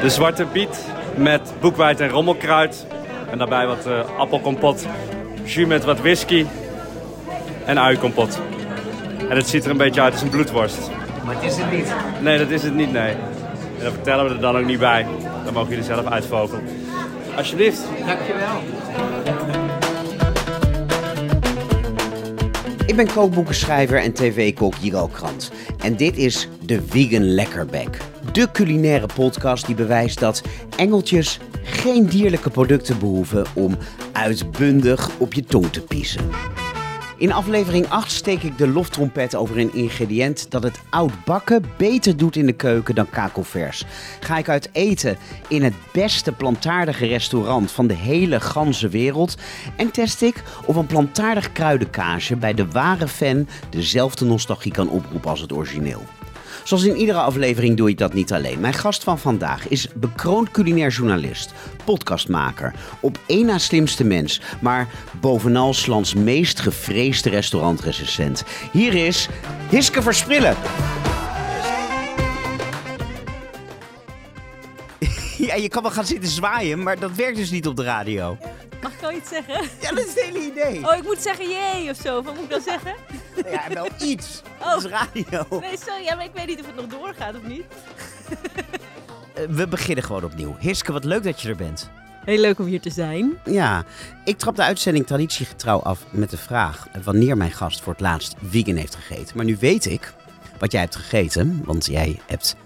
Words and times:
De 0.00 0.10
zwarte 0.10 0.44
biet 0.52 0.86
met 1.14 1.52
boekweit 1.60 2.00
en 2.00 2.08
rommelkruid. 2.08 2.86
En 3.30 3.38
daarbij 3.38 3.66
wat 3.66 3.86
uh, 3.86 4.00
appelkompot, 4.18 4.86
jus 5.44 5.66
met 5.66 5.84
wat 5.84 6.00
whisky 6.00 6.46
en 7.64 7.78
uienkompot. 7.78 8.40
En 9.28 9.36
het 9.36 9.48
ziet 9.48 9.64
er 9.64 9.70
een 9.70 9.76
beetje 9.76 10.00
uit 10.00 10.12
als 10.12 10.22
een 10.22 10.28
bloedworst. 10.28 10.90
Maar 11.24 11.34
het 11.34 11.44
is 11.44 11.56
het 11.56 11.70
niet. 11.70 11.94
Nee, 12.20 12.38
dat 12.38 12.50
is 12.50 12.62
het 12.62 12.74
niet, 12.74 12.92
nee. 12.92 13.10
En 13.10 13.84
dat 13.84 13.92
vertellen 13.92 14.24
we 14.24 14.34
er 14.34 14.40
dan 14.40 14.56
ook 14.56 14.66
niet 14.66 14.78
bij. 14.78 15.06
Dan 15.44 15.52
mogen 15.52 15.68
jullie 15.68 15.84
zelf 15.84 16.06
uitvogelen. 16.06 16.62
Alsjeblieft. 17.36 17.82
Dankjewel. 18.06 18.77
Ben 23.04 23.14
kookboekenschrijver 23.14 24.02
en 24.02 24.12
tv-kok 24.12 24.74
Jiro 24.80 25.06
Krant. 25.06 25.50
En 25.78 25.96
dit 25.96 26.16
is 26.16 26.48
de 26.64 26.82
Vegan 26.86 27.34
Lekkerbek. 27.34 27.98
De 28.32 28.50
culinaire 28.52 29.06
podcast 29.14 29.66
die 29.66 29.74
bewijst 29.74 30.20
dat 30.20 30.42
engeltjes 30.76 31.38
geen 31.62 32.06
dierlijke 32.06 32.50
producten 32.50 32.98
behoeven 32.98 33.46
om 33.54 33.76
uitbundig 34.12 35.10
op 35.18 35.32
je 35.32 35.44
tong 35.44 35.72
te 35.72 35.80
piezen. 35.80 36.30
In 37.18 37.32
aflevering 37.32 37.88
8 37.88 38.10
steek 38.10 38.42
ik 38.42 38.58
de 38.58 38.68
loftrompet 38.68 39.34
over 39.34 39.58
een 39.58 39.74
ingrediënt 39.74 40.50
dat 40.50 40.62
het 40.62 40.80
oud 40.90 41.24
bakken 41.24 41.64
beter 41.76 42.16
doet 42.16 42.36
in 42.36 42.46
de 42.46 42.52
keuken 42.52 42.94
dan 42.94 43.10
kakelvers. 43.10 43.84
Ga 44.20 44.38
ik 44.38 44.48
uit 44.48 44.68
eten 44.72 45.16
in 45.48 45.62
het 45.62 45.74
beste 45.92 46.32
plantaardige 46.32 47.06
restaurant 47.06 47.70
van 47.70 47.86
de 47.86 47.94
hele 47.94 48.40
ganse 48.40 48.88
wereld 48.88 49.36
en 49.76 49.90
test 49.90 50.22
ik 50.22 50.42
of 50.64 50.76
een 50.76 50.86
plantaardig 50.86 51.52
kruidenkaasje 51.52 52.36
bij 52.36 52.54
de 52.54 52.66
ware 52.70 53.08
fan 53.08 53.48
dezelfde 53.70 54.24
nostalgie 54.24 54.72
kan 54.72 54.90
oproepen 54.90 55.30
als 55.30 55.40
het 55.40 55.52
origineel. 55.52 56.02
Zoals 56.68 56.84
in 56.84 56.96
iedere 56.96 57.18
aflevering 57.18 57.76
doe 57.76 57.88
ik 57.88 57.98
dat 57.98 58.12
niet 58.12 58.32
alleen. 58.32 58.60
Mijn 58.60 58.74
gast 58.74 59.04
van 59.04 59.18
vandaag 59.18 59.68
is 59.68 59.88
bekroond 59.94 60.50
culinair 60.50 60.90
journalist, 60.90 61.52
podcastmaker, 61.84 62.74
op 63.00 63.18
één 63.26 63.46
na 63.46 63.58
slimste 63.58 64.04
mens, 64.04 64.40
maar 64.60 64.88
bovenal 65.20 65.74
Slans 65.74 66.14
meest 66.14 66.60
gevreesde 66.60 67.30
restaurantrecensent. 67.30 68.44
Hier 68.72 68.94
is 68.94 69.28
Hiske 69.70 70.02
Versprillen. 70.02 70.56
Ja, 75.46 75.54
je 75.54 75.68
kan 75.68 75.82
wel 75.82 75.90
gaan 75.90 76.06
zitten 76.06 76.28
zwaaien, 76.30 76.82
maar 76.82 76.98
dat 76.98 77.12
werkt 77.12 77.36
dus 77.36 77.50
niet 77.50 77.66
op 77.66 77.76
de 77.76 77.82
radio. 77.84 78.38
Mag 78.82 78.92
ik 78.92 79.02
al 79.02 79.12
iets 79.12 79.28
zeggen? 79.28 79.54
Ja, 79.80 79.88
dat 79.90 79.98
is 79.98 80.14
het 80.14 80.22
hele 80.24 80.46
idee. 80.46 80.86
Oh, 80.90 80.96
ik 80.96 81.02
moet 81.02 81.22
zeggen 81.22 81.48
jee 81.48 81.90
of 81.90 81.96
zo. 81.96 82.22
Wat 82.22 82.34
moet 82.34 82.44
ik 82.44 82.50
dan 82.50 82.60
zeggen? 82.60 82.94
Ja, 83.50 83.62
wel 83.74 83.88
iets. 84.10 84.42
Oh. 84.60 84.66
Dat 84.70 84.84
is 84.84 84.90
radio. 84.90 85.60
Nee, 85.60 85.76
sorry. 85.86 86.04
Ja, 86.04 86.14
maar 86.14 86.24
ik 86.24 86.30
weet 86.34 86.46
niet 86.46 86.60
of 86.60 86.66
het 86.66 86.76
nog 86.76 86.86
doorgaat 86.86 87.34
of 87.34 87.42
niet. 87.42 87.64
Eh, 89.34 89.44
We 89.48 89.68
beginnen 89.68 90.04
gewoon 90.04 90.24
opnieuw. 90.24 90.56
Hiske, 90.58 90.92
wat 90.92 91.04
leuk 91.04 91.22
dat 91.22 91.40
je 91.40 91.48
er 91.48 91.56
bent. 91.56 91.90
Heel 92.24 92.38
leuk 92.38 92.58
om 92.58 92.66
hier 92.66 92.80
te 92.80 92.90
zijn. 92.90 93.38
Ja, 93.44 93.84
ik 94.24 94.38
trap 94.38 94.56
de 94.56 94.62
uitzending 94.62 95.06
traditiegetrouw 95.06 95.78
af 95.82 96.00
met 96.10 96.30
de 96.30 96.36
vraag 96.36 96.86
wanneer 97.04 97.36
mijn 97.36 97.52
gast 97.52 97.80
voor 97.80 97.92
het 97.92 98.02
laatst 98.02 98.34
vegan 98.48 98.76
heeft 98.76 98.94
gegeten. 98.94 99.36
Maar 99.36 99.44
nu 99.44 99.56
weet 99.60 99.86
ik 99.86 100.12
wat 100.58 100.72
jij 100.72 100.80
hebt 100.80 100.96
gegeten, 100.96 101.62
want 101.64 101.86
jij 101.86 102.20
hebt 102.26 102.56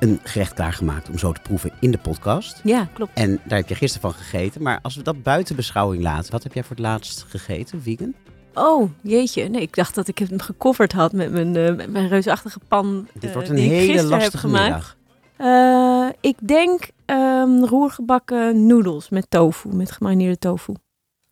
een 0.00 0.20
gerecht 0.22 0.54
klaargemaakt 0.54 1.08
om 1.08 1.18
zo 1.18 1.32
te 1.32 1.40
proeven 1.40 1.72
in 1.80 1.90
de 1.90 1.98
podcast. 1.98 2.60
Ja, 2.64 2.88
klopt. 2.92 3.10
En 3.14 3.40
daar 3.44 3.58
heb 3.58 3.68
je 3.68 3.74
gisteren 3.74 4.10
van 4.10 4.20
gegeten. 4.20 4.62
Maar 4.62 4.78
als 4.82 4.96
we 4.96 5.02
dat 5.02 5.22
buiten 5.22 5.56
beschouwing 5.56 6.02
laten, 6.02 6.32
wat 6.32 6.42
heb 6.42 6.52
jij 6.52 6.62
voor 6.62 6.76
het 6.76 6.84
laatst 6.84 7.24
gegeten, 7.28 7.82
vegan? 7.82 8.14
Oh, 8.54 8.90
jeetje. 9.00 9.48
Nee, 9.48 9.60
ik 9.60 9.74
dacht 9.74 9.94
dat 9.94 10.08
ik 10.08 10.18
hem 10.18 10.40
gecoverd 10.40 10.92
had 10.92 11.12
met 11.12 11.32
mijn, 11.32 11.56
eh, 11.56 11.74
met 11.74 11.90
mijn 11.90 12.08
reusachtige 12.08 12.60
pan. 12.68 13.08
Dit 13.12 13.24
eh, 13.24 13.32
wordt 13.32 13.48
een 13.48 13.56
hele 13.56 14.02
lastige 14.02 14.38
gemaakt. 14.38 14.64
middag. 14.64 14.96
Eh, 15.36 16.08
ik 16.20 16.36
denk 16.48 16.88
ehm, 17.04 17.64
roergebakken 17.64 18.66
noedels 18.66 19.08
met 19.08 19.26
tofu, 19.28 19.68
met 19.68 19.90
gemarineerde 19.90 20.38
tofu. 20.38 20.74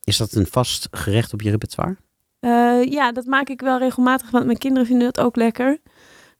Is 0.05 0.17
dat 0.17 0.33
een 0.33 0.47
vast 0.47 0.89
gerecht 0.91 1.33
op 1.33 1.41
je 1.41 1.51
repertoire? 1.51 1.97
Ja, 2.91 3.13
dat 3.13 3.25
maak 3.25 3.49
ik 3.49 3.61
wel 3.61 3.79
regelmatig, 3.79 4.31
want 4.31 4.45
mijn 4.45 4.59
kinderen 4.59 4.87
vinden 4.87 5.13
dat 5.13 5.25
ook 5.25 5.37
lekker. 5.37 5.79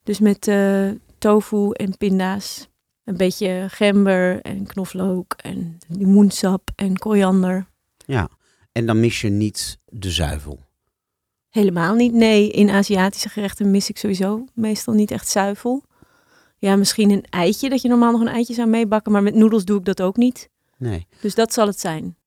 Dus 0.03 0.19
met 0.19 0.47
tofu 1.19 1.71
en 1.71 1.97
pinda's. 1.97 2.67
Een 3.03 3.17
beetje 3.17 3.65
gember 3.69 4.41
en 4.41 4.67
knoflook 4.67 5.33
en 5.33 5.77
limoensap 5.87 6.69
en 6.75 6.97
koriander. 6.97 7.67
Ja. 8.05 8.29
En 8.71 8.85
dan 8.85 8.99
mis 8.99 9.21
je 9.21 9.29
niet 9.29 9.77
de 9.85 10.11
zuivel. 10.11 10.59
Helemaal 11.49 11.95
niet. 11.95 12.13
Nee, 12.13 12.51
in 12.51 12.69
Aziatische 12.69 13.29
gerechten 13.29 13.71
mis 13.71 13.89
ik 13.89 13.97
sowieso 13.97 14.45
meestal 14.53 14.93
niet 14.93 15.11
echt 15.11 15.27
zuivel. 15.27 15.83
Ja, 16.57 16.75
misschien 16.75 17.09
een 17.09 17.25
eitje, 17.29 17.69
dat 17.69 17.81
je 17.81 17.89
normaal 17.89 18.11
nog 18.11 18.21
een 18.21 18.27
eitje 18.27 18.53
zou 18.53 18.67
meebakken. 18.67 19.11
Maar 19.11 19.23
met 19.23 19.35
noedels 19.35 19.65
doe 19.65 19.79
ik 19.79 19.85
dat 19.85 20.01
ook 20.01 20.17
niet. 20.17 20.49
Nee. 20.77 21.07
Dus 21.21 21.35
dat 21.35 21.53
zal 21.53 21.67
het 21.67 21.79
zijn. 21.79 22.17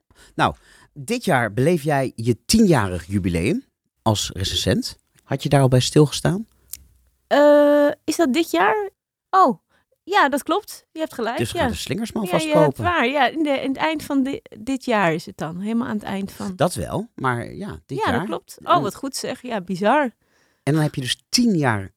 Dit 0.94 1.24
jaar 1.24 1.52
beleef 1.52 1.82
jij 1.82 2.12
je 2.16 2.44
tienjarig 2.44 3.06
jubileum 3.06 3.64
als 4.02 4.30
recensent. 4.34 4.96
Had 5.22 5.42
je 5.42 5.48
daar 5.48 5.60
al 5.60 5.68
bij 5.68 5.80
stilgestaan? 5.80 6.46
Eh, 7.32 7.90
is 8.04 8.16
dat 8.16 8.32
dit 8.32 8.50
jaar? 8.50 8.90
Oh, 9.30 9.58
ja, 10.02 10.28
dat 10.28 10.42
klopt. 10.42 10.86
Je 10.92 10.98
hebt 10.98 11.14
gelijk. 11.14 11.38
Dus 11.38 11.50
ja. 11.50 11.66
de 11.68 11.74
slingers 11.74 12.12
maar 12.12 12.22
Ja, 12.24 12.30
alvast 12.30 12.76
ja, 12.76 12.82
waar. 12.84 13.06
Ja, 13.06 13.26
in, 13.26 13.42
de, 13.42 13.50
in 13.50 13.68
het 13.68 13.76
eind 13.76 14.02
van 14.02 14.22
di- 14.22 14.40
dit 14.58 14.84
jaar 14.84 15.14
is 15.14 15.26
het 15.26 15.36
dan. 15.36 15.60
Helemaal 15.60 15.86
aan 15.88 15.94
het 15.94 16.02
eind 16.02 16.32
van. 16.32 16.52
Dat 16.56 16.74
wel, 16.74 17.08
maar 17.14 17.54
ja, 17.54 17.80
dit 17.86 17.98
ja, 17.98 18.10
jaar. 18.10 18.18
dat 18.18 18.26
klopt. 18.28 18.58
Oh, 18.62 18.82
wat 18.82 18.94
goed 18.94 19.16
zeg. 19.16 19.42
Ja, 19.42 19.60
bizar. 19.60 20.10
En 20.62 20.72
dan 20.72 20.82
heb 20.82 20.94
je 20.94 21.00
dus 21.00 21.24
tien 21.28 21.56
jaar 21.56 21.90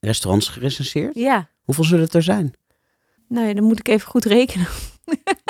restaurants 0.00 0.48
gerecenseerd. 0.48 1.14
Ja. 1.14 1.48
Hoeveel 1.64 1.84
zullen 1.84 2.04
het 2.04 2.14
er 2.14 2.22
zijn? 2.22 2.52
Nou 3.28 3.46
ja, 3.46 3.54
dan 3.54 3.64
moet 3.64 3.78
ik 3.78 3.88
even 3.88 4.08
goed 4.08 4.24
rekenen. 4.24 4.66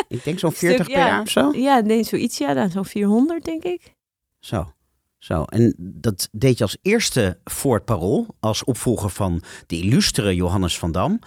Ik 0.09 0.25
denk 0.25 0.39
zo'n 0.39 0.51
Stuk, 0.57 0.69
40 0.69 0.87
per 0.87 0.97
ja. 0.97 1.07
jaar 1.07 1.21
of 1.21 1.29
zo. 1.29 1.53
Ja, 1.53 1.81
nee, 1.81 2.03
zoiets. 2.05 2.39
Ja, 2.39 2.55
dan 2.55 2.71
zo'n 2.71 2.85
400, 2.85 3.45
denk 3.45 3.63
ik. 3.63 3.95
Zo. 4.39 4.73
Zo, 5.19 5.43
en 5.43 5.75
dat 5.79 6.29
deed 6.33 6.59
je 6.59 6.65
als 6.65 6.77
eerste 6.83 7.39
voor 7.45 7.75
het 7.75 7.85
Parool, 7.85 8.27
als 8.41 8.65
opvolger 8.65 9.11
van 9.11 9.43
de 9.67 9.77
illustere 9.77 10.35
Johannes 10.35 10.79
van 10.79 10.93
Dam. 10.93 11.19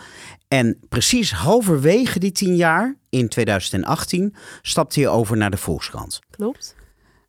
En 0.48 0.80
precies 0.90 1.34
halverwege 1.34 2.20
die 2.20 2.32
tien 2.32 2.56
jaar, 2.56 2.98
in 3.10 3.30
2018, 3.30 4.36
stapte 4.62 5.00
je 5.00 5.08
over 5.08 5.38
naar 5.38 5.52
de 5.52 5.58
Volkskrant. 5.58 6.20
Klopt. 6.30 6.76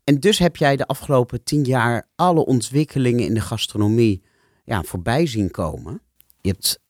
En 0.05 0.21
dus 0.21 0.39
heb 0.39 0.57
jij 0.57 0.77
de 0.77 0.87
afgelopen 0.87 1.45
tien 1.45 1.65
jaar 1.65 2.09
alle 2.17 2.45
ontwikkelingen 2.47 3.25
in 3.25 3.35
de 3.35 3.41
gastronomie 3.41 4.23
ja, 4.65 4.83
voorbij 4.83 5.27
zien 5.27 5.51
komen. 5.51 6.03
Je 6.41 6.49
hebt 6.49 6.81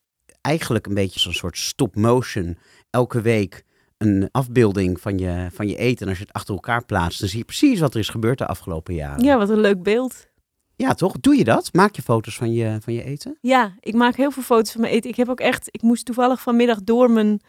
eigenlijk 0.41 0.87
een 0.87 0.95
beetje 0.95 1.21
zo'n 1.21 1.33
soort 1.33 1.59
stop-motion 1.59 2.59
elke 2.91 3.21
week 3.21 3.65
een 4.01 4.29
afbeelding 4.31 5.01
van 5.01 5.19
je, 5.19 5.49
van 5.53 5.69
je 5.69 5.77
eten. 5.77 6.03
En 6.03 6.09
als 6.09 6.19
je 6.19 6.25
het 6.25 6.33
achter 6.33 6.55
elkaar 6.55 6.85
plaatst, 6.85 7.21
dan 7.21 7.29
zie 7.29 7.39
je 7.39 7.45
precies 7.45 7.81
wat 7.81 7.95
er 7.95 8.01
is 8.01 8.09
gebeurd 8.09 8.39
de 8.39 8.47
afgelopen 8.47 8.95
jaren. 8.95 9.25
Ja, 9.25 9.39
wat 9.39 9.49
een 9.49 9.61
leuk 9.61 9.83
beeld. 9.83 10.29
Ja, 10.77 10.95
toch? 10.95 11.21
Doe 11.21 11.37
je 11.37 11.45
dat? 11.45 11.73
Maak 11.73 11.97
je 11.97 12.03
foto's 12.03 12.37
van 12.37 12.53
je, 12.53 12.79
van 12.81 12.93
je 12.93 13.05
eten? 13.05 13.39
Ja, 13.41 13.75
ik 13.81 13.95
maak 13.95 14.17
heel 14.17 14.31
veel 14.31 14.43
foto's 14.43 14.73
van 14.73 14.81
mijn 14.81 14.93
eten. 14.93 15.11
Ik 15.11 15.17
heb 15.17 15.29
ook 15.29 15.41
echt, 15.41 15.69
ik 15.71 15.83
moest 15.83 16.05
toevallig 16.05 16.41
vanmiddag 16.41 16.83
door 16.83 17.11
mijn 17.11 17.41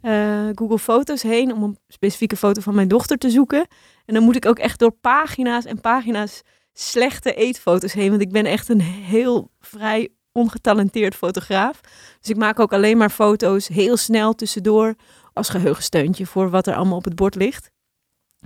eh, 0.00 0.48
Google 0.54 0.78
Foto's 0.78 1.22
heen 1.22 1.52
om 1.52 1.62
een 1.62 1.78
specifieke 1.88 2.36
foto 2.36 2.60
van 2.60 2.74
mijn 2.74 2.88
dochter 2.88 3.18
te 3.18 3.30
zoeken. 3.30 3.66
En 4.06 4.14
dan 4.14 4.22
moet 4.22 4.36
ik 4.36 4.46
ook 4.46 4.58
echt 4.58 4.78
door 4.78 4.92
pagina's 4.92 5.64
en 5.64 5.80
pagina's 5.80 6.42
slechte 6.72 7.34
eetfoto's 7.34 7.92
heen. 7.92 8.10
Want 8.10 8.22
ik 8.22 8.32
ben 8.32 8.44
echt 8.44 8.68
een 8.68 8.80
heel 8.80 9.50
vrij 9.60 10.08
ongetalenteerd 10.32 11.14
fotograaf. 11.14 11.80
Dus 12.20 12.30
ik 12.30 12.36
maak 12.36 12.60
ook 12.60 12.72
alleen 12.72 12.96
maar 12.96 13.10
foto's 13.10 13.68
heel 13.68 13.96
snel 13.96 14.34
tussendoor 14.34 14.94
als 15.38 15.48
geheugensteuntje 15.48 16.26
voor 16.26 16.50
wat 16.50 16.66
er 16.66 16.74
allemaal 16.74 16.96
op 16.96 17.04
het 17.04 17.14
bord 17.14 17.34
ligt. 17.34 17.70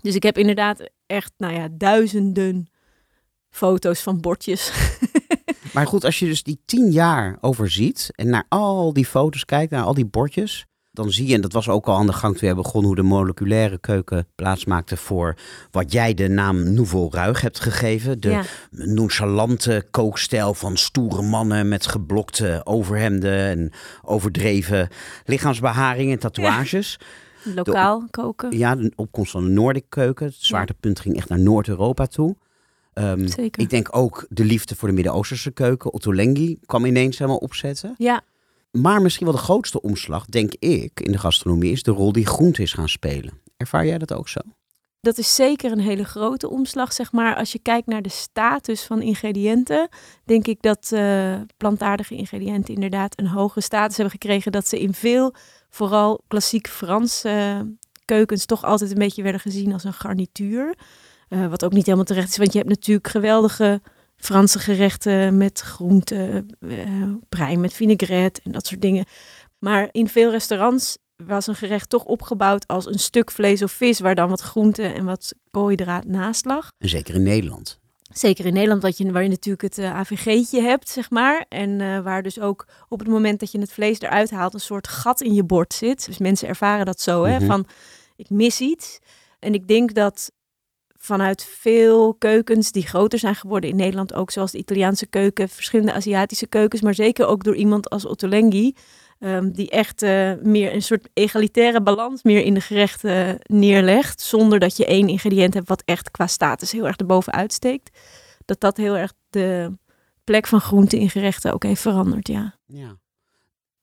Dus 0.01 0.15
ik 0.15 0.23
heb 0.23 0.39
inderdaad 0.39 0.91
echt, 1.07 1.33
nou 1.37 1.55
ja, 1.55 1.69
duizenden 1.71 2.67
foto's 3.51 4.01
van 4.01 4.21
bordjes. 4.21 4.71
Maar 5.73 5.87
goed, 5.87 6.05
als 6.05 6.19
je 6.19 6.27
dus 6.27 6.43
die 6.43 6.63
tien 6.65 6.91
jaar 6.91 7.39
overziet 7.41 8.11
en 8.15 8.29
naar 8.29 8.47
al 8.49 8.93
die 8.93 9.07
foto's 9.07 9.45
kijkt, 9.45 9.71
naar 9.71 9.85
al 9.85 9.95
die 9.95 10.07
bordjes, 10.07 10.67
dan 10.93 11.13
zie 11.13 11.27
je, 11.27 11.35
en 11.35 11.41
dat 11.41 11.53
was 11.53 11.69
ook 11.69 11.87
al 11.87 11.97
aan 11.97 12.07
de 12.07 12.13
gang 12.13 12.37
toen 12.37 12.49
we 12.49 12.55
begonnen, 12.55 12.87
hoe 12.87 12.97
de 12.97 13.03
moleculaire 13.03 13.79
keuken 13.79 14.27
plaatsmaakte 14.35 14.97
voor 14.97 15.37
wat 15.71 15.93
jij 15.93 16.15
de 16.15 16.29
naam 16.29 16.73
Nouveau 16.73 17.09
Ruig 17.11 17.41
hebt 17.41 17.61
gegeven. 17.61 18.21
De 18.21 18.31
ja. 18.31 18.43
nonchalante 18.71 19.87
kookstijl 19.91 20.55
van 20.55 20.77
stoere 20.77 21.23
mannen 21.23 21.69
met 21.69 21.87
geblokte 21.87 22.61
overhemden 22.65 23.39
en 23.39 23.73
overdreven 24.03 24.89
lichaamsbeharing 25.25 26.13
en 26.13 26.19
tatoeages. 26.19 26.99
Lokaal 27.55 28.07
koken. 28.11 28.59
Ja, 28.59 28.75
de 28.75 28.93
opkomst 28.97 29.31
van 29.31 29.45
de 29.45 29.51
Noordic 29.51 29.85
keuken. 29.89 30.27
Het 30.27 30.35
zwaartepunt 30.39 31.01
ging 31.01 31.17
echt 31.17 31.29
naar 31.29 31.41
Noord-Europa 31.41 32.07
toe. 32.07 32.37
Ehm, 32.93 33.27
Zeker. 33.27 33.63
ik 33.63 33.71
denk 33.71 33.97
ook 33.97 34.27
de 34.29 34.45
liefde 34.45 34.77
voor 34.77 34.89
de 34.89 34.95
Midden-Oosterse 34.95 35.51
keuken. 35.51 35.93
Otto 35.93 36.15
Lengi 36.15 36.59
kwam 36.67 36.85
ineens 36.85 37.19
helemaal 37.19 37.41
opzetten. 37.41 37.95
Ja, 37.99 38.23
Maar 38.79 39.03
misschien 39.03 39.27
wel 39.27 39.35
de 39.35 39.43
grootste 39.43 39.81
omslag, 39.81 40.25
denk 40.25 40.55
ik, 40.55 41.01
in 41.01 41.13
de 41.13 41.19
gastronomie... 41.19 41.73
is 41.73 41.83
de 41.83 41.91
rol 41.91 42.13
die 42.13 42.27
groente 42.27 42.63
is 42.63 42.73
gaan 42.73 42.89
spelen. 42.89 43.41
Ervaar 43.57 43.87
jij 43.87 43.99
dat 43.99 44.13
ook 44.13 44.29
zo? 44.29 44.41
Dat 45.01 45.19
is 45.19 45.35
zeker 45.35 45.73
een 45.73 45.81
hele 45.81 46.05
grote 46.05 46.51
omslag, 46.51 46.93
zeg 46.93 47.13
maar. 47.13 47.37
Als 47.37 47.53
je 47.53 47.59
kijkt 47.59 47.87
naar 47.87 48.03
de 48.03 48.09
status 48.09 48.83
van 48.83 49.03
ingrediënten, 49.03 49.89
denk 50.25 50.47
ik 50.47 50.63
dat 50.63 50.91
uh, 50.95 51.41
plantaardige 51.57 52.15
ingrediënten 52.15 52.75
inderdaad 52.75 53.19
een 53.19 53.27
hogere 53.27 53.61
status 53.61 53.97
hebben 53.97 54.15
gekregen. 54.21 54.53
Dat 54.53 54.69
ze 54.69 54.81
in 54.81 54.95
veel, 54.95 55.35
vooral 55.69 56.21
klassiek 56.29 56.69
Franse 56.69 57.29
uh, 57.29 57.61
keukens, 58.05 58.45
toch 58.45 58.65
altijd 58.65 58.91
een 58.91 58.99
beetje 58.99 59.23
werden 59.23 59.41
gezien 59.41 59.73
als 59.73 59.85
een 59.85 59.93
garnituur. 59.93 60.79
Uh, 61.29 61.47
wat 61.47 61.65
ook 61.65 61.73
niet 61.73 61.85
helemaal 61.85 62.05
terecht 62.05 62.29
is, 62.29 62.37
want 62.37 62.53
je 62.53 62.59
hebt 62.59 62.71
natuurlijk 62.71 63.09
geweldige 63.09 63.81
Franse 64.23 64.59
gerechten 64.59 65.37
met 65.37 65.61
groenten, 65.61 66.47
brein 67.29 67.61
met 67.61 67.73
vinaigrette 67.73 68.41
en 68.45 68.53
dat 68.53 68.67
soort 68.67 68.81
dingen. 68.81 69.05
Maar 69.59 69.89
in 69.93 70.09
veel 70.09 70.31
restaurants 70.31 70.99
was 71.17 71.47
een 71.47 71.55
gerecht 71.55 71.89
toch 71.89 72.05
opgebouwd 72.05 72.67
als 72.67 72.87
een 72.87 72.99
stuk 72.99 73.31
vlees 73.31 73.63
of 73.63 73.73
vis, 73.73 74.01
waar 74.01 74.15
dan 74.15 74.29
wat 74.29 74.41
groente 74.41 74.83
en 74.83 75.05
wat 75.05 75.35
koolhydraat 75.51 76.05
naast 76.05 76.45
lag. 76.45 76.69
En 76.79 76.89
zeker 76.89 77.15
in 77.15 77.23
Nederland. 77.23 77.81
Zeker 78.13 78.47
in 78.47 78.53
Nederland, 78.53 78.83
wat 78.83 78.99
je, 78.99 79.13
waar 79.13 79.23
je 79.23 79.29
natuurlijk 79.29 79.63
het 79.63 79.79
uh, 79.79 79.95
AVG'tje 79.95 80.61
hebt, 80.61 80.89
zeg 80.89 81.11
maar. 81.11 81.45
En 81.49 81.81
uh, 81.81 82.01
waar 82.01 82.23
dus 82.23 82.41
ook 82.41 82.67
op 82.89 82.99
het 82.99 83.09
moment 83.09 83.41
dat 83.41 83.53
je 83.53 83.59
het 83.61 83.73
vlees 83.73 84.01
eruit 84.01 84.31
haalt, 84.31 84.55
een 84.55 84.61
soort 84.61 84.89
gat 84.89 85.21
in 85.21 85.35
je 85.35 85.45
bord 85.45 85.75
zit. 85.75 86.07
Dus 86.07 86.19
mensen 86.19 86.49
ervaren 86.49 86.87
dat 86.87 87.01
zo, 87.01 87.25
hè, 87.25 87.37
Mhm. 87.37 87.47
van 87.47 87.67
ik 88.17 88.31
mis 88.31 88.61
iets. 88.61 88.99
En 89.39 89.55
ik 89.55 89.69
denk 89.69 89.95
dat 89.95 90.33
vanuit 91.03 91.45
veel 91.45 92.15
keukens 92.15 92.73
die 92.73 92.87
groter 92.87 93.19
zijn 93.19 93.35
geworden 93.35 93.71
in 93.71 93.77
Nederland, 93.77 94.15
ook 94.15 94.31
zoals 94.31 94.51
de 94.51 94.59
Italiaanse 94.59 95.07
keuken, 95.07 95.49
verschillende 95.49 95.93
Aziatische 95.93 96.47
keukens, 96.47 96.83
maar 96.83 96.95
zeker 96.95 97.27
ook 97.27 97.45
door 97.45 97.57
iemand 97.57 97.91
als 97.91 98.07
Ottolenghi, 98.07 98.75
um, 99.19 99.53
die 99.53 99.71
echt 99.71 100.03
uh, 100.03 100.33
meer 100.43 100.75
een 100.75 100.83
soort 100.83 101.09
egalitaire 101.13 101.83
balans 101.83 102.23
meer 102.23 102.43
in 102.43 102.55
de 102.55 102.61
gerechten 102.61 103.39
neerlegt, 103.43 104.21
zonder 104.21 104.59
dat 104.59 104.77
je 104.77 104.87
één 104.87 105.09
ingrediënt 105.09 105.55
hebt 105.55 105.69
wat 105.69 105.83
echt 105.85 106.11
qua 106.11 106.27
status 106.27 106.73
heel 106.73 106.87
erg 106.87 106.97
erboven 106.97 107.33
uitsteekt. 107.33 107.99
Dat 108.45 108.61
dat 108.61 108.77
heel 108.77 108.97
erg 108.97 109.13
de 109.31 109.79
plek 110.25 110.47
van 110.47 110.61
groenten 110.61 110.99
in 110.99 111.11
gerechten 111.11 111.53
ook 111.53 111.63
heeft 111.63 111.81
veranderd, 111.81 112.29
ja. 112.29 112.59
ja. 112.67 112.99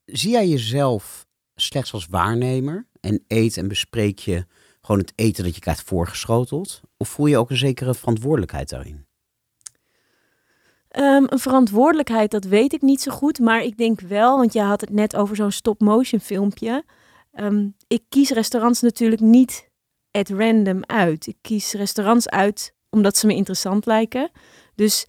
Zie 0.06 0.31
jij 0.31 0.48
jezelf 0.48 1.25
slechts 1.56 1.94
als 1.94 2.07
waarnemer 2.10 2.88
en 3.00 3.24
eet 3.27 3.57
en 3.57 3.68
bespreek 3.68 4.19
je 4.19 4.45
gewoon 4.89 5.06
het 5.07 5.13
eten 5.15 5.44
dat 5.44 5.56
je 5.56 5.62
krijgt 5.62 5.83
voorgeschoteld? 5.83 6.81
Of 6.97 7.09
voel 7.09 7.25
je 7.25 7.38
ook 7.38 7.50
een 7.50 7.57
zekere 7.57 7.94
verantwoordelijkheid 7.94 8.69
daarin? 8.69 9.06
Um, 10.97 11.25
een 11.30 11.39
verantwoordelijkheid, 11.39 12.31
dat 12.31 12.44
weet 12.44 12.74
ik 12.74 12.81
niet 12.81 13.01
zo 13.01 13.12
goed. 13.12 13.39
Maar 13.39 13.63
ik 13.63 13.77
denk 13.77 14.01
wel, 14.01 14.38
want 14.38 14.53
je 14.53 14.62
had 14.62 14.81
het 14.81 14.89
net 14.89 15.15
over 15.15 15.36
zo'n 15.36 15.51
stop-motion 15.51 16.19
filmpje. 16.19 16.83
Um, 17.33 17.75
ik 17.88 18.03
kies 18.09 18.30
restaurants 18.30 18.81
natuurlijk 18.81 19.21
niet 19.21 19.69
at 20.12 20.30
random 20.30 20.83
uit. 20.86 21.27
Ik 21.27 21.38
kies 21.42 21.74
restaurants 21.74 22.30
uit 22.30 22.74
omdat 22.89 23.18
ze 23.18 23.27
me 23.27 23.35
interessant 23.35 23.85
lijken. 23.85 24.31
Dus 24.75 25.07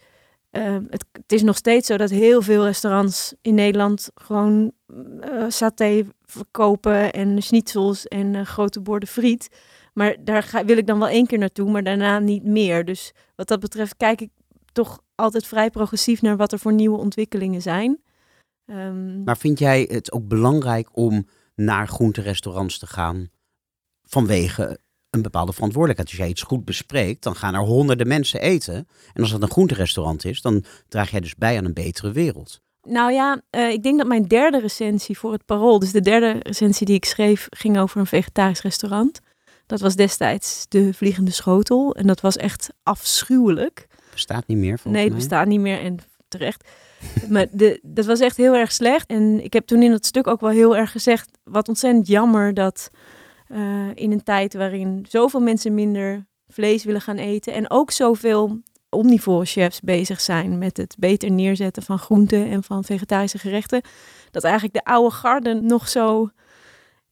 het, 0.51 1.05
het, 1.13 1.33
is 1.33 1.43
nog 1.43 1.57
steeds 1.57 1.87
zo 1.87 1.97
dat 1.97 2.11
heel 2.11 2.43
veel 2.43 2.65
restaurants 2.65 3.35
in 3.43 3.55
Nederland 3.55 4.11
gewoon 4.15 4.73
uh, 4.87 5.45
saté 5.49 6.07
verkopen 6.31 7.13
en 7.13 7.43
schnitzels 7.43 8.07
en 8.07 8.35
uh, 8.35 8.43
grote 8.45 8.81
borden 8.81 9.09
friet. 9.09 9.49
Maar 9.95 10.17
daar 10.25 10.43
ga, 10.43 10.65
wil 10.65 10.77
ik 10.77 10.87
dan 10.87 10.99
wel 10.99 11.09
één 11.09 11.27
keer 11.27 11.39
naartoe, 11.39 11.71
maar 11.71 11.83
daarna 11.83 12.19
niet 12.19 12.45
meer. 12.45 12.85
Dus 12.85 13.13
wat 13.35 13.49
dat 13.49 13.61
betreft 13.61 13.97
kijk 13.97 14.21
ik 14.21 14.31
toch 14.73 15.01
altijd 15.15 15.47
vrij 15.47 15.71
progressief 15.71 16.23
naar 16.23 16.37
wat 16.37 16.53
er 16.53 16.59
voor 16.59 16.73
nieuwe 16.73 16.99
ontwikkelingen 16.99 17.63
zijn. 17.63 18.01
Um, 18.67 19.25
maar 19.25 19.37
vind 19.37 19.59
jij 19.59 19.89
het 19.91 20.13
ook 20.13 20.29
belangrijk 20.29 20.89
om 20.93 21.27
naar 21.55 21.89
groenterestaurants 21.89 22.79
te 22.79 22.87
gaan 22.87 23.29
vanwege 24.03 24.79
een 25.11 25.23
bepaalde 25.23 25.53
verantwoordelijkheid? 25.53 26.11
Als 26.11 26.19
jij 26.19 26.29
iets 26.29 26.43
goed 26.43 26.65
bespreekt, 26.65 27.23
dan 27.23 27.37
gaan 27.37 27.55
er 27.55 27.61
honderden 27.61 28.09
mensen 28.09 28.41
eten. 28.41 28.89
En 29.13 29.23
als 29.23 29.31
het 29.31 29.43
een 29.43 29.51
groenterestaurant 29.51 30.25
is, 30.25 30.41
dan 30.41 30.65
draag 30.89 31.11
jij 31.11 31.21
dus 31.21 31.35
bij 31.35 31.59
aan 31.59 31.65
een 31.65 31.73
betere 31.73 32.13
wereld. 32.13 32.61
Nou 32.83 33.13
ja, 33.13 33.41
uh, 33.57 33.71
ik 33.71 33.83
denk 33.83 33.99
dat 33.99 34.07
mijn 34.07 34.23
derde 34.23 34.61
recensie 34.61 35.19
voor 35.19 35.33
het 35.33 35.45
Parool, 35.45 35.79
dus 35.79 35.93
de 35.93 36.01
derde 36.01 36.37
recensie 36.43 36.87
die 36.87 36.97
ik 36.97 37.05
schreef, 37.05 37.47
ging 37.51 37.79
over 37.79 38.01
een 38.01 38.07
vegetarisch 38.07 38.63
restaurant. 38.63 39.21
Dat 39.67 39.81
was 39.81 39.97
destijds 39.97 40.67
de 40.69 40.95
Vliegende 40.95 41.31
Schotel 41.31 41.95
en 41.95 42.07
dat 42.07 42.21
was 42.21 42.37
echt 42.37 42.71
afschuwelijk 42.83 43.89
bestaat 44.11 44.47
niet 44.47 44.59
meer. 44.59 44.81
Nee, 44.85 45.03
het 45.03 45.09
mij. 45.09 45.19
bestaat 45.19 45.47
niet 45.47 45.61
meer 45.61 45.81
en 45.81 45.99
terecht. 46.29 46.69
maar 47.29 47.47
de, 47.51 47.81
dat 47.83 48.07
was 48.07 48.21
echt 48.21 48.37
heel 48.37 48.55
erg 48.55 48.73
slecht. 48.73 49.07
En 49.07 49.45
ik 49.45 49.53
heb 49.53 49.67
toen 49.67 49.83
in 49.83 49.91
dat 49.91 50.07
stuk 50.07 50.27
ook 50.27 50.41
wel 50.41 50.51
heel 50.51 50.77
erg 50.77 50.91
gezegd, 50.91 51.39
wat 51.45 51.69
ontzettend 51.69 52.07
jammer 52.07 52.55
dat 52.55 52.91
uh, 53.49 53.89
in 53.95 54.13
een 54.13 54.23
tijd 54.23 54.55
waarin 54.55 55.07
zoveel 55.09 55.41
mensen 55.41 55.75
minder 55.75 56.27
vlees 56.49 56.85
willen 56.85 57.01
gaan 57.01 57.17
eten 57.17 57.53
en 57.53 57.71
ook 57.71 57.91
zoveel 57.91 58.61
omnivore 58.91 59.45
chefs 59.45 59.81
bezig 59.81 60.21
zijn 60.21 60.59
met 60.59 60.77
het 60.77 60.97
beter 60.99 61.31
neerzetten 61.31 61.83
van 61.83 61.99
groenten 61.99 62.51
en 62.51 62.63
van 62.63 62.85
vegetarische 62.85 63.39
gerechten, 63.39 63.83
dat 64.31 64.45
eigenlijk 64.45 64.75
de 64.75 64.85
oude 64.85 65.15
garden 65.15 65.67
nog 65.67 65.89
zo 65.89 66.31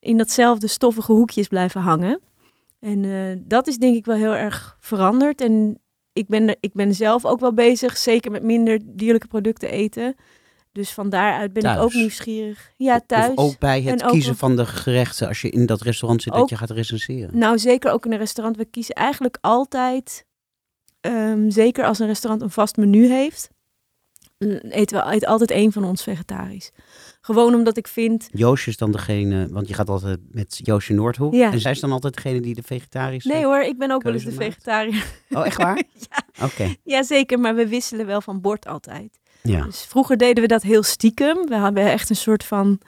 in 0.00 0.16
datzelfde 0.16 0.66
stoffige 0.66 1.12
hoekjes 1.12 1.48
blijven 1.48 1.80
hangen. 1.80 2.20
En 2.80 3.02
uh, 3.02 3.36
dat 3.38 3.66
is 3.66 3.76
denk 3.76 3.96
ik 3.96 4.04
wel 4.04 4.16
heel 4.16 4.34
erg 4.34 4.76
veranderd. 4.80 5.40
En 5.40 5.78
ik 6.12 6.28
ben, 6.28 6.56
ik 6.60 6.72
ben 6.72 6.94
zelf 6.94 7.24
ook 7.24 7.40
wel 7.40 7.54
bezig, 7.54 7.96
zeker 7.96 8.30
met 8.30 8.42
minder 8.42 8.80
dierlijke 8.84 9.26
producten 9.26 9.70
eten. 9.70 10.14
Dus 10.72 10.92
van 10.92 11.08
daaruit 11.08 11.52
ben 11.52 11.62
thuis. 11.62 11.76
ik 11.76 11.82
ook 11.82 11.92
nieuwsgierig. 11.92 12.72
Ja, 12.76 13.00
thuis. 13.06 13.34
Of 13.34 13.44
ook 13.44 13.58
bij 13.58 13.82
het 13.82 14.02
en 14.02 14.08
kiezen 14.10 14.32
ook, 14.32 14.38
van 14.38 14.56
de 14.56 14.66
gerechten 14.66 15.28
als 15.28 15.40
je 15.40 15.50
in 15.50 15.66
dat 15.66 15.80
restaurant 15.80 16.22
zit 16.22 16.32
ook, 16.32 16.38
dat 16.38 16.48
je 16.48 16.56
gaat 16.56 16.70
recenseren. 16.70 17.38
Nou, 17.38 17.58
zeker 17.58 17.92
ook 17.92 18.04
in 18.04 18.12
een 18.12 18.18
restaurant. 18.18 18.56
We 18.56 18.64
kiezen 18.64 18.94
eigenlijk 18.94 19.38
altijd, 19.40 20.24
um, 21.08 21.50
zeker 21.50 21.84
als 21.84 21.98
een 21.98 22.06
restaurant 22.06 22.42
een 22.42 22.50
vast 22.50 22.76
menu 22.76 23.06
heeft, 23.06 23.50
eten 24.70 24.96
we 24.96 25.12
eet 25.12 25.26
altijd 25.26 25.50
één 25.50 25.72
van 25.72 25.84
ons 25.84 26.02
vegetarisch. 26.02 26.70
Gewoon 27.20 27.54
omdat 27.54 27.76
ik 27.76 27.88
vind... 27.88 28.28
Joosje 28.32 28.70
is 28.70 28.76
dan 28.76 28.92
degene, 28.92 29.48
want 29.50 29.68
je 29.68 29.74
gaat 29.74 29.88
altijd 29.88 30.20
met 30.30 30.60
Joosje 30.62 30.92
Noordhoek. 30.92 31.34
Ja. 31.34 31.52
En 31.52 31.60
zij 31.60 31.70
is 31.70 31.80
dan 31.80 31.92
altijd 31.92 32.14
degene 32.14 32.40
die 32.40 32.54
de 32.54 32.62
vegetarische... 32.62 33.28
Nee 33.28 33.44
hoor, 33.44 33.60
ik 33.60 33.78
ben 33.78 33.90
ook 33.90 34.02
wel 34.02 34.12
eens 34.12 34.24
de 34.24 34.32
vegetariër. 34.32 35.04
Oh, 35.30 35.46
echt 35.46 35.56
waar? 35.56 35.76
ja. 36.10 36.44
Oké. 36.44 36.44
Okay. 36.44 36.76
ja, 36.84 37.02
zeker. 37.02 37.38
Maar 37.38 37.54
we 37.54 37.68
wisselen 37.68 38.06
wel 38.06 38.20
van 38.20 38.40
bord 38.40 38.66
altijd. 38.66 39.18
Ja. 39.42 39.64
Dus 39.64 39.82
vroeger 39.82 40.16
deden 40.16 40.42
we 40.42 40.48
dat 40.48 40.62
heel 40.62 40.82
stiekem. 40.82 41.46
We 41.46 41.56
hadden 41.56 41.90
echt 41.90 42.10
een 42.10 42.16
soort 42.16 42.44
van 42.44 42.80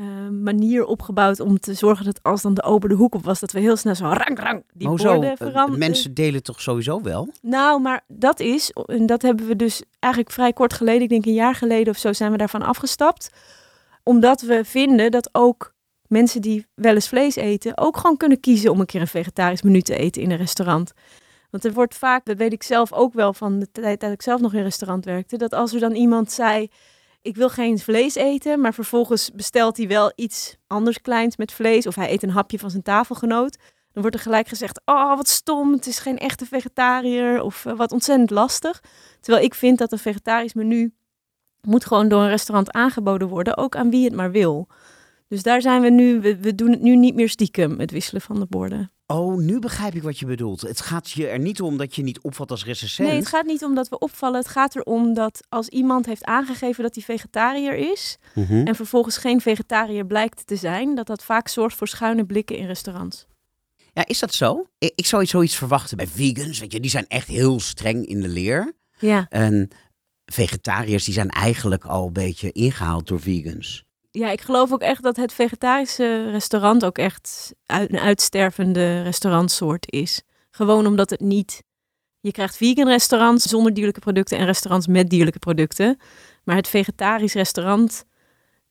uh, 0.00 0.28
manier 0.28 0.84
opgebouwd 0.84 1.40
om 1.40 1.58
te 1.58 1.74
zorgen 1.74 2.04
dat 2.04 2.22
als 2.22 2.42
dan 2.42 2.54
de 2.54 2.62
open 2.62 2.88
de 2.88 2.94
hoek 2.94 3.14
op 3.14 3.24
was, 3.24 3.40
dat 3.40 3.52
we 3.52 3.60
heel 3.60 3.76
snel 3.76 3.94
zo 3.94 4.04
rang 4.04 4.38
rang 4.38 4.64
die 4.72 4.88
borden 4.88 5.36
zo, 5.36 5.46
veranderen. 5.46 5.78
Mensen 5.78 6.14
delen 6.14 6.42
toch 6.42 6.60
sowieso 6.60 7.02
wel? 7.02 7.28
Nou, 7.42 7.80
maar 7.80 8.04
dat 8.08 8.40
is, 8.40 8.70
en 8.86 9.06
dat 9.06 9.22
hebben 9.22 9.46
we 9.46 9.56
dus 9.56 9.82
eigenlijk 9.98 10.34
vrij 10.34 10.52
kort 10.52 10.72
geleden, 10.72 11.02
ik 11.02 11.08
denk 11.08 11.26
een 11.26 11.32
jaar 11.32 11.54
geleden 11.54 11.92
of 11.92 11.98
zo, 11.98 12.12
zijn 12.12 12.30
we 12.30 12.36
daarvan 12.36 12.62
afgestapt. 12.62 13.30
Omdat 14.02 14.40
we 14.40 14.64
vinden 14.64 15.10
dat 15.10 15.28
ook 15.32 15.74
mensen 16.06 16.40
die 16.40 16.66
wel 16.74 16.94
eens 16.94 17.08
vlees 17.08 17.36
eten, 17.36 17.78
ook 17.78 17.96
gewoon 17.96 18.16
kunnen 18.16 18.40
kiezen 18.40 18.70
om 18.70 18.80
een 18.80 18.86
keer 18.86 19.00
een 19.00 19.06
vegetarisch 19.06 19.62
menu 19.62 19.80
te 19.80 19.96
eten 19.96 20.22
in 20.22 20.30
een 20.30 20.36
restaurant. 20.36 20.92
Want 21.50 21.64
er 21.64 21.72
wordt 21.72 21.94
vaak, 21.94 22.24
dat 22.24 22.36
weet 22.36 22.52
ik 22.52 22.62
zelf 22.62 22.92
ook 22.92 23.14
wel 23.14 23.32
van 23.32 23.58
de 23.58 23.70
tijd 23.72 24.00
dat 24.00 24.12
ik 24.12 24.22
zelf 24.22 24.40
nog 24.40 24.52
in 24.52 24.58
een 24.58 24.64
restaurant 24.64 25.04
werkte, 25.04 25.36
dat 25.36 25.52
als 25.52 25.72
er 25.72 25.80
dan 25.80 25.94
iemand 25.94 26.32
zei, 26.32 26.68
ik 27.22 27.36
wil 27.36 27.48
geen 27.48 27.78
vlees 27.78 28.14
eten, 28.14 28.60
maar 28.60 28.74
vervolgens 28.74 29.30
bestelt 29.30 29.76
hij 29.76 29.88
wel 29.88 30.12
iets 30.14 30.56
anders 30.66 31.00
kleins 31.00 31.36
met 31.36 31.52
vlees, 31.52 31.86
of 31.86 31.94
hij 31.94 32.12
eet 32.12 32.22
een 32.22 32.30
hapje 32.30 32.58
van 32.58 32.70
zijn 32.70 32.82
tafelgenoot, 32.82 33.56
dan 33.92 34.02
wordt 34.02 34.16
er 34.16 34.22
gelijk 34.22 34.48
gezegd, 34.48 34.80
oh 34.84 35.16
wat 35.16 35.28
stom, 35.28 35.72
het 35.72 35.86
is 35.86 35.98
geen 35.98 36.18
echte 36.18 36.46
vegetariër, 36.46 37.42
of 37.42 37.64
uh, 37.64 37.76
wat 37.76 37.92
ontzettend 37.92 38.30
lastig. 38.30 38.82
Terwijl 39.20 39.44
ik 39.44 39.54
vind 39.54 39.78
dat 39.78 39.92
een 39.92 39.98
vegetarisch 39.98 40.54
menu 40.54 40.94
moet 41.60 41.86
gewoon 41.86 42.08
door 42.08 42.22
een 42.22 42.28
restaurant 42.28 42.70
aangeboden 42.70 43.28
worden, 43.28 43.56
ook 43.56 43.76
aan 43.76 43.90
wie 43.90 44.04
het 44.04 44.14
maar 44.14 44.30
wil. 44.30 44.68
Dus 45.28 45.42
daar 45.42 45.62
zijn 45.62 45.82
we 45.82 45.90
nu, 45.90 46.20
we, 46.20 46.36
we 46.36 46.54
doen 46.54 46.70
het 46.70 46.80
nu 46.80 46.96
niet 46.96 47.14
meer 47.14 47.28
stiekem, 47.28 47.78
het 47.78 47.90
wisselen 47.90 48.22
van 48.22 48.40
de 48.40 48.46
borden. 48.46 48.92
Oh, 49.12 49.36
nu 49.36 49.58
begrijp 49.58 49.94
ik 49.94 50.02
wat 50.02 50.18
je 50.18 50.26
bedoelt. 50.26 50.60
Het 50.60 50.80
gaat 50.80 51.10
je 51.10 51.26
er 51.26 51.38
niet 51.38 51.60
om 51.60 51.76
dat 51.76 51.94
je 51.94 52.02
niet 52.02 52.20
opvalt 52.20 52.50
als 52.50 52.64
recensent. 52.64 53.08
Nee, 53.08 53.16
het 53.16 53.26
gaat 53.26 53.46
niet 53.46 53.64
om 53.64 53.74
dat 53.74 53.88
we 53.88 53.98
opvallen. 53.98 54.38
Het 54.38 54.48
gaat 54.48 54.76
erom 54.76 55.14
dat 55.14 55.40
als 55.48 55.68
iemand 55.68 56.06
heeft 56.06 56.24
aangegeven 56.24 56.82
dat 56.82 56.94
hij 56.94 57.04
vegetariër 57.04 57.74
is... 57.92 58.18
Mm 58.34 58.44
-hmm. 58.44 58.66
en 58.66 58.74
vervolgens 58.74 59.16
geen 59.16 59.40
vegetariër 59.40 60.06
blijkt 60.06 60.46
te 60.46 60.56
zijn... 60.56 60.94
dat 60.94 61.06
dat 61.06 61.24
vaak 61.24 61.48
zorgt 61.48 61.76
voor 61.76 61.88
schuine 61.88 62.24
blikken 62.24 62.56
in 62.56 62.66
restaurants. 62.66 63.26
Ja, 63.92 64.06
is 64.06 64.18
dat 64.18 64.34
zo? 64.34 64.66
Ik, 64.78 64.92
ik 64.94 65.06
zou 65.06 65.26
zoiets 65.26 65.56
verwachten 65.56 65.96
bij 65.96 66.06
vegans. 66.06 66.58
Weet 66.58 66.72
je, 66.72 66.80
die 66.80 66.90
zijn 66.90 67.06
echt 67.08 67.28
heel 67.28 67.60
streng 67.60 68.06
in 68.06 68.20
de 68.20 68.28
leer. 68.28 68.72
Ja. 68.98 69.26
En 69.28 69.68
vegetariërs 70.24 71.04
die 71.04 71.14
zijn 71.14 71.28
eigenlijk 71.28 71.84
al 71.84 72.06
een 72.06 72.12
beetje 72.12 72.52
ingehaald 72.52 73.06
door 73.06 73.20
vegans. 73.20 73.84
Ja, 74.10 74.30
ik 74.30 74.40
geloof 74.40 74.72
ook 74.72 74.80
echt 74.80 75.02
dat 75.02 75.16
het 75.16 75.32
vegetarische 75.32 76.30
restaurant 76.30 76.84
ook 76.84 76.98
echt 76.98 77.54
een 77.66 77.98
uitstervende 77.98 79.02
restaurantsoort 79.02 79.92
is. 79.92 80.22
Gewoon 80.50 80.86
omdat 80.86 81.10
het 81.10 81.20
niet... 81.20 81.62
Je 82.20 82.32
krijgt 82.32 82.56
vegan 82.56 82.88
restaurants 82.88 83.44
zonder 83.44 83.74
dierlijke 83.74 84.00
producten 84.00 84.38
en 84.38 84.46
restaurants 84.46 84.86
met 84.86 85.10
dierlijke 85.10 85.38
producten. 85.38 85.98
Maar 86.44 86.56
het 86.56 86.68
vegetarisch 86.68 87.34
restaurant, 87.34 88.04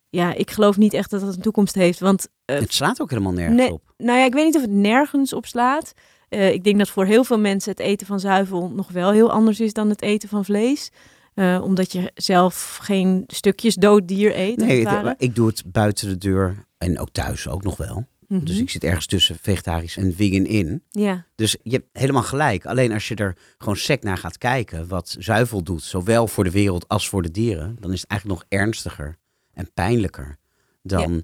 ja, 0.10 0.34
ik 0.34 0.52
geloof 0.52 0.78
niet 0.78 0.94
echt 0.94 1.10
dat 1.10 1.22
dat 1.22 1.36
een 1.36 1.42
toekomst 1.42 1.76
heeft. 1.76 2.00
Want, 2.00 2.28
uh, 2.46 2.60
het 2.60 2.74
slaat 2.74 3.02
ook 3.02 3.10
helemaal 3.10 3.32
nergens 3.32 3.58
nee, 3.58 3.72
op. 3.72 3.94
Nou 3.98 4.20
ja, 4.20 4.26
ik 4.26 4.34
weet 4.34 4.46
niet 4.46 4.56
of 4.56 4.62
het 4.62 4.72
nergens 4.72 5.34
op 5.34 5.46
slaat. 5.46 5.94
Eh, 6.30 6.52
ik 6.52 6.64
denk 6.64 6.78
dat 6.78 6.90
voor 6.90 7.06
heel 7.06 7.24
veel 7.24 7.40
mensen 7.40 7.72
het 7.72 7.80
eten 7.80 8.08
van 8.08 8.20
zuivel 8.20 8.70
nog 8.70 8.92
wel 8.92 9.12
heel 9.12 9.32
anders 9.32 9.60
is 9.60 9.74
dan 9.74 9.90
het 9.90 10.02
eten 10.02 10.30
van 10.30 10.46
vlees. 10.46 10.92
Eh, 11.40 11.62
omdat 11.64 11.92
je 11.92 12.12
zelf 12.16 12.80
geen 12.82 13.24
stukjes 13.28 13.76
dood 13.76 14.08
dier 14.08 14.38
eet. 14.38 14.58
Nee, 14.58 14.88
ik 15.18 15.36
doe 15.36 15.48
het 15.48 15.64
buiten 15.66 16.08
de 16.08 16.18
deur 16.18 16.66
en 16.78 17.00
ook 17.00 17.10
thuis 17.12 17.48
ook 17.48 17.64
nog 17.64 17.78
wel. 17.78 18.06
Mhm. 18.28 18.46
Dus 18.46 18.58
ik 18.58 18.70
zit 18.70 18.84
ergens 18.84 19.06
tussen 19.06 19.38
vegetarisch 19.42 19.98
en 19.98 20.14
vegan 20.16 20.46
in. 20.46 20.84
Ja, 20.90 21.26
Dus 21.36 21.58
je 21.64 21.72
hebt 21.72 21.88
helemaal 21.92 22.24
gelijk. 22.24 22.66
Alleen 22.66 22.92
als 22.92 23.08
je 23.08 23.16
er 23.16 23.38
gewoon 23.58 23.76
sec 23.76 24.04
naar 24.04 24.18
gaat 24.18 24.38
kijken, 24.38 24.88
wat 24.88 25.16
zuivel 25.20 25.64
doet, 25.64 25.84
zowel 25.84 26.28
voor 26.28 26.44
de 26.44 26.52
wereld 26.52 26.88
als 26.88 27.10
voor 27.10 27.22
de 27.22 27.32
dieren, 27.32 27.78
dan 27.80 27.94
is 27.94 28.02
het 28.02 28.10
eigenlijk 28.10 28.40
nog 28.40 28.60
ernstiger 28.60 29.18
en 29.54 29.72
pijnlijker 29.74 30.38
dan. 30.82 31.24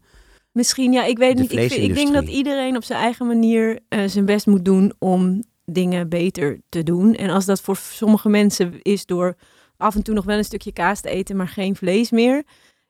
misschien. 0.51 0.91
Ja, 0.91 1.05
ik 1.05 1.17
weet 1.17 1.37
niet. 1.37 1.51
Ik, 1.51 1.71
ik 1.71 1.95
denk 1.95 2.13
dat 2.13 2.27
iedereen 2.27 2.75
op 2.75 2.83
zijn 2.83 2.99
eigen 2.99 3.27
manier 3.27 3.79
eh, 3.87 4.07
zijn 4.07 4.25
best 4.25 4.45
moet 4.45 4.65
doen 4.65 4.93
om 4.99 5.43
dingen 5.65 6.09
beter 6.09 6.59
te 6.69 6.83
doen. 6.83 7.15
En 7.15 7.29
als 7.29 7.45
dat 7.45 7.61
voor 7.61 7.77
sommige 7.77 8.29
mensen 8.29 8.81
is 8.81 9.05
door 9.05 9.35
af 9.85 9.95
en 9.95 10.03
toe 10.03 10.15
nog 10.15 10.25
wel 10.25 10.37
een 10.37 10.43
stukje 10.43 10.73
kaas 10.73 11.01
te 11.01 11.09
eten, 11.09 11.35
maar 11.35 11.47
geen 11.47 11.75
vlees 11.75 12.11
meer. 12.11 12.43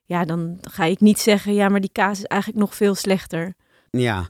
Ja, 0.05 0.25
dan 0.25 0.57
ga 0.61 0.83
ik 0.83 0.99
niet 0.99 1.19
zeggen, 1.19 1.53
ja, 1.53 1.69
maar 1.69 1.81
die 1.81 1.91
kaas 1.91 2.17
is 2.17 2.25
eigenlijk 2.25 2.61
nog 2.61 2.75
veel 2.75 2.95
slechter. 2.95 3.53
Ja, 3.89 4.27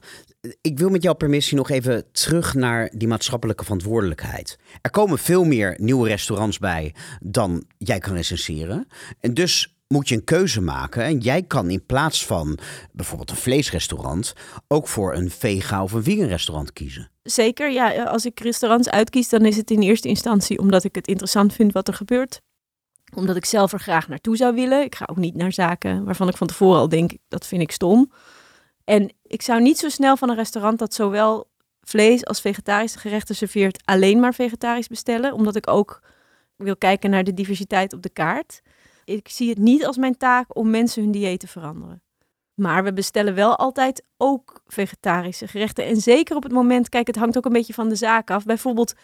ik 0.60 0.78
wil 0.78 0.88
met 0.88 1.02
jouw 1.02 1.14
permissie 1.14 1.56
nog 1.56 1.70
even 1.70 2.12
terug 2.12 2.54
naar 2.54 2.90
die 2.94 3.08
maatschappelijke 3.08 3.64
verantwoordelijkheid. 3.64 4.58
Er 4.80 4.90
komen 4.90 5.18
veel 5.18 5.44
meer 5.44 5.74
nieuwe 5.80 6.08
restaurants 6.08 6.58
bij 6.58 6.94
dan 7.20 7.64
jij 7.78 7.98
kan 7.98 8.14
recenseren. 8.14 8.86
En 9.20 9.34
dus 9.34 9.76
moet 9.88 10.08
je 10.08 10.14
een 10.14 10.24
keuze 10.24 10.60
maken. 10.60 11.02
En 11.02 11.18
jij 11.18 11.42
kan 11.42 11.70
in 11.70 11.86
plaats 11.86 12.26
van 12.26 12.58
bijvoorbeeld 12.92 13.30
een 13.30 13.36
vleesrestaurant 13.36 14.32
ook 14.68 14.88
voor 14.88 15.14
een 15.14 15.30
vega 15.30 15.82
of 15.82 15.92
een 15.92 16.02
vegan 16.02 16.26
restaurant 16.26 16.72
kiezen. 16.72 17.10
Zeker, 17.22 17.72
ja, 17.72 18.02
als 18.02 18.26
ik 18.26 18.40
restaurants 18.40 18.90
uitkies, 18.90 19.28
dan 19.28 19.44
is 19.44 19.56
het 19.56 19.70
in 19.70 19.80
eerste 19.80 20.08
instantie 20.08 20.58
omdat 20.58 20.84
ik 20.84 20.94
het 20.94 21.06
interessant 21.06 21.52
vind 21.52 21.72
wat 21.72 21.88
er 21.88 21.94
gebeurt. 21.94 22.40
Omdat 23.14 23.36
ik 23.36 23.44
zelf 23.44 23.72
er 23.72 23.80
graag 23.80 24.08
naartoe 24.08 24.36
zou 24.36 24.54
willen. 24.54 24.82
Ik 24.82 24.94
ga 24.94 25.06
ook 25.10 25.16
niet 25.16 25.34
naar 25.34 25.52
zaken 25.52 26.04
waarvan 26.04 26.28
ik 26.28 26.36
van 26.36 26.46
tevoren 26.46 26.78
al 26.78 26.88
denk, 26.88 27.12
dat 27.28 27.46
vind 27.46 27.62
ik 27.62 27.72
stom. 27.72 28.12
En 28.84 29.12
ik 29.22 29.42
zou 29.42 29.60
niet 29.60 29.78
zo 29.78 29.88
snel 29.88 30.16
van 30.16 30.30
een 30.30 30.36
restaurant 30.36 30.78
dat 30.78 30.94
zowel 30.94 31.50
vlees 31.80 32.24
als 32.24 32.40
vegetarische 32.40 32.98
gerechten 32.98 33.34
serveert, 33.34 33.82
alleen 33.84 34.20
maar 34.20 34.34
vegetarisch 34.34 34.88
bestellen. 34.88 35.32
Omdat 35.32 35.56
ik 35.56 35.70
ook 35.70 36.02
wil 36.56 36.76
kijken 36.76 37.10
naar 37.10 37.24
de 37.24 37.34
diversiteit 37.34 37.92
op 37.92 38.02
de 38.02 38.08
kaart. 38.08 38.62
Ik 39.04 39.28
zie 39.28 39.48
het 39.48 39.58
niet 39.58 39.86
als 39.86 39.96
mijn 39.96 40.16
taak 40.16 40.56
om 40.56 40.70
mensen 40.70 41.02
hun 41.02 41.12
dieet 41.12 41.40
te 41.40 41.46
veranderen. 41.46 42.02
Maar 42.54 42.84
we 42.84 42.92
bestellen 42.92 43.34
wel 43.34 43.56
altijd 43.56 44.04
ook 44.16 44.60
vegetarische 44.66 45.48
gerechten. 45.48 45.84
En 45.84 45.96
zeker 45.96 46.36
op 46.36 46.42
het 46.42 46.52
moment, 46.52 46.88
kijk, 46.88 47.06
het 47.06 47.16
hangt 47.16 47.36
ook 47.36 47.44
een 47.44 47.52
beetje 47.52 47.74
van 47.74 47.88
de 47.88 47.94
zaak 47.94 48.30
af. 48.30 48.44
Bijvoorbeeld, 48.44 48.94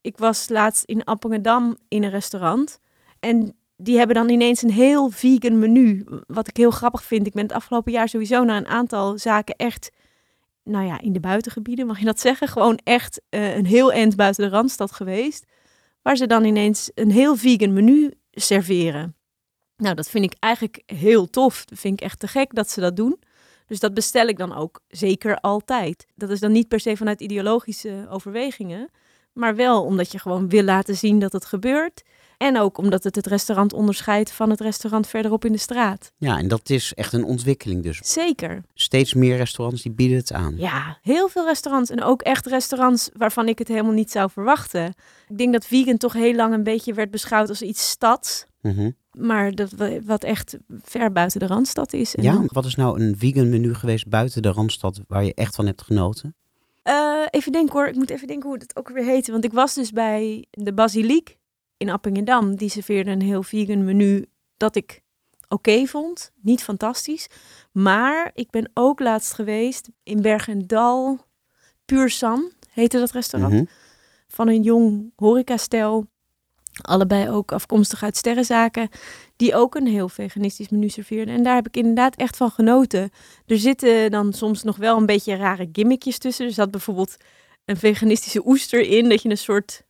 ik 0.00 0.18
was 0.18 0.48
laatst 0.48 0.84
in 0.84 1.04
Appingedam 1.04 1.76
in 1.88 2.02
een 2.02 2.10
restaurant. 2.10 2.80
En 3.20 3.56
die 3.76 3.96
hebben 3.96 4.16
dan 4.16 4.28
ineens 4.28 4.62
een 4.62 4.70
heel 4.70 5.10
vegan 5.10 5.58
menu. 5.58 6.04
Wat 6.26 6.48
ik 6.48 6.56
heel 6.56 6.70
grappig 6.70 7.02
vind. 7.02 7.26
Ik 7.26 7.32
ben 7.32 7.42
het 7.42 7.52
afgelopen 7.52 7.92
jaar 7.92 8.08
sowieso 8.08 8.44
naar 8.44 8.56
een 8.56 8.66
aantal 8.66 9.18
zaken 9.18 9.56
echt, 9.56 9.90
nou 10.62 10.86
ja, 10.86 11.00
in 11.00 11.12
de 11.12 11.20
buitengebieden, 11.20 11.86
mag 11.86 11.98
je 11.98 12.04
dat 12.04 12.20
zeggen? 12.28 12.48
Gewoon 12.48 12.78
echt 12.84 13.20
eh, 13.28 13.56
een 13.56 13.66
heel 13.66 13.92
eind 13.92 14.16
buiten 14.16 14.44
de 14.44 14.56
Randstad 14.56 14.92
geweest. 14.92 15.44
Waar 16.02 16.16
ze 16.16 16.26
dan 16.26 16.44
ineens 16.44 16.90
een 16.94 17.10
heel 17.10 17.36
vegan 17.36 17.72
menu 17.72 18.12
serveren. 18.32 19.16
Nou, 19.76 19.94
dat 19.94 20.08
vind 20.08 20.24
ik 20.24 20.34
eigenlijk 20.38 20.82
heel 20.86 21.30
tof. 21.30 21.64
Dat 21.64 21.78
vind 21.78 22.00
ik 22.00 22.06
echt 22.06 22.20
te 22.20 22.28
gek 22.28 22.54
dat 22.54 22.70
ze 22.70 22.80
dat 22.80 22.96
doen. 22.96 23.18
Dus 23.66 23.80
dat 23.80 23.94
bestel 23.94 24.26
ik 24.26 24.38
dan 24.38 24.54
ook 24.54 24.80
zeker 24.88 25.40
altijd. 25.40 26.06
Dat 26.14 26.30
is 26.30 26.40
dan 26.40 26.52
niet 26.52 26.68
per 26.68 26.80
se 26.80 26.96
vanuit 26.96 27.20
ideologische 27.20 28.06
overwegingen, 28.10 28.90
maar 29.32 29.56
wel 29.56 29.84
omdat 29.84 30.12
je 30.12 30.18
gewoon 30.18 30.48
wil 30.48 30.62
laten 30.62 30.96
zien 30.96 31.18
dat 31.18 31.32
het 31.32 31.44
gebeurt. 31.44 32.02
En 32.38 32.58
ook 32.58 32.78
omdat 32.78 33.04
het 33.04 33.14
het 33.16 33.26
restaurant 33.26 33.72
onderscheidt 33.72 34.30
van 34.32 34.50
het 34.50 34.60
restaurant 34.60 35.06
verderop 35.06 35.44
in 35.44 35.52
de 35.52 35.58
straat. 35.58 36.12
Ja, 36.16 36.38
en 36.38 36.48
dat 36.48 36.70
is 36.70 36.94
echt 36.94 37.12
een 37.12 37.24
ontwikkeling 37.24 37.82
dus. 37.82 38.00
Zeker. 38.02 38.62
Steeds 38.74 39.14
meer 39.14 39.36
restaurants 39.36 39.82
die 39.82 39.92
bieden 39.92 40.16
het 40.16 40.32
aan. 40.32 40.54
Ja, 40.56 40.98
heel 41.02 41.28
veel 41.28 41.44
restaurants. 41.46 41.90
En 41.90 42.02
ook 42.02 42.22
echt 42.22 42.46
restaurants 42.46 43.10
waarvan 43.16 43.48
ik 43.48 43.58
het 43.58 43.68
helemaal 43.68 43.92
niet 43.92 44.10
zou 44.10 44.30
verwachten. 44.30 44.94
Ik 45.28 45.38
denk 45.38 45.52
dat 45.52 45.66
vegan 45.66 45.96
toch 45.96 46.12
heel 46.12 46.34
lang 46.34 46.54
een 46.54 46.62
beetje 46.62 46.94
werd 46.94 47.10
beschouwd 47.10 47.48
als 47.48 47.62
iets 47.62 47.88
stads. 47.90 48.46
Mhm. 48.62 48.90
Maar 49.12 49.54
dat, 49.54 49.70
wa- 49.72 50.02
wat 50.04 50.24
echt 50.24 50.56
ver 50.82 51.12
buiten 51.12 51.40
de 51.40 51.46
Randstad 51.46 51.92
is. 51.92 52.14
En 52.14 52.22
Ja, 52.22 52.32
dan- 52.32 52.48
wat 52.52 52.64
is 52.64 52.74
nou 52.74 53.00
een 53.00 53.14
vegan 53.18 53.48
menu 53.48 53.74
geweest 53.74 54.08
buiten 54.08 54.42
de 54.42 54.52
Randstad 54.52 55.00
waar 55.08 55.24
je 55.24 55.34
echt 55.34 55.54
van 55.54 55.66
hebt 55.66 55.82
genoten? 55.82 56.34
Eh, 56.82 57.22
even 57.30 57.52
denken 57.52 57.72
hoor, 57.74 57.86
ik 57.88 57.94
moet 57.94 58.10
even 58.10 58.26
denken 58.26 58.48
hoe 58.48 58.58
het 58.58 58.76
ook 58.76 58.88
weer 58.88 59.04
heette. 59.04 59.32
Want 59.32 59.44
ik 59.44 59.52
was 59.52 59.74
dus 59.74 59.90
bij 59.90 60.44
de 60.50 60.72
Basiliek 60.72 61.36
in 61.78 61.90
Appingedam. 61.90 62.56
Die 62.56 62.68
serveerde 62.68 63.10
een 63.10 63.22
heel 63.22 63.42
vegan 63.42 63.84
menu 63.84 64.26
dat 64.56 64.76
ik 64.76 65.02
oké 65.48 65.86
vond. 65.86 66.32
Niet 66.42 66.62
fantastisch. 66.62 67.26
Maar 67.72 68.30
ik 68.34 68.50
ben 68.50 68.70
ook 68.74 69.00
laatst 69.00 69.34
geweest 69.34 69.88
in 70.02 70.22
Bergendal. 70.22 71.18
Puur 71.84 72.10
San 72.10 72.52
heette 72.70 72.98
dat 72.98 73.10
restaurant. 73.10 73.52
Mhm. 73.52 73.64
Van 74.28 74.48
een 74.48 74.62
jong 74.62 75.12
horecastel. 75.16 76.06
Allebei 76.82 77.30
ook 77.30 77.52
afkomstig 77.52 78.02
uit 78.02 78.16
sterrenzaken. 78.16 78.88
Die 79.36 79.54
ook 79.54 79.74
een 79.74 79.86
heel 79.86 80.08
veganistisch 80.08 80.68
menu 80.68 80.88
serveerden. 80.88 81.34
En 81.34 81.42
daar 81.42 81.54
heb 81.54 81.66
ik 81.66 81.76
inderdaad 81.76 82.16
echt 82.16 82.36
van 82.36 82.50
genoten. 82.50 83.10
Er 83.46 83.58
zitten 83.58 84.10
dan 84.10 84.32
soms 84.32 84.62
nog 84.62 84.76
wel 84.76 84.96
een 84.96 85.06
beetje 85.06 85.36
rare 85.36 85.68
gimmickjes 85.72 86.18
tussen. 86.18 86.46
Er 86.46 86.52
zat 86.52 86.70
bijvoorbeeld 86.70 87.16
een 87.64 87.76
veganistische 87.76 88.46
oester 88.46 88.80
in. 88.80 89.08
Dat 89.08 89.22
je 89.22 89.30
een 89.30 89.38
soort 89.38 89.82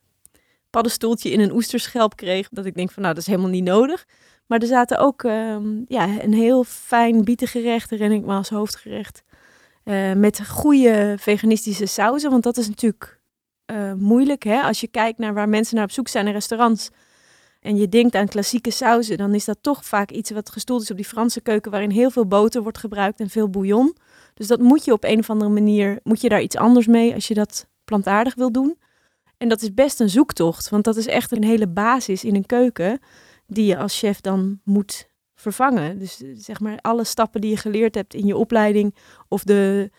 paddenstoeltje 0.70 1.30
in 1.30 1.40
een 1.40 1.52
oesterschelp 1.52 2.16
kreeg. 2.16 2.48
Dat 2.48 2.66
ik 2.66 2.75
denk 2.75 2.90
van 2.90 3.02
nou, 3.02 3.14
dat 3.14 3.22
is 3.22 3.28
helemaal 3.28 3.50
niet 3.50 3.64
nodig. 3.64 4.06
Maar 4.46 4.60
er 4.60 4.66
zaten 4.66 4.98
ook 4.98 5.25
ehm, 5.25 5.82
ja, 5.87 6.08
een 6.22 6.32
heel 6.32 6.64
fijn 6.64 7.25
bietengerecht. 7.25 7.90
herinner 7.90 8.18
ik 8.18 8.25
me 8.25 8.34
als 8.34 8.48
hoofdgerecht. 8.48 9.22
eh, 9.84 10.12
met 10.12 10.46
goede 10.48 11.16
veganistische 11.18 11.87
sauzen. 11.87 12.30
Want 12.30 12.42
dat 12.42 12.56
is 12.56 12.68
natuurlijk 12.68 13.20
eh, 13.64 13.92
moeilijk. 13.92 14.42
Hè? 14.42 14.60
Als 14.60 14.80
je 14.80 14.88
kijkt 14.88 15.18
naar 15.18 15.34
waar 15.34 15.48
mensen 15.48 15.75
naar 15.75 15.84
op 15.84 15.90
zoek 15.90 16.08
zijn 16.08 16.26
in 16.26 16.32
restaurants. 16.32 16.90
En 17.60 17.76
je 17.76 17.88
denkt 17.88 18.14
aan 18.14 18.28
klassieke 18.28 18.70
sauzen. 18.70 19.16
Dan 19.16 19.34
is 19.34 19.44
dat 19.44 19.58
toch 19.60 19.84
vaak 19.84 20.10
iets 20.10 20.30
wat 20.30 20.50
gestoeld 20.50 20.82
is 20.82 20.90
op 20.90 20.96
die 20.96 21.04
Franse 21.04 21.40
keuken. 21.40 21.70
Waarin 21.70 21.90
heel 21.90 22.10
veel 22.10 22.26
boter 22.26 22.62
wordt 22.62 22.78
gebruikt 22.78 23.20
en 23.20 23.30
veel 23.30 23.48
bouillon. 23.50 23.96
Dus 24.34 24.46
dat 24.46 24.60
moet 24.60 24.84
je 24.84 24.92
op 24.92 25.04
een 25.04 25.18
of 25.18 25.30
andere 25.30 25.50
manier. 25.50 26.00
Moet 26.02 26.20
je 26.20 26.28
daar 26.28 26.42
iets 26.42 26.56
anders 26.56 26.87
mee 26.87 27.14
als 27.14 27.28
je 27.28 27.34
dat 27.34 27.66
plantaardig 27.84 28.34
wil 28.34 28.52
doen. 28.52 28.78
En 29.38 29.49
dat 29.49 29.62
is 29.62 29.75
best 29.75 30.00
een 30.00 30.11
zoektocht. 30.11 30.68
Want 30.68 30.85
dat 30.85 30.97
is 30.97 31.07
echt 31.07 31.33
een 31.33 31.45
hele 31.45 31.68
basis 31.68 32.25
in 32.25 32.35
een 32.35 32.47
keuken. 32.47 32.99
Die 33.47 33.66
je 33.66 33.76
als 33.76 33.99
chef 33.99 34.21
dan 34.21 34.61
moet 34.64 35.09
vervangen. 35.35 35.99
Dus 35.99 36.23
eh, 36.23 36.28
zeg 36.35 36.61
maar 36.61 36.78
alle 36.80 37.04
stappen 37.04 37.40
die 37.40 37.50
je 37.50 37.57
geleerd 37.57 37.95
hebt 37.95 38.14
in 38.14 38.26
je 38.26 38.37
opleiding. 38.37 38.95
Of 39.28 39.42
de, 39.42 39.90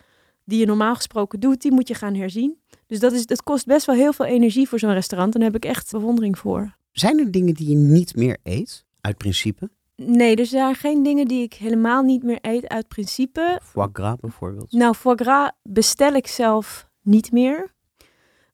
die 0.44 0.58
je 0.58 0.66
normaal 0.66 0.94
gesproken 0.94 1.40
doet. 1.40 1.62
Die 1.62 1.72
moet 1.72 1.88
je 1.88 1.94
gaan 1.94 2.14
herzien. 2.14 2.58
Dus 2.86 2.98
dat, 2.98 3.12
is, 3.12 3.26
dat 3.26 3.42
kost 3.42 3.66
best 3.66 3.86
wel 3.86 3.96
heel 3.96 4.12
veel 4.12 4.26
energie 4.26 4.68
voor 4.68 4.78
zo'n 4.78 4.92
restaurant. 4.92 5.34
En 5.34 5.40
daar 5.40 5.50
heb 5.52 5.64
ik 5.64 5.70
echt 5.70 5.90
bewondering 5.90 6.38
voor. 6.38 6.76
Zijn 6.92 7.18
er 7.18 7.30
dingen 7.30 7.54
die 7.54 7.68
je 7.68 7.76
niet 7.76 8.16
meer 8.16 8.36
eet, 8.42 8.84
uit 9.00 9.16
principe? 9.16 9.70
Nee, 9.96 10.36
er 10.36 10.46
zijn 10.46 10.74
geen 10.74 11.02
dingen 11.02 11.28
die 11.28 11.42
ik 11.42 11.54
helemaal 11.54 12.02
niet 12.02 12.22
meer 12.22 12.38
eet 12.40 12.68
uit 12.68 12.88
principe. 12.88 13.60
Foie 13.62 13.88
gras 13.92 14.16
bijvoorbeeld. 14.20 14.72
Nou, 14.72 14.94
foie 14.94 15.16
gras 15.16 15.50
bestel 15.62 16.12
ik 16.12 16.26
zelf 16.26 16.88
niet 17.02 17.32
meer. 17.32 17.74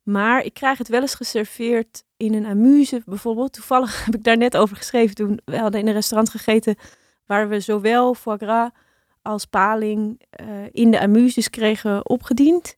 Maar 0.07 0.45
ik 0.45 0.55
krijg 0.55 0.79
het 0.79 0.89
wel 0.89 1.01
eens 1.01 1.15
geserveerd 1.15 2.05
in 2.17 2.35
een 2.35 2.47
amuse 2.47 3.03
bijvoorbeeld. 3.07 3.53
Toevallig 3.53 4.05
heb 4.05 4.15
ik 4.15 4.25
daar 4.25 4.37
net 4.37 4.57
over 4.57 4.77
geschreven 4.77 5.15
toen 5.15 5.41
we 5.45 5.59
hadden 5.59 5.81
in 5.81 5.87
een 5.87 5.93
restaurant 5.93 6.31
gegeten... 6.31 6.77
waar 7.27 7.49
we 7.49 7.61
zowel 7.61 8.15
foie 8.15 8.37
gras 8.37 8.71
als 9.23 9.45
paling 9.45 10.23
eh, 10.31 10.47
in 10.71 10.91
de 10.91 11.01
amuses 11.01 11.51
kregen 11.51 12.09
opgediend. 12.09 12.77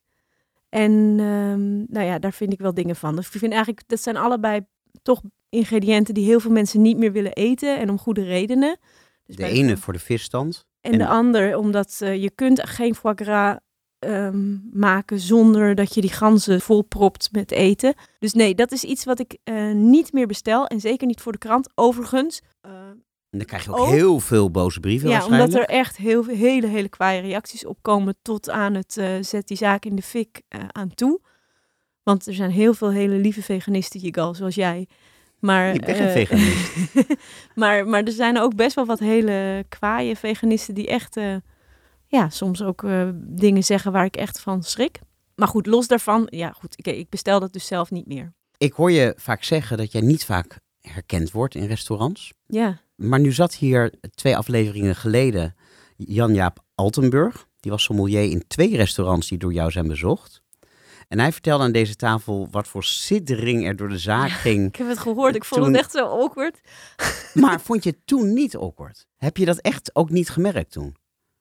En 0.69 0.93
ehm, 1.19 1.77
nou 1.93 2.07
ja, 2.07 2.19
daar 2.19 2.33
vind 2.33 2.53
ik 2.53 2.59
wel 2.59 2.75
dingen 2.75 2.97
van. 2.97 3.17
Dus 3.17 3.27
ik 3.27 3.39
vind 3.39 3.53
eigenlijk, 3.53 3.83
dat 3.89 4.01
zijn 4.03 4.17
allebei 4.17 4.61
toch 5.03 5.21
ingrediënten 5.49 6.15
die 6.15 6.25
heel 6.25 6.41
veel 6.41 6.51
mensen 6.51 6.83
niet 6.83 6.99
meer 6.99 7.13
willen 7.13 7.33
eten. 7.33 7.79
En 7.79 7.91
om 7.91 7.99
goede 7.99 8.23
redenen. 8.25 8.79
Dus 9.27 9.37
De 9.37 9.45
ene 9.47 9.77
voor 9.77 9.93
de 9.93 9.99
visstand. 9.99 10.67
en, 10.81 10.93
En- 10.93 10.99
de 10.99 11.07
ander, 11.07 11.57
omdat 11.57 11.99
eh, 12.01 12.23
je 12.23 12.31
kunt 12.31 12.69
geen 12.69 12.95
foie 12.95 13.15
gras 13.15 13.57
ehm, 13.99 14.57
maken 14.73 15.19
zonder 15.21 15.75
dat 15.75 15.95
je 15.95 16.01
die 16.01 16.13
ganzen 16.13 16.61
volpropt 16.61 17.29
met 17.33 17.51
eten. 17.51 17.95
Dus 18.19 18.33
nee, 18.33 18.55
dat 18.55 18.73
is 18.73 18.85
iets 18.85 19.05
wat 19.05 19.19
ik 19.19 19.37
eh, 19.45 19.73
niet 19.73 20.13
meer 20.13 20.27
bestel. 20.27 20.67
En 20.67 20.81
zeker 20.81 21.07
niet 21.07 21.21
voor 21.21 21.33
de 21.33 21.39
krant. 21.39 21.69
Overigens, 21.75 22.41
eh, 22.61 22.71
En 23.31 23.39
dan 23.39 23.47
krijg 23.47 23.65
je 23.65 23.71
ook 23.71 23.79
Ook- 23.79 23.89
heel 23.91 24.21
veel 24.21 24.51
boze 24.51 24.81
brieven 24.81 25.09
ja, 25.09 25.25
omdat 25.27 25.55
er 25.55 25.65
echt 25.65 25.97
heel, 25.97 26.23
veel- 26.23 26.35
hele, 26.37 26.67
hele 26.67 26.89
kwaaie 26.89 27.21
reacties 27.21 27.67
op 27.67 27.79
komen 27.83 28.15
tot 28.23 28.51
aan 28.51 28.75
het 28.75 28.97
eh, 28.97 29.09
zet 29.21 29.49
die 29.49 29.57
zaak 29.57 29.85
in 29.85 29.97
de 29.97 30.03
fik 30.03 30.41
aan 30.73 30.95
toe. 30.95 31.21
Want 32.03 32.27
er 32.27 32.35
zijn 32.35 32.51
heel 32.51 32.75
veel 32.75 32.91
hele 32.91 33.15
lieve 33.15 33.43
veganisten, 33.43 34.01
Jigal, 34.01 34.35
zoals 34.35 34.55
jij. 34.55 34.87
Maar, 35.39 35.75
Ik 35.75 35.85
ben 35.85 35.95
geen 35.95 36.11
veganist. 36.11 36.73
maar, 37.55 37.87
maar 37.87 38.03
er 38.03 38.13
zijn 38.13 38.39
ook 38.39 38.55
best 38.55 38.75
wel 38.75 38.87
wat 38.87 38.99
hele 38.99 39.65
kwaaie 39.69 40.17
veganisten 40.17 40.75
die 40.75 40.87
echt, 40.87 41.17
ja, 42.09 42.29
soms 42.29 42.63
ook 42.63 42.85
eh, 42.85 43.09
dingen 43.15 43.65
zeggen 43.65 43.93
waar 43.93 44.05
ik 44.05 44.17
echt 44.17 44.41
van 44.41 44.63
schrik. 44.63 44.99
maar 45.35 45.49
goed, 45.49 45.67
los 45.67 45.87
daarvan, 45.87 46.27
ja 46.31 46.51
goed, 46.51 46.75
ik, 46.77 46.87
ik 46.87 47.09
bestel 47.09 47.41
dat 47.41 47.53
dus 47.53 47.67
zelf 47.67 47.91
niet 47.91 48.07
meer. 48.07 48.33
Ik 48.57 48.73
hoor 48.73 48.91
je 48.91 49.15
vaak 49.17 49.43
zeggen 49.43 49.77
dat 49.77 49.93
jij 49.93 50.01
niet 50.01 50.25
vaak 50.25 50.59
herkend 50.81 51.31
wordt 51.31 51.55
in 51.55 51.67
restaurants. 51.67 52.33
Ja, 52.47 52.81
Maar 52.97 53.21
nu 53.21 53.33
zat 53.33 53.55
hier 53.55 53.93
twee 54.15 54.37
afleveringen 54.37 54.97
geleden 54.97 55.55
Jan-Jaap 55.97 56.59
Altenburg. 56.75 57.47
Die 57.61 57.71
was 57.71 57.83
sommelier 57.83 58.31
in 58.31 58.45
twee 58.47 58.77
restaurants 58.77 59.29
die 59.29 59.39
door 59.39 59.53
jou 59.53 59.71
zijn 59.71 59.87
bezocht. 59.89 60.43
En 61.09 61.19
hij 61.19 61.33
vertelde 61.33 61.65
aan 61.65 61.73
deze 61.73 61.97
tafel 61.97 62.49
wat 62.51 62.69
voor 62.69 62.85
siddering 62.85 63.67
er 63.67 63.77
door 63.77 63.89
de 63.89 63.99
zaak 63.99 64.31
ging. 64.31 64.67
ik 64.69 64.77
heb 64.77 64.89
het 64.89 64.99
gehoord. 64.99 65.35
Ik 65.35 65.45
vond 65.45 65.63
Toen- 65.63 65.73
het 65.73 65.81
echt 65.83 65.91
zo 65.91 66.05
awkward. 66.07 66.61
Maar 67.35 67.61
vond 67.61 67.85
je 67.85 67.91
het 67.91 67.99
toen 68.05 68.33
niet 68.33 68.57
awkward? 68.57 69.07
Heb 69.17 69.37
je 69.37 69.45
dat 69.45 69.59
echt 69.59 69.91
ook 69.97 70.11
niet 70.11 70.29
gemerkt 70.31 70.73
toen? 70.73 70.97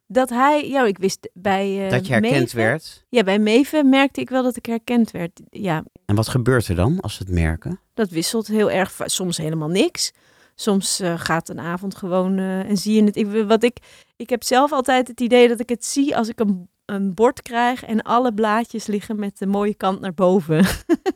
Dat 0.07 0.29
hij, 0.29 0.69
ja, 0.69 0.85
ik 0.85 0.97
wist 0.97 1.29
bij 1.33 1.85
eh 1.85 1.91
dat 1.91 2.07
je 2.07 2.13
herkend 2.13 2.51
werd? 2.51 3.05
Ja, 3.09 3.23
bij 3.23 3.39
Meven 3.39 3.89
merkte 3.89 4.21
ik 4.21 4.29
wel 4.29 4.43
dat 4.43 4.55
ik 4.55 4.65
herkend 4.65 5.11
werd. 5.11 5.41
Ja, 5.49 5.83
En 6.05 6.15
wat 6.15 6.27
gebeurt 6.27 6.67
er 6.67 6.75
dan 6.75 6.99
als 6.99 7.15
ze 7.15 7.23
het 7.23 7.31
merken? 7.31 7.79
dat 7.93 8.09
wisselt 8.09 8.47
heel 8.47 8.71
erg. 8.71 9.01
Soms 9.05 9.37
helemaal 9.37 9.69
niks. 9.69 10.11
Soms 10.55 10.99
eh, 10.99 11.13
gaat 11.19 11.49
een 11.49 11.59
avond 11.59 11.95
gewoon 11.95 12.37
eh, 12.37 12.69
en 12.69 12.77
zie 12.77 12.95
je 12.95 13.03
het. 13.03 13.15
Ik, 13.15 13.27
wat 13.47 13.63
ik, 13.63 13.77
ik 14.15 14.29
heb 14.29 14.43
zelf 14.43 14.71
altijd 14.71 15.07
het 15.07 15.21
idee 15.21 15.47
dat 15.47 15.59
ik 15.59 15.69
het 15.69 15.85
zie 15.85 16.17
als 16.17 16.27
ik 16.27 16.39
een, 16.39 16.69
een 16.85 17.13
bord 17.13 17.41
krijg 17.41 17.83
en 17.83 18.01
alle 18.01 18.33
blaadjes 18.33 18.85
liggen 18.85 19.19
met 19.19 19.37
de 19.37 19.45
mooie 19.45 19.75
kant 19.75 19.99
naar 19.99 20.13
boven. 20.13 20.65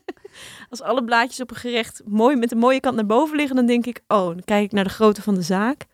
als 0.70 0.82
alle 0.82 1.04
blaadjes 1.04 1.42
op 1.42 1.50
een 1.50 1.56
gerecht 1.56 2.02
mooi 2.06 2.36
met 2.36 2.50
de 2.50 2.56
mooie 2.56 2.80
kant 2.80 2.96
naar 2.96 3.06
boven 3.06 3.36
liggen, 3.38 3.56
dan 3.56 3.66
denk 3.66 3.86
ik, 3.86 4.02
oh, 4.08 4.26
dan 4.26 4.42
kijk 4.46 4.64
ik 4.64 4.72
naar 4.72 4.84
de 4.84 4.90
grootte 4.90 5.22
van 5.22 5.36
de 5.36 5.42
zaak. 5.42 5.86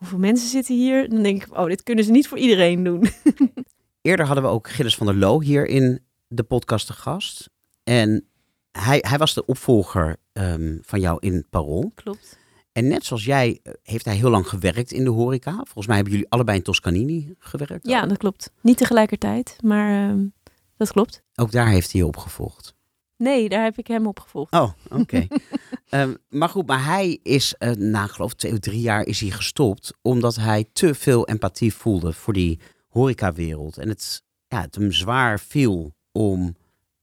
Hoeveel 0.00 0.18
mensen 0.18 0.48
zitten 0.48 0.74
hier? 0.74 1.08
Dan 1.08 1.22
denk 1.22 1.42
ik, 1.42 1.58
oh, 1.58 1.66
dit 1.66 1.82
kunnen 1.82 2.04
ze 2.04 2.10
niet 2.10 2.28
voor 2.28 2.38
iedereen 2.38 2.84
doen. 2.84 3.08
Eerder 4.02 4.26
hadden 4.26 4.44
we 4.44 4.50
ook 4.50 4.68
Gilles 4.68 4.96
van 4.96 5.06
der 5.06 5.16
Loo 5.16 5.40
hier 5.40 5.66
in 5.66 6.00
de 6.28 6.42
podcast 6.42 6.86
te 6.86 6.92
gast. 6.92 7.50
En 7.84 8.26
hij, 8.72 9.04
hij 9.08 9.18
was 9.18 9.34
de 9.34 9.46
opvolger 9.46 10.16
ehm, 10.32 10.78
van 10.82 11.00
jou 11.00 11.16
in 11.20 11.46
Parool. 11.50 11.92
Klopt. 11.94 12.38
En 12.72 12.88
net 12.88 13.04
zoals 13.04 13.24
jij 13.24 13.60
eh, 13.62 13.72
heeft 13.82 14.04
hij 14.04 14.16
heel 14.16 14.30
lang 14.30 14.48
gewerkt 14.48 14.92
in 14.92 15.04
de 15.04 15.10
horeca. 15.10 15.52
Volgens 15.54 15.86
mij 15.86 15.96
hebben 15.96 16.12
jullie 16.12 16.30
allebei 16.30 16.58
in 16.58 16.64
Toscanini 16.64 17.34
gewerkt. 17.38 17.86
Ja, 17.86 18.06
dat 18.06 18.18
klopt. 18.18 18.52
Niet 18.60 18.76
tegelijkertijd, 18.76 19.56
maar 19.62 20.08
ehm, 20.08 20.26
dat 20.76 20.92
klopt. 20.92 21.22
Ook 21.34 21.52
daar 21.52 21.68
heeft 21.68 21.92
hij 21.92 22.00
je 22.00 22.06
opgevolgd. 22.06 22.74
Nee, 23.20 23.48
daar 23.48 23.64
heb 23.64 23.78
ik 23.78 23.86
hem 23.86 24.06
op 24.06 24.20
gevolgd. 24.20 24.52
Oh, 24.52 24.72
oké. 24.88 25.26
Ehm, 25.88 26.14
maar 26.28 26.48
goed, 26.48 26.66
maar 26.66 26.84
hij 26.84 27.18
is 27.22 27.54
eh, 27.58 27.70
na 27.70 28.06
geloof 28.06 28.32
ik 28.32 28.38
twee 28.38 28.52
of 28.52 28.58
drie 28.58 28.80
jaar 28.80 29.06
is 29.06 29.20
hij 29.20 29.30
gestopt. 29.30 29.92
Omdat 30.02 30.36
hij 30.36 30.64
te 30.72 30.94
veel 30.94 31.26
empathie 31.26 31.74
voelde 31.74 32.12
voor 32.12 32.32
die 32.32 32.60
horecawereld. 32.88 33.78
En 33.78 33.88
het, 33.88 34.22
ja, 34.48 34.60
het 34.60 34.74
hem 34.74 34.92
zwaar 34.92 35.40
viel 35.40 35.94
om 36.12 36.56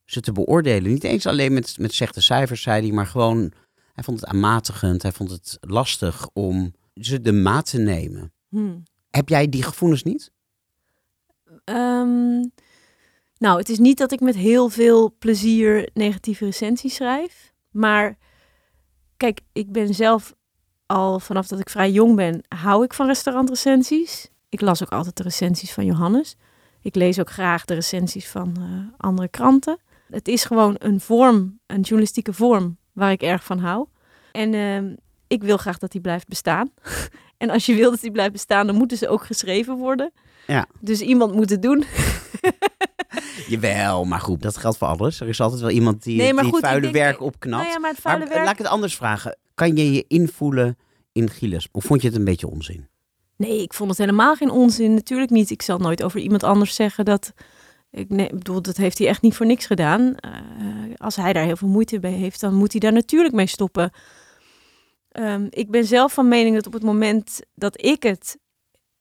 ze 0.05 0.21
te 0.21 0.31
beoordelen. 0.31 0.91
Niet 0.91 1.03
eens 1.03 1.25
alleen 1.25 1.53
met, 1.53 1.77
met 1.79 1.93
slechte 1.93 2.21
cijfers, 2.21 2.61
zei 2.61 2.81
hij, 2.81 2.91
maar 2.91 3.07
gewoon... 3.07 3.51
Hij 3.93 4.03
vond 4.03 4.19
het 4.19 4.29
aanmatigend, 4.29 5.01
hij 5.01 5.11
vond 5.11 5.31
het 5.31 5.57
lastig 5.61 6.29
om 6.33 6.73
ze 6.93 7.21
de 7.21 7.33
maat 7.33 7.69
te 7.69 7.77
nemen. 7.77 8.33
Hmm. 8.49 8.83
Heb 9.09 9.29
jij 9.29 9.49
die 9.49 9.63
gevoelens 9.63 10.03
niet? 10.03 10.31
Ehm, 11.63 12.43
nou, 13.39 13.57
het 13.57 13.69
is 13.69 13.77
niet 13.77 13.97
dat 13.97 14.11
ik 14.11 14.19
met 14.19 14.35
heel 14.35 14.69
veel 14.69 15.15
plezier 15.19 15.89
negatieve 15.93 16.45
recensies 16.45 16.95
schrijf. 16.95 17.53
Maar 17.71 18.17
kijk, 19.17 19.39
ik 19.53 19.71
ben 19.71 19.93
zelf 19.93 20.35
al 20.85 21.19
vanaf 21.19 21.47
dat 21.47 21.59
ik 21.59 21.69
vrij 21.69 21.91
jong 21.91 22.15
ben, 22.15 22.43
hou 22.47 22.83
ik 22.83 22.93
van 22.93 23.07
restaurantrecensies. 23.07 24.29
Ik 24.49 24.61
las 24.61 24.83
ook 24.83 24.91
altijd 24.91 25.17
de 25.17 25.23
recensies 25.23 25.73
van 25.73 25.85
Johannes. 25.85 26.35
Ik 26.81 26.95
lees 26.95 27.19
ook 27.19 27.29
graag 27.29 27.65
de 27.65 27.73
recensies 27.73 28.27
van 28.27 28.55
eh, 28.57 28.97
andere 28.97 29.27
kranten. 29.27 29.79
Het 30.09 30.27
is 30.27 30.45
gewoon 30.45 30.75
een 30.79 30.99
vorm, 30.99 31.59
een 31.65 31.81
journalistieke 31.81 32.33
vorm 32.33 32.77
waar 32.93 33.11
ik 33.11 33.21
erg 33.21 33.43
van 33.43 33.59
hou. 33.59 33.87
En 34.31 34.53
ehm, 34.53 34.93
ik 35.27 35.43
wil 35.43 35.57
graag 35.57 35.77
dat 35.77 35.91
die 35.91 36.01
blijft 36.01 36.27
bestaan. 36.27 36.71
en 37.37 37.49
als 37.49 37.65
je 37.65 37.75
wil 37.75 37.91
dat 37.91 38.01
die 38.01 38.11
blijft 38.11 38.31
bestaan, 38.31 38.67
dan 38.67 38.75
moeten 38.75 38.97
ze 38.97 39.07
ook 39.07 39.25
geschreven 39.25 39.75
worden. 39.75 40.11
Ja. 40.47 40.67
Dus 40.79 41.01
iemand 41.01 41.33
moet 41.33 41.49
het 41.49 41.61
doen. 41.61 41.83
Jawel, 43.47 44.05
maar 44.05 44.19
goed, 44.19 44.41
dat 44.41 44.57
geldt 44.57 44.77
voor 44.77 44.87
alles. 44.87 45.19
Er 45.19 45.27
is 45.27 45.41
altijd 45.41 45.61
wel 45.61 45.69
iemand 45.69 46.03
die, 46.03 46.17
Nee, 46.17 46.33
maar 46.33 46.43
die 46.43 46.51
goed, 46.51 46.61
het 46.61 46.69
vuile 46.69 46.91
denk- 46.91 47.03
werk 47.03 47.21
opknapt. 47.21 47.63
Nou 47.63 47.73
ja, 47.73 47.79
maar 47.79 47.91
het 47.93 48.03
maar 48.03 48.13
vuile 48.13 48.29
werk... 48.33 48.43
laat 48.45 48.53
ik 48.53 48.57
het 48.57 48.67
anders 48.67 48.95
vragen. 48.95 49.37
Kan 49.55 49.75
je 49.75 49.91
je 49.93 50.05
invoelen 50.07 50.77
in 51.11 51.29
Gilles? 51.29 51.67
Of 51.71 51.83
vond 51.83 52.01
je 52.01 52.07
het 52.07 52.17
een 52.17 52.23
beetje 52.23 52.47
onzin? 52.47 52.87
Nee, 53.37 53.61
ik 53.61 53.73
vond 53.73 53.89
het 53.89 53.99
helemaal 53.99 54.35
geen 54.35 54.49
onzin. 54.49 54.93
Natuurlijk 54.93 55.31
niet. 55.31 55.49
Ik 55.49 55.61
zal 55.61 55.77
nooit 55.77 56.03
over 56.03 56.19
iemand 56.19 56.43
anders 56.43 56.75
zeggen 56.75 57.05
dat... 57.05 57.33
Ik 57.91 58.09
nee, 58.09 58.27
ik 58.27 58.37
bedoel, 58.37 58.61
dat 58.61 58.77
heeft 58.77 58.97
hij 58.97 59.07
echt 59.07 59.21
niet 59.21 59.35
voor 59.35 59.45
niks 59.45 59.65
gedaan. 59.65 60.15
Eh, 60.15 60.31
als 60.95 61.15
hij 61.15 61.33
daar 61.33 61.43
heel 61.45 61.55
veel 61.57 61.67
moeite 61.67 61.99
bij 61.99 62.11
heeft, 62.11 62.39
dan 62.39 62.53
moet 62.53 62.71
hij 62.71 62.79
daar 62.79 62.93
natuurlijk 62.93 63.33
mee 63.35 63.47
stoppen. 63.47 63.91
Ehm, 65.11 65.47
ik 65.49 65.71
ben 65.71 65.85
zelf 65.85 66.13
van 66.13 66.27
mening 66.27 66.55
dat 66.55 66.67
op 66.67 66.73
het 66.73 66.83
moment 66.83 67.39
dat 67.55 67.85
ik 67.85 68.03
het 68.03 68.37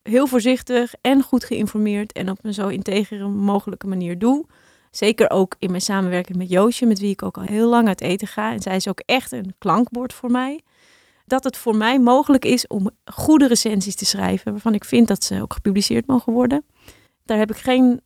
heel 0.07 0.27
voorzichtig 0.27 0.95
en 1.01 1.23
goed 1.23 1.45
geïnformeerd 1.45 2.13
en 2.13 2.31
op 2.31 2.39
een 2.43 2.55
zo 2.55 2.69
integere 2.69 3.29
mogelijke 3.29 3.87
manier 3.87 4.19
doe. 4.19 4.47
Zeker 4.91 5.31
ook 5.31 5.55
in 5.59 5.71
mijn 5.71 5.83
samenwerking 5.83 6.39
met 6.39 6.49
Joosje, 6.49 6.87
met 6.87 6.99
wie 6.99 7.11
ik 7.11 7.23
ook 7.23 7.37
al 7.37 7.43
heel 7.43 7.69
lang 7.69 7.89
uit 7.89 8.01
eten 8.01 8.29
ga. 8.29 8.53
En 8.53 8.61
zij 8.61 8.77
is 8.77 8.89
ook 8.89 9.01
echt 9.01 9.33
een 9.33 9.55
klankbord 9.59 10.13
voor 10.13 10.31
mij. 10.31 10.61
Dat 11.27 11.45
het 11.45 11.57
voor 11.57 11.77
mij 11.77 11.99
mogelijk 11.99 12.45
is 12.45 12.67
om 12.67 12.91
goede 13.05 13.47
recensies 13.47 13.95
te 13.95 14.05
schrijven, 14.05 14.53
waarvan 14.53 14.75
ik 14.75 14.85
vind 14.85 15.09
dat 15.09 15.25
ze 15.25 15.43
ook 15.43 15.53
gepubliceerd 15.53 16.07
mogen 16.07 16.33
worden. 16.33 16.65
Daar 17.25 17.39
heb 17.39 17.51
ik 17.51 17.57
geen 17.57 18.01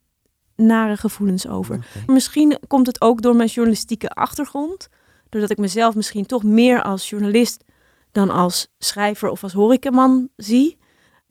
nare 0.56 0.96
gevoelens 0.96 1.46
over. 1.46 1.86
Misschien 2.06 2.58
komt 2.66 2.86
het 2.86 3.00
ook 3.00 3.22
door 3.22 3.36
mijn 3.36 3.48
journalistieke 3.48 4.08
achtergrond. 4.08 4.88
Doordat 5.28 5.50
ik 5.50 5.58
mezelf 5.58 5.94
misschien 5.94 6.26
toch 6.26 6.42
meer 6.42 6.82
als 6.82 7.08
journalist 7.08 7.64
dan 8.12 8.30
als 8.30 8.68
schrijver 8.78 9.28
of 9.28 9.42
als 9.42 9.52
horecaman 9.52 10.28
zie. 10.36 10.78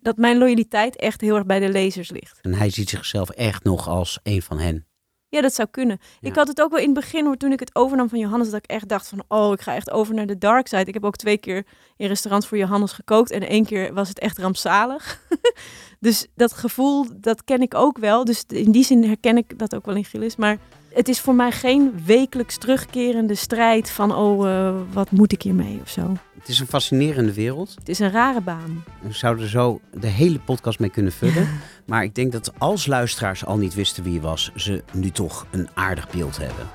Dat 0.10 0.17
mijn 0.17 0.38
loyaliteit 0.38 0.95
echt 0.95 1.22
heel 1.22 1.36
erg 1.36 1.45
bij 1.45 1.60
de 1.60 1.69
lezers 1.69 2.10
ligt. 2.10 2.39
En 2.41 2.54
hij 2.54 2.69
ziet 2.69 2.89
zichzelf 2.89 3.30
echt 3.30 3.63
nog 3.63 3.88
als 3.88 4.19
een 4.24 4.41
van 4.41 4.60
hen. 4.60 4.86
Ja, 5.28 5.41
dat 5.41 5.54
zou 5.54 5.67
kunnen. 5.72 6.00
Ja. 6.19 6.30
Ik 6.30 6.36
had 6.36 6.48
het 6.48 6.62
ook 6.62 6.72
wel 6.72 6.80
in 6.80 6.86
het 6.86 6.93
begin, 6.93 7.26
hoor, 7.26 7.38
toen 7.38 7.52
ik 7.52 7.60
het 7.60 7.76
overnam 7.76 8.10
van 8.10 8.19
Johannes, 8.19 8.50
dat 8.50 8.63
ik 8.63 8.69
echt 8.69 8.88
dacht 8.88 9.08
van, 9.08 9.24
oh, 9.28 9.54
ik 9.54 9.62
ga 9.62 9.76
echt 9.76 9.91
over 9.91 10.13
naar 10.13 10.26
de 10.26 10.38
dark 10.38 10.67
side. 10.67 10.86
Ik 10.86 10.93
heb 10.93 11.06
ook 11.06 11.15
twee 11.15 11.38
keer 11.38 11.65
in 11.98 12.08
restaurants 12.08 12.48
voor 12.48 12.58
Johannes 12.58 12.91
gekookt 12.91 13.32
en 13.32 13.48
één 13.48 13.65
keer 13.65 13.93
was 13.93 14.10
het 14.10 14.19
echt 14.19 14.38
rampzalig. 14.38 15.22
dus 16.00 16.28
dat 16.36 16.54
gevoel, 16.54 17.06
dat 17.15 17.43
ken 17.43 17.62
ik 17.62 17.74
ook 17.74 17.98
wel. 17.98 18.26
Dus 18.26 18.43
in 18.48 18.72
die 18.72 18.84
zin 18.84 19.04
herken 19.04 19.38
ik 19.38 19.60
dat 19.60 19.76
ook 19.76 19.86
wel 19.86 19.95
in 19.95 20.06
Gilles. 20.06 20.36
Maar 20.36 20.58
het 20.93 21.08
is 21.08 21.19
voor 21.19 21.36
mij 21.36 21.52
geen 21.52 21.93
wekelijks 22.06 22.58
terugkerende 22.58 23.36
strijd 23.36 23.89
van, 23.89 24.15
oh, 24.15 24.49
eh, 24.49 24.75
wat 24.93 25.12
moet 25.12 25.32
ik 25.32 25.41
hiermee 25.41 25.80
of 25.82 25.89
zo. 25.89 26.17
Het 26.39 26.47
is 26.47 26.60
een 26.60 26.67
fascinerende 26.67 27.34
wereld. 27.34 27.75
Het 27.80 27.89
is 27.89 27.99
een 27.99 28.12
rare 28.12 28.41
baan. 28.41 28.84
We 29.02 29.13
zouden 29.13 29.43
er 29.43 29.49
zo 29.49 29.80
de 29.93 30.08
hele 30.08 30.39
podcast 30.39 30.80
mee 30.80 30.89
kunnen 30.89 31.12
vullen. 31.12 31.47
Maar 31.86 32.04
ik 32.04 32.15
denk 32.15 32.32
dat 32.32 32.52
als 32.58 32.86
luisteraars 32.86 33.45
al 33.45 33.58
niet 33.58 33.73
wisten 33.73 34.04
wie 34.04 34.13
je 34.13 34.21
was, 34.21 34.52
ze 34.56 34.84
nu 34.93 35.10
toch 35.10 35.45
een 35.52 35.69
aardig 35.73 36.10
beeld 36.10 36.38
hebben. 36.38 36.67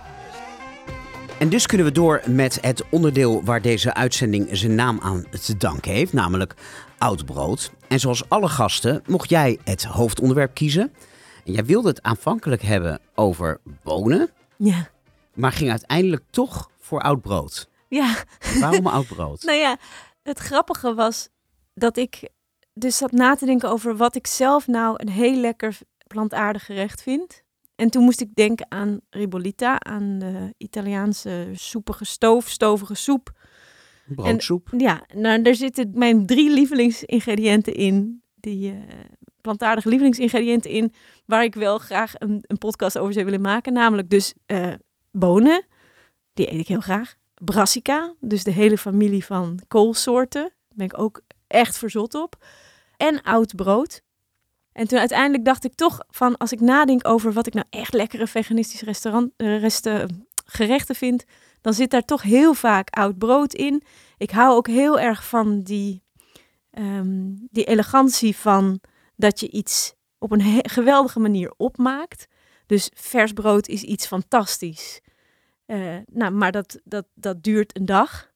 En 1.39 1.49
dus 1.49 1.67
kunnen 1.67 1.87
we 1.87 1.93
door 1.93 2.23
met 2.29 2.59
het 2.61 2.85
onderdeel 2.91 3.45
waar 3.45 3.63
deze 3.63 3.95
uitzending 3.95 4.49
zijn 4.53 4.75
naam 4.75 5.01
aan 5.03 5.25
te 5.43 5.57
danken 5.57 5.93
heeft, 5.93 6.13
namelijk 6.13 6.55
oud 6.99 7.25
brood. 7.25 7.73
En 7.89 8.01
zoals 8.01 8.29
alle 8.29 8.49
gasten 8.49 9.03
mocht 9.07 9.29
jij 9.31 9.59
het 9.65 9.85
hoofdonderwerp 9.85 10.55
kiezen. 10.55 10.93
En 11.45 11.53
jij 11.53 11.65
wilde 11.65 11.89
het 11.89 12.03
aanvankelijk 12.03 12.63
hebben 12.63 13.01
over 13.15 13.61
bonen, 13.83 14.31
Ja. 14.57 14.89
maar 15.35 15.53
ging 15.53 15.71
uiteindelijk 15.71 16.23
toch 16.31 16.71
voor 16.79 17.01
oud 17.01 17.21
brood. 17.23 17.69
Ja, 17.89 18.15
Waarom 18.61 18.87
oud 18.87 19.07
brood? 19.15 19.43
Nou 19.43 19.59
ja, 19.59 19.77
het 20.23 20.39
grappige 20.39 20.95
was 20.95 21.29
dat 21.75 21.97
ik 21.97 22.29
dus 22.75 22.97
zat 22.97 23.13
na 23.13 23.35
te 23.35 23.47
denken 23.47 23.69
over 23.69 23.97
wat 23.97 24.15
ik 24.17 24.27
zelf 24.27 24.67
nou 24.67 24.95
een 24.97 25.09
heel 25.09 25.37
lekker 25.37 25.79
plantaardig 26.07 26.65
gerecht 26.65 27.03
vind. 27.03 27.43
En 27.77 27.91
toen 27.91 28.05
moest 28.05 28.21
ik 28.21 28.35
denken 28.35 28.67
aan 28.69 29.01
ribollita, 29.11 29.81
aan 29.81 30.19
de 30.19 30.55
Italiaanse 30.59 31.49
soepige 31.53 32.05
stoof, 32.05 32.49
stovige 32.49 32.95
soep. 32.95 33.33
Broodsoep. 34.07 34.69
Ja, 34.77 35.03
nou, 35.15 35.43
daar 35.43 35.55
zitten 35.55 35.91
mijn 35.95 36.27
drie 36.27 36.51
lievelingsingrediënten 36.51 37.75
in. 37.75 38.23
Die 38.35 38.71
eh, 38.71 38.77
plantaardige 39.41 39.89
lievelingsingrediënten 39.89 40.71
in. 40.71 40.93
Waar 41.25 41.45
ik 41.45 41.55
wel 41.55 41.79
graag 41.79 42.13
een, 42.19 42.45
een 42.47 42.59
podcast 42.59 42.99
over 42.99 43.13
zou 43.13 43.25
willen 43.25 43.41
maken. 43.41 43.73
Namelijk 43.73 44.11
dus 44.11 44.35
eh, 44.47 44.73
bonen. 45.11 45.67
Die 46.33 46.53
eet 46.53 46.61
ik 46.61 46.69
heel 46.69 46.81
graag. 46.81 47.15
Brassica, 47.35 48.15
dus 48.21 48.45
de 48.45 48.51
hele 48.51 48.79
familie 48.79 49.25
van 49.25 49.59
koolsoorten. 49.69 50.43
Daar 50.43 50.77
ben 50.77 50.87
ik 50.87 50.99
ook 50.99 51.21
echt 51.47 51.79
verzot 51.79 52.15
op. 52.15 52.45
En 52.97 53.23
oud 53.23 53.57
brood. 53.57 54.03
En 54.73 54.89
toen 54.89 54.99
uiteindelijk 54.99 55.45
dacht 55.45 55.65
ik 55.65 55.75
toch 55.75 56.01
van... 56.09 56.37
als 56.37 56.53
ik 56.53 56.61
nadenk 56.61 57.09
over 57.09 57.33
wat 57.33 57.47
ik 57.47 57.55
nou 57.55 57.67
echt 57.71 57.93
lekkere 57.93 58.27
veganistische 58.27 58.85
restaurant, 58.85 59.33
eh, 59.37 59.61
resten, 59.61 60.27
gerechten 60.45 60.95
vind... 60.95 61.25
dan 61.61 61.75
zit 61.75 61.91
daar 61.91 62.05
toch 62.05 62.23
heel 62.23 62.55
vaak 62.55 62.91
oud 62.91 63.19
brood 63.19 63.55
in. 63.55 63.83
Ik 64.17 64.31
hou 64.31 64.57
ook 64.57 64.67
heel 64.67 65.01
erg 65.01 65.25
van 65.29 65.63
die, 65.63 66.03
ehm, 66.71 67.33
die 67.51 67.65
elegantie 67.65 68.37
van 68.37 68.81
dat 69.17 69.41
je 69.41 69.51
iets 69.51 69.95
op 70.25 70.33
een 70.33 70.71
geweldige 70.71 71.21
manier 71.21 71.53
opmaakt. 71.57 72.27
Dus 72.67 72.91
vers 72.95 73.33
brood 73.33 73.69
is 73.69 73.83
iets 73.83 74.07
fantastisch. 74.07 75.01
Eh, 75.67 75.97
nou, 76.13 76.33
maar 76.33 76.53
dat, 76.53 76.81
dat, 76.85 77.07
dat 77.15 77.43
duurt 77.43 77.77
een 77.77 77.85
dag. 77.85 78.31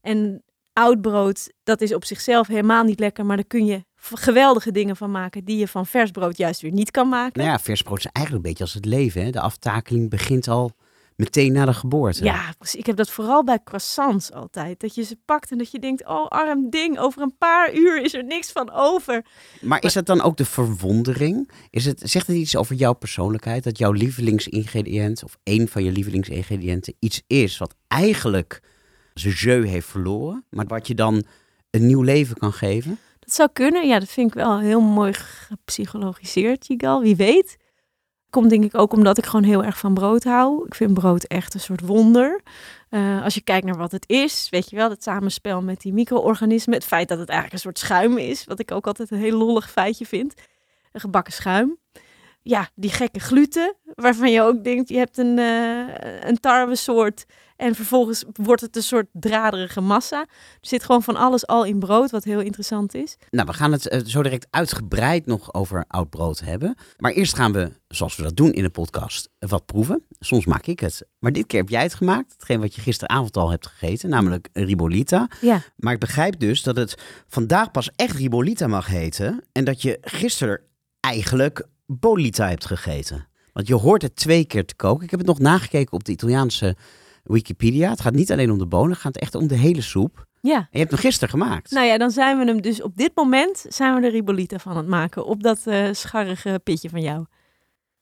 En 0.00 0.42
oud 0.72 1.00
brood, 1.00 1.52
dat 1.62 1.80
is 1.80 1.94
op 1.94 2.04
zichzelf 2.04 2.46
helemaal 2.46 2.84
niet 2.84 3.00
lekker, 3.00 3.26
maar 3.26 3.36
daar 3.36 3.44
kun 3.44 3.66
je 3.66 3.84
geweldige 3.96 4.70
dingen 4.70 4.96
van 4.96 5.10
maken 5.10 5.44
die 5.44 5.58
je 5.58 5.68
van 5.68 5.86
vers 5.86 6.10
brood 6.10 6.36
juist 6.36 6.60
weer 6.60 6.72
niet 6.72 6.90
kan 6.90 7.08
maken. 7.08 7.40
Nou 7.40 7.52
ja, 7.52 7.58
vers 7.58 7.82
brood 7.82 7.98
is 7.98 8.06
eigenlijk 8.12 8.44
een 8.44 8.50
beetje 8.50 8.64
als 8.64 8.74
het 8.74 8.84
leven. 8.84 9.24
Hè? 9.24 9.30
De 9.30 9.40
aftakeling 9.40 10.10
begint 10.10 10.48
al 10.48 10.72
meteen 11.22 11.52
na 11.52 11.64
de 11.64 11.74
geboorte. 11.74 12.24
Ja, 12.24 12.54
precies. 12.58 12.80
ik 12.80 12.86
heb 12.86 12.96
dat 12.96 13.10
vooral 13.10 13.44
bij 13.44 13.58
croissants 13.64 14.32
altijd. 14.32 14.80
Dat 14.80 14.94
je 14.94 15.02
ze 15.02 15.16
pakt 15.24 15.50
en 15.50 15.58
dat 15.58 15.70
je 15.70 15.78
denkt, 15.78 16.06
oh 16.06 16.28
arm 16.28 16.70
ding, 16.70 16.98
over 16.98 17.22
een 17.22 17.36
paar 17.38 17.74
uur 17.74 18.02
is 18.02 18.14
er 18.14 18.24
niks 18.24 18.52
van 18.52 18.70
over. 18.72 19.24
Maar 19.60 19.82
is 19.82 19.92
dat 19.92 20.06
dan 20.06 20.20
ook 20.20 20.36
de 20.36 20.44
verwondering? 20.44 21.50
Is 21.70 21.84
het, 21.84 22.00
zegt 22.04 22.26
het 22.26 22.36
iets 22.36 22.56
over 22.56 22.74
jouw 22.74 22.92
persoonlijkheid? 22.92 23.64
Dat 23.64 23.78
jouw 23.78 23.92
lievelingsingrediënt, 23.92 25.24
of 25.24 25.36
één 25.42 25.68
van 25.68 25.84
je 25.84 25.92
lievelingsingrediënten, 25.92 26.94
iets 26.98 27.22
is 27.26 27.58
wat 27.58 27.74
eigenlijk 27.88 28.62
zijn 29.14 29.34
jeu 29.34 29.66
heeft 29.66 29.86
verloren, 29.86 30.44
maar 30.50 30.66
wat 30.66 30.86
je 30.86 30.94
dan 30.94 31.24
een 31.70 31.86
nieuw 31.86 32.02
leven 32.02 32.36
kan 32.36 32.52
geven? 32.52 32.98
Dat 33.18 33.34
zou 33.34 33.48
kunnen. 33.52 33.86
Ja, 33.86 33.98
dat 33.98 34.08
vind 34.08 34.28
ik 34.28 34.34
wel 34.34 34.60
heel 34.60 34.80
mooi 34.80 35.12
gepsychologiseerd, 35.12 36.66
Jigal. 36.66 37.00
Wie 37.02 37.16
weet. 37.16 37.56
Komt 38.32 38.50
denk 38.50 38.64
ik 38.64 38.78
ook 38.78 38.92
omdat 38.92 39.18
ik 39.18 39.26
gewoon 39.26 39.44
heel 39.44 39.64
erg 39.64 39.78
van 39.78 39.94
brood 39.94 40.24
hou. 40.24 40.66
Ik 40.66 40.74
vind 40.74 40.94
brood 40.94 41.24
echt 41.24 41.54
een 41.54 41.60
soort 41.60 41.80
wonder. 41.80 42.40
Eh, 42.88 43.24
als 43.24 43.34
je 43.34 43.40
kijkt 43.40 43.66
naar 43.66 43.76
wat 43.76 43.92
het 43.92 44.08
is, 44.08 44.46
weet 44.50 44.70
je 44.70 44.76
wel, 44.76 44.90
het 44.90 45.02
samenspel 45.02 45.62
met 45.62 45.80
die 45.80 45.92
micro-organismen. 45.92 46.74
Het 46.74 46.84
feit 46.84 47.08
dat 47.08 47.18
het 47.18 47.28
eigenlijk 47.28 47.56
een 47.56 47.72
soort 47.72 47.78
schuim 47.78 48.18
is, 48.18 48.44
wat 48.44 48.58
ik 48.58 48.70
ook 48.70 48.86
altijd 48.86 49.10
een 49.10 49.18
heel 49.18 49.38
lollig 49.38 49.70
feitje 49.70 50.06
vind. 50.06 50.34
Een 50.92 51.00
gebakken 51.00 51.32
schuim. 51.32 51.78
Ja, 52.42 52.68
die 52.74 52.90
gekke 52.90 53.20
gluten, 53.20 53.74
waarvan 53.94 54.30
je 54.30 54.42
ook 54.42 54.64
denkt, 54.64 54.88
je 54.88 54.98
hebt 54.98 55.18
een, 55.18 55.38
eh 55.38 56.28
een 56.28 56.40
tarwesoort 56.40 57.26
en 57.62 57.74
vervolgens 57.74 58.24
wordt 58.32 58.60
het 58.60 58.76
een 58.76 58.82
soort 58.82 59.06
draderige 59.12 59.80
massa. 59.80 60.20
Er 60.20 60.26
zit 60.60 60.84
gewoon 60.84 61.02
van 61.02 61.16
alles 61.16 61.46
al 61.46 61.64
in 61.64 61.78
brood, 61.78 62.10
wat 62.10 62.24
heel 62.24 62.40
interessant 62.40 62.94
is. 62.94 63.16
Nou, 63.30 63.46
we 63.46 63.52
gaan 63.52 63.72
het 63.72 63.88
eh, 63.88 64.00
zo 64.04 64.22
direct 64.22 64.46
uitgebreid 64.50 65.26
nog 65.26 65.54
over 65.54 65.84
oud 65.88 66.10
brood 66.10 66.40
hebben. 66.40 66.74
Maar 66.98 67.12
eerst 67.12 67.34
gaan 67.34 67.52
we, 67.52 67.72
zoals 67.88 68.16
we 68.16 68.22
dat 68.22 68.36
doen 68.36 68.52
in 68.52 68.62
de 68.62 68.70
podcast, 68.70 69.28
wat 69.38 69.66
proeven. 69.66 70.04
Soms 70.18 70.46
maak 70.46 70.66
ik 70.66 70.80
het. 70.80 71.06
Maar 71.18 71.32
dit 71.32 71.46
keer 71.46 71.60
heb 71.60 71.68
jij 71.68 71.82
het 71.82 71.94
gemaakt. 71.94 72.32
Hetgeen 72.32 72.60
wat 72.60 72.74
je 72.74 72.80
gisteravond 72.80 73.36
al 73.36 73.50
hebt 73.50 73.66
gegeten, 73.66 74.08
namelijk 74.08 74.48
ribolita. 74.52 75.28
Ja, 75.40 75.62
Maar 75.76 75.92
ik 75.92 76.00
begrijp 76.00 76.38
dus 76.38 76.62
dat 76.62 76.76
het 76.76 76.94
vandaag 77.28 77.70
pas 77.70 77.90
echt 77.96 78.16
ribolita 78.16 78.66
mag 78.66 78.86
heten. 78.86 79.44
En 79.52 79.64
dat 79.64 79.82
je 79.82 79.98
gisteren 80.00 80.60
eigenlijk 81.00 81.66
bolita 81.86 82.48
hebt 82.48 82.66
gegeten. 82.66 83.26
Want 83.52 83.66
je 83.66 83.74
hoort 83.74 84.02
het 84.02 84.16
twee 84.16 84.44
keer 84.44 84.66
te 84.66 84.74
koken. 84.74 85.04
Ik 85.04 85.10
heb 85.10 85.18
het 85.18 85.28
nog 85.28 85.38
nagekeken 85.38 85.92
op 85.92 86.04
de 86.04 86.12
Italiaanse 86.12 86.76
Wikipedia. 87.22 87.90
Het 87.90 88.00
gaat 88.00 88.14
niet 88.14 88.32
alleen 88.32 88.50
om 88.50 88.58
de 88.58 88.66
bonen, 88.66 88.90
het 88.90 89.00
gaat 89.00 89.16
echt 89.16 89.34
om 89.34 89.46
de 89.46 89.56
hele 89.56 89.80
soep. 89.80 90.26
ja. 90.40 90.56
En 90.56 90.68
je 90.70 90.78
hebt 90.78 90.90
hem 90.90 91.00
gisteren 91.00 91.28
gemaakt. 91.28 91.70
Nou 91.70 91.86
ja, 91.86 91.98
dan 91.98 92.10
zijn 92.10 92.38
we 92.38 92.44
hem 92.44 92.60
dus 92.62 92.82
op 92.82 92.96
dit 92.96 93.12
moment 93.14 93.64
zijn 93.68 93.94
we 93.94 94.00
de 94.00 94.08
ribolita 94.08 94.58
van 94.58 94.76
het 94.76 94.86
maken 94.86 95.24
op 95.24 95.42
dat 95.42 95.66
eh, 95.66 95.88
scharrige 95.92 96.60
pitje 96.64 96.88
van 96.88 97.02
jou. 97.02 97.26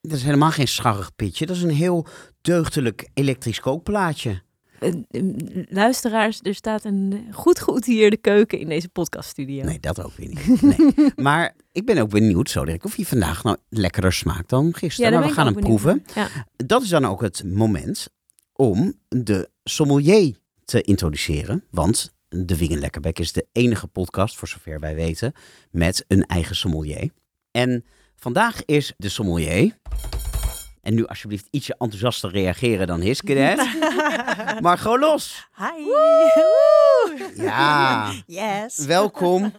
Dat 0.01 0.17
is 0.17 0.23
helemaal 0.23 0.51
geen 0.51 0.67
scharrig 0.67 1.15
pitje. 1.15 1.45
Dat 1.45 1.55
is 1.55 1.61
een 1.61 1.69
heel 1.69 2.05
deugdelijk 2.41 3.09
elektrisch 3.13 3.59
kookplaatje. 3.59 4.41
Eh, 4.79 4.89
eh, 5.09 5.23
luisteraars, 5.69 6.39
er 6.41 6.55
staat 6.55 6.83
een 6.83 7.27
goed 7.31 7.59
geoutilleerde 7.59 8.17
keuken 8.17 8.59
in 8.59 8.69
deze 8.69 8.89
podcaststudio. 8.89 9.63
Nee, 9.63 9.79
dat 9.79 10.03
ook 10.03 10.13
weer 10.15 10.27
niet. 10.27 10.61
Nee. 10.61 11.11
maar 11.15 11.55
ik 11.71 11.85
ben 11.85 11.97
ook 11.97 12.09
benieuwd 12.09 12.49
zo 12.49 12.65
direct 12.65 12.85
of 12.85 12.95
hij 12.95 13.05
vandaag 13.05 13.43
nou 13.43 13.57
lekkerder 13.69 14.13
smaakt 14.13 14.49
dan 14.49 14.73
gisteren. 14.73 15.11
daar 15.11 15.19
maar 15.19 15.29
we 15.29 15.35
ben 15.35 15.43
gaan 15.43 15.53
hem 15.53 15.63
benieuwd 15.63 15.81
proeven. 15.81 16.05
Ja. 16.15 16.45
Dat 16.65 16.81
is 16.81 16.89
dan 16.89 17.05
ook 17.05 17.21
het 17.21 17.43
moment 17.45 18.09
om 18.61 18.93
de 19.09 19.49
sommelier 19.63 20.35
te 20.65 20.81
introduceren. 20.81 21.63
Want 21.71 22.13
de 22.29 22.57
Wingen 22.57 22.79
Lekkerbek 22.79 23.19
is 23.19 23.31
de 23.31 23.45
enige 23.51 23.87
podcast, 23.87 24.35
voor 24.37 24.47
zover 24.47 24.79
wij 24.79 24.95
weten, 24.95 25.33
met 25.71 26.05
een 26.07 26.25
eigen 26.25 26.55
sommelier. 26.55 27.09
En 27.51 27.85
vandaag 28.15 28.65
is 28.65 28.93
de 28.97 29.09
sommelier... 29.09 29.77
En 30.81 30.93
nu 30.93 31.05
alsjeblieft 31.05 31.47
ietsje 31.51 31.75
enthousiaster 31.77 32.31
reageren 32.31 32.87
dan 32.87 33.01
Hiske 33.01 33.33
maar 34.61 34.77
gewoon 34.77 34.99
los. 34.99 35.47
Hi. 35.57 35.83
Ja. 37.43 38.11
Yes. 38.25 38.85
Welkom. 38.85 39.53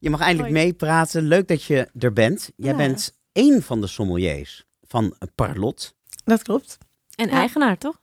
Je 0.00 0.10
mag 0.10 0.20
eindelijk 0.20 0.54
Hoi. 0.54 0.64
meepraten. 0.64 1.22
Leuk 1.22 1.48
dat 1.48 1.62
je 1.62 1.88
er 1.98 2.12
bent. 2.12 2.50
Jij 2.56 2.70
Ja. 2.70 2.76
bent 2.76 3.18
één 3.32 3.62
van 3.62 3.80
de 3.80 3.86
sommeliers 3.86 4.64
van 4.82 5.16
Parlot. 5.34 5.94
Dat 6.24 6.42
klopt. 6.42 6.78
En 7.14 7.28
Ja. 7.28 7.32
eigenaar, 7.32 7.78
toch? 7.78 8.00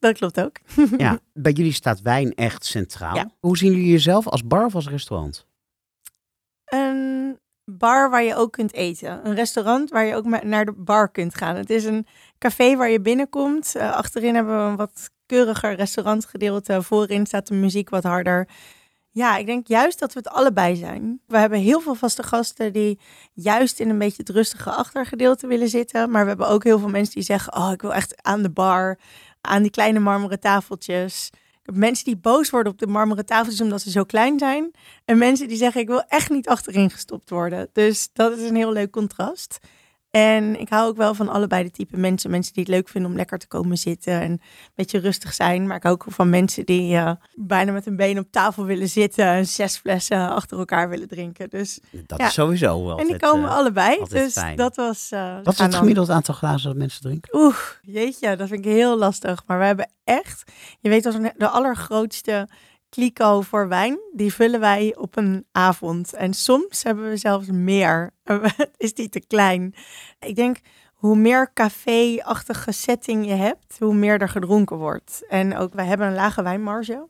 Dat 0.00 0.16
klopt 0.16 0.40
ook. 0.40 0.56
Ja, 0.96 1.18
bij 1.32 1.52
jullie 1.52 1.72
staat 1.72 2.00
wijn 2.00 2.34
echt 2.34 2.64
centraal. 2.64 3.14
Ja. 3.14 3.30
Hoe 3.40 3.56
zien 3.56 3.72
jullie 3.72 3.90
jezelf 3.90 4.28
als 4.28 4.46
bar 4.46 4.64
of 4.64 4.74
als 4.74 4.88
restaurant? 4.88 5.46
Een 6.64 7.38
bar 7.64 8.10
waar 8.10 8.22
je 8.22 8.34
ook 8.34 8.52
kunt 8.52 8.72
eten. 8.72 9.26
Een 9.26 9.34
restaurant 9.34 9.90
waar 9.90 10.04
je 10.04 10.14
ook 10.14 10.24
naar 10.44 10.64
de 10.64 10.72
bar 10.72 11.10
kunt 11.10 11.34
gaan. 11.34 11.56
Het 11.56 11.70
is 11.70 11.84
een 11.84 12.06
café 12.38 12.76
waar 12.76 12.90
je 12.90 13.00
binnenkomt. 13.00 13.74
Eh, 13.74 13.92
achterin 13.92 14.34
hebben 14.34 14.64
we 14.64 14.70
een 14.70 14.76
wat 14.76 15.10
keuriger 15.26 15.74
restaurantgedeelte. 15.74 16.82
Voorin 16.82 17.26
staat 17.26 17.46
de 17.46 17.54
muziek 17.54 17.88
wat 17.88 18.02
harder. 18.02 18.48
Ja, 19.12 19.36
ik 19.36 19.46
denk 19.46 19.66
juist 19.66 19.98
dat 19.98 20.12
we 20.12 20.18
het 20.18 20.28
allebei 20.28 20.76
zijn. 20.76 21.20
We 21.26 21.38
hebben 21.38 21.58
heel 21.58 21.80
veel 21.80 21.94
vaste 21.94 22.22
gasten 22.22 22.72
die 22.72 22.98
juist 23.32 23.80
in 23.80 23.88
een 23.88 23.98
beetje 23.98 24.22
het 24.22 24.28
rustige 24.28 24.70
achtergedeelte 24.70 25.46
willen 25.46 25.68
zitten. 25.68 26.10
Maar 26.10 26.22
we 26.22 26.28
hebben 26.28 26.48
ook 26.48 26.64
heel 26.64 26.78
veel 26.78 26.88
mensen 26.88 27.14
die 27.14 27.22
zeggen: 27.22 27.56
Oh, 27.56 27.70
ik 27.72 27.82
wil 27.82 27.94
echt 27.94 28.22
aan 28.22 28.42
de 28.42 28.50
bar, 28.50 28.98
aan 29.40 29.62
die 29.62 29.70
kleine 29.70 29.98
marmeren 29.98 30.40
tafeltjes. 30.40 31.30
Mensen 31.64 32.04
die 32.04 32.16
boos 32.16 32.50
worden 32.50 32.72
op 32.72 32.78
de 32.78 32.86
marmeren 32.86 33.26
tafeltjes 33.26 33.60
omdat 33.60 33.80
ze 33.80 33.90
zo 33.90 34.04
klein 34.04 34.38
zijn. 34.38 34.70
En 35.04 35.18
mensen 35.18 35.48
die 35.48 35.56
zeggen: 35.56 35.80
Ik 35.80 35.88
wil 35.88 36.02
echt 36.08 36.30
niet 36.30 36.48
achterin 36.48 36.90
gestopt 36.90 37.30
worden. 37.30 37.68
Dus 37.72 38.10
dat 38.12 38.38
is 38.38 38.48
een 38.48 38.56
heel 38.56 38.72
leuk 38.72 38.90
contrast. 38.90 39.58
En 40.10 40.60
ik 40.60 40.68
hou 40.68 40.88
ook 40.88 40.96
wel 40.96 41.14
van 41.14 41.28
allebei 41.28 41.62
de 41.64 41.70
type 41.70 41.96
mensen. 41.96 42.30
Mensen 42.30 42.52
die 42.54 42.62
het 42.62 42.72
leuk 42.72 42.88
vinden 42.88 43.10
om 43.10 43.16
lekker 43.16 43.38
te 43.38 43.46
komen 43.46 43.76
zitten 43.78 44.20
en 44.20 44.30
een 44.30 44.40
beetje 44.74 44.98
rustig 44.98 45.32
zijn. 45.34 45.66
Maar 45.66 45.76
ik 45.76 45.82
hou 45.82 45.94
ook 45.94 46.04
van 46.08 46.30
mensen 46.30 46.66
die 46.66 46.96
eh, 46.96 47.12
bijna 47.34 47.72
met 47.72 47.84
hun 47.84 47.96
benen 47.96 48.22
op 48.22 48.30
tafel 48.32 48.64
willen 48.64 48.88
zitten 48.88 49.24
en 49.26 49.46
zes 49.46 49.76
flessen 49.76 50.30
achter 50.30 50.58
elkaar 50.58 50.88
willen 50.88 51.08
drinken. 51.08 51.50
Dus, 51.50 51.80
Dat 52.06 52.18
Ja. 52.18 52.26
is 52.26 52.32
sowieso 52.32 52.84
wel. 52.84 52.98
en 52.98 53.06
die 53.06 53.16
komen 53.16 53.50
allebei. 53.50 53.98
altijd 54.00 54.24
Dus 54.24 54.32
fijn. 54.32 54.56
dat 54.56 54.76
was. 54.76 55.08
eh, 55.10 55.36
we 55.36 55.40
Wat 55.42 55.52
is 55.52 55.58
het 55.60 55.70
dan- 55.70 55.80
gemiddeld 55.80 56.10
aantal 56.10 56.34
glazen 56.34 56.68
dat 56.68 56.76
mensen 56.78 57.00
drinken? 57.02 57.36
Oeh, 57.40 57.56
jeetje, 57.82 58.36
dat 58.36 58.48
vind 58.48 58.64
ik 58.66 58.72
heel 58.72 58.98
lastig. 58.98 59.42
Maar 59.46 59.58
we 59.58 59.64
hebben 59.64 59.90
echt, 60.04 60.52
je 60.80 60.88
weet 60.88 61.06
als 61.06 61.14
een, 61.14 61.32
de 61.36 61.48
allergrootste 61.48 62.48
kliko 62.90 63.40
voor 63.40 63.68
wijn, 63.68 63.98
die 64.12 64.34
vullen 64.34 64.60
wij 64.60 64.96
op 64.96 65.16
een 65.16 65.46
avond. 65.52 66.14
En 66.14 66.34
soms 66.34 66.82
hebben 66.82 67.08
we 67.08 67.16
zelfs 67.16 67.46
meer. 67.46 68.10
Is 68.76 68.94
die 68.94 69.08
te 69.08 69.20
klein? 69.20 69.74
Ik 70.18 70.36
denk, 70.36 70.60
hoe 70.94 71.16
meer 71.16 71.52
café-achtige 71.52 72.72
setting 72.72 73.26
je 73.26 73.34
hebt, 73.34 73.76
hoe 73.78 73.94
meer 73.94 74.20
er 74.20 74.28
gedronken 74.28 74.76
wordt. 74.76 75.24
En 75.28 75.56
ook, 75.56 75.74
wij 75.74 75.86
hebben 75.86 76.06
een 76.06 76.14
lage 76.14 76.42
wijnmarge. 76.42 77.08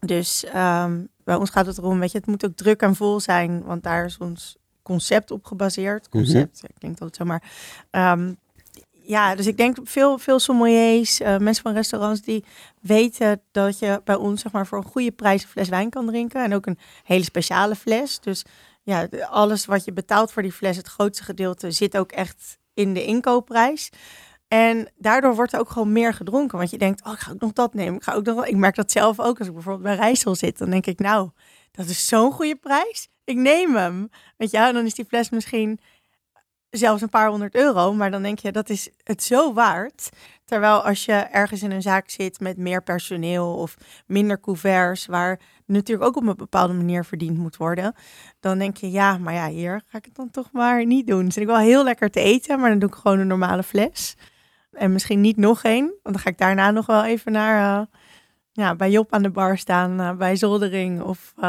Dus 0.00 0.44
ehm, 0.44 1.04
bij 1.24 1.34
ons 1.34 1.50
gaat 1.50 1.66
het 1.66 1.78
erom, 1.78 1.98
weet 2.00 2.12
je, 2.12 2.18
het 2.18 2.26
moet 2.26 2.44
ook 2.44 2.56
druk 2.56 2.80
en 2.80 2.94
vol 2.94 3.20
zijn, 3.20 3.64
want 3.64 3.82
daar 3.82 4.04
is 4.04 4.18
ons 4.18 4.56
concept 4.82 5.30
op 5.30 5.44
gebaseerd. 5.44 6.08
Concept, 6.08 6.62
klinkt 6.78 7.00
altijd 7.00 7.16
zo, 7.16 7.24
maar 7.24 7.42
ehm, 7.90 8.32
ja, 9.06 9.34
dus 9.34 9.46
ik 9.46 9.56
denk 9.56 9.76
veel, 9.82 10.18
veel 10.18 10.38
sommeliers, 10.38 11.20
eh, 11.20 11.38
mensen 11.38 11.62
van 11.62 11.72
restaurants 11.72 12.20
die 12.20 12.44
weten 12.80 13.42
dat 13.50 13.78
je 13.78 14.00
bij 14.04 14.14
ons 14.14 14.42
zeg 14.42 14.52
maar 14.52 14.66
voor 14.66 14.78
een 14.78 14.84
goede 14.84 15.12
prijs 15.12 15.42
een 15.42 15.48
fles 15.48 15.68
wijn 15.68 15.90
kan 15.90 16.06
drinken 16.06 16.44
en 16.44 16.54
ook 16.54 16.66
een 16.66 16.78
hele 17.04 17.24
speciale 17.24 17.76
fles. 17.76 18.20
Dus 18.20 18.44
ja, 18.82 19.08
alles 19.30 19.66
wat 19.66 19.84
je 19.84 19.92
betaalt 19.92 20.32
voor 20.32 20.42
die 20.42 20.52
fles, 20.52 20.76
het 20.76 20.86
grootste 20.86 21.24
gedeelte 21.24 21.70
zit 21.70 21.96
ook 21.96 22.12
echt 22.12 22.58
in 22.74 22.94
de 22.94 23.04
inkoopprijs. 23.04 23.90
En 24.48 24.88
daardoor 24.96 25.34
wordt 25.34 25.52
er 25.52 25.58
ook 25.58 25.70
gewoon 25.70 25.92
meer 25.92 26.14
gedronken. 26.14 26.58
Want 26.58 26.70
je 26.70 26.78
denkt, 26.78 27.04
oh, 27.04 27.12
ik 27.12 27.18
ga 27.18 27.32
ook 27.32 27.40
nog 27.40 27.52
dat 27.52 27.74
nemen. 27.74 27.94
Ik, 27.94 28.02
ga 28.02 28.12
ook 28.12 28.24
nog... 28.24 28.46
ik 28.46 28.56
merk 28.56 28.74
dat 28.74 28.90
zelf 28.90 29.20
ook 29.20 29.38
als 29.38 29.48
ik 29.48 29.54
bijvoorbeeld 29.54 29.84
bij 29.84 29.94
Rijssel 29.94 30.34
zit. 30.34 30.58
Dan 30.58 30.70
denk 30.70 30.86
ik, 30.86 30.98
nou, 30.98 31.30
dat 31.70 31.86
is 31.86 32.06
zo'n 32.06 32.32
goede 32.32 32.56
prijs. 32.56 33.08
Ik 33.24 33.36
neem 33.36 33.74
hem. 33.74 34.08
Weet 34.36 34.50
je, 34.50 34.58
en 34.58 34.74
dan 34.74 34.84
is 34.84 34.94
die 34.94 35.04
fles 35.04 35.30
misschien 35.30 35.80
zelfs 36.76 37.02
een 37.02 37.08
paar 37.08 37.28
honderd 37.28 37.54
euro. 37.54 37.94
Maar 37.94 38.10
dan 38.10 38.22
denk 38.22 38.38
je, 38.38 38.52
dat 38.52 38.68
is 38.68 38.90
het 39.02 39.22
zo 39.22 39.52
waard. 39.52 40.08
Terwijl 40.44 40.82
als 40.82 41.04
je 41.04 41.12
ergens 41.12 41.62
in 41.62 41.70
een 41.70 41.82
zaak 41.82 42.10
zit 42.10 42.40
met 42.40 42.56
meer 42.56 42.82
personeel 42.82 43.54
of 43.54 43.76
minder 44.06 44.40
couverts, 44.40 45.06
waar 45.06 45.40
natuurlijk 45.64 46.06
ook 46.06 46.16
op 46.16 46.26
een 46.26 46.36
bepaalde 46.36 46.74
manier 46.74 47.04
verdiend 47.04 47.38
moet 47.38 47.56
worden, 47.56 47.94
dan 48.40 48.58
denk 48.58 48.76
je, 48.76 48.90
ja, 48.90 49.18
maar 49.18 49.34
ja, 49.34 49.48
hier 49.48 49.82
ga 49.86 49.98
ik 49.98 50.04
het 50.04 50.14
dan 50.14 50.30
toch 50.30 50.48
maar 50.52 50.86
niet 50.86 51.06
doen. 51.06 51.24
Dus 51.24 51.36
ik 51.36 51.46
wel 51.46 51.56
heel 51.56 51.84
lekker 51.84 52.10
te 52.10 52.20
eten, 52.20 52.60
maar 52.60 52.70
dan 52.70 52.78
doe 52.78 52.88
ik 52.88 52.94
gewoon 52.94 53.18
een 53.18 53.26
normale 53.26 53.62
fles. 53.62 54.16
En 54.70 54.92
misschien 54.92 55.20
niet 55.20 55.36
nog 55.36 55.62
één, 55.62 55.84
want 55.84 56.14
dan 56.14 56.18
ga 56.18 56.30
ik 56.30 56.38
daarna 56.38 56.70
nog 56.70 56.86
wel 56.86 57.04
even 57.04 57.32
naar, 57.32 57.80
uh, 57.80 57.86
ja, 58.52 58.74
bij 58.74 58.90
Job 58.90 59.12
aan 59.12 59.22
de 59.22 59.30
bar 59.30 59.58
staan, 59.58 60.00
uh, 60.00 60.12
bij 60.12 60.36
Zoldering 60.36 61.02
of, 61.02 61.32
uh, 61.36 61.42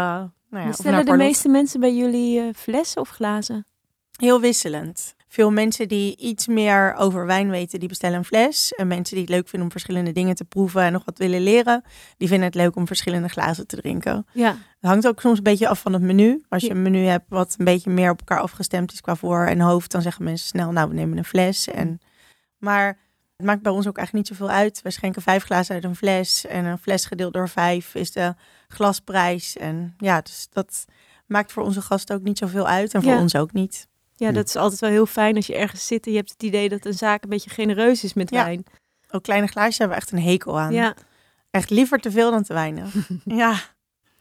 nou 0.50 0.66
ja, 0.66 0.72
Stellen 0.72 1.06
de 1.06 1.16
meeste 1.16 1.50
mensen 1.50 1.80
bij 1.80 1.96
jullie 1.96 2.54
flessen 2.54 3.02
of 3.02 3.10
glazen? 3.10 3.66
Heel 4.12 4.42
wisselend. 4.42 5.16
Veel 5.28 5.52
mensen 5.52 5.88
die 5.88 6.18
iets 6.18 6.48
meer 6.48 6.96
over 6.96 7.26
wijn 7.26 7.50
weten, 7.50 7.80
die 7.80 7.88
bestellen 7.90 8.18
een 8.18 8.26
fles. 8.26 8.74
En 8.74 8.88
mensen 8.88 9.16
die 9.16 9.24
het 9.26 9.34
leuk 9.34 9.44
vinden 9.48 9.62
om 9.68 9.72
verschillende 9.72 10.12
dingen 10.12 10.36
te 10.36 10.46
proeven 10.46 10.82
en 10.82 10.92
nog 10.92 11.06
wat 11.06 11.18
willen 11.18 11.42
leren, 11.42 11.84
die 12.18 12.28
vinden 12.28 12.46
het 12.46 12.56
leuk 12.56 12.76
om 12.76 12.88
verschillende 12.88 13.28
glazen 13.28 13.68
te 13.68 13.76
drinken. 13.76 14.26
Ja, 14.34 14.50
Het 14.50 14.90
hangt 14.90 15.08
ook 15.08 15.22
soms 15.22 15.38
een 15.38 15.44
beetje 15.44 15.68
af 15.68 15.80
van 15.80 15.94
het 15.94 16.02
menu. 16.02 16.44
Als 16.50 16.64
je 16.64 16.70
een 16.70 16.82
menu 16.82 17.00
hebt 17.06 17.26
wat 17.30 17.56
een 17.58 17.66
beetje 17.66 17.90
meer 17.90 18.10
op 18.12 18.20
elkaar 18.20 18.40
afgestemd 18.40 18.92
is 18.92 19.02
qua 19.02 19.16
voor 19.16 19.46
en 19.46 19.60
hoofd, 19.60 19.92
dan 19.92 20.02
zeggen 20.02 20.24
mensen 20.24 20.48
snel, 20.48 20.72
nou, 20.72 20.88
we 20.90 20.94
nemen 20.96 21.18
een 21.18 21.26
fles. 21.26 21.68
En, 21.68 22.00
maar 22.58 22.98
het 23.38 23.46
maakt 23.46 23.62
bij 23.62 23.72
ons 23.72 23.88
ook 23.88 23.98
eigenlijk 23.98 24.30
niet 24.30 24.38
zoveel 24.38 24.56
uit. 24.56 24.82
We 24.82 24.92
schenken 24.92 25.22
vijf 25.22 25.44
glazen 25.44 25.76
uit 25.76 25.84
een 25.84 25.96
fles 25.96 26.46
en 26.46 26.66
een 26.66 26.78
fles 26.78 27.06
gedeeld 27.06 27.34
door 27.34 27.50
vijf 27.50 27.96
is 27.96 28.12
de 28.12 28.36
glasprijs. 28.68 29.58
En 29.58 29.94
ja, 29.98 30.22
dus 30.22 30.48
dat 30.52 30.86
maakt 31.26 31.52
voor 31.52 31.64
onze 31.64 31.82
gasten 31.82 32.16
ook 32.16 32.22
niet 32.24 32.38
zoveel 32.38 32.68
uit 32.68 32.94
en 32.94 33.02
voor 33.04 33.12
Ja. 33.12 33.20
ons 33.20 33.36
ook 33.36 33.54
niet. 33.54 33.88
Ja, 34.18 34.28
Hm. 34.30 34.34
dat 34.34 34.48
is 34.48 34.56
altijd 34.56 34.80
wel 34.82 34.90
heel 34.90 35.06
fijn 35.06 35.36
als 35.36 35.48
je 35.48 35.56
ergens 35.56 35.88
zit 35.88 36.06
en 36.06 36.12
je 36.12 36.18
hebt 36.18 36.32
het 36.32 36.44
idee 36.44 36.70
dat 36.70 36.86
een 36.86 36.94
zaak 36.94 37.24
een 37.24 37.30
beetje 37.30 37.50
genereus 37.50 38.04
is 38.04 38.14
met 38.14 38.30
Ja. 38.30 38.44
wijn. 38.44 38.64
Ook 39.12 39.24
kleine 39.24 39.48
glaasjes 39.48 39.78
hebben 39.78 39.98
we 39.98 40.04
echt 40.04 40.12
een 40.12 40.22
hekel 40.22 40.60
aan. 40.60 40.74
Ja, 40.74 40.96
Echt 41.52 41.70
liever 41.70 42.00
te 42.00 42.12
veel 42.12 42.32
dan 42.32 42.44
te 42.44 42.54
weinig. 42.54 42.94
ja. 43.26 43.60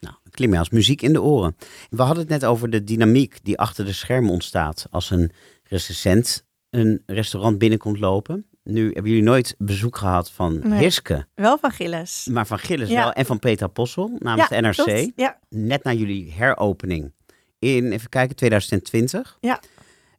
Nou, 0.01 0.15
klinkt 0.31 0.51
mij 0.51 0.59
als 0.59 0.71
muziek 0.71 1.03
in 1.03 1.13
de 1.13 1.23
oren. 1.23 1.57
We 1.91 2.03
hadden 2.03 2.19
het 2.23 2.29
net 2.29 2.45
over 2.45 2.71
de 2.71 2.85
dynamiek 2.85 3.39
die 3.43 3.59
achter 3.59 3.85
de 3.85 3.93
schermen 3.93 4.31
ontstaat 4.31 4.87
als 4.91 5.11
een 5.11 5.33
recensent 5.65 6.45
een 6.71 7.03
restaurant 7.07 7.59
binnenkomt 7.59 7.99
lopen. 7.99 8.47
Nu 8.63 8.85
hebben 8.85 9.11
jullie 9.11 9.23
nooit 9.27 9.55
bezoek 9.59 9.97
gehad 9.97 10.31
van 10.31 10.61
Nee. 10.69 10.79
Hiske, 10.79 11.27
Wel 11.35 11.59
van 11.59 11.71
Gilles. 11.71 12.29
maar 12.31 12.47
van 12.47 12.59
Gilles 12.59 12.89
Ja. 12.89 13.03
wel 13.03 13.13
en 13.13 13.27
van 13.27 13.39
Peter 13.39 13.69
Possel 13.69 14.17
namens 14.19 14.49
Ja, 14.49 14.61
de 14.61 14.67
NRC. 14.69 15.13
Ja, 15.17 15.39
Net 15.49 15.85
na 15.85 15.93
jullie 15.93 16.33
heropening 16.33 17.13
in, 17.59 17.93
even 17.93 18.09
kijken, 18.09 18.37
2020. 18.37 19.37
Ja. 19.41 19.61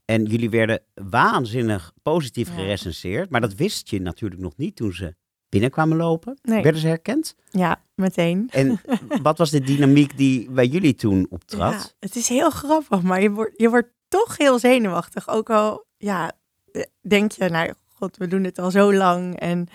En 0.07 0.25
jullie 0.25 0.49
werden 0.49 0.81
waanzinnig 0.93 1.91
positief 2.01 2.47
Ja. 2.47 2.53
gerecenseerd. 2.53 3.29
Maar 3.29 3.41
dat 3.41 3.53
wist 3.55 3.89
je 3.89 4.01
natuurlijk 4.01 4.41
nog 4.41 4.57
niet 4.57 4.75
toen 4.75 4.93
ze 4.93 5.15
binnenkwamen 5.49 5.97
lopen. 5.97 6.39
Nee. 6.41 6.61
Werden 6.63 6.81
ze 6.81 6.87
herkend? 6.87 7.35
ja, 7.49 7.81
meteen. 7.95 8.47
En 8.51 8.81
wat 9.21 9.37
was 9.37 9.49
de 9.49 9.59
dynamiek 9.61 10.17
die 10.17 10.49
bij 10.51 10.67
jullie 10.67 10.95
toen 10.95 11.27
optrad? 11.29 11.73
Ja, 11.73 11.85
het 11.99 12.15
is 12.15 12.27
heel 12.27 12.49
grappig, 12.49 13.01
maar 13.01 13.21
je 13.21 13.31
wordt, 13.31 13.53
je 13.57 13.69
wordt 13.69 13.89
toch 14.07 14.37
heel 14.37 14.59
zenuwachtig. 14.59 15.27
Ook 15.29 15.49
al, 15.49 15.85
ja, 15.97 16.31
eh, 16.71 16.83
denk 17.01 17.31
je, 17.31 17.49
nou 17.49 17.73
god, 17.87 18.17
we 18.17 18.27
doen 18.27 18.43
het 18.43 18.59
al 18.59 18.71
zo 18.71 18.93
lang 18.93 19.39
en 19.39 19.67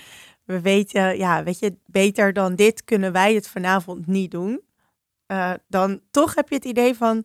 we 0.45 0.61
weten, 0.61 1.17
ja, 1.17 1.43
weet 1.43 1.59
je, 1.59 1.77
beter 1.87 2.33
dan 2.33 2.55
dit 2.55 2.85
kunnen 2.85 3.13
wij 3.13 3.35
het 3.35 3.49
vanavond 3.49 4.07
niet 4.07 4.31
doen. 4.31 4.61
Eh, 5.27 5.53
dan 5.69 6.01
toch 6.11 6.35
heb 6.35 6.49
je 6.49 6.55
het 6.55 6.65
idee 6.65 6.95
van, 6.95 7.25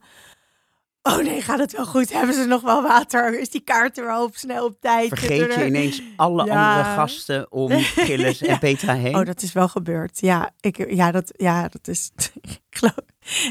oh 1.08 1.18
nee, 1.24 1.42
gaat 1.42 1.60
het 1.60 1.72
wel 1.72 1.86
goed? 1.86 2.12
Hebben 2.14 2.36
ze 2.36 2.46
nog 2.46 2.62
wel 2.62 2.82
water? 2.82 3.40
Is 3.40 3.50
die 3.50 3.62
kaart 3.62 3.98
er 3.98 4.06
wel 4.06 4.24
op 4.24 4.36
snel 4.36 4.66
op 4.66 4.80
tijd? 4.80 5.08
Vergeet 5.10 5.54
je 5.54 5.66
ineens 5.66 6.02
alle 6.16 6.46
Ja. 6.46 6.70
andere 6.78 6.96
gasten 6.96 7.52
om 7.52 7.72
Gilles 7.72 8.42
en. 8.48 8.60
Petra 8.60 8.94
heen? 8.94 9.16
Oh, 9.16 9.26
dat 9.26 9.42
is 9.42 9.54
wel 9.54 9.68
gebeurd. 9.68 10.20
Ja, 10.20 10.52
ik, 10.60 10.92
ja, 10.94 11.12
dat, 11.12 11.32
ja, 11.36 11.68
dat 11.68 11.88
is. 11.88 12.12
ik, 12.42 12.60
geloof, 12.70 12.96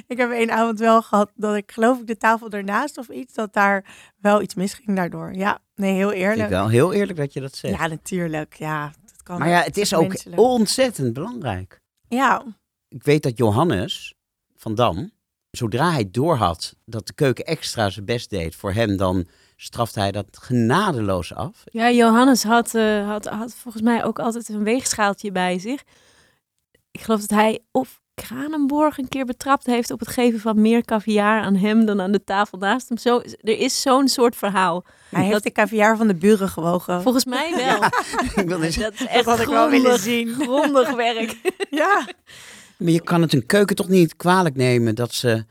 ik 0.06 0.16
heb 0.18 0.30
één 0.30 0.50
avond 0.50 0.78
wel 0.78 1.02
gehad 1.02 1.30
dat 1.34 1.56
ik 1.56 1.72
geloof 1.72 1.98
ik 2.00 2.06
de 2.06 2.16
tafel 2.16 2.50
ernaast 2.50 2.98
of 2.98 3.08
iets, 3.08 3.34
dat 3.34 3.52
daar 3.52 3.84
wel 4.20 4.42
iets 4.42 4.54
misging 4.54 4.96
daardoor. 4.96 5.34
Ja, 5.34 5.58
nee, 5.74 5.92
heel 5.94 6.08
Vind 6.10 6.20
ik 6.22 6.28
eerlijk. 6.28 6.48
wel 6.48 6.68
heel 6.68 6.92
eerlijk 6.92 7.18
dat 7.18 7.32
je 7.32 7.40
dat 7.40 7.56
zegt. 7.56 7.78
Ja, 7.78 7.86
natuurlijk. 7.86 8.54
Ja, 8.54 8.92
dat 9.04 9.22
kan. 9.22 9.38
maar 9.38 9.48
ja, 9.48 9.62
het 9.62 9.76
is 9.76 9.94
ook 9.94 10.08
menselijk. 10.08 10.40
ontzettend 10.40 11.12
belangrijk. 11.12 11.80
Ja, 12.08 12.42
Ik 12.88 13.02
weet 13.04 13.22
dat 13.22 13.36
Johannes 13.36 14.14
van 14.56 14.74
Dam, 14.74 15.10
zodra 15.56 15.92
hij 15.92 16.08
doorhad 16.10 16.74
dat 16.84 17.06
de 17.06 17.12
keuken 17.12 17.44
extra 17.44 17.90
zijn 17.90 18.04
best 18.04 18.30
deed 18.30 18.54
voor 18.56 18.72
hem, 18.72 18.96
dan 18.96 19.26
strafte 19.56 20.00
hij 20.00 20.12
dat 20.12 20.26
genadeloos 20.40 21.34
af. 21.34 21.62
ja 21.64 21.90
Johannes 21.90 22.42
had, 22.42 22.74
eh, 22.74 23.08
had, 23.08 23.24
had 23.26 23.54
volgens 23.54 23.82
mij 23.82 24.04
ook 24.04 24.18
altijd 24.18 24.48
een 24.48 24.64
weegschaaltje 24.64 25.32
bij 25.32 25.58
zich. 25.58 25.82
Ik 26.90 27.00
geloof 27.00 27.20
dat 27.20 27.30
hij 27.30 27.60
of 27.72 28.00
Kranenborg 28.14 28.98
een 28.98 29.08
keer 29.08 29.24
betrapt 29.24 29.66
heeft 29.66 29.90
op 29.90 29.98
het 30.00 30.08
geven 30.08 30.40
van 30.40 30.60
meer 30.60 30.84
caviar 30.84 31.40
aan 31.42 31.54
hem 31.56 31.86
dan 31.86 32.00
aan 32.00 32.12
de 32.12 32.24
tafel 32.24 32.58
naast 32.58 32.88
hem. 32.88 32.98
Zo, 32.98 33.20
er 33.20 33.58
is 33.58 33.82
zo'n 33.82 34.08
soort 34.08 34.36
verhaal. 34.36 34.84
hij 35.10 35.20
heeft 35.20 35.32
Dat- 35.32 35.42
de 35.42 35.52
caviar 35.52 35.96
van 35.96 36.06
de 36.06 36.14
buren 36.14 36.48
gewogen. 36.48 37.02
Volgens 37.02 37.24
mij 37.24 37.54
wel. 37.64 37.84
Ik 37.84 37.90
zeggen, 38.34 38.46
Dat 38.48 38.62
is 38.62 39.06
echt 39.06 39.24
had 39.24 39.40
ik 39.40 39.46
wel 39.48 39.70
willen 39.70 39.80
grondig, 39.98 40.00
zien. 40.00 40.28
grondig 40.34 40.90
werk. 40.94 41.36
Ja, 41.70 42.06
Maar 42.78 42.90
je 42.92 43.00
kan 43.02 43.22
het 43.22 43.32
een 43.32 43.46
keuken 43.46 43.76
toch 43.76 43.88
niet 43.88 44.16
kwalijk 44.16 44.56
nemen 44.56 44.94
dat 44.94 45.14
ze 45.14 45.44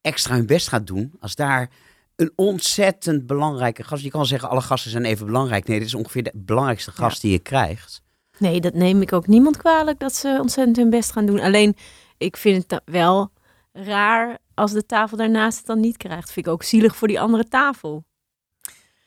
extra 0.00 0.34
hun 0.34 0.46
best 0.46 0.68
gaat 0.68 0.86
doen. 0.86 1.12
Als 1.20 1.34
daar 1.34 1.70
een 2.16 2.32
ontzettend 2.36 3.26
belangrijke 3.26 3.84
gast... 3.84 4.02
Je 4.02 4.10
kan 4.10 4.26
zeggen, 4.26 4.48
alle 4.48 4.60
gasten 4.60 4.90
zijn 4.90 5.04
even 5.04 5.26
belangrijk. 5.26 5.66
Nee, 5.66 5.78
dit 5.78 5.86
is 5.86 5.94
ongeveer 5.94 6.22
de 6.22 6.32
belangrijkste 6.34 6.90
gast 6.90 7.20
die 7.20 7.32
je 7.32 7.38
krijgt. 7.38 8.02
Nee, 8.38 8.60
dat 8.60 8.74
neem 8.74 9.02
ik 9.02 9.12
ook 9.12 9.26
niemand 9.26 9.56
kwalijk 9.56 9.98
dat 9.98 10.14
ze 10.14 10.38
ontzettend 10.40 10.76
hun 10.76 10.90
best 10.90 11.12
gaan 11.12 11.26
doen. 11.26 11.40
Alleen, 11.40 11.76
ik 12.18 12.36
vind 12.36 12.70
het 12.70 12.82
wel 12.84 13.30
raar 13.72 14.38
als 14.54 14.72
de 14.72 14.86
tafel 14.86 15.16
daarnaast 15.16 15.56
het 15.56 15.66
dan 15.66 15.80
niet 15.80 15.96
krijgt. 15.96 16.30
Vind 16.32 16.46
ik 16.46 16.52
ook 16.52 16.62
zielig 16.62 16.96
voor 16.96 17.08
die 17.08 17.20
andere 17.20 17.48
tafel. 17.48 18.04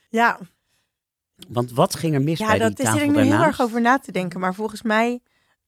ja. 0.10 0.39
Want 1.47 1.71
wat 1.71 1.95
ging 1.95 2.13
er 2.13 2.21
mis 2.21 2.39
ja 2.39 2.47
bij 2.47 2.57
dat 2.57 2.75
die 2.75 2.86
is 2.86 2.91
tafel 2.91 2.99
er 2.99 3.07
nu 3.07 3.13
heel 3.13 3.29
daarnaast? 3.29 3.47
erg 3.47 3.62
over 3.62 3.81
na 3.81 3.99
te 3.99 4.12
denken. 4.12 4.39
Maar 4.39 4.53
volgens 4.53 4.81
mij 4.81 5.19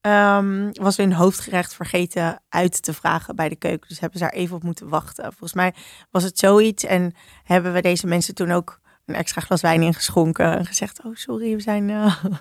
ehm, 0.01 0.69
was 0.71 0.97
een 0.97 1.13
hoofdgerecht 1.13 1.73
vergeten 1.73 2.41
uit 2.49 2.81
te 2.81 2.93
vragen 2.93 3.35
bij 3.35 3.49
de 3.49 3.55
keuken. 3.55 3.87
Dus 3.87 3.99
hebben 3.99 4.19
ze 4.19 4.25
daar 4.25 4.33
even 4.33 4.55
op 4.55 4.63
moeten 4.63 4.89
wachten. 4.89 5.23
Volgens 5.23 5.53
mij 5.53 5.73
was 6.11 6.23
het 6.23 6.39
zoiets. 6.39 6.83
En 6.83 7.13
hebben 7.43 7.73
we 7.73 7.81
deze 7.81 8.07
mensen 8.07 8.35
toen 8.35 8.51
ook 8.51 8.79
een 9.05 9.15
extra 9.15 9.41
glas 9.41 9.61
wijn 9.61 9.81
ingeschonken. 9.81 10.57
En 10.57 10.65
gezegd, 10.65 11.03
oh 11.03 11.15
sorry, 11.15 11.55
we 11.55 11.61
zijn... 11.61 11.89
eh, 11.89 12.23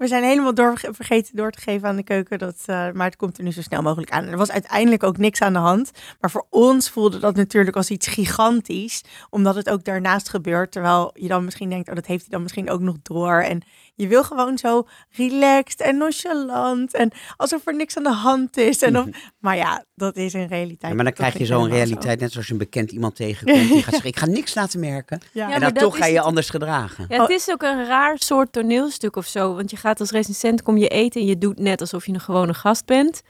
We 0.00 0.06
zijn 0.06 0.24
helemaal 0.24 0.76
vergeten 0.90 1.36
door 1.36 1.50
te 1.50 1.60
geven 1.60 1.88
aan 1.88 1.96
de 1.96 2.02
keuken. 2.02 2.38
Dat, 2.38 2.62
eh, 2.66 2.90
maar 2.92 3.06
het 3.06 3.16
komt 3.16 3.38
er 3.38 3.44
nu 3.44 3.52
zo 3.52 3.62
snel 3.62 3.82
mogelijk 3.82 4.10
aan. 4.10 4.24
Er 4.24 4.36
was 4.36 4.50
uiteindelijk 4.50 5.02
ook 5.02 5.16
niks 5.16 5.40
aan 5.40 5.52
de 5.52 5.58
hand. 5.58 5.90
Maar 6.20 6.30
voor 6.30 6.46
ons 6.50 6.90
voelde 6.90 7.18
dat 7.18 7.36
natuurlijk 7.36 7.76
als 7.76 7.90
iets 7.90 8.06
gigantisch. 8.06 9.04
Omdat 9.30 9.54
het 9.54 9.70
ook 9.70 9.84
daarnaast 9.84 10.28
gebeurt. 10.28 10.72
Terwijl 10.72 11.10
je 11.14 11.28
dan 11.28 11.44
misschien 11.44 11.68
denkt, 11.70 11.88
oh, 11.88 11.94
dat 11.94 12.06
heeft 12.06 12.20
hij 12.20 12.30
dan 12.30 12.42
misschien 12.42 12.70
ook 12.70 12.80
nog 12.80 12.96
door. 13.02 13.40
En 13.40 13.62
je 14.00 14.08
wil 14.08 14.24
gewoon 14.24 14.58
zo 14.58 14.86
relaxed 15.10 15.80
en 15.80 15.96
nonchalant. 15.96 16.94
En 16.94 17.10
alsof 17.36 17.66
er 17.66 17.74
niks 17.74 17.96
aan 17.96 18.02
de 18.02 18.12
hand 18.12 18.56
is. 18.56 18.82
En 18.82 18.98
of, 18.98 19.06
maar 19.38 19.56
ja, 19.56 19.84
dat 19.94 20.16
is 20.16 20.34
in 20.34 20.46
realiteit. 20.46 20.90
Ja, 20.90 20.94
maar 20.94 21.04
dan 21.04 21.12
krijg 21.12 21.38
je 21.38 21.46
zo'n 21.46 21.64
zo. 21.64 21.70
realiteit, 21.70 22.20
net 22.20 22.32
zoals 22.32 22.46
je 22.46 22.52
een 22.52 22.58
bekend 22.58 22.90
iemand 22.92 23.16
tegenkomt. 23.16 23.68
Die 23.68 23.82
gaat 23.82 23.92
zeggen, 23.92 24.10
ik 24.10 24.18
ga 24.18 24.26
niks 24.26 24.54
laten 24.54 24.80
merken. 24.80 25.20
Ja. 25.32 25.44
En 25.44 25.50
maar 25.50 25.60
dan 25.60 25.82
toch 25.82 25.96
ga 25.96 26.06
je 26.06 26.14
het- 26.16 26.24
anders 26.24 26.50
gedragen. 26.50 27.04
Ja, 27.08 27.20
het 27.20 27.30
is 27.30 27.50
ook 27.50 27.62
een 27.62 27.86
raar 27.86 28.18
soort 28.18 28.52
toneelstuk 28.52 29.16
of 29.16 29.26
zo. 29.26 29.54
Want 29.54 29.70
je 29.70 29.76
gaat 29.76 30.00
als 30.00 30.10
recensent, 30.10 30.62
kom 30.62 30.76
je 30.76 30.88
eten 30.88 31.20
en 31.20 31.26
je 31.26 31.38
doet 31.38 31.58
net 31.58 31.80
alsof 31.80 32.06
je 32.06 32.12
een 32.12 32.20
gewone 32.20 32.54
gast 32.54 32.84
bent. 32.86 33.22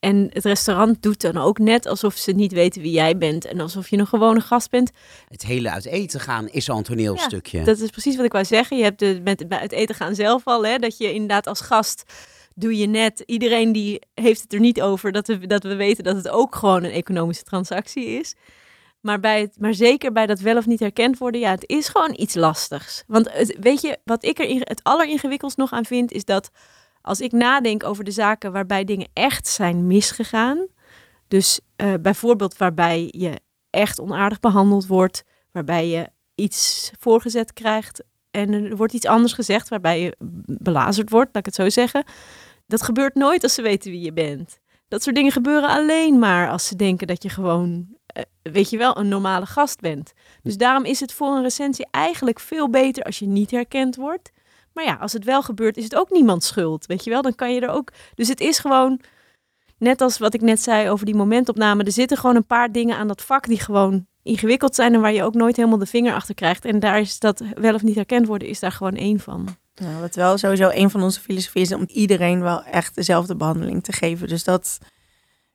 En 0.00 0.30
het 0.32 0.44
restaurant 0.44 1.02
doet 1.02 1.20
dan 1.20 1.36
ook 1.36 1.58
net 1.58 1.86
alsof 1.86 2.16
ze 2.16 2.32
niet 2.32 2.52
weten 2.52 2.82
wie 2.82 2.92
jij 2.92 3.16
bent. 3.18 3.44
En 3.44 3.60
alsof 3.60 3.88
je 3.88 3.98
een 3.98 4.06
gewone 4.06 4.40
gast 4.40 4.70
bent. 4.70 4.90
Het 5.28 5.42
hele 5.42 5.70
uit 5.70 5.84
eten 5.84 6.20
gaan 6.20 6.48
is 6.48 6.70
al 6.70 6.76
een 6.76 6.82
toneelstukje. 6.82 7.64
Dat 7.64 7.78
is 7.78 7.90
precies 7.90 8.16
wat 8.16 8.24
ik 8.24 8.32
wou 8.32 8.44
zeggen. 8.44 8.76
Je 8.76 8.82
hebt 8.82 8.98
de, 8.98 9.20
met, 9.24 9.48
bij 9.48 9.58
het 9.58 9.72
eten 9.72 9.94
gaan 9.94 10.14
zelf 10.14 10.44
al, 10.44 10.66
hè, 10.66 10.78
dat 10.78 10.98
je 10.98 11.12
inderdaad 11.12 11.46
als 11.46 11.60
gast 11.60 12.12
doe 12.54 12.76
je 12.76 12.86
net. 12.86 13.22
Iedereen 13.26 13.72
die 13.72 14.02
heeft 14.14 14.42
het 14.42 14.52
er 14.52 14.60
niet 14.60 14.82
over 14.82 15.12
dat 15.12 15.26
we, 15.26 15.46
dat 15.46 15.62
we 15.62 15.74
weten 15.74 16.04
dat 16.04 16.16
het 16.16 16.28
ook 16.28 16.54
gewoon 16.54 16.84
een 16.84 16.90
economische 16.90 17.44
transactie 17.44 18.06
is. 18.06 18.34
Maar, 19.00 19.20
bij 19.20 19.40
het, 19.40 19.56
maar 19.58 19.74
zeker 19.74 20.12
bij 20.12 20.26
dat 20.26 20.40
wel 20.40 20.56
of 20.56 20.66
niet 20.66 20.80
herkend 20.80 21.18
worden, 21.18 21.40
ja, 21.40 21.50
het 21.50 21.64
is 21.66 21.88
gewoon 21.88 22.14
iets 22.16 22.34
lastigs. 22.34 23.04
Want 23.06 23.32
het, 23.32 23.56
weet 23.60 23.80
je, 23.80 23.98
wat 24.04 24.24
ik 24.24 24.38
er 24.38 24.60
het 24.60 24.80
alleringewikkeldst 24.82 25.58
nog 25.58 25.72
aan 25.72 25.84
vind, 25.84 26.12
is 26.12 26.24
dat 26.24 26.50
als 27.02 27.20
ik 27.20 27.32
nadenk 27.32 27.84
over 27.84 28.04
de 28.04 28.10
zaken 28.10 28.52
waarbij 28.52 28.84
dingen 28.84 29.08
echt 29.12 29.48
zijn 29.48 29.86
misgegaan. 29.86 30.66
Dus 31.28 31.60
eh, 31.76 31.94
bijvoorbeeld 32.00 32.56
waarbij 32.56 33.08
je 33.16 33.40
echt 33.70 34.00
onaardig 34.00 34.40
behandeld 34.40 34.86
wordt, 34.86 35.24
waarbij 35.52 35.88
je 35.88 36.08
iets 36.34 36.90
voorgezet 36.98 37.52
krijgt 37.52 38.02
en 38.30 38.52
er 38.52 38.76
wordt 38.76 38.92
iets 38.92 39.06
anders 39.06 39.32
gezegd 39.32 39.68
waarbij 39.68 40.00
je 40.00 40.16
belazerd 40.46 41.10
wordt, 41.10 41.28
laat 41.32 41.46
ik 41.46 41.54
het 41.54 41.54
zo 41.54 41.68
zeggen. 41.68 42.04
Dat 42.66 42.82
gebeurt 42.82 43.14
nooit 43.14 43.42
als 43.42 43.54
ze 43.54 43.62
weten 43.62 43.90
wie 43.90 44.00
je 44.00 44.12
bent. 44.12 44.58
Dat 44.88 45.02
soort 45.02 45.16
dingen 45.16 45.32
gebeuren 45.32 45.68
alleen 45.68 46.18
maar 46.18 46.50
als 46.50 46.66
ze 46.66 46.76
denken 46.76 47.06
dat 47.06 47.22
je 47.22 47.28
gewoon, 47.28 47.96
eh, 48.06 48.22
weet 48.42 48.70
je 48.70 48.76
wel, 48.76 48.98
een 48.98 49.08
normale 49.08 49.46
gast 49.46 49.80
bent. 49.80 50.12
Dus 50.42 50.56
daarom 50.56 50.84
is 50.84 51.00
het 51.00 51.12
voor 51.12 51.28
een 51.28 51.42
recensie 51.42 51.86
eigenlijk 51.90 52.40
veel 52.40 52.70
beter 52.70 53.02
als 53.04 53.18
je 53.18 53.26
niet 53.26 53.50
herkend 53.50 53.96
wordt. 53.96 54.30
Maar 54.80 54.88
ja, 54.88 54.98
als 55.00 55.12
het 55.12 55.24
wel 55.24 55.42
gebeurt, 55.42 55.76
is 55.76 55.84
het 55.84 55.94
ook 55.94 56.10
niemands 56.10 56.46
schuld. 56.46 56.86
Weet 56.86 57.04
je 57.04 57.10
wel, 57.10 57.22
dan 57.22 57.34
kan 57.34 57.54
je 57.54 57.60
er 57.60 57.68
ook. 57.68 57.92
Dus 58.14 58.28
het 58.28 58.40
is 58.40 58.58
gewoon, 58.58 59.00
net 59.78 60.00
als 60.00 60.18
wat 60.18 60.34
ik 60.34 60.40
net 60.40 60.62
zei 60.62 60.90
over 60.90 61.06
die 61.06 61.14
momentopname, 61.14 61.84
er 61.84 61.92
zitten 61.92 62.16
gewoon 62.16 62.36
een 62.36 62.46
paar 62.46 62.72
dingen 62.72 62.96
aan 62.96 63.08
dat 63.08 63.22
vak 63.22 63.46
die 63.46 63.60
gewoon 63.60 64.06
ingewikkeld 64.22 64.74
zijn 64.74 64.94
en 64.94 65.00
waar 65.00 65.12
je 65.12 65.22
ook 65.22 65.34
nooit 65.34 65.56
helemaal 65.56 65.78
de 65.78 65.86
vinger 65.86 66.14
achter 66.14 66.34
krijgt. 66.34 66.64
En 66.64 66.78
daar 66.78 67.00
is 67.00 67.18
dat 67.18 67.42
wel 67.54 67.74
of 67.74 67.82
niet 67.82 67.94
herkend 67.94 68.26
worden, 68.26 68.48
is 68.48 68.60
daar 68.60 68.72
gewoon 68.72 68.94
één 68.94 69.20
van. 69.20 69.56
Ja, 69.74 70.00
wat 70.00 70.14
wel 70.14 70.38
sowieso 70.38 70.70
een 70.72 70.90
van 70.90 71.02
onze 71.02 71.20
filosofieën 71.20 71.64
is 71.64 71.72
om 71.72 71.84
iedereen 71.86 72.40
wel 72.40 72.62
echt 72.62 72.94
dezelfde 72.94 73.36
behandeling 73.36 73.84
te 73.84 73.92
geven. 73.92 74.28
Dus 74.28 74.44
dat, 74.44 74.78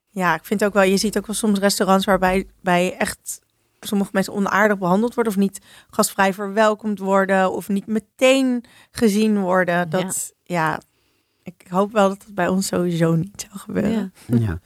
ja, 0.10 0.36
ik 0.36 0.46
vind 0.46 0.64
ook 0.64 0.74
wel, 0.74 0.84
je 0.84 0.98
ziet 0.98 1.18
ook 1.18 1.28
wel 1.28 1.36
soms 1.36 1.60
restaurants 1.60 2.06
waarbij 2.06 2.48
bij 2.62 2.96
echt 2.98 3.40
sommige 3.88 4.10
mensen 4.14 4.34
onaardig 4.34 4.78
behandeld 4.78 5.14
worden 5.14 5.34
of 5.34 5.40
niet 5.40 5.60
gastvrij 5.90 6.34
verwelkomd 6.34 7.00
worden 7.00 7.52
of 7.52 7.70
niet 7.70 7.88
meteen 7.88 8.64
gezien 8.92 9.40
worden. 9.40 9.90
Dat 9.90 10.34
ja, 10.44 10.82
ik 11.44 11.66
hoop 11.70 11.92
wel 11.92 12.10
dat 12.10 12.24
het 12.24 12.36
bij 12.36 12.48
ons 12.48 12.68
sowieso 12.68 13.16
niet 13.16 13.48
zou 13.48 13.60
gebeuren. 13.60 14.14
Ja. 14.28 14.38
Ja. 14.48 14.60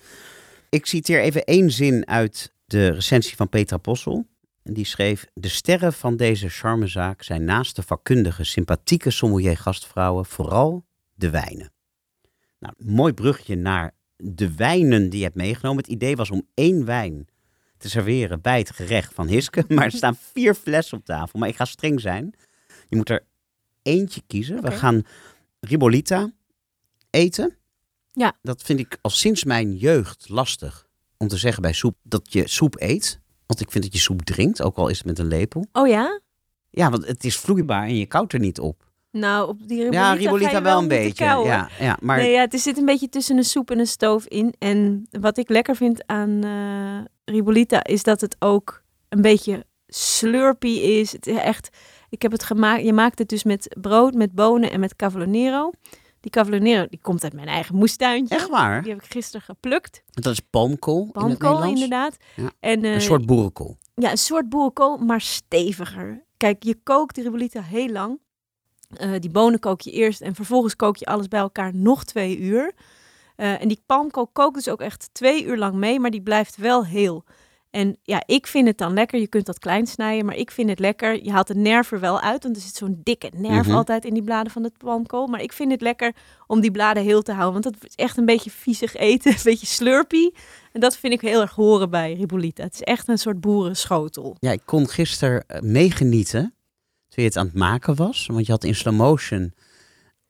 Ik 0.70 0.86
citeer 0.86 1.22
even 1.22 1.44
één 1.44 1.72
zin 1.72 2.08
uit 2.08 2.54
de 2.66 2.90
recensie 2.90 3.36
van 3.36 3.50
Petra 3.50 3.78
Possel. 3.78 4.28
En 4.64 4.74
die 4.74 4.86
schreef: 4.86 5.26
De 5.34 5.48
sterren 5.48 5.94
van 5.94 6.18
deze 6.18 6.50
charmezaak 6.50 7.24
zijn 7.24 7.44
naast 7.44 7.76
de 7.76 7.84
vakkundige, 7.84 8.44
sympathieke 8.44 9.12
sommelier 9.12 9.58
gastvrouwen 9.58 10.26
vooral 10.26 10.86
de 11.16 11.30
wijnen. 11.30 11.72
Nou, 12.60 12.74
mooi 12.78 13.14
brugje 13.14 13.56
naar 13.56 13.94
de 14.16 14.56
wijnen 14.56 15.10
die 15.10 15.20
je 15.20 15.26
hebt 15.26 15.38
meegenomen. 15.38 15.84
Het 15.84 15.92
idee 15.92 16.16
was 16.16 16.32
om 16.32 16.48
één 16.54 16.86
wijn 16.86 17.28
te 17.80 17.90
serveren 17.90 18.42
bij 18.42 18.58
het 18.58 18.70
gerecht 18.72 19.14
van 19.14 19.28
Hiske. 19.28 19.64
Maar 19.76 19.86
er 19.86 19.92
staan 19.92 20.16
vier 20.34 20.54
flessen 20.56 20.98
op 20.98 21.06
tafel. 21.06 21.40
Maar 21.40 21.50
ik 21.50 21.56
ga 21.56 21.66
streng 21.66 22.02
zijn. 22.02 22.34
Je 22.90 22.96
moet 22.96 23.10
er 23.10 23.24
eentje 23.82 24.22
kiezen. 24.28 24.62
We 24.62 24.72
gaan 24.72 25.04
Ribolita 25.60 26.32
eten. 27.10 27.58
Ja. 28.12 28.34
Dat 28.42 28.62
vind 28.62 28.80
ik 28.80 28.98
al 29.02 29.10
sinds 29.10 29.44
mijn 29.44 29.76
jeugd 29.76 30.30
lastig 30.30 30.88
om 31.18 31.28
te 31.28 31.38
zeggen 31.38 31.62
bij 31.62 31.74
soep 31.74 31.96
dat 32.04 32.34
je 32.34 32.48
soep 32.48 32.76
eet. 32.82 33.20
Want 33.46 33.62
ik 33.62 33.72
vind 33.72 33.84
dat 33.84 33.94
je 33.94 34.00
soep 34.00 34.22
drinkt, 34.22 34.62
ook 34.62 34.78
al 34.78 34.88
is 34.88 34.98
het 34.98 35.06
met 35.08 35.20
een 35.20 35.28
lepel. 35.28 35.66
Oh 35.72 35.88
ja? 35.88 36.20
Ja, 36.70 36.90
want 36.90 37.08
het 37.08 37.24
is 37.24 37.38
vloeibaar 37.38 37.84
en 37.88 37.96
je 37.96 38.06
koudt 38.06 38.34
er 38.34 38.40
niet 38.40 38.60
op. 38.60 38.88
Nou, 39.12 39.48
op 39.48 39.68
die 39.68 39.84
Ribolita, 39.90 40.52
ja, 40.52 40.62
wel 40.62 40.80
een 40.80 40.88
beetje. 40.88 41.24
Ja, 41.24 41.70
ja, 41.80 41.98
maar 42.02 42.18
Nee, 42.18 42.32
ja, 42.32 42.42
het 42.42 42.54
is- 42.54 42.64
zit 42.64 42.78
een 42.78 42.86
beetje 42.86 43.10
tussen 43.10 43.38
een 43.38 43.44
soep 43.44 43.72
en 43.72 43.80
een 43.80 43.88
stoof 43.88 44.26
in. 44.26 44.54
En 44.60 45.08
wat 45.12 45.38
ik 45.38 45.50
lekker 45.50 45.76
vind 45.76 46.08
aan 46.08 46.44
eh 46.44 47.06
Ribolita 47.30 47.84
is 47.84 48.04
dat 48.04 48.22
het 48.22 48.36
ook 48.40 48.82
een 49.10 49.22
beetje 49.22 49.66
slurpy 49.88 50.68
is. 50.68 51.12
Het 51.12 51.28
is 51.28 51.38
echt, 51.38 51.70
ik 52.10 52.22
heb 52.22 52.32
het 52.32 52.44
gemaakt. 52.44 52.84
Je 52.84 52.94
maakt 52.94 53.20
het 53.20 53.30
dus 53.30 53.44
met 53.44 53.76
brood, 53.82 54.14
met 54.14 54.32
bonen 54.36 54.72
en 54.72 54.80
met 54.80 54.96
cavallonero. 54.96 55.72
Die 56.20 56.32
cavallonero 56.32 56.86
die 56.90 57.00
komt 57.02 57.24
uit 57.24 57.34
mijn 57.34 57.48
eigen 57.48 57.76
moestuintje. 57.76 58.36
echt 58.36 58.50
waar. 58.50 58.82
Die 58.84 58.92
heb 58.92 59.02
ik 59.04 59.12
gisteren 59.12 59.42
geplukt. 59.42 60.04
Dat 60.10 60.34
is 60.34 60.40
palmkool 60.40 61.04
in 61.06 61.12
Palmkool 61.12 61.50
Nederlands. 61.50 61.82
inderdaad. 61.82 62.18
Ja. 62.36 62.52
En, 62.60 62.84
eh, 62.84 62.94
Een 62.94 63.02
soort 63.02 63.26
boerenkool. 63.26 63.78
ja, 63.96 64.12
een 64.12 64.18
soort 64.18 64.50
boerenkool, 64.50 64.98
maar 64.98 65.22
steviger. 65.22 66.24
Kijk, 66.38 66.64
je 66.64 66.76
kookt 66.84 67.16
de 67.16 67.22
ribolita 67.22 67.62
heel 67.62 67.90
lang. 67.90 68.20
Eh, 68.90 69.12
die 69.20 69.30
bonen 69.30 69.60
kook 69.60 69.82
je 69.82 69.92
eerst 69.92 70.22
en 70.22 70.36
vervolgens 70.36 70.76
kook 70.76 70.98
je 70.98 71.06
alles 71.06 71.28
bij 71.28 71.40
elkaar 71.40 71.76
nog 71.76 72.04
twee 72.04 72.38
uur. 72.38 72.74
Eh, 73.40 73.62
en 73.62 73.68
die 73.68 73.84
palmkool 73.86 74.28
kookt 74.28 74.56
dus 74.56 74.70
ook 74.70 74.82
echt 74.82 75.10
twee 75.12 75.44
uur 75.46 75.58
lang 75.58 75.74
mee, 75.76 76.00
maar 76.00 76.12
die 76.12 76.22
blijft 76.22 76.58
wel 76.58 76.86
heel. 76.86 77.24
En 77.70 77.98
ja, 78.04 78.24
ik 78.26 78.48
vind 78.48 78.68
het 78.68 78.78
dan 78.78 78.94
lekker. 78.94 79.20
Je 79.20 79.28
kunt 79.28 79.46
dat 79.46 79.60
klein 79.60 79.88
snijden, 79.88 80.26
maar 80.26 80.36
ik 80.36 80.52
vind 80.52 80.70
het 80.70 80.80
lekker. 80.80 81.24
Je 81.24 81.32
haalt 81.32 81.48
de 81.48 81.56
nerf 81.56 81.92
er 81.92 82.00
wel 82.00 82.20
uit, 82.22 82.44
want 82.44 82.56
er 82.56 82.62
zit 82.62 82.76
zo'n 82.76 83.00
dikke 83.04 83.32
nerf 83.36 83.68
Mhm. 83.68 83.76
altijd 83.76 84.06
in 84.06 84.14
die 84.14 84.24
bladen 84.24 84.52
van 84.52 84.64
het 84.64 84.78
palmkool. 84.78 85.28
Maar 85.28 85.42
ik 85.42 85.54
vind 85.54 85.72
het 85.72 85.82
lekker 85.82 86.16
om 86.48 86.60
die 86.62 86.72
bladen 86.72 87.04
heel 87.04 87.22
te 87.22 87.32
houden, 87.34 87.62
want 87.62 87.76
dat 87.76 87.90
is 87.90 87.96
echt 87.96 88.18
een 88.18 88.26
beetje 88.26 88.50
viezig 88.50 88.96
eten, 88.96 89.32
een 89.38 89.40
beetje 89.44 89.66
slurpy. 89.68 90.30
En 90.72 90.80
dat 90.80 90.98
vind 90.98 91.14
ik 91.14 91.22
heel 91.22 91.42
erg 91.42 91.52
horen 91.56 91.90
bij 91.90 92.14
ribolita. 92.14 92.64
Het 92.64 92.74
is 92.74 92.82
echt 92.82 93.08
een 93.08 93.18
soort 93.20 93.42
boerenschotel. 93.42 94.36
Ja, 94.40 94.52
ik 94.52 94.62
kon 94.66 94.88
gisteren 94.90 95.44
eh, 95.48 95.62
meegenieten 95.62 96.42
toen 97.10 97.24
je 97.24 97.30
het 97.30 97.38
aan 97.38 97.46
het 97.46 97.56
maken 97.56 97.96
was. 97.96 98.26
Want 98.32 98.46
je 98.46 98.52
had 98.52 98.64
in 98.64 98.76
slow 98.76 98.96
motion 98.96 99.54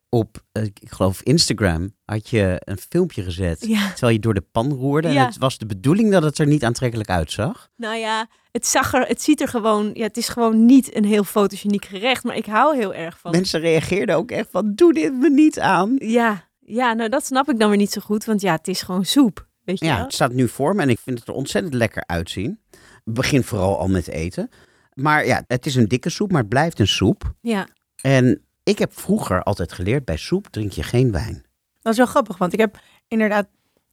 op, 0.10 0.44
eh, 0.52 0.64
ik 0.64 0.80
geloof 0.88 1.22
Instagram, 1.22 1.96
had 2.06 2.30
je 2.30 2.62
een 2.64 2.78
filmpje 2.78 3.24
gezet. 3.24 3.66
Ja. 3.68 3.90
Terwijl 3.92 4.14
je 4.14 4.20
door 4.20 4.34
de 4.34 4.46
pan 4.52 4.72
roerde. 4.72 5.08
En 5.08 5.14
Ja. 5.14 5.26
het 5.26 5.38
was 5.38 5.58
de 5.58 5.66
bedoeling 5.66 6.12
dat 6.12 6.24
het 6.24 6.38
er 6.38 6.48
niet 6.48 6.64
aantrekkelijk 6.64 7.10
uitzag. 7.10 7.70
Nou 7.76 7.96
ja, 7.96 8.28
het 8.52 8.68
zag 8.68 8.94
er, 8.94 9.08
het 9.08 9.22
ziet 9.22 9.42
er 9.42 9.48
gewoon, 9.48 9.90
ja, 9.94 10.04
het 10.04 10.18
is 10.18 10.30
gewoon 10.30 10.66
niet 10.66 10.96
een 10.96 11.06
heel 11.06 11.24
fotogeniek 11.24 11.86
gerecht, 11.86 12.24
maar 12.24 12.36
ik 12.36 12.46
hou 12.46 12.76
heel 12.78 12.94
erg 12.94 13.20
van. 13.20 13.32
Mensen 13.32 13.60
reageerden 13.60 14.16
ook 14.16 14.32
echt 14.32 14.48
van, 14.52 14.72
doe 14.76 14.94
dit 14.94 15.14
me 15.14 15.30
niet 15.30 15.60
aan. 15.60 15.96
Ja, 15.98 16.48
ja, 16.60 16.94
nou 16.94 17.10
dat 17.10 17.26
snap 17.26 17.50
ik 17.50 17.60
dan 17.60 17.70
weer 17.70 17.78
niet 17.78 17.92
zo 17.92 18.02
goed, 18.02 18.26
want 18.26 18.42
ja, 18.42 18.56
het 18.56 18.68
is 18.68 18.82
gewoon 18.82 19.06
soep, 19.06 19.48
weet 19.64 19.80
je 19.80 19.86
Ja, 19.86 19.96
wel? 19.96 20.04
het 20.04 20.14
staat 20.14 20.34
nu 20.34 20.48
voor 20.48 20.76
me 20.76 20.82
en 20.82 20.90
ik 20.90 21.00
vind 21.00 21.20
het 21.20 21.28
er 21.28 21.34
ontzettend 21.34 21.74
lekker 21.74 22.04
uitzien. 22.06 22.60
Begin 23.04 23.44
vooral 23.44 23.78
al 23.80 23.88
met 23.88 24.08
eten. 24.08 24.50
Maar 24.94 25.26
ja, 25.26 25.44
het 25.48 25.66
is 25.66 25.76
een 25.76 25.88
dikke 25.88 26.10
soep, 26.10 26.32
maar 26.32 26.40
het 26.42 26.50
blijft 26.50 26.80
een 26.80 26.88
soep. 26.88 27.34
Ja, 27.42 27.68
En 28.02 28.42
ik 28.70 28.80
heb 28.80 29.00
vroeger 29.00 29.44
altijd 29.44 29.72
geleerd, 29.74 30.06
bij 30.06 30.18
soep 30.18 30.48
drink 30.48 30.72
je 30.72 30.84
geen 30.84 31.12
wijn. 31.12 31.46
Dat 31.82 31.92
is 31.92 31.98
wel 31.98 32.08
grappig, 32.08 32.38
want 32.38 32.54
ik 32.54 32.60
heb 32.60 32.80
inderdaad 33.08 33.48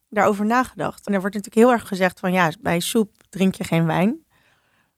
daarover 0.08 0.46
nagedacht. 0.46 1.06
En 1.06 1.14
er 1.14 1.20
wordt 1.20 1.34
natuurlijk 1.34 1.66
heel 1.66 1.74
erg 1.74 1.88
gezegd 1.88 2.20
van 2.20 2.32
ja, 2.32 2.52
bij 2.60 2.80
soep 2.80 3.10
drink 3.28 3.54
je 3.54 3.64
geen 3.64 3.86
wijn. 3.86 4.24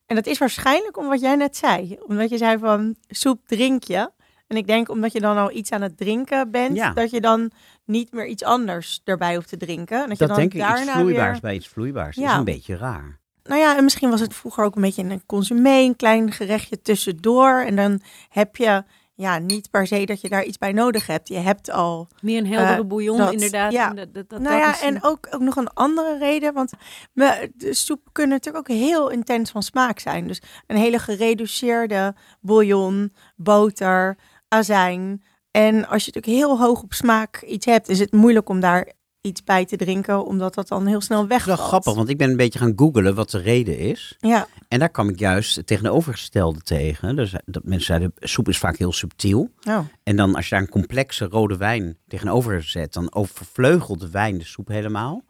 En 0.07 0.15
dat 0.17 0.27
is 0.27 0.39
waarschijnlijk 0.39 0.97
om 0.97 1.09
wat 1.09 1.21
jij 1.21 1.37
net 1.37 1.57
zei. 1.57 1.99
Omdat 2.07 2.31
je 2.31 2.37
zei 2.37 2.59
van 2.59 2.97
soep 3.09 3.49
drink 3.49 3.83
je. 3.85 4.11
En 4.47 4.57
ik 4.57 4.67
denk 4.67 4.89
omdat 4.89 5.13
je 5.13 5.21
dan 5.21 5.37
al 5.37 5.53
iets 5.53 5.71
aan 5.73 5.83
het 5.83 5.97
drinken 5.97 6.51
bent, 6.51 6.77
Ja. 6.77 6.93
dat 6.93 7.11
je 7.11 7.21
dan 7.21 7.51
niet 7.85 8.13
meer 8.13 8.27
iets 8.27 8.43
anders 8.43 9.01
erbij 9.05 9.35
hoeft 9.35 9.49
te 9.49 9.57
drinken. 9.57 10.03
En 10.03 10.09
dat, 10.09 10.19
je 10.19 10.27
Dat 10.27 10.29
dan 10.29 10.39
denk 10.39 10.55
ik, 10.55 10.61
iets 10.61 10.69
daarna 10.69 10.93
vloeibaars 10.93 11.33
weer... 11.33 11.41
bij 11.41 11.55
iets 11.55 11.69
vloeibaars. 11.69 12.17
Dat 12.17 12.25
Ja. 12.25 12.33
is 12.33 12.39
een 12.39 12.45
beetje 12.45 12.77
raar. 12.77 13.21
Nou 13.43 13.61
ja, 13.61 13.77
en 13.77 13.85
misschien 13.85 14.11
was 14.11 14.21
het 14.21 14.35
vroeger 14.35 14.65
ook 14.65 14.77
een 14.77 14.83
beetje 14.83 15.03
een 15.03 15.27
consumé, 15.27 15.79
een 15.79 15.97
klein 15.97 16.33
gerechtje 16.33 16.81
tussendoor. 16.83 17.61
En 17.61 17.77
dan 17.77 18.01
heb 18.29 18.57
je 18.57 18.85
ja, 19.21 19.39
niet 19.39 19.71
per 19.71 19.87
se 19.87 20.05
dat 20.05 20.21
je 20.21 20.29
daar 20.29 20.45
iets 20.45 20.59
bij 20.59 20.73
nodig 20.73 21.07
hebt. 21.07 21.29
Je 21.29 21.37
hebt 21.37 21.71
al 21.71 22.09
meer 22.21 22.39
een 22.39 22.47
heldere 22.47 22.81
Eh, 22.83 22.87
bouillon 22.87 23.17
dat- 23.17 23.33
inderdaad. 23.33 23.73
ja. 23.73 23.89
en 23.91 23.97
dat, 23.97 24.15
dat, 24.15 24.29
dat, 24.29 24.41
nou 24.41 24.57
ja, 24.57 24.73
is 24.73 24.81
en 24.83 25.03
ook, 25.03 25.27
ook 25.31 25.41
nog 25.41 25.57
een 25.57 25.69
andere 25.75 26.19
reden. 26.19 26.53
Want 26.55 26.73
me, 27.13 27.53
de 27.55 27.75
soep 27.75 28.01
kunnen 28.13 28.37
natuurlijk 28.37 28.71
ook 28.71 28.77
heel 28.77 29.09
intens 29.11 29.51
van 29.51 29.63
smaak 29.63 29.99
zijn. 29.99 30.27
Dus 30.27 30.43
een 30.67 30.77
hele 30.77 30.99
gereduceerde 30.99 32.15
bouillon, 32.41 33.13
boter, 33.37 34.17
azijn. 34.49 35.23
En 35.51 35.75
als 35.89 36.05
je 36.05 36.11
natuurlijk 36.15 36.43
heel 36.45 36.59
hoog 36.59 36.83
op 36.83 36.93
smaak 36.93 37.43
iets 37.43 37.67
hebt, 37.67 37.89
is 37.89 37.99
het 37.99 38.13
moeilijk 38.13 38.49
om 38.49 38.61
daar 38.61 38.93
iets 39.21 39.45
bij 39.45 39.65
te 39.65 39.77
drinken, 39.77 40.25
omdat 40.27 40.55
dat 40.55 40.69
dan 40.69 40.87
heel 40.87 41.01
snel 41.01 41.27
Dat 41.27 41.31
is 41.39 41.45
wel 41.45 41.47
wegvalt. 41.47 41.69
grappig, 41.69 41.95
want 41.95 42.09
ik 42.09 42.19
ben 42.19 42.31
een 42.31 42.37
beetje 42.37 42.59
gaan 42.59 42.73
googelen 42.77 43.15
wat 43.15 43.31
de 43.31 43.39
reden 43.39 43.79
is. 43.79 44.17
Ja, 44.19 44.47
En 44.69 44.79
daar 44.79 44.89
kwam 44.89 45.09
ik 45.09 45.19
juist 45.19 45.57
het 45.57 45.67
tegenovergestelde 45.67 46.61
tegen. 46.61 47.17
Dus 47.17 47.35
dat 47.45 47.65
mensen 47.65 47.87
zeiden, 47.87 48.13
soep 48.21 48.49
is 48.49 48.59
vaak 48.59 48.77
heel 48.77 48.93
subtiel. 48.93 49.51
oh. 49.69 49.79
En 50.03 50.17
dan 50.17 50.35
als 50.35 50.45
je 50.45 50.51
daar 50.51 50.61
een 50.65 50.69
complexe 50.71 51.25
rode 51.25 51.57
wijn 51.57 51.97
tegenover 52.09 52.63
zet, 52.63 52.93
dan 52.93 53.15
overvleugelt 53.15 54.01
de 54.01 54.11
wijn 54.11 54.39
de 54.39 54.45
soep 54.45 54.69
helemaal. 54.69 55.23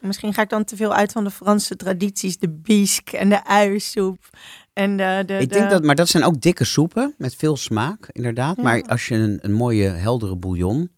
Misschien 0.00 0.34
ga 0.34 0.42
ik 0.42 0.48
dan 0.48 0.64
te 0.64 0.76
veel 0.76 0.94
uit 0.94 1.12
van 1.12 1.24
de 1.24 1.30
Franse 1.30 1.76
tradities, 1.76 2.38
de 2.38 2.48
bisque 2.48 3.16
en 3.18 3.28
de 3.28 3.46
uiensoep. 3.46 4.18
En 4.72 4.96
de, 4.96 5.22
de, 5.26 5.34
Ik 5.38 5.48
de- 5.48 5.54
denk 5.58 5.70
dat, 5.70 5.82
maar 5.84 5.94
dat 5.94 6.08
zijn 6.08 6.24
ook 6.24 6.40
dikke 6.40 6.64
soepen 6.64 7.14
met 7.18 7.34
veel 7.34 7.56
smaak, 7.56 8.08
inderdaad. 8.12 8.56
Ja. 8.56 8.62
Maar 8.62 8.82
als 8.82 9.06
je 9.08 9.14
een, 9.14 9.38
een 9.42 9.52
mooie 9.52 9.88
heldere 9.88 10.36
bouillon 10.36 10.90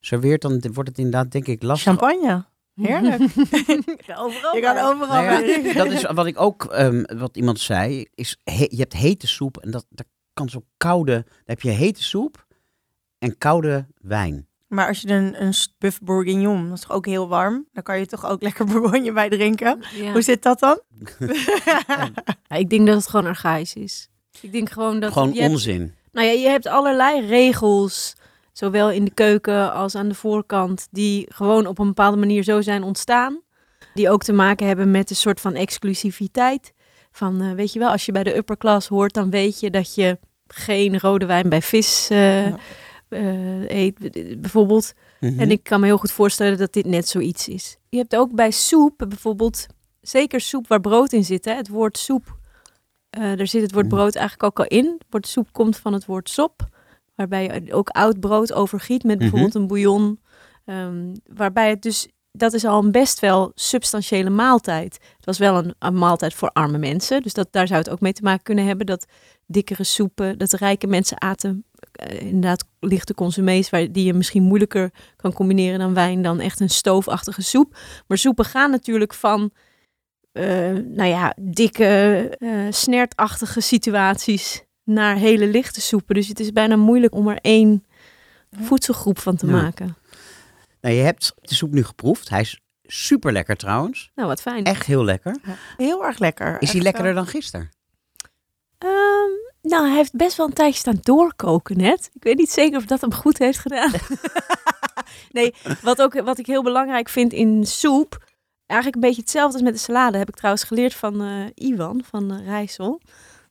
serveert, 0.00 0.42
dan 0.42 0.60
wordt 0.72 0.88
het 0.88 0.98
inderdaad 0.98 1.32
denk 1.32 1.46
ik 1.46 1.62
lastig. 1.62 1.86
champagne. 1.88 2.44
Heerlijk. 2.74 3.20
overal. 4.24 4.54
Je 4.54 4.60
kan 4.60 4.78
overal 4.78 5.22
Nou 5.22 5.46
ja, 5.46 5.72
dat 5.84 5.86
is 5.92 6.02
wat 6.02 6.26
ik 6.26 6.40
ook, 6.40 6.64
ehm, 6.64 7.02
wat 7.18 7.36
iemand 7.36 7.60
zei, 7.60 8.06
is 8.14 8.38
he- 8.44 8.66
je 8.68 8.76
hebt 8.76 8.92
hete 8.92 9.26
soep 9.26 9.56
en 9.58 9.70
dat, 9.70 9.86
dat 9.90 10.06
kan 10.34 10.48
zo 10.48 10.64
koude, 10.76 11.12
dan 11.12 11.42
heb 11.44 11.60
je 11.60 11.70
hete 11.70 12.02
soep 12.02 12.46
en 13.18 13.38
koude 13.38 13.86
wijn. 14.00 14.48
Maar 14.66 14.88
als 14.88 15.00
je 15.00 15.08
een, 15.08 15.42
een 15.42 15.54
buff 15.78 16.00
bourguignon, 16.00 16.68
dat 16.68 16.78
is 16.78 16.84
toch 16.84 16.96
ook 16.96 17.06
heel 17.06 17.28
warm? 17.28 17.66
Dan 17.72 17.82
kan 17.82 17.98
je 17.98 18.06
toch 18.06 18.26
ook 18.26 18.42
lekker 18.42 18.64
bourgogne 18.72 19.12
bij 19.12 19.28
drinken? 19.28 19.82
Ja. 19.94 20.12
Hoe 20.12 20.22
zit 20.22 20.42
dat 20.42 20.58
dan? 20.60 20.80
Ja, 22.48 22.56
ik 22.56 22.70
denk 22.70 22.86
dat 22.86 22.96
het 22.96 23.08
gewoon 23.08 23.26
archaïs 23.26 23.74
is. 23.74 24.08
Ik 24.40 24.52
denk 24.52 24.70
gewoon 24.70 25.00
dat 25.00 25.12
Gewoon 25.12 25.32
je 25.32 25.40
hebt- 25.40 25.52
onzin. 25.52 25.94
Nou 26.12 26.26
ja, 26.26 26.32
je 26.32 26.48
hebt 26.48 26.66
allerlei 26.66 27.26
regels, 27.26 28.14
zowel 28.52 28.90
in 28.90 29.04
de 29.04 29.14
keuken 29.14 29.72
als 29.72 29.94
aan 29.94 30.08
de 30.08 30.14
voorkant, 30.14 30.88
die 30.90 31.26
gewoon 31.28 31.66
op 31.66 31.78
een 31.78 31.86
bepaalde 31.86 32.16
manier 32.16 32.42
zo 32.42 32.60
zijn 32.60 32.82
ontstaan. 32.82 33.40
Die 33.94 34.10
ook 34.10 34.22
te 34.22 34.32
maken 34.32 34.66
hebben 34.66 34.90
met 34.90 35.10
een 35.10 35.16
soort 35.16 35.40
van 35.40 35.54
exclusiviteit. 35.54 36.72
Van, 37.12 37.40
eh, 37.40 37.52
weet 37.52 37.72
je 37.72 37.78
wel, 37.78 37.90
als 37.90 38.06
je 38.06 38.12
bij 38.12 38.22
de 38.22 38.36
upper 38.36 38.56
class 38.56 38.88
hoort, 38.88 39.14
dan 39.14 39.30
weet 39.30 39.60
je 39.60 39.70
dat 39.70 39.94
je 39.94 40.18
geen 40.46 40.98
rode 40.98 41.26
wijn 41.26 41.48
bij 41.48 41.62
vis 41.62 42.08
eh, 42.10 42.46
Ja. 42.48 42.56
eh, 43.08 43.68
eet, 43.68 43.98
bijvoorbeeld. 44.40 44.92
Mhm. 45.20 45.40
En 45.40 45.50
ik 45.50 45.62
kan 45.62 45.80
me 45.80 45.86
heel 45.86 45.96
goed 45.98 46.12
voorstellen 46.12 46.58
dat 46.58 46.72
dit 46.72 46.86
net 46.86 47.08
zoiets 47.08 47.48
is. 47.48 47.76
Je 47.88 47.96
hebt 47.98 48.16
ook 48.16 48.34
bij 48.34 48.50
soep 48.50 49.04
bijvoorbeeld, 49.08 49.66
zeker 50.00 50.40
soep 50.40 50.68
waar 50.68 50.80
brood 50.80 51.12
in 51.12 51.24
zit. 51.24 51.44
Hè, 51.44 51.54
het 51.54 51.68
woord 51.68 51.98
soep, 51.98 52.36
eh 53.10 53.36
daar 53.36 53.46
zit 53.46 53.62
het 53.62 53.72
woord 53.72 53.84
Mm. 53.84 53.90
brood 53.90 54.14
eigenlijk 54.14 54.42
ook 54.44 54.58
al 54.66 54.78
in. 54.78 54.84
Het 54.98 55.06
woord 55.10 55.26
soep 55.26 55.52
komt 55.52 55.76
van 55.76 55.92
het 55.92 56.06
woord 56.06 56.30
sop, 56.30 56.68
waarbij 57.20 57.62
je 57.64 57.74
ook 57.74 57.88
oud 57.88 58.20
brood 58.20 58.52
overgiet 58.52 59.04
met 59.04 59.18
bijvoorbeeld 59.18 59.54
een 59.54 59.66
bouillon. 59.66 60.20
ehm, 60.64 61.14
waarbij 61.34 61.68
het 61.68 61.82
dus, 61.82 62.08
dat 62.32 62.52
is 62.52 62.64
al 62.64 62.84
een 62.84 62.90
best 62.90 63.20
wel 63.20 63.52
substantiële 63.54 64.30
maaltijd. 64.30 64.98
Het 65.16 65.24
was 65.24 65.38
wel 65.38 65.56
een, 65.56 65.74
een 65.78 65.94
maaltijd 65.98 66.34
voor 66.34 66.50
arme 66.50 66.78
mensen, 66.78 67.22
dus 67.22 67.32
dat, 67.32 67.48
daar 67.50 67.66
zou 67.66 67.78
het 67.78 67.90
ook 67.90 68.00
mee 68.00 68.12
te 68.12 68.22
maken 68.22 68.42
kunnen 68.42 68.66
hebben 68.66 68.86
dat 68.86 69.06
dikkere 69.46 69.84
soepen, 69.84 70.38
dat 70.38 70.52
rijke 70.52 70.86
mensen 70.86 71.20
aten 71.20 71.64
eh, 71.92 72.20
inderdaad 72.20 72.64
lichte 72.80 73.14
consumés, 73.14 73.70
waar, 73.70 73.92
die 73.92 74.04
je 74.04 74.14
misschien 74.14 74.42
moeilijker 74.42 74.90
kan 75.16 75.32
combineren 75.32 75.78
dan 75.78 75.94
wijn, 75.94 76.22
dan 76.22 76.40
echt 76.40 76.60
een 76.60 76.70
stoofachtige 76.70 77.42
soep. 77.42 77.76
Maar 78.06 78.18
soepen 78.18 78.44
gaan 78.44 78.70
natuurlijk 78.70 79.14
van 79.14 79.50
eh, 80.32 80.72
nou 80.72 81.08
ja, 81.08 81.36
dikke, 81.40 82.36
eh 82.38 82.66
snertachtige 82.70 83.60
situaties 83.60 84.68
naar 84.90 85.16
hele 85.16 85.46
lichte 85.46 85.80
soepen. 85.80 86.14
Dus 86.14 86.28
het 86.28 86.40
is 86.40 86.52
bijna 86.52 86.76
moeilijk 86.76 87.14
om 87.14 87.28
er 87.28 87.38
één 87.40 87.84
voedselgroep 88.50 89.18
van 89.18 89.36
te 89.36 89.46
Ja. 89.46 89.52
maken. 89.52 89.96
Nou, 90.80 90.94
je 90.94 91.02
hebt 91.02 91.34
de 91.40 91.54
soep 91.54 91.72
nu 91.72 91.84
geproefd. 91.84 92.28
Hij 92.28 92.40
is 92.40 92.60
super 92.82 93.32
lekker 93.32 93.56
trouwens. 93.56 94.10
Nou, 94.14 94.28
wat 94.28 94.40
fijn. 94.40 94.64
Echt 94.64 94.86
heel 94.86 95.04
lekker. 95.04 95.36
Heel 95.76 96.04
erg 96.04 96.18
lekker. 96.18 96.56
Is 96.62 96.72
hij 96.72 96.80
lekkerder 96.80 97.14
dan 97.14 97.26
gisteren? 97.26 97.70
Ehm, 98.78 99.30
nou, 99.62 99.86
hij 99.86 99.96
heeft 99.96 100.12
best 100.16 100.36
wel 100.36 100.46
een 100.46 100.52
tijdje 100.52 100.78
staan 100.78 100.98
doorkoken 101.02 101.76
net. 101.76 102.10
Ik 102.14 102.22
weet 102.22 102.36
niet 102.36 102.50
zeker 102.50 102.78
of 102.78 102.84
dat 102.84 103.00
hem 103.00 103.14
goed 103.14 103.38
heeft 103.38 103.58
gedaan. 103.58 103.90
nee, 105.32 105.54
wat, 105.82 106.02
ook, 106.02 106.20
wat 106.20 106.38
ik 106.38 106.46
heel 106.46 106.62
belangrijk 106.62 107.08
vind 107.08 107.32
in 107.32 107.66
soep... 107.66 108.28
Eigenlijk 108.66 109.02
een 109.02 109.08
beetje 109.08 109.22
hetzelfde 109.22 109.52
als 109.52 109.62
met 109.62 109.72
de 109.72 109.80
salade. 109.80 110.18
Heb 110.18 110.28
ik 110.28 110.34
trouwens 110.34 110.64
geleerd 110.64 110.94
van 110.94 111.20
eh, 111.22 111.68
Iwan 111.68 112.02
van 112.10 112.32
uh, 112.32 112.46
Rijssel. 112.46 113.00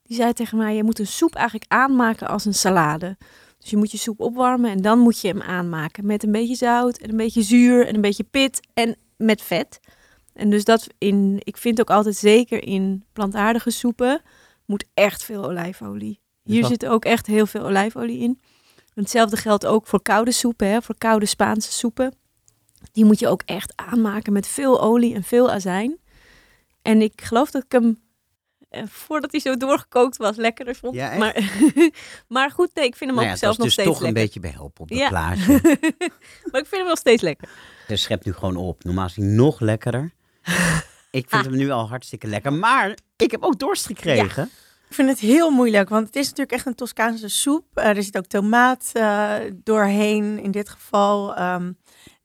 Die 0.09 0.17
zei 0.17 0.33
tegen 0.33 0.57
mij, 0.57 0.75
je 0.75 0.83
moet 0.83 0.99
een 0.99 1.07
soep 1.07 1.35
eigenlijk 1.35 1.71
aanmaken 1.71 2.27
als 2.27 2.45
een 2.45 2.53
salade. 2.53 3.17
Dus 3.57 3.69
je 3.69 3.77
moet 3.77 3.91
je 3.91 3.97
soep 3.97 4.19
opwarmen 4.19 4.71
en 4.71 4.81
dan 4.81 4.99
moet 4.99 5.21
je 5.21 5.27
hem 5.27 5.41
aanmaken. 5.41 6.05
Met 6.05 6.23
een 6.23 6.31
beetje 6.31 6.55
zout 6.55 6.97
en 6.97 7.09
een 7.09 7.17
beetje 7.17 7.41
zuur 7.41 7.87
en 7.87 7.95
een 7.95 8.01
beetje 8.01 8.23
pit 8.23 8.59
en 8.73 8.95
met 9.17 9.41
vet. 9.41 9.79
En 10.33 10.49
dus 10.49 10.63
dat 10.63 10.87
in, 10.97 11.39
ik 11.43 11.57
vind 11.57 11.79
ook 11.79 11.89
altijd 11.89 12.15
zeker 12.15 12.63
in 12.63 13.03
plantaardige 13.13 13.69
soepen 13.69 14.21
moet 14.65 14.85
echt 14.93 15.23
veel 15.23 15.45
olijfolie. 15.45 16.19
Hier 16.43 16.61
Wat? 16.61 16.69
zit 16.69 16.85
ook 16.85 17.05
echt 17.05 17.25
heel 17.25 17.45
veel 17.45 17.61
olijfolie 17.61 18.19
in. 18.19 18.41
Hetzelfde 18.93 19.37
geldt 19.37 19.65
ook 19.65 19.87
voor 19.87 20.01
koude 20.01 20.31
soepen, 20.31 20.67
hè, 20.67 20.81
voor 20.81 20.97
koude 20.97 21.25
Spaanse 21.25 21.71
soepen. 21.71 22.13
Die 22.91 23.05
moet 23.05 23.19
je 23.19 23.27
ook 23.27 23.41
echt 23.45 23.73
aanmaken 23.75 24.33
met 24.33 24.47
veel 24.47 24.81
olie 24.81 25.15
en 25.15 25.23
veel 25.23 25.51
azijn. 25.51 25.97
En 26.81 27.01
ik 27.01 27.21
geloof 27.21 27.51
dat 27.51 27.63
ik 27.63 27.71
hem, 27.71 27.99
voordat 28.71 29.31
hij 29.31 29.39
zo 29.41 29.57
doorgekookt 29.57 30.17
was, 30.17 30.35
lekkerder 30.35 30.75
vond. 30.75 30.95
Ja, 30.95 31.17
maar, 31.17 31.51
maar 32.27 32.51
goed, 32.51 32.69
nee, 32.73 32.85
ik 32.85 32.95
vind 32.95 33.09
hem 33.11 33.19
Nou 33.19 33.21
ja, 33.21 33.33
ook 33.33 33.39
het 33.39 33.39
was 33.39 33.39
zelf 33.39 33.57
nog 33.57 33.65
dus 33.65 33.73
steeds 33.73 33.87
toch 33.89 33.97
een 33.97 34.03
lekker. 34.03 34.23
beetje 34.23 34.39
behelpen 34.39 34.81
op 34.81 34.87
de 34.87 34.95
Ja. 34.95 35.07
plaatje. 35.09 35.51
maar 36.51 36.61
ik 36.61 36.67
vind 36.67 36.71
hem 36.71 36.85
nog 36.87 36.97
steeds 36.97 37.21
lekker. 37.21 37.49
Ze 37.87 37.95
schept 37.95 38.25
nu 38.25 38.33
gewoon 38.33 38.55
op. 38.55 38.83
Normaal 38.83 39.05
is 39.05 39.15
hij 39.15 39.25
nog 39.25 39.59
lekkerder. 39.59 40.11
Ik 41.11 41.29
vind 41.29 41.45
hem 41.45 41.55
nu 41.55 41.69
al 41.69 41.87
hartstikke 41.89 42.27
lekker. 42.27 42.53
Maar 42.53 42.97
ik 43.17 43.31
heb 43.31 43.43
ook 43.43 43.59
dorst 43.59 43.85
gekregen. 43.85 44.43
Ik 44.89 44.95
vind 44.95 45.09
het 45.09 45.19
heel 45.19 45.49
moeilijk, 45.51 45.89
want 45.89 46.05
het 46.07 46.15
is 46.15 46.23
natuurlijk 46.23 46.51
echt 46.51 46.65
een 46.65 46.75
Toscaanse 46.75 47.27
soep. 47.29 47.65
Eh, 47.73 47.87
er 47.97 48.03
zit 48.03 48.17
ook 48.17 48.25
tomaat 48.25 48.89
eh, 48.93 49.33
doorheen 49.63 50.39
in 50.43 50.51
dit 50.51 50.69
geval. 50.69 51.35
Ehm, 51.35 51.71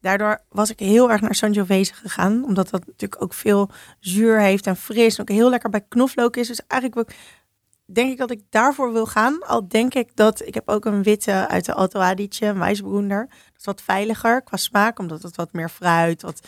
daardoor 0.04 0.40
was 0.48 0.70
ik 0.70 0.78
heel 0.78 1.10
erg 1.10 1.20
naar 1.20 1.34
Sangiovese 1.34 1.94
gegaan, 1.94 2.44
omdat 2.44 2.70
dat 2.70 2.86
natuurlijk 2.86 3.22
ook 3.22 3.34
veel 3.34 3.70
zuur 4.00 4.40
heeft 4.40 4.66
en 4.66 4.76
fris. 4.76 5.16
En 5.16 5.20
ook 5.20 5.28
heel 5.28 5.50
lekker 5.50 5.70
bij 5.70 5.84
knoflook 5.88 6.36
is. 6.36 6.48
Dus 6.48 6.66
eigenlijk 6.66 7.14
denk 7.84 8.10
ik 8.10 8.18
dat 8.18 8.30
ik 8.30 8.40
daarvoor 8.50 8.92
wil 8.92 9.06
gaan. 9.06 9.42
Al 9.42 9.68
denk 9.68 9.94
ik 9.94 10.16
dat, 10.16 10.46
ik 10.46 10.54
heb 10.54 10.68
ook 10.68 10.84
een 10.84 11.02
witte 11.02 11.48
uit 11.48 11.64
de 11.64 11.74
Alto 11.74 12.00
Adige, 12.00 12.46
een 12.46 12.58
Weissbrunder. 12.58 13.26
Dat 13.28 13.58
is 13.58 13.64
wat 13.64 13.82
veiliger 13.82 14.42
qua 14.42 14.56
smaak, 14.56 14.98
omdat 14.98 15.22
het 15.22 15.36
wat 15.36 15.52
meer 15.52 15.68
fruit, 15.68 16.22
wat 16.22 16.40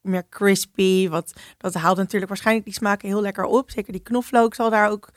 meer 0.00 0.28
crispy. 0.28 1.08
Wat, 1.08 1.32
dat 1.56 1.74
haalt 1.74 1.96
natuurlijk 1.96 2.28
waarschijnlijk 2.28 2.66
die 2.66 2.74
smaken 2.74 3.08
heel 3.08 3.20
lekker 3.20 3.44
op. 3.44 3.70
Zeker 3.70 3.92
die 3.92 4.02
knoflook 4.02 4.54
zal 4.54 4.70
daar 4.70 4.90
ook 4.90 5.08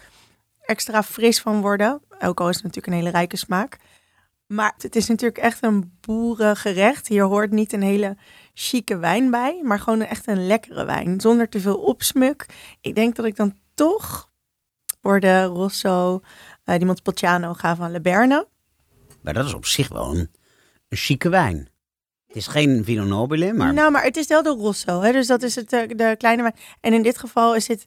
extra 0.65 1.03
fris 1.03 1.41
van 1.41 1.61
worden. 1.61 2.01
Ook 2.19 2.39
al 2.39 2.49
is 2.49 2.55
het 2.55 2.63
natuurlijk 2.63 2.93
een 2.93 2.99
hele 2.99 3.17
rijke 3.17 3.37
smaak. 3.37 3.77
Maar 4.49 4.73
het 4.77 4.95
is 4.95 5.07
natuurlijk 5.07 5.37
echt 5.39 5.63
een 5.63 5.97
boerengerecht. 6.01 7.07
Hier 7.07 7.23
hoort 7.23 7.51
niet 7.51 7.73
een 7.73 7.81
hele 7.81 8.17
chique 8.53 8.97
wijn 8.97 9.31
bij, 9.31 9.61
maar 9.63 9.79
gewoon 9.79 10.01
echt 10.01 10.27
een 10.27 10.47
lekkere 10.47 10.85
wijn. 10.85 11.21
Zonder 11.21 11.49
te 11.49 11.59
veel 11.59 11.77
opsmuk. 11.77 12.45
Ik 12.81 12.95
denk 12.95 13.15
dat 13.15 13.25
ik 13.25 13.35
dan 13.35 13.57
toch 13.73 14.29
voor 15.01 15.19
de 15.19 15.43
Rosso 15.43 16.21
eh 16.63 16.75
die 16.75 16.85
Montepulciano 16.85 17.53
ga 17.53 17.75
van 17.75 17.91
Le 17.91 18.01
Berne. 18.01 18.47
Maar 19.21 19.33
dat 19.33 19.45
is 19.45 19.53
op 19.53 19.65
zich 19.65 19.87
wel 19.87 20.11
een, 20.11 20.31
een 20.87 20.97
chique 20.97 21.29
wijn. 21.29 21.69
Het 22.27 22.35
is 22.35 22.47
geen 22.47 22.83
Vino 22.83 23.03
Nobile, 23.03 23.53
maar 23.53 23.73
Nou, 23.73 23.91
maar 23.91 24.03
het 24.03 24.17
is 24.17 24.27
wel 24.27 24.43
de 24.43 24.49
Rosso, 24.49 25.01
hè? 25.01 25.11
dus 25.11 25.27
dat 25.27 25.43
is 25.43 25.55
het, 25.55 25.73
eh, 25.73 25.87
de 25.87 26.15
kleine 26.17 26.41
wijn. 26.41 26.55
En 26.81 26.93
in 26.93 27.03
dit 27.03 27.17
geval 27.17 27.55
is 27.55 27.67
het 27.67 27.85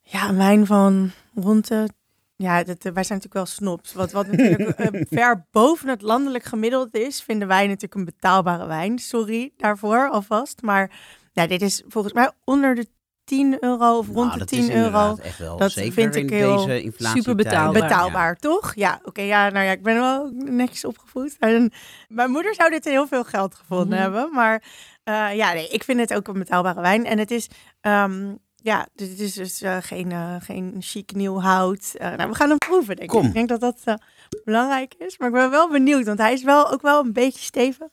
ja, 0.00 0.28
een 0.28 0.36
wijn 0.36 0.66
van 0.66 1.10
rond 1.34 1.68
de... 1.68 1.88
Ja, 2.36 2.62
dat, 2.64 2.84
eh, 2.84 2.92
wij 2.92 3.04
zijn 3.04 3.18
natuurlijk 3.18 3.34
wel 3.34 3.46
snobs. 3.46 3.92
Wat, 3.92 4.12
wat 4.12 4.26
natuurlijk 4.26 4.68
eh, 4.78 5.00
ver 5.18 5.46
boven 5.50 5.88
het 5.88 6.02
landelijk 6.02 6.44
gemiddeld 6.44 6.94
is, 6.94 7.22
vinden 7.22 7.48
wij 7.48 7.62
natuurlijk 7.66 7.94
een 7.94 8.04
betaalbare 8.04 8.66
wijn. 8.66 8.98
Sorry 8.98 9.52
daarvoor 9.56 10.08
alvast. 10.10 10.62
Maar 10.62 10.90
ja, 11.32 11.46
dit 11.46 11.62
is 11.62 11.82
volgens 11.88 12.14
mij 12.14 12.30
onder 12.44 12.74
de 12.74 12.86
10 13.24 13.56
euro 13.64 13.98
of 13.98 14.06
rond 14.06 14.16
Nou, 14.16 14.32
de 14.32 14.38
dat 14.38 14.48
10 14.48 14.58
is 14.62 14.68
euro. 14.74 15.16
echt 15.22 15.38
wel. 15.38 15.56
Dat 15.56 15.70
Zeker 15.72 15.92
vind 15.92 16.14
ik 16.14 16.30
heel 16.30 16.58
super 16.98 17.34
betaalbaar. 17.34 17.82
Betaalbaar, 17.82 18.36
toch? 18.36 18.74
Ja, 18.74 19.00
oké. 19.04 19.20
ja, 19.22 19.48
nou 19.48 19.64
ja, 19.64 19.70
ik 19.72 19.82
ben 19.82 19.94
wel 19.94 20.30
netjes 20.34 20.84
opgevoed. 20.84 21.36
En 21.40 21.72
mijn 22.08 22.30
moeder 22.30 22.54
zou 22.54 22.70
dit 22.70 22.84
heel 22.84 23.06
veel 23.06 23.24
geld 23.24 23.54
gevonden 23.54 23.88
Mhm. 23.88 24.00
hebben. 24.02 24.30
Maar 24.32 24.62
eh, 25.04 25.34
ja, 25.36 25.52
nee, 25.52 25.68
ik 25.68 25.84
vind 25.84 26.00
het 26.00 26.14
ook 26.14 26.28
een 26.28 26.38
betaalbare 26.38 26.80
wijn. 26.80 27.04
En 27.06 27.18
het 27.18 27.30
is, 27.30 27.48
ehm, 27.80 28.34
ja, 28.66 28.86
dit 28.94 29.20
is 29.20 29.32
dus 29.32 29.62
eh, 29.62 29.76
geen, 29.80 30.12
eh, 30.12 30.34
geen 30.38 30.76
chic 30.80 31.12
nieuw 31.14 31.40
hout. 31.40 31.94
Eh, 31.94 32.16
nou, 32.16 32.30
we 32.30 32.34
gaan 32.34 32.48
hem 32.48 32.58
proeven, 32.58 32.96
denk 32.96 33.08
Kom. 33.08 33.20
ik. 33.20 33.26
Ik 33.26 33.34
denk 33.34 33.48
dat 33.48 33.60
dat 33.60 33.98
belangrijk 34.44 34.94
is. 34.98 35.18
Maar 35.18 35.28
ik 35.28 35.34
ben 35.34 35.50
wel 35.50 35.70
benieuwd, 35.70 36.04
want 36.04 36.18
hij 36.18 36.32
is 36.32 36.42
wel 36.42 36.70
ook 36.70 36.82
wel 36.82 37.04
een 37.04 37.12
beetje 37.12 37.42
stevig. 37.42 37.88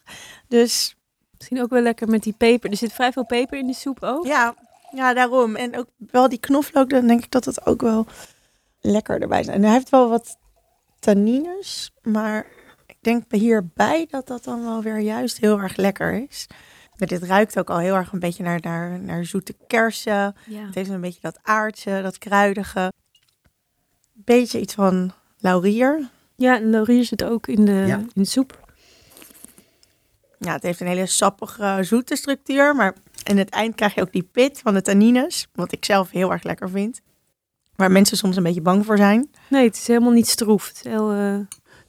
Dus 0.48 0.96
Misschien 1.44 1.62
ook 1.62 1.70
wel 1.70 1.82
lekker 1.82 2.08
met 2.08 2.24
die 2.24 2.34
peper. 2.38 2.70
Er 2.70 2.78
zit 2.78 2.94
vrij 2.94 3.12
veel 3.12 3.26
peper 3.26 3.58
in 3.58 3.66
die 3.66 3.76
soep 3.76 4.04
ook. 4.04 4.26
ja, 4.26 4.56
ja, 4.92 5.14
daarom. 5.14 5.56
En 5.56 5.78
ook 5.78 5.88
wel 5.98 6.30
die 6.30 6.40
knoflook, 6.40 6.90
dan 6.90 7.08
denk 7.08 7.24
ik 7.24 7.32
dat 7.32 7.44
dat 7.44 7.66
ook 7.66 7.82
wel 7.82 8.06
lekker 8.82 9.22
erbij 9.22 9.40
is. 9.40 9.48
En 9.48 9.64
hij 9.64 9.74
heeft 9.74 9.90
wel 9.90 10.10
wat 10.10 10.38
tannines, 11.00 11.92
maar 12.02 12.46
ik 12.86 12.98
denk 13.02 13.28
bij 13.28 13.40
hierbij 13.40 14.08
dat 14.10 14.28
dat 14.28 14.44
dan 14.44 14.64
wel 14.64 14.82
weer 14.82 15.00
juist 15.00 15.38
heel 15.38 15.60
erg 15.60 15.76
lekker 15.76 16.28
is. 16.30 16.48
Maar 17.10 17.20
dit 17.20 17.30
ruikt 17.30 17.60
ook 17.60 17.70
al 17.70 17.78
heel 17.78 17.96
erg 17.96 18.12
een 18.12 18.20
beetje 18.20 18.44
naar, 18.44 18.60
naar, 18.62 19.00
naar 19.00 19.26
zoete 19.26 19.56
kersen. 19.68 20.36
Ja. 20.48 20.66
Het 20.66 20.76
heeft 20.76 20.90
een 20.90 21.02
beetje 21.02 21.20
dat 21.22 21.40
aardse, 21.42 22.00
dat 22.04 22.18
kruidige. 22.18 22.92
Beetje 24.14 24.60
iets 24.60 24.74
van 24.74 25.12
laurier. 25.38 26.10
Ja, 26.36 26.56
en 26.56 26.70
laurier 26.70 27.04
zit 27.06 27.24
ook 27.24 27.48
in 27.48 27.66
de, 27.66 27.72
Ja. 27.72 27.98
in 27.98 28.10
de 28.14 28.26
soep. 28.26 28.74
Ja, 30.40 30.52
het 30.54 30.64
heeft 30.64 30.80
een 30.80 30.88
hele 30.88 31.06
sappige, 31.06 31.78
zoete 31.82 32.16
structuur. 32.16 32.76
Maar 32.76 32.96
in 33.24 33.38
het 33.38 33.50
eind 33.50 33.76
krijg 33.76 33.96
je 33.96 34.02
ook 34.02 34.12
die 34.12 34.30
pit 34.32 34.60
van 34.60 34.74
de 34.74 34.82
tannines. 34.82 35.48
Wat 35.54 35.72
ik 35.72 35.86
zelf 35.86 36.10
heel 36.10 36.32
erg 36.32 36.44
lekker 36.44 36.70
vind. 36.70 37.02
Waar 37.76 37.92
mensen 37.92 38.18
soms 38.18 38.36
een 38.36 38.44
beetje 38.44 38.62
bang 38.62 38.86
voor 38.86 38.98
zijn. 38.98 39.30
Nee, 39.50 39.66
het 39.66 39.76
is 39.76 39.88
helemaal 39.88 40.12
niet 40.12 40.28
stroef. 40.28 40.68
Het 40.68 40.76
is 40.76 40.84
heel, 40.84 41.12
eh, 41.12 41.36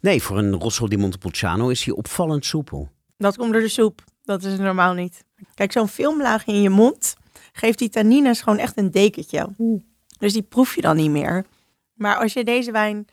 Nee, 0.00 0.22
voor 0.22 0.38
een 0.38 0.54
Rosso 0.54 0.88
di 0.88 0.96
Montepulciano 0.96 1.68
is 1.68 1.84
hij 1.84 1.94
opvallend 1.94 2.44
soepel. 2.44 2.88
Dat 3.16 3.36
komt 3.36 3.52
door 3.52 3.62
de 3.62 3.68
soep. 3.68 4.02
Dat 4.24 4.42
is 4.42 4.58
normaal 4.58 4.92
niet. 4.94 5.24
Kijk, 5.54 5.72
zo'n 5.72 5.88
filmlaagje 5.88 6.52
in 6.52 6.62
je 6.62 6.70
mond 6.70 7.16
geeft 7.52 7.78
die 7.78 7.88
tannines 7.88 8.40
gewoon 8.40 8.58
echt 8.58 8.76
een 8.76 8.90
dekentje. 8.90 9.48
Oeh. 9.58 9.82
Dus 10.18 10.32
die 10.32 10.42
proef 10.42 10.74
je 10.74 10.80
dan 10.80 10.96
niet 10.96 11.10
meer. 11.10 11.46
Maar 11.94 12.16
als 12.16 12.32
je 12.32 12.44
deze 12.44 12.72
wijn 12.72 13.06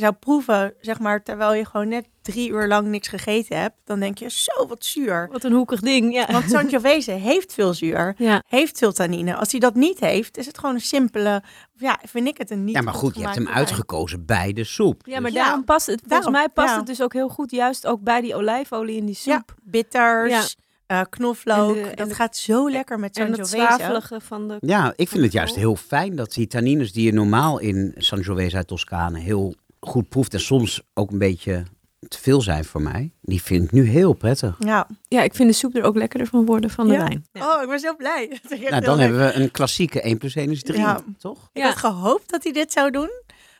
zou 0.00 0.12
proeven, 0.12 0.74
zeg 0.80 0.98
maar, 0.98 1.22
terwijl 1.22 1.54
je 1.54 1.64
gewoon 1.64 1.88
net 1.88 2.08
drie 2.22 2.50
uur 2.50 2.66
lang 2.68 2.88
niks 2.88 3.08
gegeten 3.08 3.60
hebt, 3.60 3.74
dan 3.84 4.00
denk 4.00 4.18
je, 4.18 4.30
zo 4.30 4.66
wat 4.66 4.84
zuur. 4.84 5.28
wat 5.32 5.44
een 5.44 5.52
hoekig 5.52 5.80
ding. 5.80 6.12
Ja. 6.12 6.26
Want 6.32 6.50
Sangiovese 6.50 7.10
heeft 7.10 7.54
veel 7.54 7.74
zuur, 7.74 8.14
ja. 8.18 8.42
heeft 8.46 8.78
veel 8.78 8.92
tannine. 8.92 9.34
Als 9.36 9.50
hij 9.50 9.60
dat 9.60 9.74
niet 9.74 10.00
heeft, 10.00 10.36
is 10.36 10.46
het 10.46 10.58
gewoon 10.58 10.74
een 10.74 10.80
simpele, 10.80 11.42
ja, 11.76 11.98
vind 12.08 12.26
ik 12.28 12.38
het 12.38 12.50
een 12.50 12.64
niet 12.64 12.74
Ja, 12.74 12.80
maar 12.82 12.94
goed, 12.94 13.14
je 13.14 13.22
hebt 13.22 13.34
hem 13.34 13.48
uitgekozen 13.48 14.24
bij 14.26 14.52
de 14.52 14.64
soep. 14.64 15.02
ja, 15.06 15.20
maar 15.20 15.30
daarom 15.32 15.64
past 15.64 15.86
het. 15.86 16.00
Volgens 16.00 16.12
daarom, 16.24 16.32
mij 16.32 16.48
past 16.48 16.68
ja. 16.70 16.76
het 16.76 16.86
dus 16.86 17.02
ook 17.02 17.12
heel 17.12 17.28
goed, 17.28 17.50
juist 17.50 17.86
ook 17.86 18.00
bij 18.00 18.20
die 18.20 18.34
olijfolie 18.34 18.96
in 18.96 19.06
die 19.06 19.14
soep. 19.14 19.32
Ja, 19.32 19.44
bitters, 19.62 20.56
eh, 20.86 21.00
knoflook. 21.10 21.76
En 21.76 21.82
de- 21.82 21.88
en 21.88 21.96
dat 21.96 22.08
de- 22.08 22.14
gaat 22.14 22.36
zo 22.36 22.70
lekker 22.70 22.98
met 22.98 23.16
en 23.16 23.32
dat 23.32 23.48
Sangiovese. 23.48 24.20
van 24.20 24.48
de... 24.48 24.56
Ja, 24.60 24.92
ik 24.96 25.08
vind 25.08 25.22
het 25.22 25.32
juist 25.32 25.54
heel 25.54 25.76
fijn 25.76 26.16
dat 26.16 26.32
die 26.32 26.46
tannines 26.46 26.92
die 26.92 27.04
je 27.04 27.12
normaal 27.12 27.58
in 27.58 27.94
Sangiovese 27.96 28.56
uit 28.56 28.66
Toscane 28.66 29.18
heel 29.18 29.54
goed 29.80 30.08
proeft 30.08 30.34
en 30.34 30.40
soms 30.40 30.82
ook 30.94 31.10
een 31.10 31.18
beetje 31.18 31.64
te 32.08 32.18
veel 32.18 32.40
zijn 32.42 32.64
voor 32.64 32.82
mij, 32.82 33.12
die 33.20 33.42
vind 33.42 33.64
ik 33.64 33.72
nu 33.72 33.84
heel 33.84 34.12
prettig. 34.12 34.56
Ja. 34.58 34.86
Ja, 35.08 35.22
ik 35.22 35.34
vind 35.34 35.48
de 35.50 35.54
soep 35.54 35.74
er 35.76 35.82
ook 35.84 35.96
lekkerder 35.96 36.26
van 36.28 36.44
worden 36.46 36.70
van 36.70 36.86
de 36.88 36.92
Ja. 36.92 36.98
wijn. 36.98 37.26
Oh, 37.32 37.62
ik 37.62 37.68
ben 37.68 37.80
zo 37.80 37.96
blij. 37.96 38.40
Nou, 38.70 38.80
dan 38.84 38.98
hebben 38.98 39.18
we 39.26 39.32
een 39.32 39.50
klassieke 39.50 40.00
1 40.00 40.18
plus 40.18 40.34
1 40.34 40.50
is 40.50 40.62
3, 40.62 40.78
Ja. 40.78 41.00
toch? 41.18 41.50
Ik 41.52 41.62
Ja. 41.62 41.68
had 41.68 41.76
gehoopt 41.76 42.30
dat 42.30 42.42
hij 42.42 42.52
dit 42.52 42.72
zou 42.72 42.90
doen. 42.90 43.10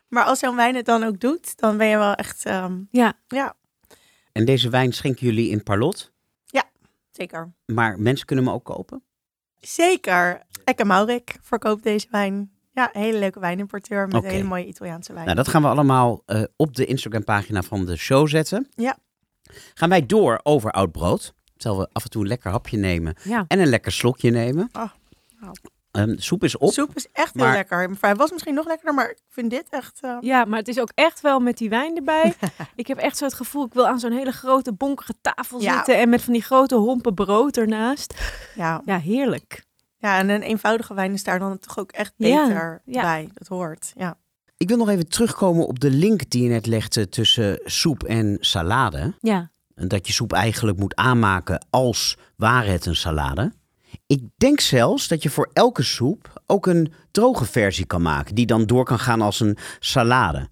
Maar 0.09 0.25
als 0.25 0.39
zo'n 0.39 0.57
wijn 0.57 0.75
het 0.75 0.85
dan 0.87 1.03
ook 1.03 1.21
doet, 1.21 1.59
dan 1.59 1.77
ben 1.77 1.87
je 1.87 1.97
wel 1.97 2.15
echt... 2.15 2.45
ehm, 2.47 2.79
Ja. 2.91 3.13
ja, 3.29 3.55
En 4.33 4.45
deze 4.45 4.69
wijn 4.69 4.93
schenken 4.93 5.27
jullie 5.27 5.51
in 5.51 5.63
Parlot, 5.63 6.13
zeker. 7.13 7.53
maar 7.67 7.99
mensen 8.01 8.27
kunnen 8.27 8.45
hem 8.45 8.55
ook 8.55 8.65
kopen. 8.65 9.03
Zeker. 9.61 10.43
Ekke 10.65 10.85
Maurik 10.85 11.37
verkoopt 11.43 11.83
deze 11.83 12.07
wijn. 12.11 12.51
Ja, 12.81 12.91
een 12.93 13.01
hele 13.01 13.19
leuke 13.19 13.41
wijnimporteur 13.41 14.07
met 14.07 14.17
Oké. 14.17 14.29
hele 14.29 14.45
mooie 14.49 14.67
Italiaanse 14.67 15.13
wijn. 15.13 15.25
Nou, 15.25 15.37
dat 15.37 15.49
gaan 15.49 15.63
we 15.63 15.69
allemaal 15.69 16.23
eh, 16.27 16.43
op 16.57 16.75
de 16.77 16.85
Instagram-pagina 16.87 17.63
van 17.63 17.87
de 17.87 17.97
show 17.97 18.29
zetten. 18.29 18.69
Ja. 18.75 18.97
Gaan 19.75 19.89
wij 19.89 20.07
door 20.07 20.41
over 20.43 20.71
oud 20.71 20.93
brood. 20.93 21.35
Terwijl 21.57 21.81
we 21.81 21.89
af 21.93 22.05
en 22.05 22.11
toe 22.11 22.23
een 22.23 22.29
lekker 22.29 22.51
hapje 22.51 22.77
nemen 22.77 23.15
Ja. 23.23 23.45
en 23.49 23.59
een 23.61 23.67
lekker 23.69 23.93
slokje 23.93 24.31
nemen. 24.31 24.69
Ah, 24.73 24.91
nou. 25.41 25.55
Ehm, 25.91 26.07
de 26.07 26.23
soep 26.23 26.45
is 26.45 26.57
op. 26.59 26.73
Soep 26.73 26.91
is 26.95 27.07
echt 27.13 27.35
heel 27.35 27.45
Maar- 27.45 27.55
lekker. 27.55 27.89
Hij 28.01 28.15
was 28.15 28.31
misschien 28.33 28.55
nog 28.55 28.67
lekkerder, 28.67 28.95
maar 28.95 29.11
ik 29.11 29.19
vind 29.29 29.51
dit 29.51 29.65
echt... 29.71 29.99
eh, 30.01 30.17
Ja, 30.21 30.45
maar 30.45 30.59
het 30.59 30.69
is 30.69 30.81
ook 30.81 30.93
echt 30.95 31.21
wel 31.21 31.41
met 31.41 31.59
die 31.59 31.69
wijn 31.69 31.97
erbij. 31.97 32.35
ik 32.75 32.87
heb 32.87 32.99
echt 32.99 33.17
zo 33.17 33.25
het 33.25 33.35
gevoel, 33.35 33.65
ik 33.67 33.73
wil 33.75 33.87
aan 33.87 33.99
zo'n 33.99 34.13
hele 34.13 34.33
grote 34.33 34.73
bonkige 34.73 35.15
tafel 35.21 35.61
Ja. 35.61 35.75
zitten 35.75 35.99
en 35.99 36.09
met 36.09 36.23
van 36.23 36.33
die 36.33 36.43
grote 36.43 36.75
hompen 36.75 37.15
brood 37.15 37.57
ernaast. 37.57 38.15
ja. 38.55 38.83
Ja, 38.85 38.99
heerlijk. 38.99 39.65
Ja, 40.01 40.19
en 40.19 40.29
een 40.29 40.43
eenvoudige 40.43 40.95
wijn 40.95 41.13
is 41.13 41.25
daar 41.25 41.39
dan 41.39 41.59
toch 41.59 41.79
ook 41.79 41.93
echt 41.93 42.13
beter 42.17 42.83
ja. 42.85 43.03
bij. 43.03 43.29
Dat 43.35 43.49
hoort, 43.49 43.93
ja. 43.97 44.17
Ik 44.57 44.69
wil 44.69 44.77
nog 44.77 44.89
even 44.89 45.09
terugkomen 45.09 45.67
op 45.67 45.81
de 45.81 45.91
link 45.91 46.31
die 46.31 46.43
je 46.43 46.49
net 46.49 46.67
legde 46.67 47.09
tussen 47.09 47.61
soep 47.65 48.03
en 48.05 48.37
salade. 48.41 49.15
Ja, 49.21 49.51
En 49.75 49.89
dat 49.89 50.07
je 50.07 50.13
soep 50.13 50.33
eigenlijk 50.33 50.79
moet 50.79 50.95
aanmaken 50.95 51.67
als 51.71 52.19
ware 52.37 52.71
het 52.71 52.87
een 52.87 52.97
salade. 52.97 53.53
Ik 54.07 54.23
denk 54.37 54.61
zelfs 54.61 55.09
dat 55.09 55.23
je 55.23 55.31
voor 55.31 55.51
elke 55.53 55.83
soep 55.83 56.43
ook 56.47 56.67
een 56.67 56.93
droge 57.11 57.45
versie 57.45 57.87
kan 57.87 58.03
maken. 58.03 58.35
Die 58.35 58.47
dan 58.47 58.67
door 58.67 58.85
kan 58.85 58.99
gaan 58.99 59.21
als 59.21 59.41
een 59.41 59.57
salade. 59.79 60.49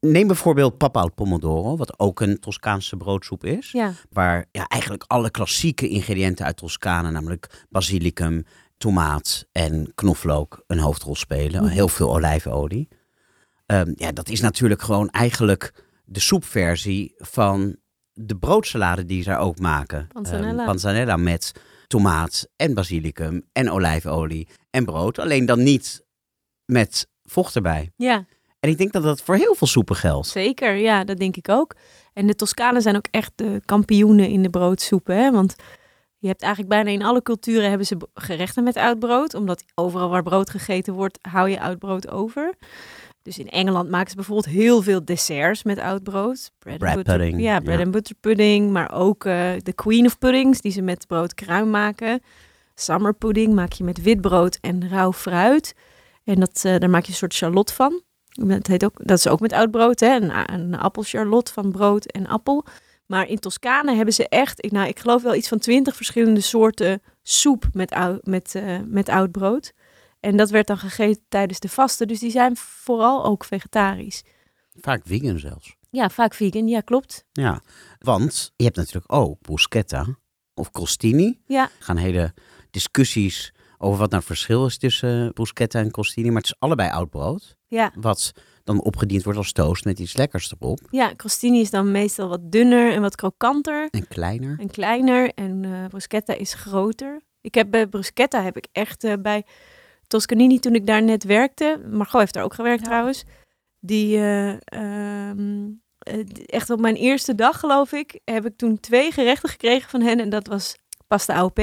Neem 0.00 0.26
bijvoorbeeld 0.26 0.78
papa 0.78 1.00
al 1.00 1.12
pomodoro, 1.12 1.76
wat 1.76 1.98
ook 1.98 2.20
een 2.20 2.40
Toscaanse 2.40 2.96
broodsoep 2.96 3.44
is. 3.44 3.70
ja. 3.70 3.92
Waar 4.10 4.44
ja, 4.52 4.66
eigenlijk 4.66 5.04
alle 5.06 5.30
klassieke 5.30 5.88
ingrediënten 5.88 6.44
uit 6.44 6.56
Toscane, 6.56 7.10
namelijk 7.10 7.66
basilicum, 7.68 8.44
tomaat 8.78 9.46
en 9.52 9.92
knoflook, 9.94 10.64
een 10.66 10.78
hoofdrol 10.78 11.14
spelen. 11.14 11.62
Mhm. 11.62 11.72
Heel 11.72 11.88
veel 11.88 12.14
olijfolie. 12.14 12.88
Ehm, 13.66 13.92
ja, 13.94 14.12
dat 14.12 14.28
is 14.28 14.40
natuurlijk 14.40 14.82
gewoon 14.82 15.10
eigenlijk 15.10 15.84
de 16.04 16.20
soepversie 16.20 17.14
van 17.16 17.76
de 18.12 18.36
broodsalade 18.36 19.04
die 19.04 19.22
ze 19.22 19.28
daar 19.28 19.38
ook 19.38 19.58
maken. 19.58 20.06
Panzanella. 20.12 20.58
Ehm, 20.58 20.66
panzanella 20.66 21.16
met 21.16 21.52
tomaat 21.86 22.48
en 22.56 22.74
basilicum 22.74 23.42
en 23.52 23.70
olijfolie 23.70 24.48
en 24.70 24.84
brood. 24.84 25.18
Alleen 25.18 25.46
dan 25.46 25.62
niet 25.62 26.04
met 26.64 27.08
vocht 27.24 27.56
erbij. 27.56 27.92
ja. 27.96 28.26
En 28.60 28.70
ik 28.70 28.78
denk 28.78 28.92
dat 28.92 29.02
dat 29.02 29.22
voor 29.22 29.34
heel 29.36 29.54
veel 29.54 29.66
soepen 29.66 29.96
geldt. 29.96 30.26
Zeker, 30.26 30.74
ja, 30.74 31.04
dat 31.04 31.18
denk 31.18 31.36
ik 31.36 31.48
ook. 31.48 31.74
En 32.12 32.26
de 32.26 32.34
Toscanen 32.34 32.82
zijn 32.82 32.96
ook 32.96 33.06
echt 33.10 33.32
de 33.34 33.60
kampioenen 33.64 34.28
in 34.28 34.42
de 34.42 34.50
broodsoepen, 34.50 35.16
hè? 35.16 35.30
Want 35.30 35.56
je 36.18 36.28
hebt 36.28 36.42
eigenlijk 36.42 36.72
bijna 36.74 36.90
in 36.90 37.02
alle 37.02 37.22
culturen 37.22 37.68
hebben 37.68 37.86
ze 37.86 37.96
gerechten 38.14 38.64
met 38.64 38.76
oud 38.76 38.98
brood, 38.98 39.34
omdat 39.34 39.64
overal 39.74 40.08
waar 40.08 40.22
brood 40.22 40.50
gegeten 40.50 40.94
wordt, 40.94 41.18
hou 41.22 41.48
je 41.48 41.60
oud 41.60 41.78
brood 41.78 42.10
over. 42.10 42.54
Dus 43.22 43.38
in 43.38 43.48
Engeland 43.48 43.90
maken 43.90 44.10
ze 44.10 44.16
bijvoorbeeld 44.16 44.54
heel 44.54 44.82
veel 44.82 45.04
desserts 45.04 45.62
met 45.62 45.78
oud 45.78 46.02
brood. 46.02 46.50
Bread, 46.58 46.78
Bread 46.78 46.96
and 46.96 47.04
butter, 47.04 47.18
pudding, 47.18 47.42
Ja, 47.42 47.60
bread 47.60 47.78
ja. 47.78 47.84
and 47.84 47.92
butter 47.92 48.14
pudding, 48.20 48.70
maar 48.70 48.92
ook 48.92 49.24
eh, 49.24 49.50
de 49.58 49.72
queen 49.72 50.06
of 50.06 50.18
puddings 50.18 50.60
die 50.60 50.72
ze 50.72 50.82
met 50.82 51.06
broodkruim 51.06 51.70
maken. 51.70 52.20
Summer 52.74 53.14
pudding 53.14 53.54
maak 53.54 53.72
je 53.72 53.84
met 53.84 54.02
wit 54.02 54.20
brood 54.20 54.58
en 54.60 54.88
rauw 54.88 55.12
fruit. 55.12 55.74
En 56.24 56.40
dat, 56.40 56.64
eh, 56.64 56.78
daar 56.78 56.90
maak 56.90 57.02
je 57.02 57.10
een 57.10 57.16
soort 57.16 57.34
charlotte 57.34 57.74
van. 57.74 58.02
Dat, 58.28 58.66
heet 58.66 58.84
ook, 58.84 59.06
dat 59.06 59.18
is 59.18 59.28
ook 59.28 59.40
met 59.40 59.52
oud 59.52 59.70
brood, 59.70 60.00
hè? 60.00 60.16
Een, 60.16 60.52
een 60.54 60.74
appelcharlotte 60.78 61.52
van 61.52 61.70
brood 61.70 62.04
en 62.04 62.26
appel. 62.26 62.64
Maar 63.08 63.28
in 63.28 63.38
Toscane 63.38 63.94
hebben 63.94 64.14
ze 64.14 64.28
echt, 64.28 64.64
ik, 64.64 64.70
nou, 64.72 64.88
ik 64.88 64.98
geloof 64.98 65.22
wel 65.22 65.34
iets 65.34 65.48
van 65.48 65.58
twintig 65.58 65.96
verschillende 65.96 66.40
soorten 66.40 67.02
soep 67.22 67.68
met, 67.72 67.90
oud, 67.92 68.26
met, 68.26 68.54
eh, 68.54 68.78
met 68.86 69.08
oud 69.08 69.30
brood. 69.32 69.72
En 70.20 70.36
dat 70.36 70.50
werd 70.50 70.66
dan 70.66 70.78
gegeten 70.78 71.22
tijdens 71.28 71.60
de 71.60 71.68
vasten. 71.68 72.08
Dus 72.08 72.18
die 72.18 72.30
zijn 72.30 72.56
vooral 72.56 73.24
ook 73.24 73.44
vegetarisch. 73.44 74.22
Vaak 74.80 75.02
vegan 75.04 75.38
zelfs. 75.38 75.76
Ja, 75.90 76.10
vaak 76.10 76.34
vegan. 76.34 76.68
Ja, 76.68 76.80
klopt. 76.80 77.24
Ja, 77.32 77.62
want 77.98 78.52
je 78.56 78.64
hebt 78.64 78.76
natuurlijk 78.76 79.12
ook 79.12 79.40
bruschetta 79.40 80.06
of 80.54 80.70
crostini. 80.70 81.40
Ja, 81.46 81.62
Er 81.62 81.84
gaan 81.84 81.96
hele 81.96 82.34
discussies 82.70 83.52
over 83.78 83.98
wat 83.98 84.10
nou 84.10 84.22
het 84.22 84.30
verschil 84.32 84.66
is 84.66 84.78
tussen 84.78 85.32
bruschetta 85.32 85.78
en 85.78 85.90
crostini. 85.90 86.28
Maar 86.28 86.36
het 86.42 86.50
is 86.50 86.56
allebei 86.58 86.90
oud 86.90 87.10
brood. 87.10 87.56
ja. 87.66 87.92
Wat 87.94 88.32
dan 88.68 88.82
opgediend 88.82 89.22
wordt 89.22 89.38
als 89.38 89.52
toast 89.52 89.84
met 89.84 89.98
iets 89.98 90.16
lekkers 90.16 90.52
erop. 90.60 90.80
Ja, 90.90 91.12
crostini 91.16 91.60
is 91.60 91.70
dan 91.70 91.90
meestal 91.90 92.28
wat 92.28 92.52
dunner 92.52 92.92
en 92.92 93.00
wat 93.00 93.14
krokanter 93.14 93.88
En 93.90 94.08
kleiner. 94.08 94.56
en 94.60 94.70
kleiner. 94.70 95.30
En 95.34 95.64
eh 95.64 95.84
bruschetta 95.88 96.34
is 96.34 96.54
groter. 96.54 97.20
Ik 97.40 97.54
heb 97.54 97.70
bij 97.70 97.86
bruschetta 97.86 98.42
heb 98.42 98.56
ik 98.56 98.66
echt 98.72 99.04
eh, 99.04 99.12
bij 99.20 99.44
Toscanini 100.06 100.58
toen 100.58 100.74
ik 100.74 100.86
daar 100.86 101.02
net 101.02 101.24
werkte. 101.24 101.80
Margot 101.90 102.20
heeft 102.20 102.34
daar 102.34 102.44
ook 102.44 102.54
gewerkt 102.54 102.80
Ja. 102.80 102.86
trouwens. 102.86 103.24
Die 103.80 104.16
eh, 104.16 104.48
ehm, 104.64 105.68
eh, 105.98 106.24
echt 106.46 106.70
op 106.70 106.80
mijn 106.80 106.96
eerste 106.96 107.34
dag 107.34 107.60
geloof 107.60 107.92
ik 107.92 108.20
heb 108.24 108.46
ik 108.46 108.56
toen 108.56 108.80
twee 108.80 109.12
gerechten 109.12 109.48
gekregen 109.48 109.90
van 109.90 110.00
hen 110.00 110.20
en 110.20 110.28
dat 110.30 110.46
was 110.46 110.76
pasta 111.06 111.34
AOP. 111.34 111.60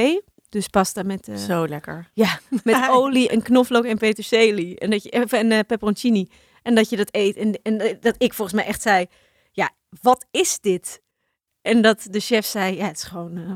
Dus 0.50 0.68
pasta 0.68 1.04
met, 1.04 1.28
eh, 1.28 1.36
Zo 1.36 1.68
lekker. 1.68 2.10
met 2.64 2.90
olie 2.90 3.30
en 3.30 3.42
knoflook 3.42 3.86
en 3.86 3.98
peterselie. 3.98 4.80
En, 4.80 4.90
dat 4.90 5.04
je, 5.04 5.10
en 5.10 5.66
peperoncini. 5.66 6.28
En 6.66 6.76
dat 6.76 6.90
je 6.90 6.96
dat 6.98 7.10
eet. 7.12 7.36
En, 7.36 7.60
en 7.62 7.80
eh, 7.80 7.96
dat 8.00 8.16
ik 8.18 8.34
volgens 8.34 8.58
mij 8.58 8.66
echt 8.66 8.82
zei, 8.82 9.06
ja, 9.52 9.70
wat 10.02 10.26
is 10.32 10.60
dit? 10.60 11.02
En 11.62 11.82
dat 11.82 12.08
de 12.10 12.20
chef 12.20 12.46
zei, 12.46 12.76
ja, 12.76 12.86
het 12.86 12.98
is 12.98 13.04
gewoon 13.04 13.38
eh, 13.38 13.54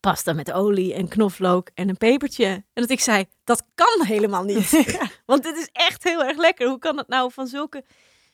pasta 0.00 0.32
met 0.32 0.52
olie 0.52 0.94
en 0.94 1.08
knoflook 1.08 1.70
en 1.74 1.88
een 1.88 1.96
pepertje. 1.96 2.46
En 2.46 2.64
dat 2.72 2.90
ik 2.90 3.00
zei, 3.00 3.24
dat 3.44 3.64
kan 3.74 4.06
helemaal 4.06 4.44
niet. 4.44 4.70
Want 5.26 5.42
dit 5.42 5.56
is 5.56 5.68
echt 5.72 6.04
heel 6.04 6.24
erg 6.24 6.36
lekker. 6.36 6.68
Hoe 6.68 6.78
kan 6.78 6.96
dat 6.96 7.08
nou 7.08 7.32
van 7.32 7.46
zulke... 7.46 7.84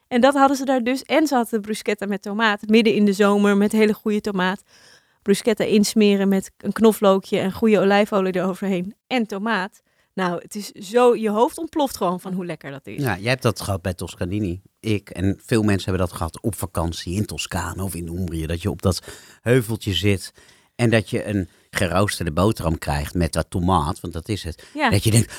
En 0.09 0.21
dat 0.21 0.35
hadden 0.35 0.57
ze 0.57 0.65
daar 0.65 0.83
dus. 0.83 1.03
En 1.03 1.27
ze 1.27 1.35
hadden 1.35 1.61
bruschetta 1.61 2.07
met 2.07 2.23
tomaat. 2.23 2.67
Midden 2.67 2.95
in 2.95 3.05
de 3.05 3.13
zomer 3.13 3.57
met 3.57 3.73
hele 3.73 3.95
goede 3.95 4.21
tomaat. 4.21 4.63
Bruschetta 5.23 5.65
insmeren 5.65 6.29
met 6.29 6.51
een 6.57 6.73
knoflookje 6.73 7.39
en 7.39 7.53
goede 7.53 7.81
olijfolie 7.81 8.37
eroverheen. 8.37 8.95
En 9.07 9.27
tomaat. 9.27 9.83
Nou, 10.15 10.41
het 10.43 10.55
is 10.55 10.71
zo... 10.71 11.17
Je 11.17 11.31
hoofd 11.31 11.59
ontploft 11.59 11.97
gewoon 11.97 12.21
van 12.21 12.33
hoe 12.33 12.47
lekker 12.47 12.71
dat 12.71 12.87
is. 12.87 13.03
Ja, 13.03 13.19
jij 13.19 13.31
hebt 13.31 13.43
dat 13.43 13.61
gehad 13.61 13.83
bij 13.83 13.95
Toscanini. 13.95 14.63
Ik 14.81 15.11
en 15.11 15.39
veel 15.45 15.63
mensen 15.63 15.91
hebben 15.91 16.07
dat 16.09 16.17
gehad 16.17 16.41
op 16.41 16.55
vakantie 16.55 17.15
in 17.15 17.27
Toscane 17.27 17.83
of 17.83 17.95
in 17.95 18.07
Umbrië. 18.07 18.47
Dat 18.47 18.63
je 18.63 18.71
op 18.71 18.83
dat 18.83 19.03
heuveltje 19.41 19.95
zit 19.95 20.33
en 20.75 20.91
dat 20.91 21.11
je 21.11 21.25
een 21.25 21.49
geroosterde 21.71 22.33
boterham 22.33 22.79
krijgt 22.79 23.15
met 23.15 23.33
dat 23.33 23.51
tomaat. 23.51 24.01
Want 24.01 24.13
dat 24.13 24.29
is 24.29 24.43
het. 24.43 24.67
Ja. 24.75 24.91
Dat 24.91 25.05
je 25.05 25.11
denkt, 25.11 25.33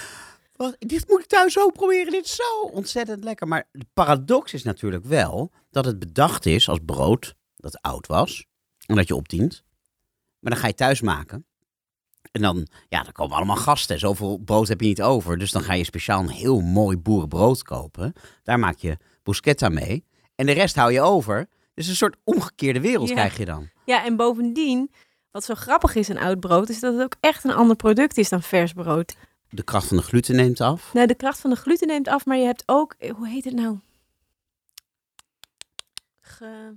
wat, 0.56 0.76
dit 0.80 1.08
moet 1.08 1.20
ik 1.20 1.28
thuis 1.28 1.60
ook 1.60 1.74
proberen. 1.74 2.12
Dit 2.12 2.26
is 2.26 2.36
zo 2.36 2.68
ontzettend 2.72 3.24
lekker. 3.24 3.48
Maar 3.48 3.68
de 3.72 3.86
paradox 3.94 4.54
is 4.54 4.64
natuurlijk 4.64 5.06
wel 5.06 5.52
dat 5.70 5.86
het 5.86 6.00
bedacht 6.00 6.46
is 6.46 6.70
als 6.70 6.80
brood 6.86 7.36
dat 7.56 7.82
oud 7.82 8.08
was. 8.08 8.46
En 8.86 8.96
dat 8.96 9.08
je 9.08 9.16
opdient. 9.16 9.64
Maar 10.40 10.52
dan 10.52 10.62
ga 10.62 10.68
je 10.68 10.74
thuis 10.74 11.02
maken. 11.02 11.46
En 12.36 12.42
dan, 12.42 12.68
ja, 12.90 13.04
dan 13.04 13.12
komen 13.12 13.36
allemaal 13.36 13.56
gasten. 13.56 14.00
Zoveel 14.00 14.38
brood 14.38 14.68
heb 14.68 14.82
je 14.82 14.88
niet 14.88 15.02
over. 15.02 15.38
Dus 15.38 15.52
dan 15.52 15.62
ga 15.62 15.74
je 15.74 15.84
speciaal 15.84 16.20
een 16.22 16.30
heel 16.30 16.62
mooi 16.62 16.98
boerenbrood 16.98 17.64
kopen. 17.64 18.14
Daar 18.44 18.60
maak 18.60 18.78
je 18.78 18.98
bruschetta 19.24 19.70
mee. 19.70 20.06
En 20.36 20.46
de 20.46 20.52
rest 20.52 20.76
hou 20.76 20.92
je 20.92 21.02
over. 21.02 21.48
Dus 21.74 21.88
een 21.88 21.96
soort 21.96 22.16
omgekeerde 22.24 22.82
wereld 22.82 23.08
Ja. 23.10 23.16
krijg 23.16 23.38
je 23.38 23.46
dan. 23.46 23.70
Ja, 23.86 24.06
en 24.06 24.16
bovendien, 24.16 24.92
wat 25.32 25.44
zo 25.44 25.56
grappig 25.56 25.96
is 25.96 26.10
aan 26.10 26.18
oud 26.18 26.40
brood, 26.40 26.70
is 26.70 26.80
dat 26.80 26.94
het 26.94 27.04
ook 27.04 27.16
echt 27.20 27.44
een 27.44 27.54
ander 27.54 27.76
product 27.76 28.18
is 28.18 28.30
dan 28.30 28.42
vers 28.42 28.74
brood. 28.74 29.16
De 29.50 29.64
kracht 29.64 29.88
van 29.88 29.98
de 29.98 30.04
gluten 30.04 30.36
neemt 30.36 30.62
af. 30.62 30.94
Nou, 30.94 31.08
de 31.08 31.16
kracht 31.16 31.40
van 31.40 31.50
de 31.50 31.56
gluten 31.56 31.88
neemt 31.88 32.08
af, 32.08 32.26
maar 32.26 32.38
je 32.38 32.46
hebt 32.46 32.64
ook, 32.66 32.96
hoe 33.16 33.28
heet 33.28 33.44
het 33.44 33.54
nou? 33.56 33.80
Ge... 36.22 36.74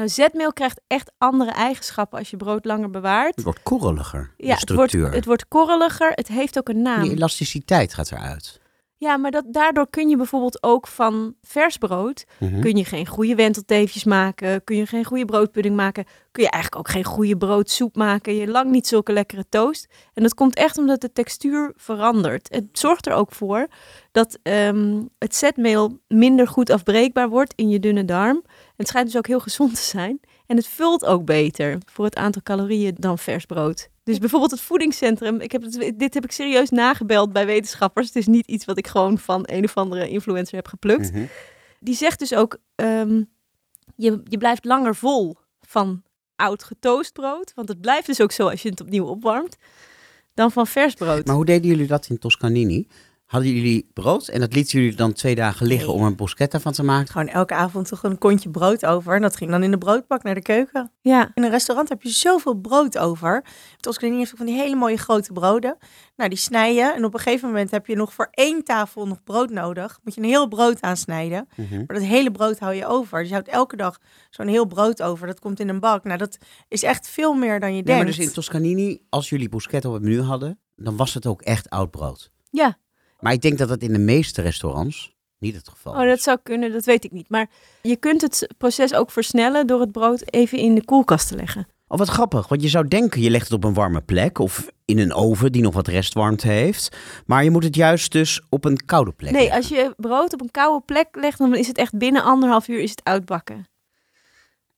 Nou, 0.00 0.12
zetmeel 0.12 0.52
krijgt 0.52 0.80
echt 0.86 1.10
andere 1.18 1.50
eigenschappen 1.50 2.18
als 2.18 2.30
je 2.30 2.36
brood 2.36 2.64
langer 2.64 2.90
bewaart. 2.90 3.34
Het 3.34 3.44
wordt 3.44 3.62
korreliger, 3.62 4.30
Ja, 4.36 4.54
de 4.54 4.60
het 4.60 4.70
wordt, 4.70 4.90
structuur. 4.90 5.12
het 5.16 5.24
wordt 5.24 5.48
korreliger. 5.48 6.12
Het 6.14 6.28
heeft 6.28 6.58
ook 6.58 6.68
een 6.68 6.82
naam. 6.82 7.02
Die 7.02 7.12
elasticiteit 7.12 7.94
gaat 7.94 8.12
eruit. 8.12 8.60
Ja, 9.00 9.16
maar 9.16 9.30
dat, 9.30 9.44
daardoor 9.46 9.90
kun 9.90 10.08
je 10.08 10.16
bijvoorbeeld 10.16 10.62
ook 10.62 10.86
van 10.86 11.34
vers 11.42 11.76
brood... 11.76 12.24
Mhm. 12.38 12.60
kun 12.60 12.76
je 12.76 12.84
geen 12.84 13.06
goede 13.06 13.34
wentelteefjes 13.34 14.04
maken... 14.04 14.64
kun 14.64 14.76
je 14.76 14.86
geen 14.86 15.04
goede 15.04 15.24
broodpudding 15.24 15.76
maken... 15.76 16.04
kun 16.30 16.42
je 16.42 16.50
eigenlijk 16.50 16.82
ook 16.82 16.94
geen 16.94 17.04
goede 17.04 17.36
broodsoep 17.36 17.96
maken... 17.96 18.34
je 18.34 18.46
lang 18.46 18.70
niet 18.70 18.86
zulke 18.86 19.12
lekkere 19.12 19.44
toast. 19.48 19.88
En 20.14 20.22
dat 20.22 20.34
komt 20.34 20.54
echt 20.54 20.78
omdat 20.78 21.00
de 21.00 21.12
textuur 21.12 21.72
verandert. 21.76 22.48
Het 22.50 22.64
zorgt 22.72 23.06
er 23.06 23.12
ook 23.12 23.32
voor 23.32 23.66
dat 24.12 24.38
ehm, 24.42 25.02
het 25.18 25.34
zetmeel 25.34 25.98
minder 26.08 26.48
goed 26.48 26.70
afbreekbaar 26.70 27.28
wordt 27.28 27.52
in 27.56 27.68
je 27.68 27.80
dunne 27.80 28.04
darm. 28.04 28.44
Het 28.76 28.88
schijnt 28.88 29.06
dus 29.06 29.16
ook 29.16 29.26
heel 29.26 29.40
gezond 29.40 29.74
te 29.74 29.82
zijn. 29.82 30.20
En 30.46 30.56
het 30.56 30.66
vult 30.66 31.04
ook 31.04 31.24
beter 31.24 31.78
voor 31.84 32.04
het 32.04 32.16
aantal 32.16 32.42
calorieën 32.42 32.94
dan 32.98 33.18
vers 33.18 33.46
brood. 33.46 33.89
Dus 34.02 34.18
bijvoorbeeld 34.18 34.50
het 34.50 34.60
voedingscentrum. 34.60 35.40
Ik 35.40 35.52
heb 35.52 35.62
het, 35.62 35.92
dit 35.96 36.14
heb 36.14 36.24
ik 36.24 36.32
serieus 36.32 36.70
nagebeld 36.70 37.32
bij 37.32 37.46
wetenschappers. 37.46 38.06
Het 38.06 38.16
is 38.16 38.26
niet 38.26 38.46
iets 38.46 38.64
wat 38.64 38.78
ik 38.78 38.86
gewoon 38.86 39.18
van 39.18 39.42
een 39.46 39.64
of 39.64 39.76
andere 39.76 40.08
influencer 40.08 40.56
heb 40.56 40.68
geplukt. 40.68 41.12
Mhm. 41.12 41.24
Die 41.80 41.94
zegt 41.94 42.18
dus 42.18 42.34
ook, 42.34 42.58
ehm, 42.74 43.22
je, 43.96 44.20
je 44.24 44.38
blijft 44.38 44.64
langer 44.64 44.96
vol 44.96 45.36
van 45.60 46.02
oud 46.36 46.64
getoost 46.64 47.12
brood. 47.12 47.52
Want 47.54 47.68
het 47.68 47.80
blijft 47.80 48.06
dus 48.06 48.20
ook 48.20 48.32
zo 48.32 48.48
als 48.48 48.62
je 48.62 48.68
het 48.68 48.80
opnieuw 48.80 49.04
opwarmt. 49.06 49.56
Dan 50.34 50.52
van 50.52 50.66
vers 50.66 50.94
brood. 50.94 51.26
Maar 51.26 51.34
hoe 51.34 51.44
deden 51.44 51.70
jullie 51.70 51.86
dat 51.86 52.06
in 52.08 52.18
Toscanini? 52.18 52.86
Hadden 53.30 53.52
jullie 53.52 53.90
brood 53.94 54.28
en 54.28 54.40
dat 54.40 54.52
lieten 54.54 54.80
jullie 54.80 54.96
dan 54.96 55.12
twee 55.12 55.34
dagen 55.34 55.66
liggen 55.66 55.86
Nee. 55.88 55.96
om 55.96 56.04
een 56.04 56.14
bruschetta 56.14 56.60
van 56.60 56.72
te 56.72 56.82
maken? 56.82 57.12
Gewoon 57.12 57.28
elke 57.28 57.54
avond 57.54 57.88
toch 57.88 58.02
een 58.02 58.18
kontje 58.18 58.50
brood 58.50 58.86
over. 58.86 59.14
En 59.14 59.22
dat 59.22 59.36
ging 59.36 59.50
dan 59.50 59.62
in 59.62 59.70
de 59.70 59.78
broodbak 59.78 60.22
naar 60.22 60.34
de 60.34 60.42
keuken. 60.42 60.92
Ja, 61.00 61.30
In 61.34 61.42
een 61.42 61.50
restaurant 61.50 61.88
heb 61.88 62.02
je 62.02 62.08
zoveel 62.08 62.54
brood 62.54 62.98
over. 62.98 63.44
Toscanini 63.76 64.18
heeft 64.18 64.30
ook 64.30 64.36
van 64.36 64.46
die 64.46 64.54
hele 64.54 64.76
mooie 64.76 64.96
grote 64.96 65.32
broden. 65.32 65.76
Nou, 66.16 66.28
die 66.30 66.38
snij 66.38 66.74
je. 66.74 66.92
En 66.96 67.04
op 67.04 67.14
een 67.14 67.20
gegeven 67.20 67.48
moment 67.48 67.70
heb 67.70 67.86
je 67.86 67.96
nog 67.96 68.12
voor 68.12 68.28
één 68.30 68.64
tafel 68.64 69.06
nog 69.06 69.22
brood 69.24 69.50
nodig. 69.50 69.98
Moet 70.04 70.14
je 70.14 70.20
een 70.20 70.26
heel 70.28 70.48
brood 70.48 70.80
aansnijden. 70.80 71.48
Mhm. 71.56 71.76
Maar 71.76 71.96
dat 71.96 72.02
hele 72.02 72.30
brood 72.30 72.58
hou 72.58 72.74
je 72.74 72.86
over. 72.86 73.18
Dus 73.18 73.28
je 73.28 73.34
houdt 73.34 73.48
elke 73.48 73.76
dag 73.76 73.98
zo'n 74.30 74.46
heel 74.48 74.66
brood 74.66 75.02
over. 75.02 75.26
Dat 75.26 75.40
komt 75.40 75.60
in 75.60 75.68
een 75.68 75.80
bak. 75.80 76.04
Nou, 76.04 76.18
dat 76.18 76.38
is 76.68 76.82
echt 76.82 77.08
veel 77.08 77.34
meer 77.34 77.60
dan 77.60 77.68
je 77.68 77.74
Nee, 77.74 77.82
denkt. 77.84 78.02
maar 78.04 78.16
dus 78.16 78.26
in 78.26 78.32
Toscanini, 78.32 79.00
als 79.08 79.28
jullie 79.28 79.48
bruschetta 79.48 79.88
op 79.88 79.94
het 79.94 80.02
menu 80.02 80.20
hadden, 80.22 80.58
dan 80.76 80.96
was 80.96 81.14
het 81.14 81.26
ook 81.26 81.42
echt 81.42 81.70
oud 81.70 81.90
brood. 81.90 82.30
ja. 82.50 82.78
Maar 83.20 83.32
ik 83.32 83.40
denk 83.40 83.58
dat 83.58 83.68
dat 83.68 83.82
in 83.82 83.92
de 83.92 83.98
meeste 83.98 84.42
restaurants 84.42 85.14
niet 85.38 85.54
het 85.54 85.68
geval 85.68 85.94
Oh, 85.94 86.02
is. 86.02 86.08
dat 86.08 86.20
zou 86.22 86.38
kunnen, 86.42 86.72
dat 86.72 86.84
weet 86.84 87.04
ik 87.04 87.10
niet. 87.12 87.28
Maar 87.28 87.50
je 87.82 87.96
kunt 87.96 88.20
het 88.20 88.46
proces 88.58 88.94
ook 88.94 89.10
versnellen 89.10 89.66
door 89.66 89.80
het 89.80 89.92
brood 89.92 90.22
even 90.32 90.58
in 90.58 90.74
de 90.74 90.84
koelkast 90.84 91.28
te 91.28 91.36
leggen. 91.36 91.68
Oh, 91.88 91.98
wat 91.98 92.08
grappig. 92.08 92.48
Want 92.48 92.62
je 92.62 92.68
zou 92.68 92.88
denken, 92.88 93.20
je 93.22 93.30
legt 93.30 93.44
het 93.44 93.52
op 93.52 93.64
een 93.64 93.74
warme 93.74 94.00
plek 94.00 94.38
of 94.38 94.70
in 94.84 94.98
een 94.98 95.12
oven 95.14 95.52
die 95.52 95.62
nog 95.62 95.74
wat 95.74 95.86
restwarmte 95.88 96.48
heeft. 96.48 96.96
Maar 97.26 97.44
je 97.44 97.50
moet 97.50 97.64
het 97.64 97.74
juist 97.76 98.12
dus 98.12 98.42
op 98.48 98.64
een 98.64 98.84
koude 98.84 99.12
plek 99.12 99.30
Nee, 99.32 99.40
leggen. 99.42 99.58
als 99.60 99.68
je 99.68 99.94
brood 99.96 100.32
op 100.32 100.40
een 100.40 100.50
koude 100.50 100.84
plek 100.84 101.08
legt, 101.12 101.38
dan 101.38 101.54
is 101.56 101.66
het 101.66 101.78
echt 101.78 101.98
binnen 101.98 102.22
anderhalf 102.22 102.68
uur 102.68 102.80
is 102.80 102.90
het 102.90 103.04
uitbakken. 103.04 103.68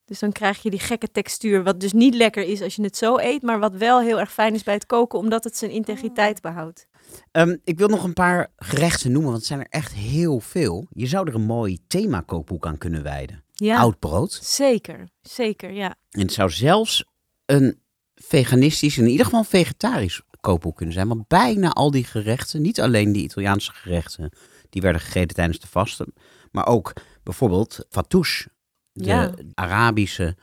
Dus 0.05 0.19
dan 0.19 0.33
krijg 0.33 0.63
je 0.63 0.71
die 0.71 0.79
gekke 0.81 1.11
textuur, 1.11 1.63
wat 1.63 1.81
dus 1.81 1.93
niet 1.93 2.15
lekker 2.15 2.43
is 2.43 2.63
als 2.63 2.77
je 2.77 2.83
het 2.83 2.97
zo 2.97 3.19
eet, 3.19 3.43
maar 3.43 3.59
wat 3.59 3.75
wel 3.75 4.01
heel 4.01 4.21
erg 4.21 4.33
fijn 4.33 4.55
is 4.55 4.63
bij 4.63 4.75
het 4.75 4.87
koken, 4.87 5.19
omdat 5.19 5.45
het 5.45 5.57
zijn 5.57 5.71
integriteit 5.71 6.41
behoudt. 6.41 6.87
Ehm, 7.31 7.57
ik 7.65 7.79
wil 7.79 7.89
nog 7.89 8.05
een 8.05 8.13
paar 8.13 8.53
gerechten 8.57 9.13
noemen, 9.13 9.31
want 9.31 9.37
het 9.43 9.47
zijn 9.47 9.61
er 9.61 9.67
echt 9.71 9.93
heel 9.93 10.41
veel. 10.41 10.87
Je 10.91 11.07
zou 11.07 11.29
er 11.29 11.35
een 11.35 11.41
mooi 11.47 11.79
themakookboek 11.87 12.67
aan 12.67 12.79
kunnen 12.79 13.03
wijden. 13.03 13.45
Ja, 13.53 13.79
Oud 13.79 13.99
brood. 13.99 14.33
zeker, 14.43 15.09
zeker, 15.21 15.73
ja. 15.73 15.95
En 16.11 16.21
het 16.21 16.33
zou 16.33 16.51
zelfs 16.51 17.05
een 17.47 17.81
veganistisch, 18.15 18.99
in 18.99 19.07
ieder 19.09 19.25
geval 19.25 19.45
vegetarisch 19.45 20.23
kookboek 20.41 20.77
kunnen 20.77 20.95
zijn. 20.95 21.09
Want 21.09 21.29
bijna 21.29 21.71
al 21.71 21.91
die 21.91 22.05
gerechten, 22.05 22.63
niet 22.63 22.81
alleen 22.81 23.13
die 23.13 23.23
Italiaanse 23.23 23.73
gerechten, 23.73 24.31
die 24.71 24.83
werden 24.83 25.01
gegeten 25.01 25.37
tijdens 25.37 25.59
de 25.59 25.67
vasten. 25.67 26.13
Maar 26.51 26.67
ook 26.67 26.93
bijvoorbeeld 27.23 27.87
fattoush, 27.89 28.47
de 28.93 29.05
Ja. 29.05 29.35
Arabische 29.55 30.37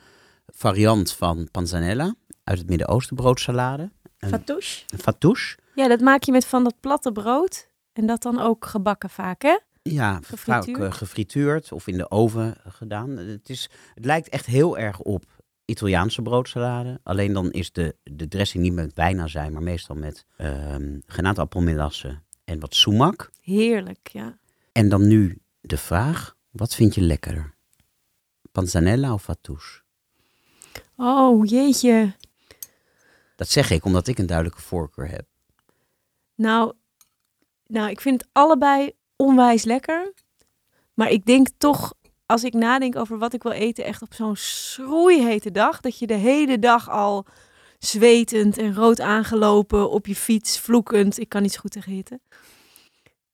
variant 0.45 1.11
van 1.11 1.47
panzanella 1.51 2.15
uit 2.43 2.57
het 2.57 2.69
Midden-Oosten 2.69 3.15
broodsalade. 3.15 3.91
Een 4.19 4.29
Fatouche. 4.29 4.85
fattoush. 4.97 5.55
Ja, 5.75 5.87
dat 5.87 5.99
maak 5.99 6.23
je 6.23 6.31
met 6.31 6.45
van 6.45 6.63
dat 6.63 6.75
platte 6.79 7.11
brood 7.11 7.67
en 7.93 8.05
dat 8.05 8.21
dan 8.21 8.39
ook 8.39 8.65
gebakken 8.65 9.09
vaak, 9.09 9.41
hè? 9.41 9.57
Ja, 9.81 10.13
vaak 10.13 10.25
Gefrituurd? 10.25 10.79
eh, 10.79 10.91
gefrituurd 10.91 11.71
of 11.71 11.87
in 11.87 11.97
de 11.97 12.11
oven 12.11 12.55
gedaan. 12.67 13.09
Het, 13.09 13.49
is, 13.49 13.69
het 13.93 14.05
lijkt 14.05 14.29
echt 14.29 14.45
heel 14.45 14.77
erg 14.77 14.99
op 14.99 15.25
Italiaanse 15.65 16.21
broodsalade. 16.21 16.99
Alleen 17.03 17.33
dan 17.33 17.51
is 17.51 17.71
de, 17.71 17.95
de 18.03 18.27
dressing 18.27 18.63
niet 18.63 18.73
met 18.73 18.93
bijna 18.93 19.27
maar 19.33 19.63
meestal 19.63 19.95
met 19.95 20.25
granaatappelmelassen 21.05 22.23
en 22.43 22.59
wat 22.59 22.75
sumac. 22.75 23.29
Heerlijk, 23.41 24.07
ja. 24.11 24.37
En 24.71 24.89
dan 24.89 25.07
nu 25.07 25.41
de 25.61 25.77
vraag, 25.77 26.35
wat 26.51 26.75
vind 26.75 26.95
je 26.95 27.01
lekkerder? 27.01 27.53
Panzanella 28.51 29.13
of 29.13 29.23
fattoush? 29.23 29.79
Oh, 30.95 31.45
jeetje. 31.45 32.13
Dat 33.39 33.49
zeg 33.49 33.71
ik 33.71 33.85
omdat 33.85 34.07
ik 34.07 34.17
een 34.17 34.25
duidelijke 34.25 34.61
voorkeur 34.61 35.09
heb. 35.09 35.25
Nou, 36.35 36.73
nou, 37.65 37.89
ik 37.89 38.01
vind 38.01 38.21
het 38.21 38.29
allebei 38.31 38.91
onwijs 39.15 39.63
lekker. 39.63 40.13
Maar 40.93 41.09
ik 41.09 41.25
denk 41.25 41.47
toch, 41.57 41.93
als 42.25 42.43
ik 42.43 42.53
nadenk 42.53 42.95
over 42.95 43.17
wat 43.17 43.33
ik 43.33 43.43
wil 43.43 43.51
eten, 43.51 43.83
echt 43.83 44.01
op 44.01 44.13
zo'n 44.13 44.35
schroeihete 44.35 45.51
dag, 45.51 45.81
dat 45.81 45.99
je 45.99 46.07
de 46.07 46.13
hele 46.13 46.59
dag 46.59 46.89
al 46.89 47.25
zwetend 47.77 48.57
en 48.57 48.75
rood 48.75 48.99
aangelopen 48.99 49.89
op 49.89 50.07
je 50.07 50.15
fiets, 50.15 50.59
vloekend. 50.59 51.19
Ik 51.19 51.29
kan 51.29 51.41
niet 51.41 51.53
zo 51.53 51.59
goed 51.59 51.71
tegen 51.71 51.91
hitte. 51.91 52.19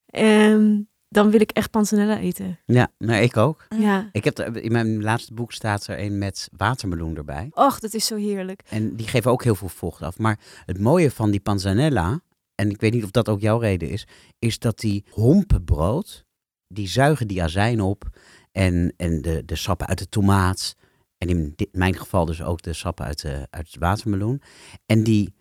En 0.06 0.90
dan 1.16 1.30
wil 1.32 1.42
ik 1.42 1.52
echt 1.52 1.72
panzanella 1.72 2.20
eten. 2.20 2.60
Ja, 2.66 2.92
maar 2.98 3.22
ik 3.22 3.38
ook. 3.38 3.66
Ja. 3.78 4.10
Ik 4.12 4.24
heb 4.24 4.38
er- 4.38 4.58
in 4.64 4.72
mijn 4.72 5.04
laatste 5.04 5.34
boek 5.34 5.52
staat 5.54 5.88
er 5.88 6.00
een 6.00 6.18
met 6.18 6.50
watermeloen 6.58 7.16
erbij. 7.18 7.48
Och, 7.54 7.80
dat 7.80 7.94
is 7.94 8.06
zo 8.06 8.16
heerlijk. 8.16 8.62
En 8.70 8.96
die 8.96 9.08
geven 9.08 9.32
ook 9.32 9.44
heel 9.44 9.56
veel 9.56 9.70
vocht 9.70 10.02
af. 10.02 10.18
Maar 10.18 10.40
het 10.66 10.80
mooie 10.80 11.12
van 11.12 11.32
die 11.32 11.40
panzanella, 11.40 12.22
en 12.56 12.70
ik 12.70 12.82
weet 12.82 12.94
niet 12.94 13.04
of 13.04 13.12
dat 13.12 13.30
ook 13.30 13.40
jouw 13.42 13.58
reden 13.58 13.90
is, 13.90 14.08
is 14.40 14.60
dat 14.60 14.80
die 14.80 15.04
hompen 15.10 15.64
brood, 15.64 16.26
die 16.68 16.88
zuigen 16.88 17.28
die 17.28 17.44
azijn 17.44 17.82
op 17.82 18.04
en, 18.52 18.94
en 18.98 19.22
de, 19.22 19.46
de 19.46 19.56
sappen 19.56 19.88
uit 19.88 19.98
de 19.98 20.10
tomaat. 20.10 20.76
En 21.18 21.30
in 21.30 21.54
dit, 21.56 21.70
mijn 21.72 21.96
geval 21.98 22.26
dus 22.26 22.42
ook 22.44 22.62
de 22.62 22.74
sappen 22.74 23.06
uit 23.06 23.22
de, 23.22 23.48
uit 23.50 23.74
de 23.74 23.80
watermeloen. 23.80 24.42
En 24.86 25.04
die, 25.04 25.34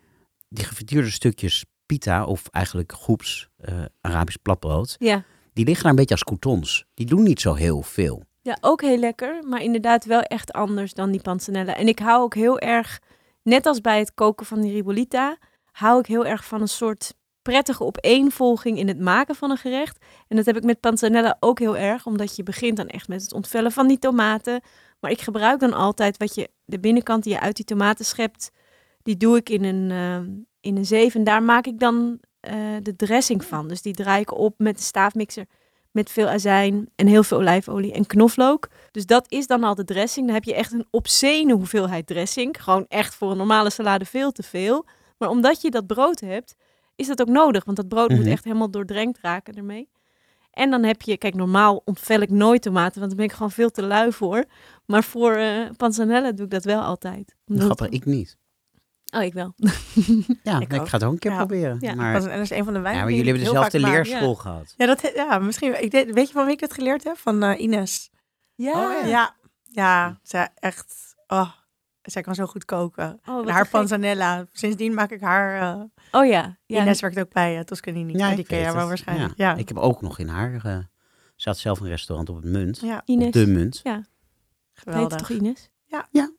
die 0.49 0.65
gefrituurde 0.65 1.09
stukjes 1.11 1.65
pita, 1.85 2.25
of 2.25 2.47
eigenlijk 2.51 2.91
groeps 2.91 3.49
eh, 3.57 3.85
Arabisch 4.01 4.37
platbrood, 4.41 4.95
Ja. 4.99 5.23
Die 5.55 5.65
liggen 5.65 5.83
daar 5.83 5.91
een 5.91 5.97
beetje 5.97 6.13
als 6.13 6.23
croutons. 6.23 6.85
Die 6.93 7.05
doen 7.05 7.23
niet 7.23 7.41
zo 7.41 7.53
heel 7.53 7.81
veel. 7.81 8.23
Ja, 8.41 8.57
ook 8.61 8.81
heel 8.81 8.97
lekker, 8.97 9.43
maar 9.47 9.61
inderdaad 9.61 10.05
wel 10.05 10.21
echt 10.21 10.53
anders 10.53 10.93
dan 10.93 11.11
die 11.11 11.21
panzanella. 11.21 11.75
En 11.75 11.87
ik 11.87 11.99
hou 11.99 12.21
ook 12.21 12.33
heel 12.33 12.59
erg, 12.59 13.01
net 13.41 13.65
als 13.65 13.81
bij 13.81 13.99
het 13.99 14.13
koken 14.13 14.45
van 14.45 14.61
die 14.61 14.71
ribolita, 14.71 15.37
hou 15.71 15.99
ik 15.99 16.05
heel 16.05 16.25
erg 16.25 16.45
van 16.45 16.61
een 16.61 16.67
soort 16.67 17.13
prettige 17.41 17.83
opeenvolging 17.83 18.77
in 18.77 18.87
het 18.87 18.99
maken 18.99 19.35
van 19.35 19.51
een 19.51 19.57
gerecht. 19.57 20.05
En 20.27 20.35
dat 20.35 20.45
heb 20.45 20.57
ik 20.57 20.63
met 20.63 20.79
panzanella 20.79 21.37
ook 21.39 21.59
heel 21.59 21.77
erg, 21.77 22.05
omdat 22.05 22.35
je 22.35 22.43
begint 22.43 22.77
dan 22.77 22.87
echt 22.87 23.07
met 23.07 23.21
het 23.21 23.33
ontvellen 23.33 23.71
van 23.71 23.87
die 23.87 23.99
tomaten. 23.99 24.61
Maar 24.99 25.11
ik 25.11 25.21
gebruik 25.21 25.59
dan 25.59 25.73
altijd 25.73 26.17
wat 26.17 26.35
je, 26.35 26.49
de 26.65 26.79
binnenkant 26.79 27.23
die 27.23 27.33
je 27.33 27.39
uit 27.39 27.55
die 27.55 27.65
tomaten 27.65 28.05
schept, 28.05 28.51
die 29.03 29.17
doe 29.17 29.37
ik 29.37 29.49
in 29.49 29.63
een, 29.63 29.91
eh, 29.91 30.33
in 30.59 30.77
een 30.77 30.85
zeef. 30.85 31.15
En 31.15 31.23
daar 31.23 31.43
maak 31.43 31.65
ik 31.65 31.79
dan 31.79 32.19
eh, 32.45 32.55
de 32.81 32.95
dressing 32.95 33.45
van. 33.45 33.67
Dus 33.67 33.81
die 33.81 33.93
draai 33.93 34.21
ik 34.21 34.37
op 34.37 34.53
met 34.57 34.75
een 34.77 34.83
staafmixer 34.83 35.45
met 35.91 36.09
veel 36.11 36.27
azijn 36.27 36.89
en 36.95 37.07
heel 37.07 37.23
veel 37.23 37.37
olijfolie 37.37 37.93
en 37.93 38.05
knoflook. 38.07 38.67
Dus 38.91 39.05
dat 39.05 39.25
is 39.31 39.47
dan 39.47 39.63
al 39.63 39.75
de 39.75 39.83
dressing. 39.83 40.25
Dan 40.25 40.35
heb 40.35 40.43
je 40.43 40.53
echt 40.55 40.71
een 40.73 40.85
obscene 40.89 41.53
hoeveelheid 41.53 42.07
dressing. 42.07 42.63
Gewoon 42.63 42.85
echt 42.87 43.15
voor 43.15 43.31
een 43.31 43.37
normale 43.37 43.69
salade 43.69 44.05
veel 44.05 44.31
te 44.31 44.43
veel. 44.43 44.85
Maar 45.17 45.29
omdat 45.29 45.61
je 45.61 45.71
dat 45.71 45.87
brood 45.87 46.19
hebt, 46.19 46.55
is 46.95 47.07
dat 47.07 47.21
ook 47.21 47.27
nodig. 47.27 47.65
Want 47.65 47.77
dat 47.77 47.87
brood 47.87 48.09
Mhm. 48.09 48.17
moet 48.19 48.27
echt 48.29 48.43
helemaal 48.43 48.71
doordrenkt 48.71 49.19
raken 49.21 49.53
ermee. 49.53 49.89
En 50.51 50.69
dan 50.69 50.83
heb 50.83 51.01
je, 51.01 51.17
kijk, 51.17 51.33
normaal 51.35 51.81
ontvel 51.85 52.19
ik 52.19 52.29
nooit 52.29 52.61
tomaten, 52.61 52.95
want 52.99 53.07
daar 53.07 53.15
ben 53.19 53.25
ik 53.29 53.31
gewoon 53.35 53.51
veel 53.51 53.69
te 53.71 53.81
lui 53.83 54.11
voor. 54.11 54.43
Maar 54.85 55.03
voor 55.03 55.31
eh 55.31 55.69
panzanella 55.77 56.31
doe 56.31 56.45
ik 56.45 56.51
dat 56.51 56.63
wel 56.63 56.81
altijd. 56.81 57.35
Omdat- 57.47 57.65
Grappig, 57.65 57.89
ik 57.89 58.05
niet. 58.05 58.37
Oh, 59.15 59.23
ik 59.23 59.33
wel. 59.33 59.53
Ja, 60.43 60.59
Ik 60.59 60.73
ga 60.73 60.83
het 60.91 61.03
ook 61.03 61.11
een 61.11 61.19
keer 61.19 61.31
Ja. 61.31 61.37
proberen. 61.37 61.77
Ja, 61.79 61.93
maar, 61.95 62.13
Dat 62.13 62.25
is 62.39 62.49
een 62.49 62.63
van 62.63 62.73
de 62.73 62.79
ja, 62.79 62.83
wijnen. 62.83 63.01
maar 63.01 63.07
die 63.11 63.17
jullie 63.23 63.31
hebben 63.33 63.53
dezelfde 63.53 63.79
leerschool 63.79 64.35
gehad. 64.35 64.73
Ja, 64.77 64.85
dat, 64.85 65.11
ja, 65.15 65.39
misschien. 65.39 65.83
Ik 65.83 65.91
deed, 65.91 66.13
weet 66.13 66.27
je 66.27 66.33
van 66.33 66.45
wie 66.45 66.53
ik 66.53 66.59
het 66.59 66.73
geleerd 66.73 67.03
heb? 67.03 67.17
Van 67.17 67.43
eh, 67.43 67.59
Ines. 67.61 68.11
Ja. 68.55 68.71
Oh, 69.01 69.07
Ja, 69.07 69.35
ja, 69.63 70.19
zij 70.23 70.49
echt. 70.55 71.15
Oh, 71.27 71.51
zij 72.01 72.21
kan 72.21 72.35
zo 72.35 72.45
goed 72.45 72.65
koken. 72.65 73.19
Oh, 73.29 73.47
haar 73.47 73.61
gek. 73.61 73.71
panzanella. 73.71 74.45
Sindsdien 74.51 74.93
maak 74.93 75.11
ik 75.11 75.21
haar. 75.21 75.61
eh 75.75 75.81
Oh 76.11 76.25
ja. 76.25 76.57
ja. 76.65 76.81
Ines 76.81 77.01
werkt 77.01 77.19
ook 77.19 77.33
bij 77.33 77.55
uh, 77.55 77.61
Toscanini. 77.61 78.17
Ja, 78.17 78.35
die 78.35 78.45
ken 78.45 78.59
jij 78.59 78.73
wel 78.73 78.87
waarschijnlijk. 78.87 79.33
Ja. 79.37 79.49
Ja. 79.49 79.55
Ik 79.55 79.67
heb 79.67 79.77
ook 79.77 80.01
nog 80.01 80.19
in 80.19 80.27
haar... 80.27 80.65
eh 80.65 80.77
ze 81.35 81.49
had 81.49 81.57
zelf 81.57 81.79
een 81.79 81.87
restaurant 81.87 82.29
op 82.29 82.35
het 82.35 82.45
Munt. 82.45 82.79
Ja, 82.79 83.01
Ines. 83.05 83.25
Op 83.27 83.33
de 83.33 83.47
Munt. 83.47 83.79
Ja. 83.83 83.95
Heet 83.95 84.05
geweldig. 84.73 85.17
toch 85.17 85.29
Ines? 85.29 85.69
Ja. 85.85 86.07
Ja. 86.11 86.31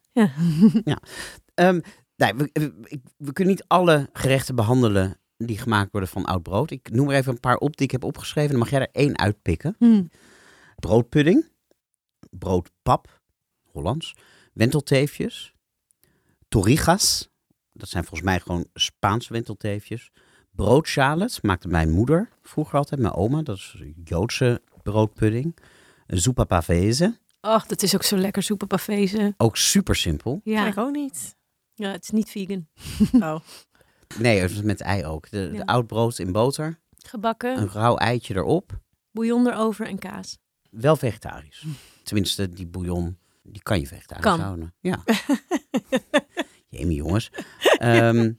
Ja. 0.85 0.99
Ehm, 1.55 1.81
nee, 2.17 2.35
we, 2.35 2.51
we, 2.53 2.73
ik- 2.85 3.03
we 3.17 3.33
kunnen 3.33 3.55
niet 3.55 3.65
alle 3.67 4.09
gerechten 4.13 4.55
behandelen 4.55 5.19
die 5.37 5.59
gemaakt 5.59 5.91
worden 5.93 6.09
van 6.11 6.25
oud 6.25 6.43
brood. 6.43 6.71
Ik 6.71 6.91
noem 6.91 7.11
er 7.11 7.17
even 7.17 7.33
een 7.33 7.41
paar 7.41 7.57
op 7.57 7.77
die 7.77 7.87
ik 7.87 7.93
heb 7.93 8.05
opgeschreven. 8.05 8.51
Dan 8.51 8.59
mag 8.59 8.71
jij 8.71 8.81
er 8.81 8.89
één 8.93 9.19
uitpikken. 9.19 9.75
Hm. 9.79 10.05
Broodpudding. 10.77 11.47
Broodpap. 12.31 13.21
Hollands. 13.73 14.15
Wentelteefjes. 14.53 15.55
Torrijas. 16.49 17.29
Dat 17.73 17.89
zijn 17.89 18.05
volgens 18.05 18.29
mij 18.29 18.41
gewoon 18.41 18.67
Spaanse 18.75 19.33
wentelteefjes. 19.33 20.11
Broodchalet 20.51 21.43
maakte 21.43 21.69
mijn 21.69 21.91
moeder 21.91 22.29
vroeger 22.43 22.79
altijd. 22.79 23.01
Mijn 23.01 23.15
oma. 23.15 23.43
Dat 23.43 23.57
is 23.57 23.77
Joodse 24.05 24.63
broodpudding. 24.83 25.57
Zuppa 26.07 26.45
pavese. 26.45 27.19
Och, 27.41 27.67
dat 27.67 27.83
is 27.83 27.95
ook 27.95 28.03
zo 28.03 28.17
lekker 28.17 28.43
soepenpafezen. 28.43 29.35
Ook 29.37 29.57
super 29.57 29.95
simpel. 29.97 30.41
Ja. 30.45 30.67
ik 30.67 30.79
ook 30.79 30.93
niet. 30.93 31.37
Ja, 31.77 31.91
het 31.91 32.03
is 32.03 32.11
niet 32.11 32.31
vegan. 32.31 32.67
Oh. 33.29 33.41
Nee, 34.19 34.41
het 34.41 34.51
is 34.51 34.63
met 34.63 34.81
ei 34.81 35.05
ook. 35.05 35.31
De, 35.31 35.63
oud 35.65 35.87
brood 35.87 36.19
in 36.19 36.33
boter. 36.33 36.79
Gebakken, 36.97 37.59
Een 37.59 37.69
rauw 37.71 37.97
eitje 37.97 38.35
erop. 38.35 38.81
bouillon 39.13 39.47
erover 39.47 39.87
en 39.87 39.99
kaas. 39.99 40.39
Wel 40.71 40.97
vegetarisch. 40.97 41.65
Tenminste, 42.03 42.51
die 42.51 42.67
bouillon, 42.67 43.19
die 43.43 43.63
kan 43.63 43.81
je 43.81 43.87
vegetarisch 43.87 44.25
Kan. 44.25 44.41
houden. 44.41 44.75
Ja. 44.81 45.03
Jemie 46.69 46.97
jongens. 46.97 47.31
Ehm, 47.79 48.33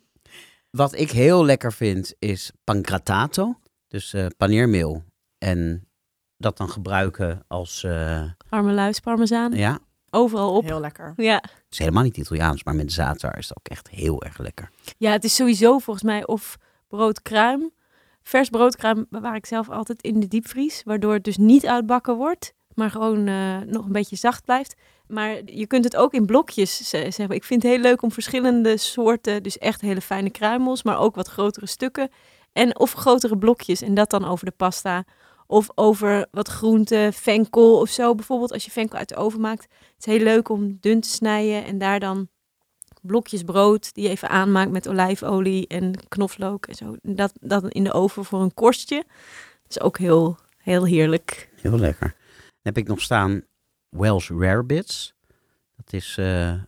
wat 0.69 0.93
ik 0.95 1.11
heel 1.11 1.45
lekker 1.45 1.73
vind 1.73 2.15
is 2.19 2.51
pangrattato. 2.63 3.59
Dus 3.87 4.13
eh, 4.13 4.25
paneermeel. 4.37 5.03
En 5.37 5.87
dat 6.37 6.57
dan 6.57 6.69
gebruiken 6.69 7.43
als, 7.47 7.83
eh, 7.83 8.23
Arme 8.49 8.71
luis, 8.73 8.99
parmezaan. 8.99 9.51
ja, 9.51 9.79
Overal 10.09 10.55
op. 10.55 10.63
Heel 10.63 10.79
lekker. 10.79 11.13
Ja. 11.17 11.35
het 11.35 11.51
is 11.69 11.77
helemaal 11.79 12.03
niet 12.03 12.17
Italiaans, 12.17 12.63
maar 12.63 12.75
met 12.75 12.91
zatar 12.93 13.37
is 13.37 13.47
het 13.49 13.57
ook 13.57 13.67
echt 13.67 13.89
heel 13.89 14.23
erg 14.23 14.37
lekker. 14.37 14.69
ja, 14.97 15.11
het 15.11 15.23
is 15.23 15.35
sowieso 15.35 15.77
volgens 15.79 16.05
mij 16.05 16.25
of 16.27 16.57
broodkruim. 16.87 17.71
Vers 18.23 18.49
broodkruim 18.49 19.05
bewaar 19.09 19.35
ik 19.35 19.45
zelf 19.45 19.69
altijd 19.69 20.01
in 20.01 20.19
de 20.19 20.27
diepvries. 20.27 20.81
Waardoor 20.85 21.13
het 21.13 21.23
dus 21.23 21.37
niet 21.37 21.65
uitbakken 21.65 22.15
wordt. 22.15 22.53
Maar 22.73 22.91
gewoon 22.91 23.27
eh, 23.27 23.57
nog 23.65 23.85
een 23.85 23.91
beetje 23.91 24.15
zacht 24.15 24.43
blijft. 24.45 24.75
Maar 25.07 25.39
je 25.45 25.67
kunt 25.67 25.83
het 25.83 25.95
ook 25.95 26.13
in 26.13 26.25
blokjes 26.25 26.77
ze- 26.89 26.97
zeggen. 27.11 27.29
Ik 27.29 27.43
vind 27.43 27.63
het 27.63 27.71
heel 27.71 27.81
leuk 27.81 28.01
om 28.01 28.11
verschillende 28.11 28.77
soorten. 28.77 29.43
Dus 29.43 29.57
echt 29.57 29.81
hele 29.81 30.01
fijne 30.01 30.29
kruimels. 30.29 30.83
Maar 30.83 30.99
ook 30.99 31.15
wat 31.15 31.27
grotere 31.27 31.65
stukken. 31.67 32.09
En 32.53 32.79
of 32.79 32.93
grotere 32.93 33.37
blokjes. 33.37 33.81
En 33.81 33.93
dat 33.93 34.09
dan 34.09 34.25
over 34.25 34.45
de 34.45 34.51
pasta. 34.57 35.03
Of 35.47 35.69
over 35.75 36.27
wat 36.31 36.47
groente, 36.47 37.09
venkel 37.13 37.79
of 37.79 37.89
zo. 37.89 38.15
Bijvoorbeeld 38.15 38.51
als 38.51 38.65
je 38.65 38.71
venkel 38.71 38.97
uit 38.97 39.09
de 39.09 39.15
oven 39.15 39.41
maakt. 39.41 39.61
Het 39.63 39.93
is 39.97 40.05
heel 40.05 40.23
leuk 40.23 40.49
om 40.49 40.77
dun 40.79 41.01
te 41.01 41.09
snijden. 41.09 41.65
En 41.65 41.77
daar 41.77 41.99
dan 41.99 42.29
blokjes 43.01 43.43
brood 43.43 43.93
die 43.93 44.03
je 44.03 44.09
even 44.09 44.29
aanmaakt 44.29 44.71
met 44.71 44.87
olijfolie 44.87 45.67
en 45.67 46.07
knoflook 46.07 46.65
en 46.65 46.75
zo. 46.75 46.95
Dat, 47.01 47.33
dat 47.41 47.67
in 47.73 47.83
de 47.83 47.93
oven 47.93 48.25
voor 48.25 48.41
een 48.41 48.53
korstje. 48.53 49.03
Dat 49.63 49.69
is 49.77 49.79
ook 49.79 49.97
heel, 49.97 50.37
heel 50.57 50.85
heerlijk. 50.85 51.49
Heel 51.55 51.77
lekker. 51.79 52.07
Dan 52.39 52.61
heb 52.61 52.77
ik 52.77 52.87
nog 52.87 53.01
staan 53.01 53.43
Welsh 53.89 54.29
Rarebits. 54.29 55.13
Dat 55.75 55.93
is 55.93 56.15
eh, 56.17 56.47
Een 56.49 56.67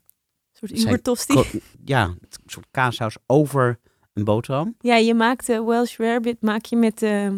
soort 0.51 0.80
ubertosti. 0.80 1.61
ja, 1.86 2.03
een 2.03 2.19
soort 2.45 2.67
kaassaus 2.71 3.17
over 3.25 3.80
een 4.13 4.23
boterham. 4.23 4.75
Ja, 4.80 4.95
je 4.95 5.13
maakt 5.13 5.45
de 5.45 5.63
Welsh 5.63 5.97
rarebit 5.97 6.41
maak 6.41 6.65
je 6.65 6.75
met, 6.75 7.01
eh 7.01 7.30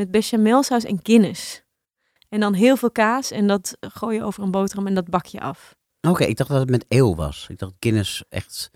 met 0.00 0.10
bechamelsaus 0.10 0.84
en 0.84 0.98
Guinness. 1.02 1.62
En 2.28 2.40
dan 2.40 2.54
heel 2.54 2.76
veel 2.76 2.90
kaas 2.90 3.30
en 3.30 3.46
dat 3.46 3.76
gooi 3.80 4.16
je 4.16 4.24
over 4.24 4.42
een 4.42 4.50
boterham 4.50 4.86
en 4.86 4.94
dat 4.94 5.08
bak 5.08 5.26
je 5.26 5.40
af. 5.40 5.74
Oké, 6.00 6.24
ik 6.24 6.36
dacht 6.36 6.50
dat 6.50 6.60
het 6.60 6.70
met 6.70 6.84
eeuw 6.88 7.14
was. 7.14 7.46
Ik 7.50 7.58
dacht 7.58 7.72
Guinness 7.80 8.24
echt, 8.28 8.70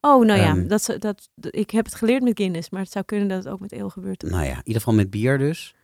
Oh, 0.00 0.24
nou 0.26 0.40
ja, 0.40 0.46
Ehm. 0.56 0.66
dat, 0.68 0.86
dat, 0.98 1.28
dat- 1.34 1.54
ik 1.54 1.70
heb 1.70 1.84
het 1.84 1.94
geleerd 1.94 2.22
met 2.22 2.36
Guinness, 2.38 2.70
maar 2.70 2.80
het 2.82 2.90
zou 2.92 3.04
kunnen 3.04 3.28
dat 3.28 3.44
het 3.44 3.52
ook 3.52 3.60
met 3.60 3.72
ale 3.72 3.90
gebeurt. 3.90 4.22
nou 4.22 4.44
ja, 4.44 4.50
in 4.50 4.56
ieder 4.64 4.74
geval 4.82 4.94
met 4.94 5.10
bier 5.10 5.38
dus. 5.38 5.74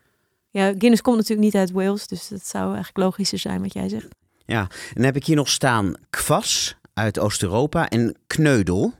Ja, 0.51 0.67
Guinness 0.67 1.01
komt 1.03 1.17
natuurlijk 1.17 1.45
niet 1.47 1.55
uit 1.57 1.71
Wales, 1.71 2.07
dus 2.07 2.29
dat 2.29 2.47
zou 2.47 2.65
eigenlijk 2.67 2.97
logischer 2.97 3.39
zijn 3.39 3.63
wat 3.63 3.73
jij 3.73 3.89
zegt. 3.89 4.09
En 4.47 4.69
dan 4.95 5.05
heb 5.05 5.17
ik 5.17 5.25
hier 5.25 5.37
nog 5.37 5.49
staan 5.49 5.95
kwas 6.11 6.77
uit 6.95 7.19
Oost-Europa 7.19 7.89
en 7.89 8.17
kneudel. 8.27 8.93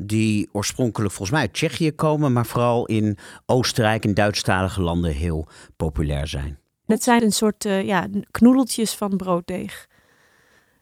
Die 0.00 0.48
oorspronkelijk 0.52 1.12
volgens 1.12 1.30
mij 1.30 1.40
uit 1.40 1.52
Tsjechië 1.52 1.92
komen, 1.92 2.32
maar 2.32 2.46
vooral 2.46 2.86
in 2.86 3.18
Oostenrijk 3.46 4.04
en 4.04 4.14
Duitsstalige 4.14 4.82
landen 4.82 5.12
heel 5.12 5.48
populair 5.76 6.26
zijn. 6.26 6.58
Het 6.86 7.02
zijn 7.02 7.22
een 7.22 7.32
soort 7.32 7.64
eh, 7.64 7.82
ja, 7.84 8.06
knoedeltjes 8.30 8.94
van 8.94 9.16
brooddeeg. 9.16 9.86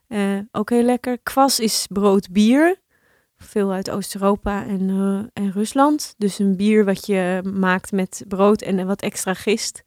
Eh, 0.07 0.37
ook 0.51 0.69
heel 0.69 0.83
lekker. 0.83 1.19
Kwas 1.23 1.59
is 1.59 1.87
broodbier. 1.91 2.79
Veel 3.37 3.71
uit 3.71 3.89
Oost-Europa 3.89 4.65
en, 4.65 4.89
eh, 4.89 5.43
en 5.43 5.51
Rusland. 5.51 6.13
Dus 6.17 6.39
een 6.39 6.55
bier 6.55 6.85
wat 6.85 7.05
je 7.05 7.41
maakt 7.53 7.91
met 7.91 8.23
brood 8.27 8.61
en 8.61 8.87
wat 8.87 9.01
extra 9.01 9.33
gist. 9.33 9.83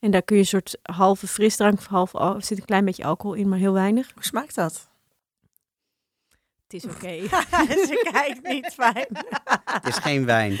En 0.00 0.10
daar 0.10 0.22
kun 0.22 0.36
je 0.36 0.42
een 0.42 0.48
soort 0.48 0.78
halve 0.82 1.26
frisdrank, 1.26 1.80
half, 1.82 2.14
al- 2.14 2.34
er 2.34 2.44
zit 2.44 2.58
een 2.58 2.64
klein 2.64 2.84
beetje 2.84 3.04
alcohol 3.04 3.36
in, 3.36 3.48
maar 3.48 3.58
heel 3.58 3.72
weinig. 3.72 4.10
Hoe 4.14 4.24
smaakt 4.24 4.54
dat? 4.54 4.90
Het 6.68 6.84
is 6.84 6.84
oké. 6.84 7.28
Ze 7.88 8.08
kijkt 8.12 8.48
niet 8.48 8.66
fijn. 8.74 9.06
Het 9.64 9.86
is 9.86 9.96
geen 9.96 10.24
wijn. 10.24 10.58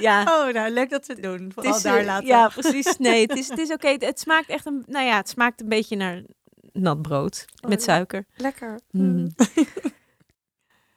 ja, 0.00 0.22
Oh, 0.22 0.52
nou 0.52 0.70
leuk 0.70 0.90
dat 0.90 1.06
we 1.06 1.12
het 1.12 1.22
doen. 1.22 1.44
het 1.44 1.54
Vooral 1.54 1.76
is, 1.76 1.82
daar 1.82 1.98
eh, 1.98 2.06
laten. 2.06 2.26
Ja, 2.26 2.48
precies. 2.48 2.96
Nee, 2.96 3.22
het 3.26 3.36
is, 3.38 3.48
het 3.48 3.58
is 3.58 3.72
oké. 3.72 3.96
Het 3.98 4.20
smaakt 4.20 4.48
echt 4.48 4.66
een, 4.66 4.82
nou 4.86 5.06
ja, 5.06 5.16
het 5.16 5.28
smaakt 5.28 5.60
een 5.60 5.68
beetje 5.68 5.96
naar 5.96 6.22
nat 6.72 7.02
brood 7.02 7.44
Oh, 7.60 7.70
met 7.70 7.82
suiker. 7.82 8.26
Lekker. 8.36 8.80
Mm. 8.90 9.28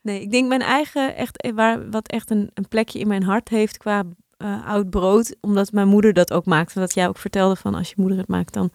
Nee, 0.02 0.22
ik 0.22 0.32
denk 0.32 0.48
mijn 0.48 0.62
eigen, 0.62 1.16
echt, 1.16 1.42
eh, 1.42 1.52
waar, 1.52 1.90
wat 1.90 2.08
echt 2.08 2.30
een, 2.30 2.50
een 2.54 2.68
plekje 2.68 3.00
in 3.00 3.08
mijn 3.08 3.24
hart 3.24 3.50
heeft 3.50 3.78
qua 3.78 4.04
eh, 4.38 4.68
oud 4.68 4.90
brood. 4.90 5.36
Omdat 5.42 5.72
mijn 5.72 5.88
moeder 5.88 6.14
dat 6.14 6.34
ook 6.34 6.46
maakt. 6.46 6.74
Wat 6.74 6.94
jij 6.94 7.08
ook 7.08 7.18
vertelde 7.18 7.56
van 7.56 7.76
als 7.76 7.90
je 7.90 7.96
moeder 7.98 8.18
het 8.18 8.28
maakt 8.28 8.54
dan. 8.54 8.72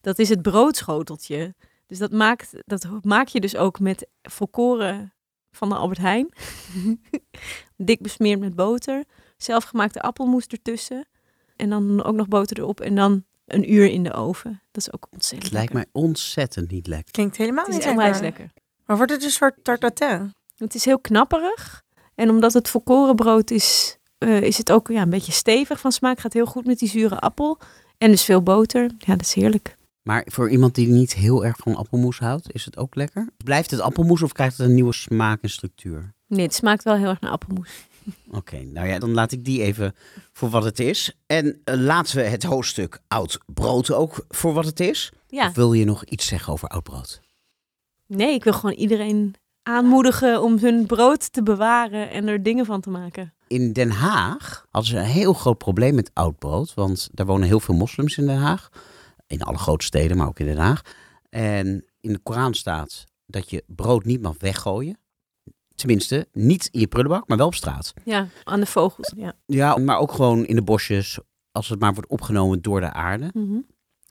Dat 0.00 0.18
is 0.18 0.28
het 0.28 0.42
broodschoteltje. 0.42 1.54
Dus 1.86 1.98
dat, 1.98 2.12
maakt, 2.12 2.50
dat 2.64 2.86
maak 3.02 3.28
je 3.28 3.40
dus 3.40 3.56
ook 3.56 3.80
met 3.80 4.06
volkoren 4.22 5.12
van 5.50 5.68
de 5.68 5.74
Albert 5.74 5.98
Heijn. 6.00 6.28
Dik 7.76 8.00
besmeerd 8.00 8.40
met 8.40 8.54
boter. 8.54 9.04
Zelfgemaakte 9.36 10.00
appelmoes 10.00 10.46
ertussen. 10.46 11.06
En 11.56 11.70
dan 11.70 12.02
ook 12.04 12.14
nog 12.14 12.28
boter 12.28 12.58
erop. 12.58 12.80
En 12.80 12.94
dan 12.94 13.24
een 13.46 13.72
uur 13.72 13.90
in 13.90 14.02
de 14.02 14.12
oven. 14.12 14.62
Dat 14.70 14.82
is 14.86 14.92
ook 14.92 15.04
Het 15.04 15.12
ontzettend 15.12 15.52
lijkt 15.52 15.72
lekker. 15.72 15.90
mij 15.94 16.02
ontzettend 16.02 16.70
niet 16.70 16.86
lekker. 16.86 17.10
Klinkt 17.12 17.36
helemaal 17.36 17.64
Het 17.64 17.72
niet 17.72 17.80
is 17.80 17.86
lekker. 17.86 18.04
onwijs 18.04 18.22
lekker. 18.22 18.50
Maar 18.86 18.96
wordt 18.96 19.12
het 19.12 19.22
een 19.24 19.30
soort 19.30 19.54
tartatin? 19.62 20.34
Het 20.56 20.74
is 20.74 20.84
heel 20.84 20.98
knapperig. 20.98 21.82
En 22.14 22.30
omdat 22.30 22.52
het 22.52 22.68
volkorenbrood 22.68 23.50
is, 23.50 23.98
eh, 24.18 24.40
is 24.42 24.58
het 24.58 24.72
ook 24.72 24.88
ja, 24.88 25.02
een 25.02 25.10
beetje 25.10 25.32
stevig 25.32 25.80
van 25.80 25.92
smaak. 25.92 26.18
Gaat 26.20 26.32
heel 26.32 26.46
goed 26.46 26.66
met 26.66 26.78
die 26.78 26.88
zure 26.88 27.18
appel. 27.18 27.58
En 27.98 28.10
dus 28.10 28.24
veel 28.24 28.42
boter. 28.42 28.82
Ja, 28.98 29.12
dat 29.16 29.20
is 29.20 29.34
heerlijk. 29.34 29.76
Maar 30.02 30.26
voor 30.30 30.50
iemand 30.50 30.74
die 30.74 30.88
niet 30.88 31.14
heel 31.14 31.44
erg 31.44 31.56
van 31.56 31.76
appelmoes 31.76 32.18
houdt, 32.18 32.54
is 32.54 32.64
het 32.64 32.76
ook 32.76 32.94
lekker? 32.94 33.28
Blijft 33.44 33.70
het 33.70 33.80
appelmoes 33.80 34.22
of 34.22 34.32
krijgt 34.32 34.58
het 34.58 34.66
een 34.66 34.74
nieuwe 34.74 34.92
smaak 34.92 35.42
en 35.42 35.50
structuur? 35.50 36.12
Nee, 36.26 36.44
het 36.44 36.54
smaakt 36.54 36.82
wel 36.84 36.96
heel 36.96 37.08
erg 37.08 37.20
naar 37.20 37.30
appelmoes. 37.30 37.68
Oké, 38.30 38.56
nou 38.62 38.86
ja, 38.88 38.98
dan 38.98 39.10
laat 39.12 39.32
ik 39.32 39.44
die 39.44 39.62
even 39.62 39.94
voor 40.32 40.48
wat 40.50 40.64
het 40.64 40.78
is. 40.80 41.16
En 41.26 41.60
eh, 41.64 41.74
laten 41.80 42.16
we 42.16 42.22
het 42.22 42.42
hoofdstuk 42.42 43.00
oud 43.08 43.38
brood 43.46 43.92
ook 43.92 44.24
voor 44.28 44.52
wat 44.52 44.64
het 44.64 44.80
is. 44.80 45.12
Ja, 45.28 45.46
Of 45.48 45.54
wil 45.54 45.72
je 45.72 45.84
nog 45.84 46.04
iets 46.04 46.26
zeggen 46.26 46.52
over 46.52 46.68
oud 46.68 46.82
brood? 46.82 47.20
nee, 48.06 48.34
ik 48.34 48.44
wil 48.44 48.52
gewoon 48.52 48.74
iedereen 48.74 49.34
aanmoedigen 49.62 50.42
om 50.42 50.58
hun 50.58 50.86
brood 50.86 51.32
te 51.32 51.42
bewaren 51.42 52.10
en 52.10 52.28
er 52.28 52.42
dingen 52.42 52.66
van 52.66 52.80
te 52.80 52.90
maken. 52.90 53.34
In 53.46 53.72
Den 53.72 53.90
Haag 53.90 54.66
hadden 54.70 54.90
ze 54.90 54.98
een 54.98 55.04
heel 55.04 55.32
groot 55.32 55.58
probleem 55.58 55.94
met 55.94 56.10
oud 56.12 56.38
brood. 56.38 56.74
Want 56.74 57.08
daar 57.12 57.26
wonen 57.26 57.46
heel 57.48 57.60
veel 57.60 57.74
moslims 57.74 58.18
in 58.18 58.26
Den 58.26 58.38
Haag. 58.38 58.68
In 59.32 59.42
alle 59.42 59.58
grote 59.58 59.84
steden, 59.84 60.16
maar 60.16 60.26
ook 60.26 60.38
in 60.38 60.46
Den 60.46 60.56
Haag. 60.56 60.82
En 61.30 61.84
in 62.00 62.12
de 62.12 62.18
Koran 62.18 62.54
staat 62.54 63.04
dat 63.26 63.50
je 63.50 63.64
brood 63.66 64.04
niet 64.04 64.22
mag 64.22 64.34
weggooien. 64.38 64.98
Tenminste, 65.74 66.28
niet 66.32 66.68
in 66.70 66.80
je 66.80 66.86
prullenbak, 66.86 67.28
maar 67.28 67.36
wel 67.36 67.46
op 67.46 67.54
straat. 67.54 67.94
Ja, 68.04 68.28
aan 68.44 68.60
de 68.60 68.66
vogels. 68.66 69.12
Ja. 69.16 69.32
Ja, 69.46 69.76
maar 69.76 69.98
ook 69.98 70.12
gewoon 70.12 70.46
in 70.46 70.54
de 70.54 70.62
bosjes, 70.62 71.18
als 71.52 71.68
het 71.68 71.80
maar 71.80 71.94
wordt 71.94 72.10
opgenomen 72.10 72.62
door 72.62 72.80
de 72.80 72.92
aarde. 72.92 73.30
Mhm. 73.34 73.54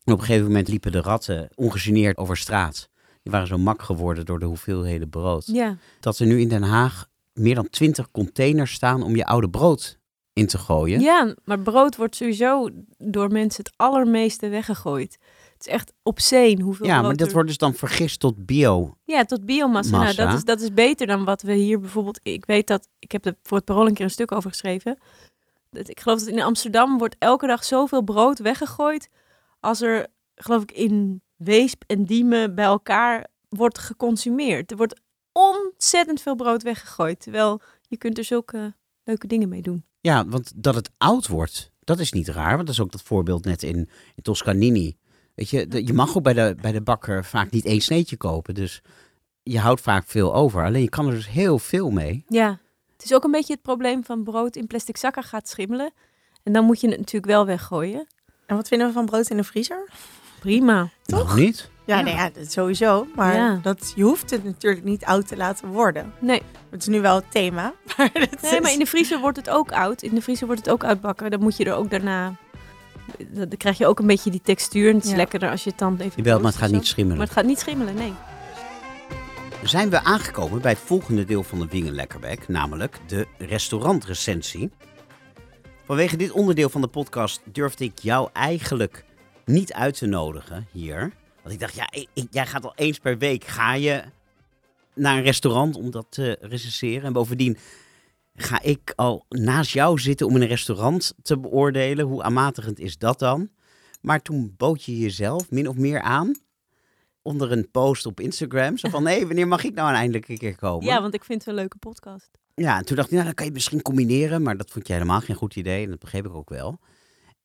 En 0.04 0.14
op 0.14 0.20
een 0.20 0.26
gegeven 0.26 0.48
moment 0.48 0.68
liepen 0.68 0.92
de 0.92 1.02
ratten 1.02 1.50
ongegeneerd 1.56 2.18
over 2.18 2.38
straat. 2.38 2.90
Die 3.24 3.32
waren 3.32 3.48
zo 3.48 3.58
mak 3.58 3.82
geworden 3.82 4.26
door 4.26 4.40
de 4.40 4.46
hoeveelheden 4.46 5.10
brood. 5.10 5.46
ja. 5.46 5.78
Dat 6.00 6.20
er 6.20 6.26
nu 6.26 6.40
in 6.40 6.48
Den 6.50 6.64
Haag 6.64 7.08
meer 7.34 7.56
dan 7.56 7.70
twintig 7.70 8.12
containers 8.12 8.74
staan 8.74 9.04
om 9.04 9.16
je 9.16 9.26
oude 9.26 9.50
brood 9.50 10.00
in 10.34 10.48
te 10.48 10.58
gooien. 10.58 11.00
Ja, 11.00 11.36
maar 11.44 11.60
brood 11.60 11.96
wordt 11.96 12.16
sowieso 12.16 12.70
door 12.98 13.32
mensen 13.32 13.64
het 13.64 13.74
allermeeste 13.76 14.50
weggegooid. 14.50 15.18
Het 15.54 15.68
is 15.68 15.74
echt 15.74 15.94
obscene 16.04 16.64
hoeveel 16.64 16.86
Ja, 16.86 17.02
maar 17.02 17.16
dat 17.16 17.28
er- 17.28 17.34
wordt 17.34 17.48
dus 17.48 17.58
dan 17.58 17.74
vergist 17.74 18.20
tot 18.20 18.46
bio. 18.46 18.98
Ja, 19.04 19.24
tot 19.24 19.46
biomassa. 19.46 20.04
Nou, 20.04 20.16
dat, 20.16 20.34
is, 20.34 20.44
dat 20.44 20.62
is 20.62 20.74
beter 20.74 21.08
dan 21.08 21.26
wat 21.26 21.42
we 21.42 21.54
hier 21.54 21.80
bijvoorbeeld... 21.80 22.20
Ik 22.24 22.46
weet 22.46 22.68
dat... 22.68 22.88
Ik 23.00 23.12
heb 23.12 23.26
er 23.26 23.36
voor 23.44 23.58
het 23.58 23.66
parool 23.66 23.88
een 23.88 23.94
keer 23.94 24.06
een 24.06 24.12
stuk 24.12 24.32
over 24.32 24.50
geschreven. 24.50 24.98
Dat, 25.70 25.90
ik 25.90 26.00
geloof 26.00 26.20
dat 26.20 26.28
in 26.28 26.42
Amsterdam 26.42 26.98
wordt 26.98 27.16
elke 27.20 27.48
dag 27.48 27.64
zoveel 27.64 28.02
brood 28.02 28.40
weggegooid... 28.40 29.10
als 29.60 29.82
er, 29.82 30.08
geloof 30.36 30.62
ik, 30.62 30.72
in 30.72 31.22
Weesp 31.36 31.84
en 31.88 32.04
Diemen 32.04 32.56
bij 32.56 32.66
elkaar 32.66 33.28
wordt 33.50 33.78
geconsumeerd. 33.78 34.72
Er 34.72 34.78
wordt 34.78 35.00
ontzettend 35.32 36.22
veel 36.22 36.36
brood 36.36 36.64
weggegooid. 36.64 37.20
Terwijl 37.20 37.62
je 37.88 37.98
kunt 37.98 38.18
er 38.18 38.24
zulke 38.24 38.76
leuke 39.04 39.28
dingen 39.28 39.50
mee 39.50 39.62
doen. 39.62 39.86
Ja, 40.02 40.26
want 40.28 40.52
dat 40.56 40.76
het 40.76 40.90
oud 40.98 41.28
wordt, 41.28 41.72
dat 41.84 42.00
is 42.00 42.12
niet 42.12 42.28
raar. 42.28 42.54
Want 42.56 42.66
dat 42.68 42.76
is 42.76 42.82
ook 42.82 42.92
dat 42.92 43.02
voorbeeld 43.02 43.46
net 43.46 43.64
in, 43.64 43.76
in 44.16 44.24
Toscanini. 44.24 44.98
Weet 45.36 45.50
je, 45.50 45.68
de- 45.68 45.86
je 45.86 45.94
mag 45.94 46.18
ook 46.18 46.24
bij 46.24 46.34
de, 46.34 46.56
bij 46.62 46.72
de 46.72 46.82
bakker 46.82 47.26
vaak 47.26 47.52
niet 47.52 47.66
één 47.66 47.82
sneetje 47.82 48.18
kopen. 48.18 48.54
Dus 48.54 48.82
je 49.44 49.60
houdt 49.60 49.82
vaak 49.82 50.04
veel 50.08 50.34
over. 50.36 50.66
Alleen 50.66 50.82
je 50.82 50.90
kan 50.90 51.08
er 51.08 51.14
dus 51.14 51.30
heel 51.30 51.60
veel 51.60 51.90
mee. 51.90 52.26
Ja, 52.28 52.60
het 52.94 53.04
is 53.06 53.14
ook 53.14 53.24
een 53.24 53.32
beetje 53.32 53.54
het 53.54 53.62
probleem 53.62 54.04
van 54.04 54.24
brood 54.24 54.56
in 54.56 54.68
plastic 54.68 54.98
zakken 54.98 55.24
gaat 55.24 55.50
schimmelen. 55.50 55.92
En 56.44 56.54
dan 56.54 56.66
moet 56.66 56.82
je 56.82 56.88
het 56.88 56.98
natuurlijk 56.98 57.32
wel 57.32 57.46
weggooien. 57.46 58.08
En 58.46 58.56
wat 58.56 58.68
vinden 58.68 58.88
we 58.88 58.94
van 58.94 59.06
brood 59.06 59.30
in 59.30 59.38
de 59.38 59.44
vriezer? 59.44 59.90
Prima. 60.42 60.90
Nog 61.06 61.36
niet? 61.36 61.70
Ja, 61.86 61.98
Ja. 61.98 62.04
Nee, 62.04 62.14
ja 62.14 62.30
dat 62.30 62.52
sowieso. 62.52 63.08
Maar 63.16 63.36
Ja. 63.36 63.60
dat, 63.62 63.94
je 63.96 64.04
hoeft 64.04 64.30
het 64.30 64.44
natuurlijk 64.44 64.84
niet 64.84 65.06
oud 65.06 65.28
te 65.28 65.38
laten 65.38 65.68
worden. 65.68 66.14
Nee, 66.20 66.42
Het 66.70 66.82
is 66.82 66.88
nu 66.88 67.02
wel 67.02 67.16
het 67.16 67.32
thema. 67.32 67.74
Maar 67.98 68.10
dat 68.14 68.42
nee, 68.42 68.62
maar 68.62 68.72
in 68.72 68.80
de 68.80 68.86
vriezer 68.86 69.20
wordt 69.20 69.38
het 69.38 69.50
ook 69.50 69.72
oud. 69.72 70.02
In 70.02 70.16
de 70.16 70.22
vriezer 70.22 70.46
wordt 70.48 70.66
het 70.66 70.74
ook 70.74 70.84
uitbakken. 70.84 71.32
Dan 71.32 71.40
moet 71.40 71.58
je 71.58 71.66
er 71.66 71.74
ook 71.74 71.90
daarna... 71.90 72.36
Dan 73.30 73.48
krijg 73.58 73.78
je 73.78 73.88
ook 73.88 74.00
een 74.00 74.08
beetje 74.08 74.32
die 74.32 74.42
textuur. 74.44 74.90
En 74.90 74.96
het 74.96 75.04
is 75.04 75.10
Ja. 75.12 75.16
lekkerder 75.16 75.50
als 75.50 75.64
je 75.64 75.70
het 75.70 75.80
dan 75.80 75.98
even... 76.00 76.12
Jawel, 76.16 76.40
maar 76.40 76.52
het 76.52 76.60
gaat 76.62 76.72
niet 76.72 76.88
schimmelen. 76.88 77.18
Maar 77.18 77.28
het 77.28 77.36
gaat 77.36 77.46
niet 77.46 77.60
schimmelen, 77.60 77.94
nee. 77.94 78.14
Zijn 79.64 79.90
we 79.90 80.04
aangekomen 80.04 80.62
bij 80.62 80.72
het 80.72 80.80
volgende 80.86 81.26
deel 81.26 81.44
van 81.44 81.60
de 81.60 81.68
Wingen 81.70 81.94
Lekkerback. 81.94 82.48
Namelijk 82.48 82.98
de 83.08 83.28
restaurantrecensie. 83.38 84.72
Vanwege 85.86 86.18
dit 86.18 86.32
onderdeel 86.32 86.70
van 86.70 86.82
de 86.82 86.88
podcast 86.88 87.42
durfde 87.46 87.84
ik 87.84 88.00
jou 88.00 88.30
eigenlijk 88.34 89.04
niet 89.46 89.74
uit 89.74 89.98
te 89.98 90.06
nodigen 90.06 90.68
hier. 90.72 91.14
Want 91.42 91.54
ik 91.54 91.60
dacht, 91.60 91.76
ja, 91.76 91.92
ik- 91.92 92.28
jij 92.32 92.46
gaat 92.48 92.64
al 92.66 92.74
eens 92.76 93.00
per 93.00 93.18
week 93.18 93.44
ga 93.44 93.74
je 93.74 94.04
naar 94.96 95.18
een 95.18 95.24
restaurant 95.24 95.76
om 95.76 95.92
dat 95.92 96.06
te 96.10 96.38
recenseren. 96.42 97.04
En 97.04 97.14
bovendien 97.14 97.58
ga 98.36 98.62
ik 98.62 98.94
al 98.96 99.26
naast 99.30 99.72
jou 99.72 100.00
zitten 100.00 100.28
om 100.28 100.36
in 100.36 100.42
een 100.42 100.48
restaurant 100.48 101.14
te 101.22 101.40
beoordelen. 101.40 102.06
Hoe 102.06 102.24
aanmatigend 102.24 102.80
is 102.80 102.98
dat 102.98 103.20
dan? 103.20 103.50
Maar 104.02 104.22
toen 104.22 104.54
bood 104.58 104.84
je 104.84 104.98
jezelf 104.98 105.50
min 105.52 105.68
of 105.68 105.76
meer 105.76 106.02
aan 106.02 106.32
onder 107.22 107.52
een 107.52 107.72
post 107.72 108.06
op 108.06 108.20
Instagram. 108.20 108.78
Zo 108.78 108.90
van, 108.90 109.08
hé, 109.08 109.26
wanneer 109.26 109.48
mag 109.48 109.64
ik 109.64 109.74
nou 109.74 109.94
eindelijk 109.94 110.28
een 110.30 110.38
keer 110.38 110.56
komen? 110.56 110.86
Ja, 110.86 111.02
want 111.02 111.14
ik 111.14 111.24
vind 111.24 111.40
het 111.40 111.48
een 111.48 111.56
leuke 111.56 111.78
podcast. 111.78 112.30
Ja, 112.56 112.78
en 112.78 112.86
toen 112.86 112.96
dacht 112.96 113.08
ik, 113.08 113.14
nou, 113.14 113.26
dan 113.26 113.34
kan 113.34 113.46
je 113.46 113.52
het 113.52 113.60
misschien 113.60 113.82
combineren. 113.82 114.42
Maar 114.42 114.58
dat 114.58 114.70
vond 114.72 114.88
je 114.88 114.94
helemaal 114.94 115.22
geen 115.22 115.36
goed 115.36 115.56
idee. 115.56 115.84
En 115.84 115.90
dat 115.90 116.00
begreep 116.00 116.26
ik 116.26 116.34
ook 116.34 116.50
wel. 116.50 116.80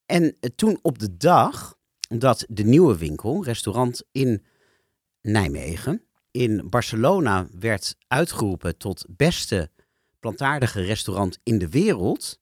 En 0.06 0.36
eh, 0.40 0.50
toen 0.56 0.78
op 0.82 0.98
de 0.98 1.16
dag 1.16 1.75
dat 2.08 2.44
de 2.48 2.64
nieuwe 2.64 2.98
winkel, 2.98 3.44
restaurant 3.44 4.02
in 4.12 4.44
Nijmegen, 5.22 6.06
in 6.30 6.68
Barcelona 6.68 7.46
werd 7.58 7.96
uitgeroepen 8.06 8.78
tot 8.78 9.06
beste 9.08 9.70
plantaardige 10.20 10.80
restaurant 10.80 11.38
in 11.42 11.58
de 11.58 11.68
wereld. 11.68 12.38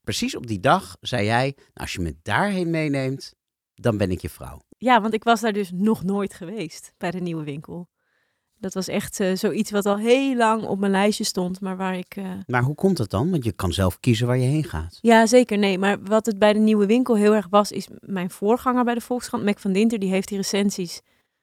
Precies 0.00 0.36
op 0.36 0.46
die 0.46 0.60
dag 0.60 0.96
zei 1.00 1.24
jij, 1.24 1.52
nou, 1.56 1.68
als 1.74 1.92
je 1.92 2.00
me 2.00 2.16
daarheen 2.22 2.70
meeneemt, 2.70 3.34
dan 3.74 3.96
ben 3.96 4.10
ik 4.10 4.20
je 4.20 4.28
vrouw. 4.28 4.60
Ja, 4.78 5.00
want 5.00 5.14
ik 5.14 5.24
was 5.24 5.40
daar 5.40 5.52
dus 5.52 5.70
nog 5.74 6.02
nooit 6.04 6.34
geweest 6.34 6.92
bij 6.96 7.10
de 7.10 7.20
nieuwe 7.20 7.44
winkel. 7.44 7.88
Dat 8.62 8.74
was 8.74 8.88
echt 8.88 9.20
eh, 9.20 9.34
zoiets 9.34 9.70
wat 9.70 9.86
al 9.86 9.96
heel 9.98 10.36
lang 10.36 10.62
op 10.64 10.78
mijn 10.78 10.92
lijstje 10.92 11.24
stond, 11.24 11.60
maar 11.60 11.76
waar 11.76 11.96
ik... 11.96 12.16
eh, 12.16 12.24
Maar 12.46 12.62
hoe 12.62 12.74
komt 12.74 12.96
dat 12.96 13.10
dan? 13.10 13.30
Want 13.30 13.44
je 13.44 13.52
kan 13.52 13.72
zelf 13.72 14.00
kiezen 14.00 14.26
waar 14.26 14.38
je 14.38 14.46
heen 14.46 14.64
gaat. 14.64 14.98
Ja, 15.00 15.26
zeker. 15.26 15.58
Nee, 15.58 15.78
maar 15.78 16.02
wat 16.02 16.26
het 16.26 16.38
bij 16.38 16.52
de 16.52 16.58
nieuwe 16.58 16.86
winkel 16.86 17.16
heel 17.16 17.34
erg 17.34 17.46
was, 17.50 17.72
is 17.72 17.88
mijn 18.00 18.30
voorganger 18.30 18.84
bij 18.84 18.94
de 18.94 19.00
Volkskrant, 19.00 19.44
Mac 19.44 19.58
van 19.58 19.72
Dinter, 19.72 19.98
die 19.98 20.10
heeft 20.10 20.28
die 20.28 20.36
recensies 20.36 21.00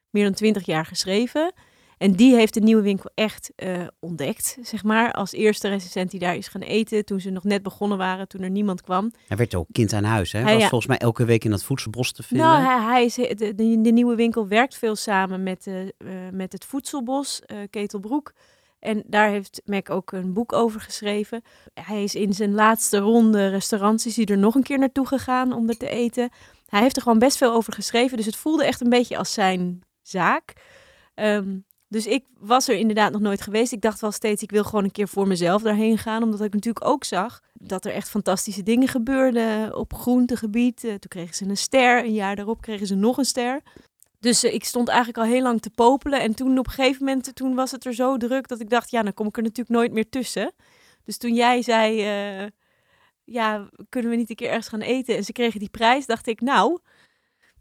meer 0.10 0.24
dan 0.24 0.34
twintig 0.34 0.66
jaar 0.66 0.86
geschreven. 0.86 1.54
En 2.00 2.12
die 2.12 2.36
heeft 2.36 2.54
de 2.54 2.60
nieuwe 2.60 2.82
winkel 2.82 3.10
echt 3.16 3.52
eh, 3.56 3.88
ontdekt, 4.00 4.58
zeg 4.62 4.84
maar, 4.84 5.12
als 5.12 5.32
eerste 5.32 5.68
recensent 5.68 6.12
die 6.12 6.20
daar 6.20 6.36
is 6.36 6.48
gaan 6.48 6.62
eten, 6.62 7.06
toen 7.06 7.20
ze 7.20 7.30
nog 7.30 7.44
net 7.44 7.64
begonnen 7.64 7.98
waren, 7.98 8.28
toen 8.28 8.42
er 8.42 8.50
niemand 8.50 8.82
kwam. 8.82 9.12
Hij 9.28 9.38
werd 9.38 9.56
ook 9.56 9.68
kind 9.72 9.94
aan 9.94 10.04
huis, 10.04 10.32
hè? 10.32 10.40
Hij, 10.40 10.54
was 10.54 10.62
ja. 10.62 10.70
volgens 10.70 10.90
mij 10.90 10.98
elke 10.98 11.26
week 11.26 11.44
in 11.44 11.52
dat 11.52 11.64
voedselbos 11.64 12.12
te 12.12 12.24
vinden. 12.24 12.48
Nou, 12.48 12.64
hij, 12.64 12.82
hij 12.82 13.06
is, 13.06 13.14
de, 13.14 13.36
de, 13.56 13.82
de 13.82 13.92
nieuwe 13.92 14.16
winkel 14.16 14.48
werkt 14.48 14.76
veel 14.76 14.96
samen 14.96 15.44
met, 15.44 15.68
eh, 15.68 15.82
eh, 15.82 15.88
met 16.32 16.52
het 16.52 16.66
Voedselbos, 16.66 17.42
eh, 17.46 17.58
Ketelbroek. 17.70 18.34
En 18.80 19.04
daar 19.06 19.30
heeft 19.30 19.62
Mac 19.66 19.90
ook 19.90 20.12
een 20.12 20.34
boek 20.34 20.54
over 20.54 20.82
geschreven. 20.82 21.42
Hij 21.74 22.04
is 22.04 22.16
in 22.16 22.34
zijn 22.34 22.54
laatste 22.54 22.98
ronde 22.98 23.48
restaurants 23.48 24.06
is 24.06 24.16
hij 24.16 24.26
er 24.26 24.38
nog 24.38 24.56
een 24.56 24.64
keer 24.64 24.80
naartoe 24.80 25.08
gegaan 25.08 25.54
om 25.54 25.70
er 25.70 25.78
te 25.78 25.90
eten. 25.90 26.30
Hij 26.66 26.82
heeft 26.82 26.96
er 26.96 27.02
gewoon 27.02 27.20
best 27.20 27.38
veel 27.38 27.54
over 27.54 27.74
geschreven, 27.74 28.18
dus 28.18 28.26
het 28.26 28.36
voelde 28.36 28.66
echt 28.66 28.82
een 28.82 28.90
beetje 28.90 29.18
als 29.18 29.34
zijn 29.34 29.82
zaak. 30.02 30.54
Ehm, 31.14 31.58
dus 31.90 32.08
ik 32.08 32.26
was 32.38 32.68
er 32.68 32.76
inderdaad 32.76 33.12
nog 33.12 33.22
nooit 33.22 33.42
geweest. 33.42 33.72
Ik 33.72 33.82
dacht 33.82 34.02
wel 34.02 34.12
steeds, 34.12 34.44
ik 34.44 34.52
wil 34.52 34.64
gewoon 34.64 34.84
een 34.84 34.92
keer 34.92 35.08
voor 35.08 35.28
mezelf 35.28 35.62
daarheen 35.62 35.98
gaan. 35.98 36.24
Omdat 36.24 36.42
ik 36.42 36.54
natuurlijk 36.54 36.86
ook 36.86 37.04
zag 37.04 37.42
dat 37.54 37.86
er 37.86 37.92
echt 37.92 38.10
fantastische 38.10 38.64
dingen 38.64 38.88
gebeurden 38.88 39.76
op 39.76 39.94
groentegebied. 39.94 40.84
Eh, 40.84 40.90
toen 40.90 41.10
kregen 41.10 41.36
ze 41.36 41.46
een 41.46 41.58
ster. 41.58 42.04
Een 42.04 42.14
jaar 42.14 42.36
daarop 42.36 42.62
kregen 42.62 42.88
ze 42.88 42.96
nog 42.96 43.18
een 43.18 43.26
ster. 43.26 43.62
Dus 44.20 44.44
eh, 44.44 44.54
ik 44.54 44.64
stond 44.64 44.88
eigenlijk 44.88 45.18
al 45.18 45.24
heel 45.24 45.42
lang 45.42 45.62
te 45.62 45.70
popelen. 45.70 46.22
En 46.22 46.36
toen 46.36 46.58
op 46.58 46.68
een 46.68 46.74
gegeven 46.74 47.06
moment 47.06 47.36
toen 47.36 47.56
was 47.56 47.72
het 47.72 47.86
er 47.86 47.94
zo 47.94 48.18
druk 48.18 48.48
dat 48.48 48.60
ik 48.60 48.70
dacht, 48.70 48.92
ja, 48.92 49.04
dan 49.04 49.14
kom 49.14 49.28
ik 49.28 49.38
er 49.38 49.44
natuurlijk 49.44 49.70
nooit 49.70 49.92
meer 49.92 50.10
tussen. 50.10 50.54
Dus 51.04 51.18
toen 51.18 51.34
jij 51.34 51.62
zei, 51.62 52.00
eh, 52.00 52.48
ja, 53.24 53.70
kunnen 53.90 54.12
we 54.12 54.18
niet 54.18 54.30
een 54.30 54.36
keer 54.36 54.50
ergens 54.50 54.68
gaan 54.68 54.82
eten? 54.82 55.16
En 55.16 55.24
ze 55.24 55.32
kregen 55.32 55.60
die 55.60 55.70
prijs, 55.70 56.06
dacht 56.06 56.28
ik, 56.28 56.42
nou, 56.42 56.80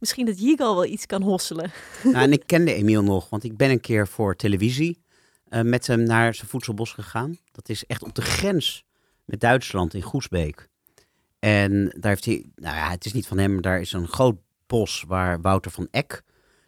misschien 0.01 0.27
dat 0.27 0.41
Yigal 0.41 0.75
wel 0.75 0.85
iets 0.85 1.07
kan 1.07 1.23
hosselen. 1.23 1.71
Nou, 2.03 2.17
en 2.17 2.33
ik 2.33 2.43
kende 2.47 2.75
Emiel 2.75 3.03
nog, 3.03 3.29
want 3.29 3.45
ik 3.45 3.57
ben 3.57 3.71
een 3.71 3.81
keer 3.81 4.09
voor 4.09 4.37
televisie 4.37 5.03
eh, 5.49 5.63
met 5.63 5.87
hem 5.87 6.03
naar 6.03 6.35
zijn 6.35 6.49
voedselbos 6.49 6.93
gegaan. 6.93 7.39
Dat 7.53 7.69
is 7.69 7.87
echt 7.87 8.03
op 8.03 8.15
de 8.15 8.23
grens 8.23 8.85
met 9.25 9.41
Duitsland 9.41 9.95
in 9.95 10.03
Goesbeek. 10.03 10.69
En 11.39 11.85
daar 11.85 12.11
heeft 12.11 12.25
hij, 12.25 12.45
nou 12.55 12.77
ja, 12.77 12.91
het 12.91 13.05
is 13.05 13.13
niet 13.13 13.27
van 13.27 13.39
hem, 13.39 13.53
maar 13.53 13.63
daar 13.63 13.81
is 13.81 13.93
een 13.93 14.09
groot 14.09 14.37
bos 14.67 15.05
waar 15.07 15.41
Wouter 15.41 15.71
van 15.71 15.89
Eck 15.91 16.23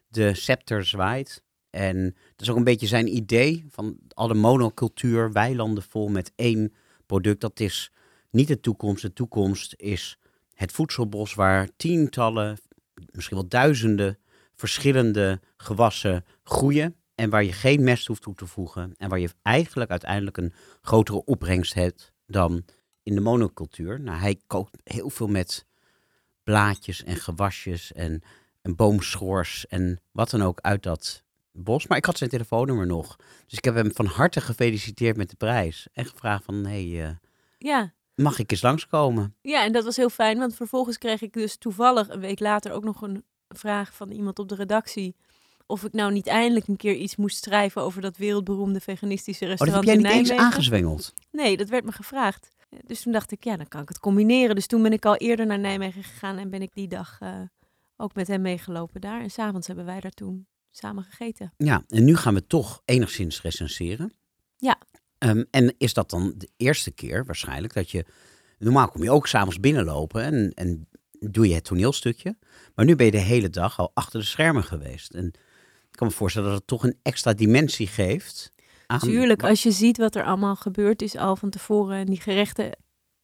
de 0.08 0.34
scepter 0.34 0.84
zwaait. 0.84 1.42
En 1.70 2.04
dat 2.04 2.40
is 2.40 2.50
ook 2.50 2.56
een 2.56 2.64
beetje 2.64 2.86
zijn 2.86 3.16
idee 3.16 3.64
van 3.70 3.98
alle 4.14 4.34
monocultuur, 4.34 5.32
weilanden 5.32 5.82
vol 5.82 6.08
met 6.08 6.32
één 6.36 6.74
product. 7.06 7.40
Dat 7.40 7.60
is 7.60 7.92
niet 8.30 8.48
de 8.48 8.60
toekomst. 8.60 9.02
De 9.02 9.12
toekomst 9.12 9.74
is 9.76 10.18
het 10.54 10.72
voedselbos 10.72 11.34
waar 11.34 11.68
tientallen, 11.76 12.58
misschien 13.10 13.36
wel 13.36 13.48
duizenden 13.48 14.18
verschillende 14.54 15.40
gewassen 15.56 16.24
groeien. 16.42 16.94
En 17.14 17.30
waar 17.30 17.44
je 17.44 17.52
geen 17.52 17.84
mest 17.84 18.06
hoeft 18.06 18.22
toe 18.22 18.34
te 18.34 18.46
voegen. 18.46 18.94
En 18.96 19.08
waar 19.08 19.18
je 19.18 19.30
eigenlijk 19.42 19.90
uiteindelijk 19.90 20.36
een 20.36 20.52
grotere 20.82 21.24
opbrengst 21.24 21.74
hebt 21.74 22.12
dan 22.26 22.64
in 23.02 23.14
de 23.14 23.20
monocultuur. 23.20 24.00
Nou, 24.00 24.18
hij 24.18 24.40
kookt 24.46 24.76
heel 24.84 25.10
veel 25.10 25.28
met 25.28 25.66
blaadjes 26.44 27.04
en 27.04 27.16
gewasjes 27.16 27.92
en, 27.92 28.22
en 28.62 28.76
boomschors 28.76 29.66
en 29.66 30.00
wat 30.12 30.30
dan 30.30 30.42
ook 30.42 30.60
uit 30.60 30.82
dat 30.82 31.22
bos. 31.52 31.86
Maar 31.86 31.98
ik 31.98 32.04
had 32.04 32.18
zijn 32.18 32.30
telefoonnummer 32.30 32.86
nog. 32.86 33.16
Dus 33.46 33.58
ik 33.58 33.64
heb 33.64 33.74
hem 33.74 33.92
van 33.92 34.06
harte 34.06 34.40
gefeliciteerd 34.40 35.16
met 35.16 35.30
de 35.30 35.36
prijs. 35.36 35.88
En 35.92 36.04
gevraagd 36.04 36.44
van, 36.44 36.64
hey, 36.64 37.04
eh, 37.04 37.10
Ja, 37.58 37.92
mag 38.20 38.38
ik 38.38 38.50
eens 38.50 38.62
langskomen? 38.62 39.34
Ja, 39.42 39.64
en 39.64 39.72
dat 39.72 39.84
was 39.84 39.96
heel 39.96 40.10
fijn, 40.10 40.38
want 40.38 40.54
vervolgens 40.54 40.98
kreeg 40.98 41.22
ik 41.22 41.32
dus 41.32 41.56
toevallig 41.56 42.08
een 42.08 42.20
week 42.20 42.40
later 42.40 42.72
ook 42.72 42.84
nog 42.84 43.02
een 43.02 43.24
vraag 43.48 43.94
van 43.94 44.10
iemand 44.10 44.38
op 44.38 44.48
de 44.48 44.54
redactie. 44.54 45.16
Of 45.66 45.84
ik 45.84 45.92
nou 45.92 46.12
niet 46.12 46.26
eindelijk 46.26 46.66
een 46.68 46.76
keer 46.76 46.94
iets 46.94 47.16
moest 47.16 47.44
schrijven 47.44 47.82
over 47.82 48.02
dat 48.02 48.16
wereldberoemde 48.16 48.80
veganistische 48.80 49.44
Oh, 49.44 49.50
dat 49.50 49.58
restaurant 49.58 49.88
heb 49.88 49.94
jij 49.94 50.04
niet 50.04 50.12
in 50.12 50.18
eens 50.18 50.28
Nijmegen. 50.28 50.52
aangezwengeld. 50.52 51.14
Nee, 51.30 51.56
dat 51.56 51.68
werd 51.68 51.84
me 51.84 51.92
gevraagd. 51.92 52.50
Dus 52.86 53.02
toen 53.02 53.12
dacht 53.12 53.32
ik, 53.32 53.44
ja, 53.44 53.56
dan 53.56 53.68
kan 53.68 53.82
ik 53.82 53.88
het 53.88 53.98
combineren. 53.98 54.54
Dus 54.54 54.66
toen 54.66 54.82
ben 54.82 54.92
ik 54.92 55.04
al 55.04 55.16
eerder 55.16 55.46
naar 55.46 55.58
Nijmegen 55.58 56.02
gegaan 56.02 56.36
en 56.38 56.50
ben 56.50 56.62
ik 56.62 56.74
die 56.74 56.88
dag 56.88 57.16
eh, 57.20 57.40
ook 57.96 58.14
met 58.14 58.26
hem 58.26 58.40
meegelopen 58.40 59.00
daar. 59.00 59.20
En 59.20 59.30
s'avonds 59.30 59.66
hebben 59.66 59.84
wij 59.84 60.00
daar 60.00 60.10
toen 60.10 60.46
samen 60.70 61.04
gegeten. 61.04 61.52
Ja, 61.56 61.82
en 61.88 62.04
nu 62.04 62.16
gaan 62.16 62.34
we 62.34 62.46
toch 62.46 62.82
enigszins 62.84 63.42
recenseren. 63.42 64.12
Ja. 64.56 64.78
Ehm, 65.20 65.44
en 65.50 65.74
is 65.78 65.94
dat 65.94 66.10
dan 66.10 66.34
de 66.36 66.48
eerste 66.56 66.90
keer 66.90 67.24
waarschijnlijk 67.24 67.74
dat 67.74 67.90
je... 67.90 68.04
Normaal 68.58 68.88
kom 68.88 69.02
je 69.02 69.10
ook 69.10 69.26
s'avonds 69.26 69.60
binnenlopen 69.60 70.22
en, 70.22 70.52
en 70.54 70.88
doe 71.20 71.48
je 71.48 71.54
het 71.54 71.64
toneelstukje. 71.64 72.36
Maar 72.74 72.84
nu 72.84 72.96
ben 72.96 73.06
je 73.06 73.12
de 73.12 73.18
hele 73.18 73.50
dag 73.50 73.78
al 73.78 73.90
achter 73.94 74.20
de 74.20 74.26
schermen 74.26 74.64
geweest. 74.64 75.14
En 75.14 75.26
ik 75.90 75.96
kan 75.96 76.06
me 76.06 76.12
voorstellen 76.12 76.48
dat 76.48 76.58
het 76.58 76.66
toch 76.66 76.84
een 76.84 76.98
extra 77.02 77.32
dimensie 77.32 77.86
geeft. 77.86 78.52
Aan 78.86 78.98
Tuurlijk, 78.98 79.42
als 79.42 79.62
je 79.62 79.70
ziet 79.70 79.96
wat 79.96 80.14
er 80.14 80.24
allemaal 80.24 80.56
gebeurd 80.56 81.02
is 81.02 81.16
al 81.16 81.36
van 81.36 81.50
tevoren 81.50 81.96
en 81.96 82.06
die 82.06 82.20
gerechten 82.20 82.70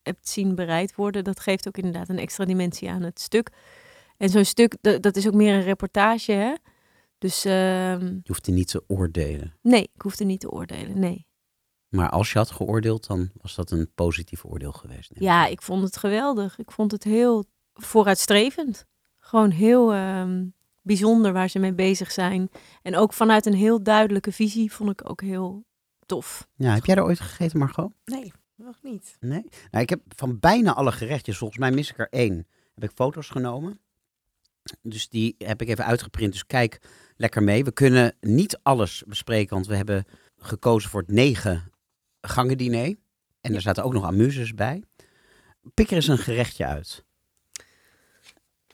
hebt 0.03 0.29
zien 0.29 0.55
bereid 0.55 0.95
worden, 0.95 1.25
dat 1.25 1.41
geeft 1.41 1.69
ook 1.69 1.77
inderdaad 1.77 2.09
een 2.09 2.19
extra 2.19 2.45
dimensie 2.45 2.91
aan 2.91 3.03
het 3.03 3.21
stuk. 3.21 3.51
En 4.17 4.29
zo'n 4.29 4.45
stuk, 4.45 4.77
dat, 4.81 5.03
dat 5.03 5.17
is 5.17 5.27
ook 5.27 5.35
meer 5.35 5.55
een 5.55 5.63
reportage, 5.63 6.33
hè? 6.33 6.55
Dus 7.19 7.45
ehm, 7.45 8.05
Je 8.05 8.21
hoeft 8.27 8.47
er 8.47 8.53
niet 8.53 8.69
te 8.69 8.85
oordelen. 8.87 9.55
nee, 9.63 9.83
ik 9.95 10.03
hoefde 10.03 10.25
niet 10.25 10.41
te 10.41 10.51
oordelen, 10.51 10.99
nee. 10.99 11.26
Maar 11.97 12.11
als 12.11 12.33
je 12.33 12.39
had 12.39 12.51
geoordeeld, 12.51 13.07
dan 13.07 13.31
was 13.41 13.55
dat 13.55 13.71
een 13.71 13.91
positief 13.95 14.45
oordeel 14.45 14.73
geweest. 14.73 15.11
Ja, 15.15 15.47
ik 15.47 15.63
vond 15.63 15.83
het 15.83 15.97
geweldig. 15.97 16.59
Ik 16.59 16.71
vond 16.71 16.93
het 16.93 17.05
heel 17.05 17.45
vooruitstrevend. 17.75 18.85
Gewoon 19.17 19.51
heel 19.51 19.93
ehm, 19.93 20.45
bijzonder 20.83 21.33
waar 21.33 21.49
ze 21.49 21.59
mee 21.59 21.73
bezig 21.73 22.13
zijn. 22.13 22.51
En 22.83 22.97
ook 22.97 23.13
vanuit 23.13 23.47
een 23.47 23.55
heel 23.55 23.83
duidelijke 23.83 24.33
visie 24.33 24.73
vond 24.73 24.91
ik 24.91 25.11
ook 25.11 25.21
heel 25.21 25.65
tof. 26.07 26.49
Ja, 26.57 26.75
heb 26.75 26.85
jij 26.85 26.97
er 26.97 27.05
ooit 27.05 27.21
gegeten, 27.21 27.59
Margot? 27.59 27.93
Nee, 28.05 28.33
nog 28.55 28.77
niet. 28.83 29.17
Nee? 29.21 29.45
Nou, 29.71 29.83
ik 29.83 29.91
heb 29.91 30.01
van 30.09 30.39
bijna 30.39 30.75
alle 30.75 30.93
gerechtjes, 30.93 31.39
volgens 31.39 31.59
mij 31.59 31.71
mis 31.71 31.91
ik 31.91 31.99
er 31.99 32.09
één, 32.11 32.47
heb 32.75 32.85
ik 32.85 32.91
foto's 32.95 33.29
genomen. 33.29 33.81
Dus 34.83 35.09
die 35.09 35.35
heb 35.39 35.63
ik 35.63 35.69
even 35.69 35.85
uitgeprint. 35.85 36.33
Dus 36.33 36.47
kijk 36.47 36.81
lekker 37.17 37.43
mee. 37.43 37.65
We 37.65 37.73
kunnen 37.73 38.15
niet 38.21 38.59
alles 38.63 39.03
bespreken, 39.07 39.55
want 39.55 39.67
we 39.67 39.77
hebben 39.77 40.05
gekozen 40.39 40.91
voor 40.91 41.01
het 41.01 41.11
negen 41.11 41.71
gangen 42.29 42.59
diner. 42.59 42.95
En 43.41 43.55
er 43.55 43.61
zaten 43.61 43.85
ook 43.85 43.93
nog 43.93 44.05
amuses 44.05 44.55
bij. 44.55 44.83
Pik 45.75 45.91
er 45.91 45.97
eens 45.97 46.09
een 46.09 46.19
gerechtje 46.19 46.67
uit. 46.67 47.05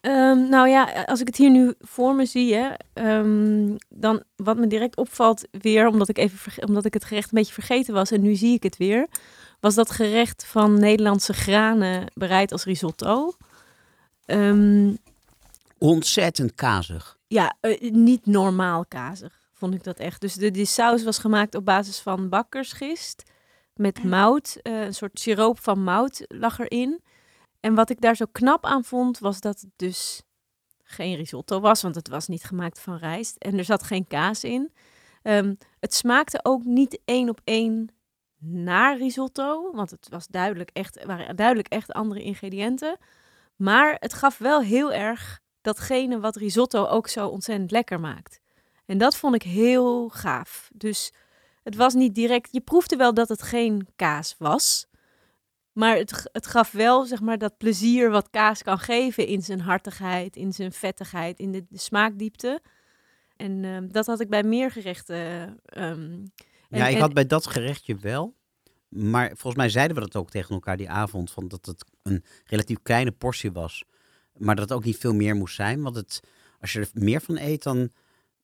Ehm, 0.00 0.48
nou 0.48 0.68
ja, 0.68 1.04
als 1.04 1.20
ik 1.20 1.26
het 1.26 1.36
hier 1.36 1.50
nu 1.50 1.74
voor 1.78 2.14
me 2.14 2.26
zie, 2.26 2.54
hè, 2.54 2.68
ehm, 2.92 3.76
dan 3.88 4.22
wat 4.36 4.56
me 4.56 4.66
direct 4.66 4.96
opvalt 4.96 5.46
weer, 5.50 5.86
omdat 5.86 6.08
ik, 6.08 6.18
even 6.18 6.68
omdat 6.68 6.84
ik 6.84 6.94
het 6.94 7.04
gerecht 7.04 7.24
een 7.32 7.38
beetje 7.38 7.52
vergeten 7.52 7.94
was 7.94 8.10
en 8.10 8.20
nu 8.22 8.34
zie 8.34 8.54
ik 8.54 8.62
het 8.62 8.76
weer, 8.76 9.06
was 9.60 9.74
dat 9.74 9.90
gerecht 9.90 10.44
van 10.46 10.80
Nederlandse 10.80 11.32
granen 11.32 12.06
bereid 12.14 12.52
als 12.52 12.64
risotto. 12.64 13.32
Ehm, 14.24 14.94
Ontzettend 15.78 16.54
kazig. 16.54 17.18
ja, 17.26 17.56
eh, 17.60 17.90
niet 17.92 18.26
normaal 18.26 18.84
kazig, 18.88 19.40
vond 19.52 19.74
ik 19.74 19.84
dat 19.84 19.98
echt. 19.98 20.20
Dus 20.20 20.34
de, 20.34 20.50
die 20.50 20.64
saus 20.66 21.04
was 21.04 21.18
gemaakt 21.18 21.54
op 21.54 21.64
basis 21.64 21.98
van 21.98 22.28
bakkersgist 22.28 23.22
met 23.74 24.04
mout. 24.04 24.58
eh, 24.62 24.80
een 24.80 24.94
soort 24.94 25.20
siroop 25.20 25.60
van 25.60 25.82
mout 25.82 26.24
lag 26.28 26.58
erin. 26.58 27.02
en 27.60 27.74
wat 27.74 27.90
ik 27.90 28.00
daar 28.00 28.16
zo 28.16 28.24
knap 28.32 28.64
aan 28.64 28.84
vond, 28.84 29.18
was 29.18 29.40
dat 29.40 29.60
het 29.60 29.70
dus 29.76 30.22
geen 30.82 31.16
risotto 31.16 31.60
was, 31.60 31.82
want 31.82 31.94
het 31.94 32.08
was 32.08 32.28
niet 32.28 32.44
gemaakt 32.44 32.80
van 32.80 32.96
rijst. 32.96 33.36
En 33.36 33.58
er 33.58 33.64
zat 33.64 33.82
geen 33.82 34.06
kaas 34.06 34.44
in. 34.44 34.72
Ehm, 35.22 35.54
het 35.80 35.94
smaakte 35.94 36.40
ook 36.42 36.64
niet 36.64 37.00
één 37.04 37.28
op 37.28 37.40
één 37.44 37.88
naar 38.38 38.96
risotto, 38.96 39.72
want 39.72 39.90
het 39.90 40.08
was 40.10 40.26
duidelijk 40.26 40.70
echt, 40.72 41.04
waren 41.04 41.36
duidelijk 41.36 41.68
echt 41.68 41.92
andere 41.92 42.22
ingrediënten. 42.22 42.96
Maar 43.56 43.96
het 43.98 44.14
gaf 44.14 44.38
wel 44.38 44.60
heel 44.60 44.92
erg 44.92 45.40
datgene 45.60 46.20
wat 46.20 46.36
risotto 46.36 46.86
ook 46.86 47.08
zo 47.08 47.28
ontzettend 47.28 47.70
lekker 47.70 48.00
maakt. 48.00 48.40
En 48.84 48.98
dat 48.98 49.16
vond 49.16 49.34
ik 49.34 49.42
heel 49.42 50.08
gaaf. 50.08 50.70
Dus 50.74 51.12
het 51.62 51.76
was 51.76 51.94
niet 51.94 52.14
direct, 52.14 52.48
je 52.52 52.60
proefde 52.60 52.96
wel 52.96 53.14
dat 53.14 53.28
het 53.28 53.42
geen 53.42 53.86
kaas 53.96 54.34
was. 54.38 54.86
Maar 55.72 55.96
het, 55.96 56.28
het 56.32 56.46
gaf 56.46 56.70
wel 56.70 57.04
zeg 57.04 57.20
maar, 57.20 57.38
dat 57.38 57.56
plezier 57.56 58.10
wat 58.10 58.30
kaas 58.30 58.62
kan 58.62 58.78
geven 58.78 59.26
in 59.26 59.42
zijn 59.42 59.60
hartigheid, 59.60 60.36
in 60.36 60.52
zijn 60.52 60.72
vettigheid, 60.72 61.38
in 61.38 61.52
de, 61.52 61.64
smaakdiepte. 61.72 62.60
En 63.36 63.64
ehm, 63.64 63.88
dat 63.88 64.06
had 64.06 64.20
ik 64.20 64.28
bij 64.28 64.42
meer 64.42 64.70
gerechten. 64.70 65.16
Um, 65.76 66.32
ja, 66.68 66.86
ik 66.86 66.98
had 66.98 67.12
bij 67.12 67.26
dat 67.26 67.46
gerechtje 67.46 67.96
wel. 67.96 68.34
Maar 68.88 69.26
volgens 69.26 69.56
mij 69.56 69.68
zeiden 69.68 69.96
we 69.96 70.02
dat 70.02 70.16
ook 70.16 70.30
tegen 70.30 70.54
elkaar 70.54 70.76
die 70.76 70.90
avond. 70.90 71.30
Van 71.30 71.48
dat 71.48 71.66
het 71.66 71.84
een 72.02 72.24
relatief 72.44 72.78
kleine 72.82 73.12
portie 73.12 73.52
was. 73.52 73.84
Maar 74.36 74.54
dat 74.54 74.68
het 74.68 74.78
ook 74.78 74.84
niet 74.84 74.98
veel 74.98 75.14
meer 75.14 75.34
moest 75.34 75.54
zijn. 75.54 75.82
Want 75.82 75.96
het, 75.96 76.20
als 76.60 76.72
je 76.72 76.80
er 76.80 76.88
meer 76.92 77.20
van 77.20 77.36
eet, 77.38 77.62
dan. 77.62 77.90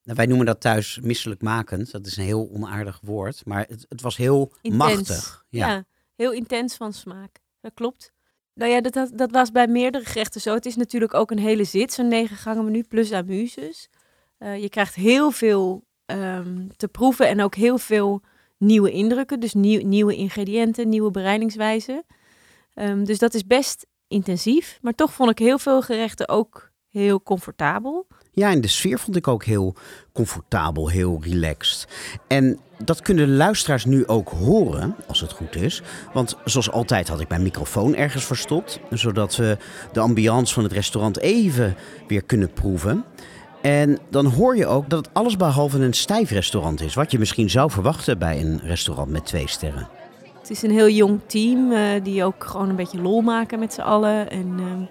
Nou, 0.08 0.20
wij 0.20 0.28
noemen 0.28 0.46
dat 0.46 0.60
thuis 0.60 0.98
misselijkmakend. 1.02 1.90
Dat 1.90 2.06
is 2.06 2.16
een 2.16 2.24
heel 2.24 2.50
onaardig 2.52 3.00
woord. 3.02 3.42
Maar 3.44 3.66
het, 3.68 3.86
het 3.88 4.00
was 4.00 4.16
heel 4.16 4.52
machtig. 4.62 5.44
ja 5.48 5.84
heel 6.14 6.32
intens 6.32 6.76
van 6.76 6.92
smaak. 6.92 7.38
Dat 7.60 7.74
klopt. 7.74 8.12
Nou 8.54 8.70
ja, 8.70 8.80
dat, 8.80 9.10
dat, 9.14 9.30
was 9.30 9.50
bij 9.50 9.66
meerdere 9.66 10.04
gerechten 10.04 10.40
zo. 10.40 10.54
Het 10.54 10.66
is 10.66 10.76
natuurlijk 10.76 11.14
ook 11.14 11.30
een 11.30 11.38
hele 11.38 11.64
zit, 11.64 11.92
zo'n 11.92 12.08
negen 12.08 12.36
gangen 12.36 12.64
menu 12.64 12.82
plus 12.82 13.12
amuses. 13.12 13.88
Uh, 14.38 14.60
je 14.62 14.68
krijgt 14.68 14.94
heel 14.94 15.30
veel 15.30 15.84
ehm, 16.04 16.66
te 16.76 16.88
proeven 16.88 17.28
en 17.28 17.42
ook 17.42 17.54
heel 17.54 17.78
veel 17.78 18.22
nieuwe 18.56 18.90
indrukken. 18.90 19.40
Dus 19.40 19.54
nieuw, 19.54 19.86
nieuwe 19.86 20.14
ingrediënten, 20.14 20.88
nieuwe 20.88 21.10
bereidingswijzen. 21.10 22.04
Um, 22.74 23.04
dus 23.04 23.18
dat 23.18 23.34
is 23.34 23.46
best 23.46 23.86
intensief. 24.06 24.78
Maar 24.82 24.94
toch 24.94 25.12
vond 25.12 25.30
ik 25.30 25.38
heel 25.38 25.58
veel 25.58 25.82
gerechten 25.82 26.28
ook 26.28 26.72
heel 26.88 27.22
comfortabel. 27.22 28.06
Ja, 28.38 28.50
en 28.50 28.60
de 28.60 28.68
sfeer 28.68 28.98
vond 28.98 29.16
ik 29.16 29.28
ook 29.28 29.44
heel 29.44 29.74
comfortabel, 30.12 30.88
heel 30.88 31.18
relaxed. 31.22 31.88
En 32.26 32.58
dat 32.84 33.02
kunnen 33.02 33.26
de 33.26 33.32
luisteraars 33.32 33.84
nu 33.84 34.06
ook 34.06 34.28
horen, 34.28 34.96
als 35.06 35.20
het 35.20 35.32
goed 35.32 35.56
is. 35.56 35.82
Want 36.12 36.36
zoals 36.44 36.70
altijd 36.70 37.08
had 37.08 37.20
ik 37.20 37.28
mijn 37.28 37.42
microfoon 37.42 37.94
ergens 37.94 38.24
verstopt, 38.24 38.80
zodat 38.90 39.36
we 39.36 39.56
de 39.92 40.00
ambiance 40.00 40.54
van 40.54 40.62
het 40.62 40.72
restaurant 40.72 41.18
even 41.18 41.76
weer 42.08 42.22
kunnen 42.22 42.52
proeven. 42.52 43.04
En 43.62 43.98
dan 44.10 44.26
hoor 44.26 44.56
je 44.56 44.66
ook 44.66 44.90
dat 44.90 45.04
het 45.04 45.14
allesbehalve 45.14 45.78
een 45.78 45.92
stijf 45.92 46.30
restaurant 46.30 46.80
is, 46.80 46.94
wat 46.94 47.10
je 47.10 47.18
misschien 47.18 47.50
zou 47.50 47.70
verwachten 47.70 48.18
bij 48.18 48.40
een 48.40 48.60
restaurant 48.64 49.10
met 49.10 49.26
twee 49.26 49.48
sterren. 49.48 49.88
Het 50.38 50.50
is 50.50 50.62
een 50.62 50.70
heel 50.70 50.88
jong 50.88 51.20
team 51.26 51.72
uh, 51.72 51.80
die 52.02 52.24
ook 52.24 52.44
gewoon 52.44 52.68
een 52.68 52.76
beetje 52.76 53.00
lol 53.00 53.20
maken 53.20 53.58
met 53.58 53.72
z'n 53.72 53.80
allen. 53.80 54.30
En 54.30 54.58
ja, 54.58 54.88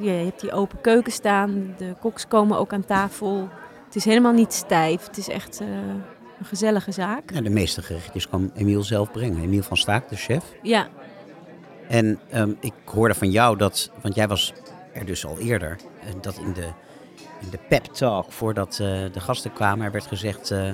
je 0.00 0.10
hebt 0.10 0.40
die 0.40 0.52
open 0.52 0.80
keuken 0.80 1.12
staan, 1.12 1.74
de 1.78 1.94
koks 2.00 2.28
komen 2.28 2.58
ook 2.58 2.72
aan 2.72 2.84
tafel. 2.84 3.48
Het 3.84 3.96
is 3.96 4.04
helemaal 4.04 4.32
niet 4.32 4.52
stijf, 4.52 5.06
het 5.06 5.16
is 5.16 5.28
echt 5.28 5.60
een 5.60 6.44
gezellige 6.44 6.92
zaak. 6.92 7.32
Ja, 7.32 7.40
de 7.40 7.50
meeste 7.50 7.82
gerechtjes 7.82 8.28
kan 8.28 8.50
Emiel 8.54 8.82
zelf 8.82 9.10
brengen. 9.10 9.42
Emiel 9.42 9.62
van 9.62 9.76
Staak, 9.76 10.08
de 10.08 10.16
chef. 10.16 10.44
Ja. 10.62 10.88
En 11.88 12.20
um, 12.34 12.56
ik 12.60 12.72
hoorde 12.84 13.14
van 13.14 13.30
jou 13.30 13.56
dat, 13.56 13.90
want 14.02 14.14
jij 14.14 14.28
was 14.28 14.52
er 14.92 15.06
dus 15.06 15.26
al 15.26 15.38
eerder, 15.38 15.76
dat 16.20 16.36
in 16.36 16.52
de, 16.52 16.68
in 17.40 17.50
de 17.50 17.58
pep 17.68 17.84
talk 17.84 18.32
voordat 18.32 18.78
uh, 18.82 18.88
de 19.12 19.20
gasten 19.20 19.52
kwamen, 19.52 19.86
er 19.86 19.92
werd 19.92 20.06
gezegd: 20.06 20.50
uh, 20.50 20.70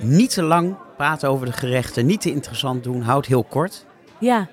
niet 0.00 0.30
te 0.30 0.42
lang 0.42 0.76
praten 0.96 1.28
over 1.28 1.46
de 1.46 1.52
gerechten, 1.52 2.06
niet 2.06 2.20
te 2.20 2.30
interessant 2.30 2.84
doen, 2.84 3.02
houd 3.02 3.26
heel 3.26 3.44
kort. 3.44 3.86
Ja, 4.18 4.48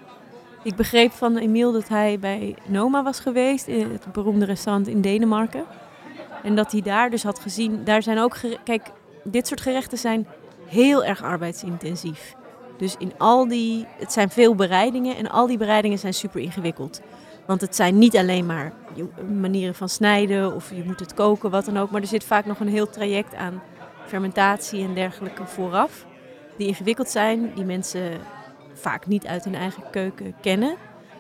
ik 0.64 0.76
begreep 0.76 1.12
van 1.12 1.38
Emiel 1.38 1.72
dat 1.72 1.88
hij 1.88 2.20
bij 2.20 2.56
Noma 2.66 3.04
was 3.04 3.20
geweest, 3.20 3.66
het 3.66 4.12
beroemde 4.12 4.46
restaurant 4.46 4.88
in 4.88 5.02
Denemarken. 5.02 5.64
En 6.44 6.56
dat 6.56 6.72
hij 6.72 6.82
daar 6.82 7.10
dus 7.10 7.24
had 7.24 7.40
gezien, 7.40 7.84
daar 7.84 8.04
zijn 8.04 8.20
ook, 8.20 8.38
kijk, 8.64 8.92
dit 9.24 9.48
soort 9.48 9.62
gerechten 9.62 9.98
zijn 9.98 10.28
heel 10.66 11.04
erg 11.04 11.24
arbeidsintensief. 11.24 12.36
Dus 12.78 12.96
in 12.98 13.14
al 13.18 13.48
die, 13.48 13.86
het 13.98 14.14
zijn 14.14 14.30
veel 14.30 14.56
bereidingen 14.56 15.18
en 15.18 15.30
al 15.30 15.48
die 15.48 15.58
bereidingen 15.58 16.00
zijn 16.00 16.14
super 16.14 16.42
ingewikkeld. 16.42 17.02
Want 17.46 17.62
het 17.62 17.76
zijn 17.76 17.98
niet 17.98 18.18
alleen 18.18 18.46
maar 18.46 18.74
manieren 19.40 19.76
van 19.76 19.90
snijden 19.90 20.56
of 20.56 20.70
je 20.70 20.84
moet 20.86 21.00
het 21.00 21.14
koken, 21.14 21.50
wat 21.50 21.66
dan 21.66 21.78
ook. 21.78 21.92
Maar 21.92 22.02
er 22.02 22.08
zit 22.08 22.24
vaak 22.24 22.46
nog 22.46 22.60
een 22.60 22.68
heel 22.68 22.90
traject 22.90 23.36
aan 23.36 23.62
fermentatie 24.06 24.84
en 24.84 24.94
dergelijke 24.94 25.46
vooraf. 25.46 26.06
Die 26.58 26.68
ingewikkeld 26.68 27.10
zijn, 27.10 27.52
die 27.56 27.66
mensen 27.66 28.12
vaak 28.74 29.08
niet 29.08 29.28
uit 29.28 29.44
hun 29.44 29.56
eigen 29.56 29.84
keuken 29.92 30.36
kennen. 30.42 30.76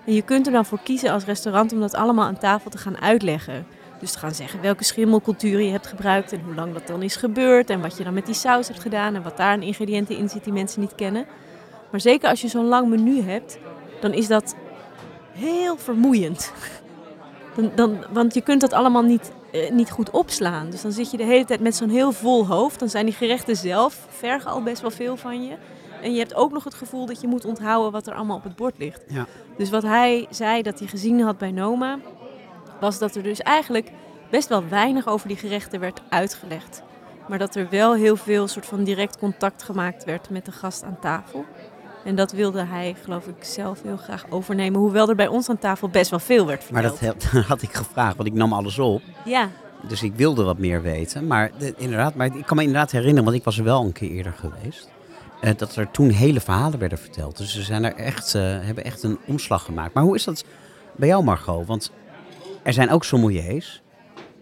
En 0.05 0.13
je 0.13 0.21
kunt 0.21 0.45
er 0.45 0.51
dan 0.51 0.65
voor 0.65 0.79
kiezen 0.83 1.11
als 1.11 1.25
restaurant 1.25 1.73
om 1.73 1.79
dat 1.79 1.93
allemaal 1.93 2.25
aan 2.25 2.37
tafel 2.37 2.71
te 2.71 2.77
gaan 2.77 3.01
uitleggen. 3.01 3.65
Dus 3.99 4.11
te 4.11 4.19
gaan 4.19 4.33
zeggen 4.33 4.61
welke 4.61 4.83
schimmelcultuur 4.83 5.61
je 5.61 5.71
hebt 5.71 5.87
gebruikt 5.87 6.31
en 6.31 6.41
hoe 6.45 6.55
lang 6.55 6.73
dat 6.73 6.87
dan 6.87 7.01
is 7.01 7.15
gebeurd. 7.15 7.69
En 7.69 7.81
wat 7.81 7.97
je 7.97 8.03
dan 8.03 8.13
met 8.13 8.25
die 8.25 8.35
saus 8.35 8.67
hebt 8.67 8.79
gedaan 8.79 9.15
en 9.15 9.23
wat 9.23 9.37
daar 9.37 9.51
aan 9.51 9.61
ingrediënten 9.61 10.17
in 10.17 10.29
zit 10.29 10.43
die 10.43 10.53
mensen 10.53 10.81
niet 10.81 10.95
kennen. 10.95 11.25
Maar 11.91 12.01
zeker 12.01 12.29
als 12.29 12.41
je 12.41 12.47
zo'n 12.47 12.67
lang 12.67 12.87
menu 12.87 13.21
hebt, 13.21 13.57
dan 14.01 14.13
is 14.13 14.27
dat 14.27 14.55
heel 15.31 15.77
vermoeiend. 15.77 16.53
Dan, 17.55 17.71
dan, 17.75 18.05
want 18.11 18.33
je 18.33 18.41
kunt 18.41 18.61
dat 18.61 18.73
allemaal 18.73 19.01
niet, 19.01 19.31
eh, 19.51 19.71
niet 19.71 19.91
goed 19.91 20.09
opslaan. 20.09 20.69
Dus 20.69 20.81
dan 20.81 20.91
zit 20.91 21.11
je 21.11 21.17
de 21.17 21.23
hele 21.23 21.45
tijd 21.45 21.59
met 21.59 21.75
zo'n 21.75 21.89
heel 21.89 22.11
vol 22.11 22.47
hoofd. 22.47 22.79
Dan 22.79 22.89
zijn 22.89 23.05
die 23.05 23.13
gerechten 23.13 23.55
zelf 23.55 24.07
vergen 24.09 24.51
al 24.51 24.63
best 24.63 24.81
wel 24.81 24.91
veel 24.91 25.17
van 25.17 25.43
je. 25.43 25.55
En 26.03 26.13
je 26.13 26.19
hebt 26.19 26.35
ook 26.35 26.51
nog 26.51 26.63
het 26.63 26.73
gevoel 26.73 27.05
dat 27.05 27.21
je 27.21 27.27
moet 27.27 27.45
onthouden 27.45 27.91
wat 27.91 28.07
er 28.07 28.13
allemaal 28.13 28.37
op 28.37 28.43
het 28.43 28.55
bord 28.55 28.77
ligt. 28.77 29.03
Ja. 29.07 29.25
Dus 29.57 29.69
wat 29.69 29.83
hij 29.83 30.27
zei 30.29 30.61
dat 30.61 30.79
hij 30.79 30.87
gezien 30.87 31.21
had 31.21 31.37
bij 31.37 31.51
Noma, 31.51 31.99
was 32.79 32.99
dat 32.99 33.15
er 33.15 33.23
dus 33.23 33.39
eigenlijk 33.39 33.91
best 34.29 34.49
wel 34.49 34.67
weinig 34.67 35.07
over 35.07 35.27
die 35.27 35.37
gerechten 35.37 35.79
werd 35.79 36.01
uitgelegd. 36.09 36.83
Maar 37.27 37.37
dat 37.37 37.55
er 37.55 37.67
wel 37.69 37.93
heel 37.93 38.15
veel 38.15 38.47
soort 38.47 38.65
van 38.65 38.83
direct 38.83 39.17
contact 39.17 39.63
gemaakt 39.63 40.03
werd 40.03 40.29
met 40.29 40.45
de 40.45 40.51
gast 40.51 40.83
aan 40.83 40.97
tafel. 41.01 41.45
En 42.03 42.15
dat 42.15 42.31
wilde 42.31 42.63
hij, 42.65 42.95
geloof 43.03 43.27
ik, 43.27 43.43
zelf 43.43 43.81
heel 43.81 43.97
graag 43.97 44.25
overnemen. 44.29 44.79
Hoewel 44.79 45.09
er 45.09 45.15
bij 45.15 45.27
ons 45.27 45.49
aan 45.49 45.57
tafel 45.57 45.89
best 45.89 46.09
wel 46.09 46.19
veel 46.19 46.45
werd 46.45 46.63
verteld. 46.63 47.01
Maar 47.01 47.11
dat 47.11 47.45
had 47.51 47.61
ik 47.61 47.73
gevraagd, 47.73 48.15
want 48.15 48.27
ik 48.27 48.35
nam 48.35 48.53
alles 48.53 48.79
op. 48.79 49.01
Ja. 49.25 49.49
Dus 49.87 50.03
ik 50.03 50.15
wilde 50.15 50.43
wat 50.43 50.57
meer 50.57 50.81
weten. 50.81 51.27
Maar, 51.27 51.51
inderdaad, 51.77 52.15
maar 52.15 52.35
ik 52.35 52.45
kan 52.45 52.57
me 52.57 52.63
inderdaad 52.63 52.91
herinneren, 52.91 53.23
want 53.23 53.35
ik 53.35 53.43
was 53.43 53.57
er 53.57 53.63
wel 53.63 53.83
een 53.83 53.91
keer 53.91 54.09
eerder 54.09 54.33
geweest. 54.33 54.92
Eh, 55.43 55.51
dat 55.57 55.75
er 55.75 55.91
toen 55.91 56.09
hele 56.09 56.39
verhalen 56.39 56.79
werden 56.79 56.97
verteld. 56.97 57.37
Dus 57.37 57.53
ze 57.53 57.61
zijn 57.61 57.83
er 57.83 57.95
echt, 57.95 58.33
uh, 58.33 58.41
hebben 58.41 58.83
echt 58.83 59.03
een 59.03 59.17
omslag 59.25 59.65
gemaakt. 59.65 59.93
Maar 59.93 60.03
hoe 60.03 60.15
is 60.15 60.23
dat 60.23 60.45
bij 60.95 61.07
jou, 61.07 61.23
Margot? 61.23 61.67
Want 61.67 61.91
er 62.63 62.73
zijn 62.73 62.89
ook 62.89 63.03
sommeliers. 63.03 63.81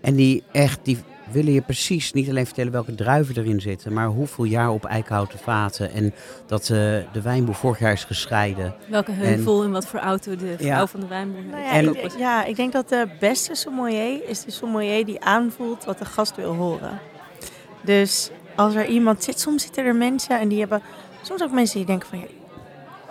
En 0.02 0.16
die 0.16 0.43
echt, 0.52 0.80
die 0.84 0.97
willen 1.32 1.54
je 1.54 1.62
precies 1.62 2.14
niet 2.14 2.30
alleen 2.30 2.45
vertellen 2.45 2.72
welke 2.72 2.95
druiven 2.95 3.38
erin 3.38 3.62
zitten, 3.62 3.93
maar 3.93 4.08
hoeveel 4.08 4.43
jaar 4.43 4.70
op 4.70 4.86
eikenhouten 4.86 5.39
vaten. 5.39 5.91
En 5.91 6.14
dat 6.45 6.62
uh, 6.62 6.68
de 7.12 7.22
wijnboer 7.24 7.56
vorig 7.56 7.80
jaar 7.80 7.93
is 7.93 8.04
gescheiden. 8.04 8.76
Welke 8.89 9.12
heuvel 9.12 9.64
en, 9.64 9.72
wat 9.72 9.86
voor 9.86 9.99
auto 9.99 10.36
de 10.36 10.56
vrouw 10.58 10.88
van 10.88 10.99
de 10.99 11.08
wijnboer 11.08 11.43
nou 11.43 11.64
ja, 11.64 11.72
en, 11.72 12.04
ik, 12.04 12.18
ja, 12.18 12.45
ik 12.45 12.56
denk 12.56 12.72
dat 12.72 12.89
de 12.89 13.08
beste 13.20 13.56
sommelier 13.56 14.30
is 14.30 14.43
de 14.43 14.52
sommelier 14.52 15.06
die 15.06 15.22
aanvoelt 15.22 15.86
wat 15.86 15.97
de 15.97 16.06
gast 16.06 16.36
wil 16.36 16.54
horen. 16.54 16.99
Dus 17.84 18.32
als 18.56 18.76
er 18.76 18.86
iemand 18.86 19.24
zit, 19.24 19.39
soms 19.39 19.64
zitten 19.64 19.86
er 19.86 19.95
mensen 19.95 20.39
en 20.39 20.47
die 20.47 20.60
hebben, 20.60 20.82
soms 21.22 21.43
ook 21.43 21.52
mensen 21.52 21.78
die 21.78 21.86
denken 21.86 22.10
van 22.10 22.20
ja, 22.20 22.26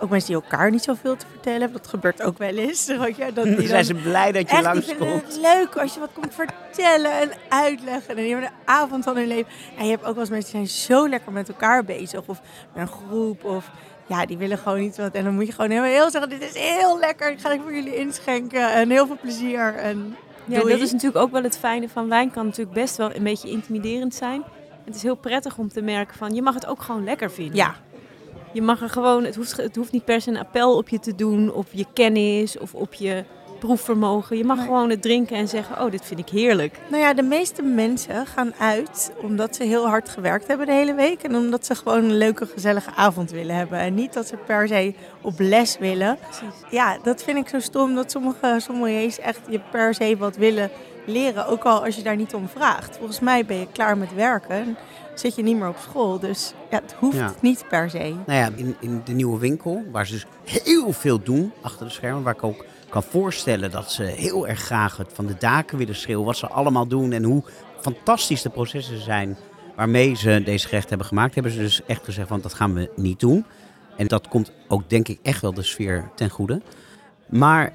ook 0.01 0.09
mensen 0.09 0.33
die 0.33 0.41
elkaar 0.41 0.71
niet 0.71 0.83
zoveel 0.83 1.15
te 1.15 1.25
vertellen 1.31 1.61
hebben. 1.61 1.81
Dat 1.81 1.89
gebeurt 1.89 2.21
ook 2.21 2.37
wel 2.37 2.57
eens. 2.57 2.85
Je, 3.17 3.31
dat 3.33 3.43
die 3.45 3.67
zijn 3.67 3.85
ze 3.85 3.93
blij 3.93 4.31
dat 4.31 4.51
je 4.51 4.61
langskomt. 4.61 5.23
Het 5.23 5.39
leuk 5.41 5.75
als 5.75 5.93
je 5.93 5.99
wat 5.99 6.09
komt 6.13 6.33
vertellen 6.33 7.11
en 7.11 7.31
uitleggen. 7.49 8.09
En 8.09 8.15
die 8.15 8.31
hebben 8.31 8.49
een 8.49 8.55
avond 8.65 9.03
van 9.03 9.15
hun 9.15 9.27
leven. 9.27 9.51
En 9.77 9.85
je 9.85 9.91
hebt 9.91 10.05
ook 10.05 10.13
wel 10.13 10.19
eens 10.19 10.29
mensen 10.29 10.51
die 10.51 10.67
zijn 10.67 10.87
zo 10.87 11.09
lekker 11.09 11.31
met 11.31 11.49
elkaar 11.49 11.83
bezig. 11.83 12.21
Of 12.25 12.41
met 12.73 12.81
een 12.81 12.93
groep. 13.07 13.43
Of 13.43 13.71
ja, 14.05 14.25
die 14.25 14.37
willen 14.37 14.57
gewoon 14.57 14.79
niet 14.79 14.97
wat. 14.97 15.13
En 15.13 15.23
dan 15.23 15.33
moet 15.33 15.47
je 15.47 15.53
gewoon 15.53 15.71
heel, 15.71 15.83
heel 15.83 16.11
zeggen, 16.11 16.29
dit 16.29 16.41
is 16.41 16.53
heel 16.53 16.99
lekker. 16.99 17.31
Ik 17.31 17.39
ga 17.39 17.49
het 17.49 17.61
voor 17.61 17.73
jullie 17.73 17.95
inschenken. 17.95 18.73
En 18.73 18.89
heel 18.89 19.07
veel 19.07 19.17
plezier. 19.21 19.75
En 19.75 20.15
ja, 20.45 20.59
dat 20.59 20.79
is 20.79 20.91
natuurlijk 20.91 21.23
ook 21.23 21.31
wel 21.31 21.43
het 21.43 21.57
fijne 21.57 21.89
van 21.89 22.09
wijn. 22.09 22.31
Kan 22.31 22.45
natuurlijk 22.45 22.75
best 22.75 22.97
wel 22.97 23.15
een 23.15 23.23
beetje 23.23 23.49
intimiderend 23.49 24.15
zijn. 24.15 24.43
Het 24.85 24.95
is 24.95 25.03
heel 25.03 25.15
prettig 25.15 25.57
om 25.57 25.67
te 25.69 25.81
merken 25.81 26.17
van, 26.17 26.35
je 26.35 26.41
mag 26.41 26.53
het 26.53 26.65
ook 26.65 26.81
gewoon 26.81 27.03
lekker 27.03 27.31
vinden. 27.31 27.55
Ja, 27.55 27.75
je 28.53 28.61
mag 28.61 28.81
er 28.81 28.89
gewoon, 28.89 29.23
het 29.23 29.35
hoeft, 29.35 29.57
het 29.57 29.75
hoeft 29.75 29.91
niet 29.91 30.05
per 30.05 30.21
se 30.21 30.29
een 30.29 30.37
appel 30.37 30.77
op 30.77 30.89
je 30.89 30.99
te 30.99 31.15
doen, 31.15 31.53
op 31.53 31.67
je 31.71 31.85
kennis 31.93 32.57
of 32.57 32.73
op 32.73 32.93
je 32.93 33.23
proefvermogen. 33.59 34.37
Je 34.37 34.43
mag 34.43 34.57
Nee. 34.57 34.65
gewoon 34.65 34.89
het 34.89 35.01
drinken 35.01 35.35
en 35.37 35.47
zeggen, 35.47 35.83
oh, 35.83 35.91
dit 35.91 36.05
vind 36.05 36.19
ik 36.19 36.29
heerlijk. 36.29 36.79
Nou 36.89 37.01
ja, 37.03 37.13
de 37.13 37.21
meeste 37.21 37.61
mensen 37.61 38.25
gaan 38.25 38.53
uit 38.59 39.11
omdat 39.21 39.55
ze 39.55 39.63
heel 39.63 39.87
hard 39.87 40.09
gewerkt 40.09 40.47
hebben 40.47 40.65
de 40.65 40.71
hele 40.73 40.93
week. 40.93 41.23
En 41.23 41.35
omdat 41.35 41.65
ze 41.65 41.75
gewoon 41.75 42.03
een 42.03 42.17
leuke, 42.17 42.45
gezellige 42.45 42.91
avond 42.95 43.31
willen 43.31 43.55
hebben. 43.55 43.79
En 43.79 43.93
niet 43.93 44.13
dat 44.13 44.27
ze 44.27 44.37
per 44.37 44.67
se 44.67 44.93
op 45.21 45.33
les 45.37 45.77
willen. 45.77 46.17
Precies. 46.21 46.59
Ja, 46.69 46.97
dat 47.03 47.23
vind 47.23 47.37
ik 47.37 47.47
zo 47.49 47.59
stom 47.59 47.95
dat 47.95 48.11
sommige 48.11 48.55
sommeliers 48.61 49.19
echt 49.19 49.39
je 49.49 49.59
per 49.71 49.93
se 49.93 50.17
wat 50.17 50.35
willen 50.35 50.69
leren. 51.11 51.47
Ook 51.47 51.63
al 51.63 51.85
als 51.85 51.95
je 51.95 52.01
daar 52.03 52.15
niet 52.15 52.33
om 52.33 52.47
vraagt. 52.47 52.97
Volgens 52.97 53.19
mij 53.19 53.45
ben 53.45 53.57
je 53.59 53.67
klaar 53.71 53.97
met 53.97 54.13
werken. 54.13 54.55
en 54.55 54.77
Zit 55.15 55.35
je 55.35 55.43
niet 55.43 55.57
meer 55.57 55.67
op 55.67 55.77
school. 55.89 56.19
Dus 56.19 56.53
ja, 56.69 56.79
het 56.81 56.95
hoeft 56.99 57.17
Ja. 57.17 57.33
niet 57.41 57.65
per 57.69 57.89
se. 57.89 57.97
Nou 58.25 58.39
ja, 58.39 58.49
in, 58.55 58.75
in 58.79 59.01
de 59.05 59.11
nieuwe 59.13 59.39
winkel, 59.39 59.83
waar 59.91 60.07
ze 60.07 60.13
dus 60.13 60.25
heel 60.61 60.91
veel 60.93 61.19
doen 61.23 61.51
achter 61.61 61.85
de 61.85 61.91
schermen, 61.91 62.23
waar 62.23 62.33
ik 62.33 62.43
ook 62.43 62.65
kan 62.89 63.03
voorstellen 63.03 63.71
dat 63.71 63.91
ze 63.91 64.03
heel 64.03 64.47
erg 64.47 64.59
graag 64.59 64.97
het 64.97 65.09
van 65.13 65.25
de 65.25 65.35
daken 65.39 65.77
willen 65.77 65.95
schreeuwen, 65.95 66.25
wat 66.25 66.37
ze 66.37 66.47
allemaal 66.47 66.87
doen 66.87 67.11
en 67.11 67.23
hoe 67.23 67.43
fantastisch 67.81 68.41
de 68.41 68.49
processen 68.49 69.01
zijn 69.01 69.37
waarmee 69.75 70.15
ze 70.15 70.41
deze 70.45 70.65
gerechten 70.67 70.89
hebben 70.89 71.07
gemaakt, 71.07 71.33
hebben 71.33 71.51
ze 71.51 71.59
dus 71.59 71.81
echt 71.87 72.03
gezegd 72.03 72.27
van 72.27 72.41
dat 72.41 72.53
gaan 72.53 72.73
we 72.73 72.89
niet 72.95 73.19
doen. 73.19 73.45
En 73.97 74.07
dat 74.07 74.27
komt 74.27 74.51
ook 74.67 74.89
denk 74.89 75.07
ik 75.07 75.19
echt 75.21 75.41
wel 75.41 75.53
de 75.53 75.63
sfeer 75.63 76.09
ten 76.15 76.29
goede. 76.29 76.61
Maar 77.29 77.73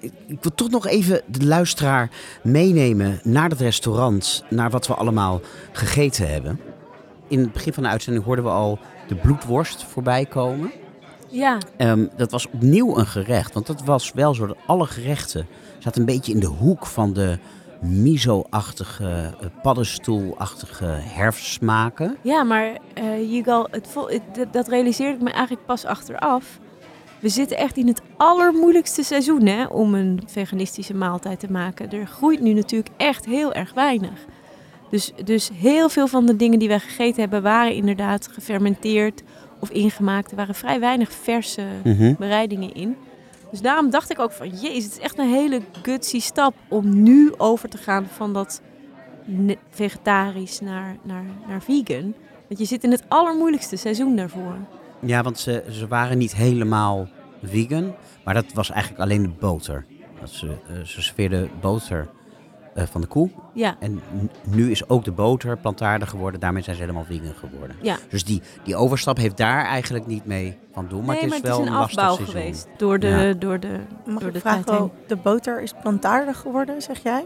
ik, 0.00 0.12
wil 0.40 0.54
toch 0.54 0.70
nog 0.70 0.86
even 0.86 1.20
de 1.26 1.46
luisteraar 1.46 2.10
meenemen 2.42 3.20
naar 3.24 3.48
het 3.50 3.60
restaurant, 3.60 4.44
naar 4.50 4.70
wat 4.70 4.86
we 4.86 4.94
allemaal 4.94 5.40
gegeten 5.72 6.30
hebben. 6.30 6.60
In 7.28 7.38
het 7.38 7.52
begin 7.52 7.72
van 7.72 7.82
de 7.82 7.88
uitzending 7.88 8.24
hoorden 8.24 8.44
we 8.44 8.50
al 8.50 8.78
de 9.08 9.14
bloedworst 9.14 9.84
voorbij 9.84 10.26
komen. 10.26 10.70
Ja, 11.28 11.58
Ehm, 11.76 12.06
dat 12.16 12.30
was 12.30 12.46
opnieuw 12.50 12.98
een 12.98 13.06
gerecht, 13.06 13.54
want 13.54 13.66
dat 13.66 13.82
was 13.84 14.12
wel 14.14 14.34
zo 14.34 14.46
dat 14.46 14.56
alle 14.66 14.86
gerechten 14.86 15.46
zaten 15.78 16.00
een 16.00 16.06
beetje 16.06 16.32
in 16.32 16.40
de 16.40 16.46
hoek 16.46 16.86
van 16.86 17.12
de 17.12 17.38
miso-achtige, 17.82 19.34
eh, 19.40 19.46
paddenstoelachtige 19.62 20.84
herfstsmaken. 20.86 22.16
ja 22.22 22.42
maar 22.42 22.78
Yigal, 23.30 23.68
het 23.70 23.88
dat- 24.32 24.52
dat 24.52 24.68
realiseerde 24.68 25.14
ik 25.16 25.22
me 25.22 25.30
eigenlijk 25.30 25.66
pas 25.66 25.84
achteraf. 25.84 26.58
We 27.20 27.28
zitten 27.28 27.56
echt 27.56 27.76
in 27.76 27.86
het 27.86 28.02
allermoeilijkste 28.16 29.02
seizoen 29.02 29.46
hè, 29.46 29.64
om 29.64 29.94
een 29.94 30.22
veganistische 30.26 30.94
maaltijd 30.94 31.40
te 31.40 31.52
maken. 31.52 31.90
Er 31.90 32.06
groeit 32.06 32.40
nu 32.40 32.52
natuurlijk 32.52 32.94
echt 32.96 33.24
heel 33.24 33.52
erg 33.52 33.74
weinig. 33.74 34.24
Dus, 34.90 35.12
dus 35.24 35.50
heel 35.54 35.88
veel 35.88 36.06
van 36.06 36.26
de 36.26 36.36
dingen 36.36 36.58
die 36.58 36.68
wij 36.68 36.80
gegeten 36.80 37.20
hebben 37.20 37.42
waren 37.42 37.74
inderdaad 37.74 38.28
gefermenteerd 38.32 39.22
of 39.60 39.70
ingemaakt. 39.70 40.30
Er 40.30 40.36
waren 40.36 40.54
vrij 40.54 40.80
weinig 40.80 41.12
verse 41.12 41.62
Mhm. 41.84 42.14
bereidingen 42.18 42.72
in. 42.74 42.96
Dus 43.50 43.60
daarom 43.60 43.90
dacht 43.90 44.10
ik 44.10 44.18
ook 44.18 44.32
van, 44.32 44.48
jezus, 44.48 44.84
het 44.84 44.92
is 44.92 44.98
echt 44.98 45.18
een 45.18 45.28
hele 45.28 45.60
gutsy 45.82 46.20
stap 46.20 46.54
om 46.68 47.02
nu 47.02 47.32
over 47.36 47.68
te 47.68 47.78
gaan 47.78 48.06
van 48.06 48.32
dat 48.32 48.62
vegetarisch 49.70 50.60
naar, 50.60 50.96
naar, 51.02 51.24
naar 51.48 51.62
vegan. 51.62 52.14
Want 52.48 52.60
je 52.60 52.64
zit 52.64 52.84
in 52.84 52.90
het 52.90 53.02
allermoeilijkste 53.08 53.76
seizoen 53.76 54.16
daarvoor. 54.16 54.56
Ja, 55.00 55.22
want 55.22 55.38
ze, 55.38 55.64
ze 55.70 55.86
waren 55.88 56.18
niet 56.18 56.34
helemaal 56.34 57.08
vegan, 57.42 57.94
maar 58.24 58.34
dat 58.34 58.52
was 58.54 58.70
eigenlijk 58.70 59.02
alleen 59.02 59.22
de 59.22 59.28
boter. 59.28 59.84
Dat 60.20 60.30
ze, 60.30 60.46
eh, 60.46 60.80
ze 60.84 61.02
serveerden 61.02 61.50
boter 61.60 62.08
eh, 62.74 62.84
van 62.86 63.00
de 63.00 63.06
koe. 63.06 63.30
Ja, 63.54 63.76
En 63.80 64.00
nu 64.46 64.70
is 64.70 64.88
ook 64.88 65.04
de 65.04 65.10
boter 65.12 65.56
plantaardig 65.58 66.10
geworden, 66.10 66.40
daarmee 66.40 66.62
zijn 66.62 66.76
ze 66.76 66.82
helemaal 66.82 67.04
vegan 67.04 67.34
geworden. 67.34 67.76
ja. 67.82 67.96
Dus 68.08 68.24
die, 68.24 68.42
die 68.64 68.76
overstap 68.76 69.16
heeft 69.16 69.36
daar 69.36 69.64
eigenlijk 69.64 70.06
niet 70.06 70.24
mee 70.26 70.58
van 70.72 70.86
doen. 70.88 71.04
Maar 71.04 71.14
nee, 71.14 71.24
het 71.24 71.34
is 71.34 71.40
maar 71.42 71.50
wel 71.50 71.58
het 71.58 71.66
is 71.68 71.72
een 71.72 71.78
lastig 71.80 71.98
afbouw 71.98 72.14
seizoen. 72.16 72.40
geweest 72.40 72.68
door 72.76 72.98
de, 72.98 73.06
Ja. 73.08 73.32
door 73.32 73.60
de, 73.60 73.76
Mag 74.06 74.18
door 74.20 74.28
ik 74.34 74.42
de 74.42 74.50
heen. 74.50 74.78
oh, 74.80 74.90
de 75.06 75.16
boter 75.16 75.62
is 75.62 75.72
plantaardig 75.82 76.38
geworden, 76.38 76.82
zeg 76.82 77.02
jij? 77.02 77.24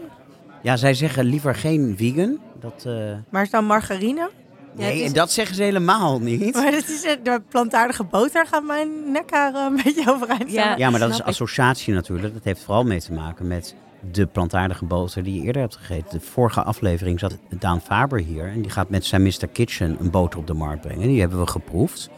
Ja, 0.61 0.75
zij 0.75 0.93
zeggen 0.93 1.25
liever 1.25 1.55
geen 1.55 1.93
vegan. 1.97 2.39
Dat, 2.59 2.83
eh, 2.85 2.93
Maar 3.29 3.41
is 3.43 3.49
dan 3.49 3.65
margarine? 3.65 4.29
Ja, 4.77 4.81
nee, 4.81 4.91
het 4.91 5.01
is- 5.01 5.07
en 5.07 5.13
dat 5.13 5.31
zeggen 5.31 5.55
ze 5.55 5.63
helemaal 5.63 6.19
niet. 6.19 6.53
Maar 6.55 6.71
dat 6.71 6.87
is, 6.87 7.01
de 7.01 7.41
plantaardige 7.49 8.03
boter 8.03 8.45
gaat 8.47 8.63
mijn 8.63 9.11
nek 9.11 9.31
haar 9.31 9.53
een 9.55 9.75
beetje 9.83 10.11
overeind 10.11 10.49
staan. 10.49 10.69
Ja. 10.69 10.77
Ja, 10.77 10.89
maar 10.89 10.99
dat 10.99 11.09
is 11.09 11.19
ik. 11.19 11.25
associatie 11.25 11.93
natuurlijk. 11.93 12.33
Dat 12.33 12.43
heeft 12.43 12.63
vooral 12.63 12.83
mee 12.83 12.99
te 13.01 13.13
maken 13.13 13.47
met 13.47 13.75
de 14.11 14.25
plantaardige 14.25 14.85
boter 14.85 15.23
die 15.23 15.39
je 15.39 15.45
eerder 15.45 15.61
hebt 15.61 15.75
gegeten. 15.75 16.19
De 16.19 16.25
vorige 16.25 16.63
aflevering 16.63 17.19
zat 17.19 17.37
Daan 17.59 17.81
Faber 17.81 18.19
hier. 18.19 18.47
En 18.47 18.61
die 18.61 18.71
gaat 18.71 18.89
met 18.89 19.05
zijn 19.05 19.23
Mr. 19.23 19.47
Kitchen 19.51 19.97
een 19.99 20.09
boter 20.09 20.39
op 20.39 20.47
de 20.47 20.53
markt 20.53 20.81
brengen. 20.81 21.07
Die 21.07 21.19
hebben 21.19 21.39
we 21.39 21.47
geproefd. 21.47 22.09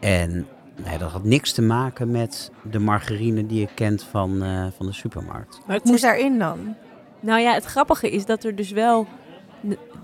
En 0.00 0.46
nee, 0.84 0.98
dat 0.98 1.10
had 1.10 1.24
niks 1.24 1.52
te 1.52 1.62
maken 1.62 2.10
met 2.10 2.50
de 2.70 2.78
margarine 2.78 3.46
die 3.46 3.60
je 3.60 3.68
kent 3.74 4.02
van, 4.10 4.42
eh, 4.42 4.66
van 4.76 4.86
de 4.86 4.92
supermarkt. 4.92 5.60
Maar 5.66 5.76
Wat 5.76 5.84
moest 5.84 5.96
is 5.96 6.00
daarin 6.02 6.38
dan? 6.38 6.74
Nou 7.20 7.40
ja, 7.40 7.52
het 7.54 7.64
grappige 7.64 8.10
is 8.10 8.24
dat 8.26 8.44
er 8.44 8.56
dus 8.56 8.70
wel. 8.70 9.06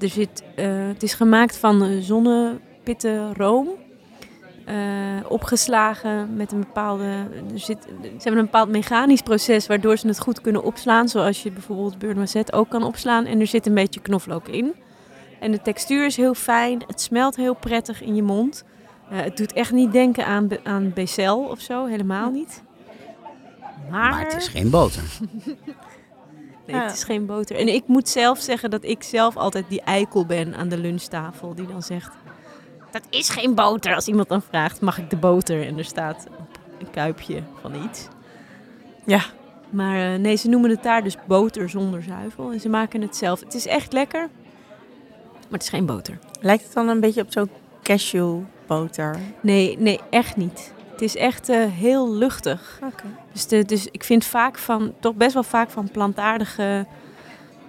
Er 0.01 0.09
zit, 0.09 0.43
eh, 0.57 0.67
het 0.87 1.03
is 1.03 1.15
gemaakt 1.15 1.57
van 1.57 1.83
eh, 1.83 1.89
zonnepitten 2.01 3.35
room. 3.35 3.69
eh, 4.65 4.77
opgeslagen 5.29 6.37
met 6.37 6.53
een 6.53 6.61
bepaalde. 6.61 7.05
Er 7.53 7.59
zit, 7.59 7.79
ze 8.03 8.09
hebben 8.23 8.39
een 8.39 8.45
bepaald 8.45 8.69
mechanisch 8.69 9.23
proces 9.23 9.67
waardoor 9.67 9.97
ze 9.97 10.07
het 10.07 10.21
goed 10.21 10.41
kunnen 10.41 10.63
opslaan. 10.63 11.09
Zoals 11.09 11.43
je 11.43 11.51
bijvoorbeeld 11.51 11.99
beurre 11.99 12.45
ook 12.53 12.69
kan 12.69 12.83
opslaan. 12.83 13.25
En 13.25 13.41
er 13.41 13.47
zit 13.47 13.67
een 13.67 13.75
beetje 13.75 14.01
knoflook 14.01 14.49
in. 14.49 14.75
En 15.41 15.51
de 15.51 15.63
textuur 15.63 16.07
is 16.07 16.17
heel 16.17 16.35
fijn. 16.35 16.83
Het 16.87 17.01
smelt 17.01 17.37
heel 17.37 17.55
prettig 17.55 18.03
in 18.03 18.15
je 18.15 18.23
mond. 18.23 18.65
Eh, 19.11 19.21
het 19.21 19.37
doet 19.37 19.53
echt 19.53 19.73
niet 19.73 19.93
denken 19.93 20.27
aan, 20.27 20.49
aan 20.65 20.93
becel 20.95 21.39
of 21.39 21.61
zo. 21.61 21.87
Helemaal 21.87 22.31
niet. 22.31 22.63
Maar, 23.91 24.11
Maar 24.11 24.25
het 24.25 24.37
is 24.37 24.49
geen 24.49 24.71
boter. 24.71 25.03
Nee, 26.69 26.77
Ja. 26.77 26.83
het 26.87 26.95
is 26.97 27.05
geen 27.05 27.27
boter. 27.27 27.57
En 27.57 27.69
ik 27.75 27.83
moet 27.87 28.09
zelf 28.09 28.39
zeggen 28.41 28.71
dat 28.71 28.85
ik 28.85 29.03
zelf 29.03 29.37
altijd 29.37 29.65
die 29.69 29.81
eikel 29.83 30.27
ben 30.27 30.55
aan 30.57 30.69
de 30.69 30.79
lunchtafel. 30.79 31.55
Die 31.55 31.67
dan 31.67 31.83
zegt, 31.83 32.13
dat 32.91 33.03
is 33.11 33.29
geen 33.29 33.55
boter. 33.55 33.95
Als 33.95 34.09
iemand 34.09 34.29
dan 34.29 34.43
vraagt, 34.43 34.81
mag 34.81 34.99
ik 34.99 35.11
de 35.11 35.17
boter? 35.17 35.67
En 35.67 35.79
er 35.79 35.85
staat 35.85 36.27
een 36.79 36.91
kuipje 36.91 37.43
van 37.61 37.85
iets. 37.85 38.09
Ja. 39.05 39.21
Maar 39.71 40.13
eh, 40.13 40.19
nee, 40.19 40.37
ze 40.37 40.49
noemen 40.49 40.71
het 40.71 40.83
daar 40.83 41.03
dus 41.05 41.17
boter 41.27 41.69
zonder 41.69 42.03
zuivel. 42.03 42.53
En 42.53 42.61
ze 42.61 42.69
maken 42.69 43.01
het 43.03 43.17
zelf. 43.17 43.41
Het 43.41 43.55
is 43.55 43.67
echt 43.67 43.93
lekker. 43.93 44.21
Maar 45.31 45.59
het 45.59 45.63
is 45.63 45.69
geen 45.69 45.87
boter. 45.87 46.19
Lijkt 46.41 46.65
het 46.65 46.73
dan 46.73 46.89
een 46.89 47.01
beetje 47.01 47.23
op 47.23 47.33
zo'n 47.33 47.51
cashewboter? 47.83 49.17
Nee, 49.43 49.79
nee, 49.79 50.01
echt 50.11 50.37
niet. 50.37 50.73
Het 50.99 51.07
is 51.07 51.17
echt 51.17 51.49
eh, 51.49 51.65
heel 51.65 52.15
luchtig. 52.15 52.81
Oké. 52.85 53.05
Dus, 53.33 53.47
de, 53.47 53.65
dus 53.65 53.89
ik 53.91 54.05
vind 54.05 54.25
vaak 54.25 54.59
van, 54.59 54.93
toch 55.01 55.15
best 55.15 55.35
wel 55.35 55.43
vaak 55.43 55.71
van 55.71 55.91
plantaardige 55.91 56.87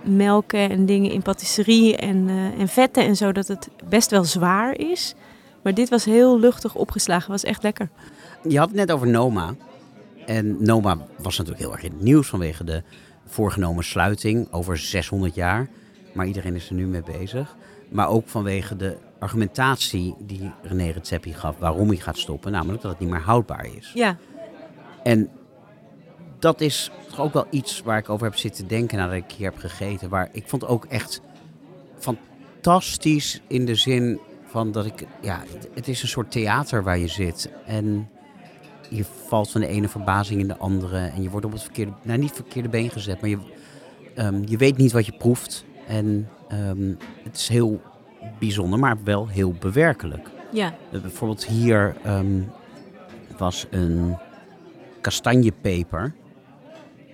melken 0.01 0.69
en 0.69 0.85
dingen 0.85 1.11
in 1.11 1.21
patisserie 1.21 1.97
en, 1.97 2.29
eh, 2.29 2.59
en 2.59 2.67
vetten 2.67 3.03
en 3.03 3.15
zo, 3.15 3.31
dat 3.31 3.47
het 3.47 3.69
best 3.89 4.09
wel 4.09 4.23
zwaar 4.23 4.77
is. 4.77 5.15
Maar 5.61 5.73
dit 5.73 5.89
was 5.89 6.05
heel 6.05 6.39
luchtig 6.39 6.75
opgeslagen, 6.75 7.31
was 7.31 7.43
echt 7.43 7.63
lekker. 7.63 7.89
Je 8.47 8.57
had 8.57 8.67
het 8.67 8.77
net 8.77 8.91
over 8.91 9.07
Noma. 9.07 9.55
En 10.25 10.63
Noma 10.63 10.97
was 11.17 11.37
natuurlijk 11.37 11.65
heel 11.65 11.73
erg 11.73 11.83
in 11.83 11.91
het 11.91 12.01
nieuws 12.01 12.27
vanwege 12.27 12.63
de 12.63 12.83
voorgenomen 13.25 13.83
sluiting 13.83 14.47
over 14.51 14.77
600 14.77 15.35
jaar. 15.35 15.69
Maar 16.13 16.25
iedereen 16.25 16.55
is 16.55 16.69
er 16.69 16.75
nu 16.75 16.85
mee 16.85 17.03
bezig. 17.17 17.55
Maar 17.89 18.09
ook 18.09 18.27
vanwege 18.27 18.75
de 18.75 18.97
argumentatie 19.19 20.15
die 20.19 20.51
René 20.61 20.89
Redzepi 20.89 21.33
gaf 21.33 21.57
waarom 21.57 21.87
hij 21.87 21.97
gaat 21.97 22.17
stoppen. 22.17 22.51
Namelijk 22.51 22.81
dat 22.81 22.91
het 22.91 22.99
niet 22.99 23.09
meer 23.09 23.21
houdbaar 23.21 23.65
is. 23.77 23.91
Ja, 23.93 24.17
En 25.03 25.29
dat 26.39 26.61
is 26.61 26.91
toch 27.09 27.19
ook 27.19 27.33
wel 27.33 27.47
iets 27.49 27.81
waar 27.81 27.97
ik 27.97 28.09
over 28.09 28.25
heb 28.25 28.35
zitten 28.35 28.67
denken 28.67 28.97
nadat 28.97 29.15
ik 29.15 29.31
hier 29.31 29.49
heb 29.49 29.57
gegeten. 29.57 30.09
Waar 30.09 30.29
ik 30.31 30.43
vond 30.47 30.67
ook 30.67 30.85
echt 30.85 31.21
fantastisch 31.97 33.41
in 33.47 33.65
de 33.65 33.75
zin 33.75 34.19
van 34.45 34.71
dat 34.71 34.85
ik... 34.85 35.05
Ja, 35.21 35.43
het, 35.73 35.87
is 35.87 36.01
een 36.01 36.07
soort 36.07 36.31
theater 36.31 36.83
waar 36.83 36.97
je 36.97 37.07
zit. 37.07 37.49
En 37.65 38.09
je 38.89 39.05
valt 39.27 39.51
van 39.51 39.61
de 39.61 39.67
ene 39.67 39.87
verbazing 39.87 40.41
in 40.41 40.47
de 40.47 40.57
andere. 40.57 40.97
En 40.97 41.21
je 41.21 41.29
wordt 41.29 41.45
op 41.45 41.51
het 41.51 41.61
verkeerde... 41.61 41.91
Nou, 42.01 42.19
niet 42.19 42.31
verkeerde 42.31 42.69
been 42.69 42.89
gezet, 42.89 43.21
maar 43.21 43.29
je, 43.29 43.39
ehm, 44.15 44.41
je 44.45 44.57
weet 44.57 44.77
niet 44.77 44.91
wat 44.91 45.05
je 45.05 45.17
proeft. 45.17 45.65
En 45.87 46.29
ehm, 46.47 46.93
het 47.23 47.35
is 47.35 47.47
heel 47.47 47.81
bijzonder, 48.39 48.79
maar 48.79 48.97
wel 49.03 49.27
heel 49.27 49.53
bewerkelijk. 49.59 50.29
ja, 50.51 50.73
Eh, 50.91 51.01
Bijvoorbeeld 51.01 51.45
hier 51.45 51.95
ehm, 52.03 52.41
was 53.37 53.65
een 53.69 54.17
kastanjepeper. 55.01 56.13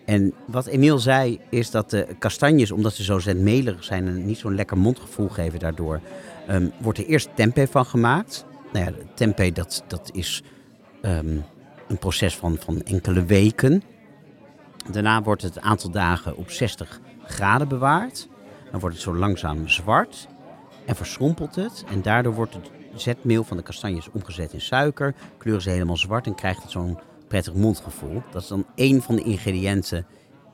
En 0.06 0.34
wat 0.48 0.66
Emiel 0.66 0.98
zei 1.00 1.40
is 1.50 1.72
dat 1.72 1.90
de 1.90 2.08
kastanjes, 2.20 2.72
omdat 2.72 2.94
ze 2.94 3.04
zo 3.04 3.20
zetmelig 3.20 3.84
zijn 3.84 4.08
en 4.08 4.26
niet 4.26 4.38
zo'n 4.38 4.56
lekker 4.56 4.78
mondgevoel 4.78 5.30
geven 5.30 5.60
daardoor, 5.60 6.00
ehm, 6.48 6.70
wordt 6.78 7.00
er 7.00 7.06
eerst 7.06 7.30
tempeh 7.34 7.68
van 7.70 7.86
gemaakt. 7.86 8.46
Nou 8.74 8.86
ja, 8.86 8.92
tempeh 9.14 9.54
dat, 9.54 9.84
dat 9.88 10.10
is 10.14 10.44
ehm, 11.02 11.38
een 11.88 11.98
proces 12.00 12.36
van, 12.36 12.58
van 12.58 12.82
enkele 12.82 13.26
weken. 13.26 13.84
Daarna 14.92 15.22
wordt 15.22 15.42
het 15.42 15.56
een 15.56 15.62
aantal 15.62 15.90
dagen 15.90 16.38
op 16.38 16.52
60 16.52 17.00
graden 17.24 17.68
bewaard. 17.68 18.28
Dan 18.72 18.80
wordt 18.80 18.96
het 18.96 19.04
zo 19.06 19.16
langzaam 19.16 19.68
zwart 19.68 20.28
en 20.86 20.96
verschrompelt 20.96 21.56
het. 21.56 21.84
En 21.90 22.02
daardoor 22.02 22.34
wordt 22.34 22.54
het 22.54 22.70
zetmeel 22.96 23.44
van 23.44 23.58
de 23.58 23.64
kastanjes 23.64 24.10
omgezet 24.12 24.54
in 24.54 24.62
suiker. 24.62 25.16
Kleuren 25.38 25.64
ze 25.64 25.70
helemaal 25.70 25.98
zwart 25.98 26.26
en 26.26 26.36
krijgt 26.36 26.62
het 26.62 26.72
zo'n 26.72 27.00
prettig 27.28 27.54
mondgevoel. 27.54 28.22
Dat 28.32 28.42
is 28.42 28.48
dan 28.48 28.66
één 28.76 29.02
van 29.02 29.16
de 29.16 29.24
ingrediënten 29.24 30.06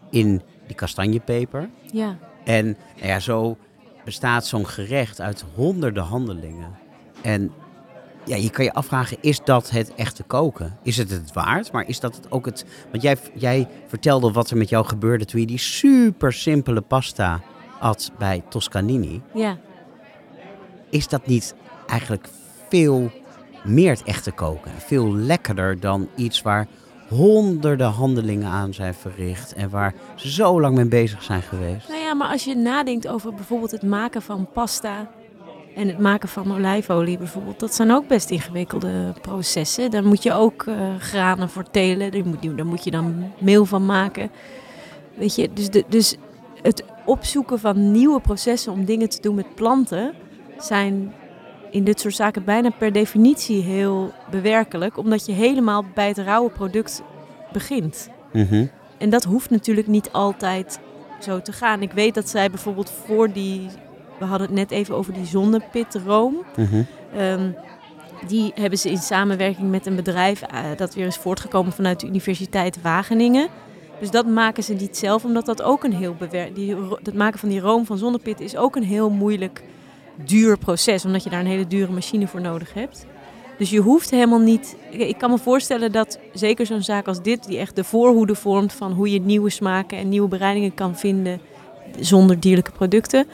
in 0.09 0.41
die 0.67 0.75
kastanjepeper. 0.75 1.69
Ja. 1.91 2.17
En 2.43 2.65
nou 2.95 3.07
ja, 3.07 3.19
zo 3.19 3.57
bestaat 4.03 4.45
zo'n 4.45 4.67
gerecht 4.67 5.21
uit 5.21 5.45
honderden 5.55 6.03
handelingen. 6.03 6.77
En 7.21 7.51
ja, 8.25 8.35
je 8.35 8.49
kan 8.49 8.65
je 8.65 8.73
afvragen, 8.73 9.17
is 9.21 9.43
dat 9.43 9.69
het 9.69 9.93
echte 9.95 10.23
koken? 10.23 10.77
Is 10.83 10.97
het 10.97 11.09
het 11.09 11.33
waard? 11.33 11.71
Maar 11.71 11.87
is 11.87 11.99
dat 11.99 12.15
het 12.15 12.31
ook 12.31 12.45
het... 12.45 12.65
Want 12.91 13.03
jij, 13.03 13.17
jij 13.33 13.67
vertelde 13.87 14.31
wat 14.31 14.49
er 14.49 14.57
met 14.57 14.69
jou 14.69 14.85
gebeurde 14.85 15.25
toen 15.25 15.39
je 15.39 15.47
die 15.47 15.57
super 15.57 16.33
simpele 16.33 16.81
pasta 16.81 17.41
at 17.79 18.11
bij 18.17 18.43
Toscanini. 18.49 19.21
Ja. 19.33 19.57
Is 20.91 21.07
dat 21.07 21.25
niet 21.25 21.55
eigenlijk 21.87 22.27
veel 22.69 23.11
meer 23.63 23.89
het 23.89 24.03
echte 24.03 24.31
koken? 24.31 24.71
Veel 24.77 25.15
lekkerder 25.15 25.79
dan 25.79 26.07
iets 26.15 26.41
waar 26.41 26.67
honderden 27.07 27.87
handelingen 27.87 28.49
aan 28.49 28.73
zijn 28.73 28.93
verricht 28.93 29.53
en 29.53 29.69
waar 29.69 29.93
ze 30.15 30.31
zo 30.31 30.61
lang 30.61 30.75
mee 30.75 30.85
bezig 30.85 31.23
zijn 31.23 31.41
geweest. 31.41 31.87
Nou 31.87 32.01
ja, 32.01 32.13
maar 32.13 32.27
als 32.27 32.43
je 32.43 32.55
nadenkt 32.55 33.07
over 33.07 33.33
bijvoorbeeld 33.33 33.71
het 33.71 33.83
maken 33.83 34.21
van 34.21 34.47
pasta 34.53 35.11
en 35.75 35.87
het 35.87 35.99
maken 35.99 36.29
van 36.29 36.53
olijfolie 36.53 37.17
bijvoorbeeld, 37.17 37.59
dat 37.59 37.75
zijn 37.75 37.91
ook 37.91 38.07
best 38.07 38.29
ingewikkelde 38.29 39.13
processen. 39.21 39.91
Daar 39.91 40.05
moet 40.05 40.23
je 40.23 40.33
ook 40.33 40.63
uh, 40.63 40.75
granen 40.99 41.49
voor 41.49 41.71
telen, 41.71 42.11
daar 42.11 42.25
moet, 42.25 42.63
moet 42.63 42.83
je 42.83 42.91
dan 42.91 43.31
meel 43.39 43.65
van 43.65 43.85
maken. 43.85 44.31
Weet 45.13 45.35
je, 45.35 45.49
dus, 45.53 45.69
dus 45.87 46.15
het 46.61 46.83
opzoeken 47.05 47.59
van 47.59 47.91
nieuwe 47.91 48.19
processen 48.19 48.71
om 48.71 48.85
dingen 48.85 49.09
te 49.09 49.21
doen 49.21 49.35
met 49.35 49.55
planten 49.55 50.13
zijn 50.65 51.13
in 51.71 51.83
dit 51.83 51.99
soort 51.99 52.15
zaken 52.15 52.43
bijna 52.43 52.69
per 52.69 52.91
definitie 52.91 53.61
heel 53.61 54.13
bewerkelijk, 54.31 54.97
omdat 54.97 55.25
je 55.25 55.31
helemaal 55.31 55.85
bij 55.93 56.07
het 56.07 56.17
rauwe 56.17 56.49
product 56.49 57.03
begint. 57.51 58.09
Mhm. 58.33 58.65
En 58.97 59.09
dat 59.09 59.23
hoeft 59.23 59.49
natuurlijk 59.49 59.87
niet 59.87 60.11
altijd 60.11 60.79
zo 61.19 61.41
te 61.41 61.51
gaan. 61.51 61.81
Ik 61.81 61.91
weet 61.91 62.13
dat 62.13 62.29
zij 62.29 62.49
bijvoorbeeld 62.49 62.91
voor 63.05 63.31
die, 63.31 63.67
we 64.19 64.25
hadden 64.25 64.47
het 64.47 64.55
net 64.55 64.71
even 64.71 64.95
over 64.95 65.13
die 65.13 65.25
zonnepitroom. 65.25 66.35
Ehm, 67.15 67.49
die 68.27 68.51
hebben 68.55 68.79
ze 68.79 68.89
in 68.89 68.97
samenwerking 68.97 69.71
met 69.71 69.85
een 69.85 69.95
bedrijf 69.95 70.41
eh, 70.41 70.59
dat 70.77 70.93
weer 70.93 71.07
is 71.07 71.15
voortgekomen 71.15 71.71
vanuit 71.71 71.99
de 71.99 72.07
Universiteit 72.07 72.81
Wageningen. 72.81 73.47
Dus 73.99 74.11
dat 74.11 74.25
maken 74.25 74.63
ze 74.63 74.73
niet 74.73 74.97
zelf, 74.97 75.25
omdat 75.25 75.45
dat 75.45 75.61
ook 75.61 75.83
een 75.83 75.93
heel 75.93 76.15
bewerkt. 76.15 76.57
Het 77.03 77.13
maken 77.13 77.39
van 77.39 77.49
die 77.49 77.59
room 77.59 77.85
van 77.85 77.97
zonnepit 77.97 78.39
is 78.39 78.57
ook 78.57 78.75
een 78.75 78.83
heel 78.83 79.09
moeilijk 79.09 79.63
duur 80.25 80.57
proces, 80.57 81.05
omdat 81.05 81.23
je 81.23 81.29
daar 81.29 81.39
een 81.39 81.45
hele 81.45 81.67
dure 81.67 81.91
machine 81.91 82.27
voor 82.27 82.41
nodig 82.41 82.73
hebt. 82.73 83.05
Dus 83.57 83.69
je 83.69 83.79
hoeft 83.79 84.09
helemaal 84.11 84.39
niet. 84.39 84.75
Ik 84.89 85.17
kan 85.17 85.29
me 85.29 85.37
voorstellen 85.37 85.91
dat 85.91 86.19
zeker 86.33 86.65
zo'n 86.65 86.81
zaak 86.81 87.07
als 87.07 87.21
dit, 87.21 87.47
die 87.47 87.57
echt 87.57 87.75
de 87.75 87.83
voorhoede 87.83 88.35
vormt 88.35 88.73
van 88.73 88.91
hoe 88.91 89.11
je 89.11 89.19
nieuwe 89.21 89.49
smaken 89.49 89.97
en 89.97 90.09
nieuwe 90.09 90.27
bereidingen 90.27 90.73
kan 90.73 90.95
vinden 90.95 91.41
zonder 91.99 92.39
dierlijke 92.39 92.71
producten. 92.71 93.25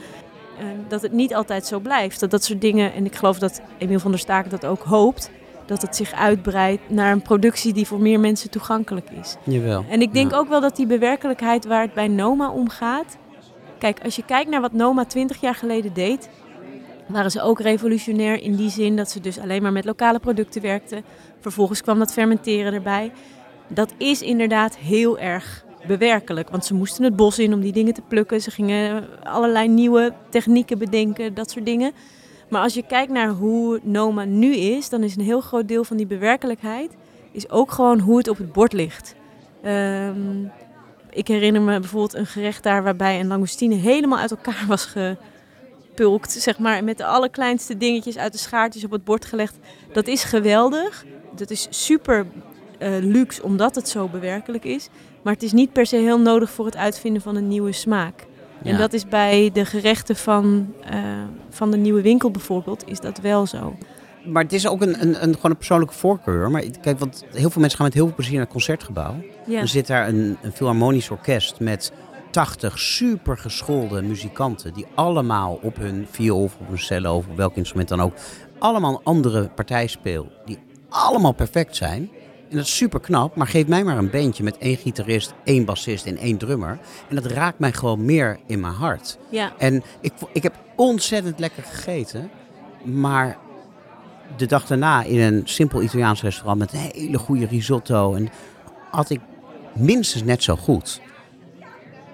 eh, 0.59 0.65
Dat 0.87 1.01
het 1.01 1.11
niet 1.11 1.35
altijd 1.35 1.65
zo 1.65 1.79
blijft. 1.79 2.19
Dat 2.19 2.31
dat 2.31 2.43
soort 2.43 2.61
dingen, 2.61 2.93
en 2.93 3.05
ik 3.05 3.15
geloof 3.15 3.39
dat 3.39 3.61
Emiel 3.77 3.99
van 3.99 4.11
der 4.11 4.19
Staak 4.19 4.49
dat 4.49 4.65
ook 4.65 4.83
hoopt, 4.83 5.31
dat 5.65 5.81
het 5.81 5.95
zich 5.95 6.13
uitbreidt 6.13 6.81
naar 6.89 7.11
een 7.11 7.21
productie 7.21 7.73
die 7.73 7.87
voor 7.87 7.99
meer 7.99 8.19
mensen 8.19 8.49
toegankelijk 8.49 9.09
is. 9.21 9.35
Jawel. 9.43 9.85
En 9.89 10.01
ik 10.01 10.13
denk 10.13 10.31
Ja. 10.31 10.37
ook 10.37 10.47
wel 10.49 10.61
dat 10.61 10.75
die 10.75 10.85
bewerkelijkheid 10.87 11.65
waar 11.65 11.81
het 11.81 11.93
bij 11.93 12.07
Noma 12.07 12.49
om 12.51 12.69
gaat. 12.69 13.17
Kijk, 13.79 13.99
als 14.03 14.15
je 14.15 14.23
kijkt 14.25 14.49
naar 14.49 14.61
wat 14.61 14.73
Noma 14.73 15.05
20 15.05 15.41
jaar 15.41 15.55
geleden 15.55 15.93
deed, 15.93 16.29
waren 17.07 17.31
ze 17.31 17.41
ook 17.41 17.59
revolutionair 17.59 18.41
in 18.41 18.55
die 18.55 18.69
zin 18.69 18.95
dat 18.95 19.11
ze 19.11 19.19
dus 19.19 19.39
alleen 19.39 19.61
maar 19.61 19.71
met 19.71 19.85
lokale 19.85 20.19
producten 20.19 20.61
werkten. 20.61 21.03
Vervolgens 21.39 21.81
kwam 21.81 21.99
dat 21.99 22.13
fermenteren 22.13 22.73
erbij. 22.73 23.11
Dat 23.67 23.93
is 23.97 24.21
inderdaad 24.21 24.77
heel 24.77 25.19
erg 25.19 25.65
bewerkelijk, 25.87 26.49
want 26.49 26.65
ze 26.65 26.73
moesten 26.73 27.03
het 27.03 27.15
bos 27.15 27.39
in 27.39 27.53
om 27.53 27.61
die 27.61 27.71
dingen 27.71 27.93
te 27.93 28.01
plukken. 28.01 28.41
Ze 28.41 28.51
gingen 28.51 29.05
allerlei 29.23 29.67
nieuwe 29.67 30.13
technieken 30.29 30.77
bedenken, 30.77 31.33
dat 31.33 31.51
soort 31.51 31.65
dingen. 31.65 31.91
Maar 32.49 32.61
als 32.61 32.73
je 32.73 32.83
kijkt 32.87 33.11
naar 33.11 33.29
hoe 33.29 33.79
Noma 33.83 34.23
nu 34.23 34.55
is, 34.55 34.89
dan 34.89 35.03
is 35.03 35.15
een 35.15 35.23
heel 35.23 35.41
groot 35.41 35.67
deel 35.67 35.83
van 35.83 35.97
die 35.97 36.07
bewerkelijkheid 36.07 36.91
is 37.31 37.49
ook 37.49 37.71
gewoon 37.71 37.99
hoe 37.99 38.17
het 38.17 38.27
op 38.27 38.37
het 38.37 38.53
bord 38.53 38.73
ligt. 38.73 39.15
Ehm, 39.63 40.43
ik 41.09 41.27
herinner 41.27 41.61
me 41.61 41.79
bijvoorbeeld 41.79 42.13
een 42.13 42.25
gerecht 42.25 42.63
daar 42.63 42.83
waarbij 42.83 43.19
een 43.19 43.27
langoustine 43.27 43.75
helemaal 43.75 44.19
uit 44.19 44.31
elkaar 44.31 44.65
was 44.67 44.85
zeg 46.27 46.59
maar, 46.59 46.83
met 46.83 46.97
de 46.97 47.05
allerkleinste 47.05 47.77
dingetjes 47.77 48.17
uit 48.17 48.31
de 48.31 48.37
schaartjes 48.37 48.83
op 48.83 48.91
het 48.91 49.03
bord 49.03 49.25
gelegd. 49.25 49.57
Dat 49.93 50.07
is 50.07 50.23
geweldig. 50.23 51.05
Dat 51.35 51.49
is 51.49 51.67
super 51.69 52.25
eh, 52.77 52.91
luxe 52.99 53.43
omdat 53.43 53.75
het 53.75 53.89
zo 53.89 54.07
bewerkelijk 54.07 54.63
is. 54.63 54.89
Maar 55.21 55.33
het 55.33 55.43
is 55.43 55.51
niet 55.51 55.73
per 55.73 55.85
se 55.85 55.95
heel 55.95 56.19
nodig 56.19 56.49
voor 56.49 56.65
het 56.65 56.75
uitvinden 56.75 57.21
van 57.21 57.35
een 57.35 57.47
nieuwe 57.47 57.71
smaak. 57.71 58.25
En 58.63 58.77
dat 58.77 58.93
is 58.93 59.07
bij 59.07 59.49
de 59.53 59.65
gerechten 59.65 60.15
van, 60.15 60.73
eh, 60.89 60.99
van 61.49 61.71
de 61.71 61.77
nieuwe 61.77 62.01
winkel 62.01 62.31
bijvoorbeeld, 62.31 62.83
is 62.87 62.99
dat 62.99 63.19
wel 63.19 63.45
zo. 63.45 63.75
Maar 64.25 64.43
het 64.43 64.53
is 64.53 64.67
ook 64.67 64.81
een, 64.81 65.01
een, 65.01 65.23
een, 65.23 65.35
gewoon 65.35 65.51
een 65.51 65.57
persoonlijke 65.57 65.93
voorkeur. 65.93 66.51
Maar 66.51 66.63
kijk, 66.81 66.99
want 66.99 67.25
heel 67.31 67.49
veel 67.49 67.61
mensen 67.61 67.77
gaan 67.77 67.85
met 67.85 67.93
heel 67.93 68.05
veel 68.05 68.15
plezier 68.15 68.33
naar 68.33 68.43
het 68.43 68.51
concertgebouw. 68.51 69.15
Ja. 69.45 69.59
Er 69.59 69.67
zit 69.67 69.87
daar 69.87 70.07
een, 70.07 70.37
een 70.41 70.51
filharmonisch 70.51 71.09
orkest 71.09 71.59
met 71.59 71.91
80 72.37 72.79
super 72.79 73.37
geschoolde 73.37 74.01
muzikanten. 74.01 74.73
Die 74.73 74.85
allemaal 74.95 75.59
op 75.61 75.77
hun 75.77 76.07
viool 76.11 76.43
of 76.43 76.57
op 76.59 76.67
hun 76.67 76.79
cello 76.79 77.15
of 77.15 77.27
op 77.27 77.35
welk 77.37 77.55
instrument 77.55 77.89
dan 77.89 78.01
ook. 78.01 78.13
Allemaal 78.59 78.91
een 78.91 79.03
andere 79.03 79.49
partij 79.49 79.87
spelen. 79.87 80.31
Die 80.45 80.57
allemaal 80.89 81.31
perfect 81.31 81.75
zijn. 81.75 82.09
En 82.49 82.55
dat 82.55 82.65
is 82.65 82.75
super 82.75 82.99
knap. 82.99 83.35
Maar 83.35 83.47
geef 83.47 83.67
mij 83.67 83.83
maar 83.83 83.97
een 83.97 84.09
bandje 84.09 84.43
met 84.43 84.57
één 84.57 84.77
gitarist, 84.77 85.33
één 85.43 85.65
bassist 85.65 86.05
en 86.05 86.17
één 86.17 86.37
drummer. 86.37 86.79
En 87.09 87.15
dat 87.15 87.25
raakt 87.25 87.59
mij 87.59 87.73
gewoon 87.73 88.05
meer 88.05 88.39
in 88.45 88.59
mijn 88.59 88.73
hart. 88.73 89.17
ja. 89.29 89.53
En 89.57 89.83
ik, 90.01 90.13
ik 90.33 90.43
heb 90.43 90.55
ontzettend 90.75 91.39
lekker 91.39 91.63
gegeten. 91.63 92.29
Maar 92.83 93.37
de 94.35 94.45
dag 94.45 94.65
daarna 94.65 95.03
in 95.03 95.19
een 95.19 95.41
simpel 95.43 95.81
Italiaans 95.81 96.21
restaurant 96.21 96.59
met 96.59 96.73
een 96.73 96.91
hele 96.93 97.17
goede 97.17 97.45
risotto. 97.45 98.13
En 98.13 98.29
had 98.91 99.09
ik 99.09 99.19
minstens 99.73 100.23
net 100.23 100.43
zo 100.43 100.55
goed. 100.55 101.01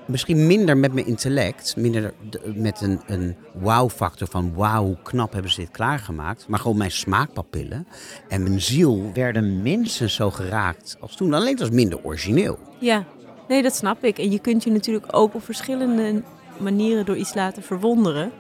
Misschien 0.05 0.47
minder 0.47 0.77
met 0.77 0.93
mijn 0.93 1.05
intellect, 1.05 1.75
minder 1.77 2.13
met 2.55 2.81
een, 2.81 3.01
een 3.07 3.35
wow-factor 3.53 4.27
van 4.27 4.53
wauw, 4.53 4.84
hoe 4.84 4.97
knap 5.03 5.34
hebben 5.34 5.51
ze 5.51 5.59
dit 5.59 5.71
klaargemaakt. 5.71 6.47
Maar 6.47 6.59
gewoon 6.59 6.77
mijn 6.77 6.91
smaakpapillen 6.91 7.88
en 8.27 8.43
mijn 8.43 8.61
ziel 8.61 9.11
werden 9.13 9.61
minstens 9.61 10.15
zo 10.15 10.31
geraakt 10.31 10.97
als 10.99 11.15
toen. 11.15 11.34
Alleen 11.34 11.57
was 11.57 11.69
minder 11.69 11.99
origineel. 12.03 12.59
Ja, 12.80 13.05
nee, 13.47 13.61
dat 13.61 13.75
snap 13.75 14.03
ik. 14.03 14.17
En 14.17 14.31
je 14.31 14.39
kunt 14.39 14.63
je 14.63 14.71
natuurlijk 14.71 15.05
ook 15.15 15.35
op 15.35 15.43
verschillende 15.43 16.21
manieren 16.57 17.05
door 17.05 17.17
iets 17.17 17.34
laten 17.34 17.63
verwonderen. 17.63 18.31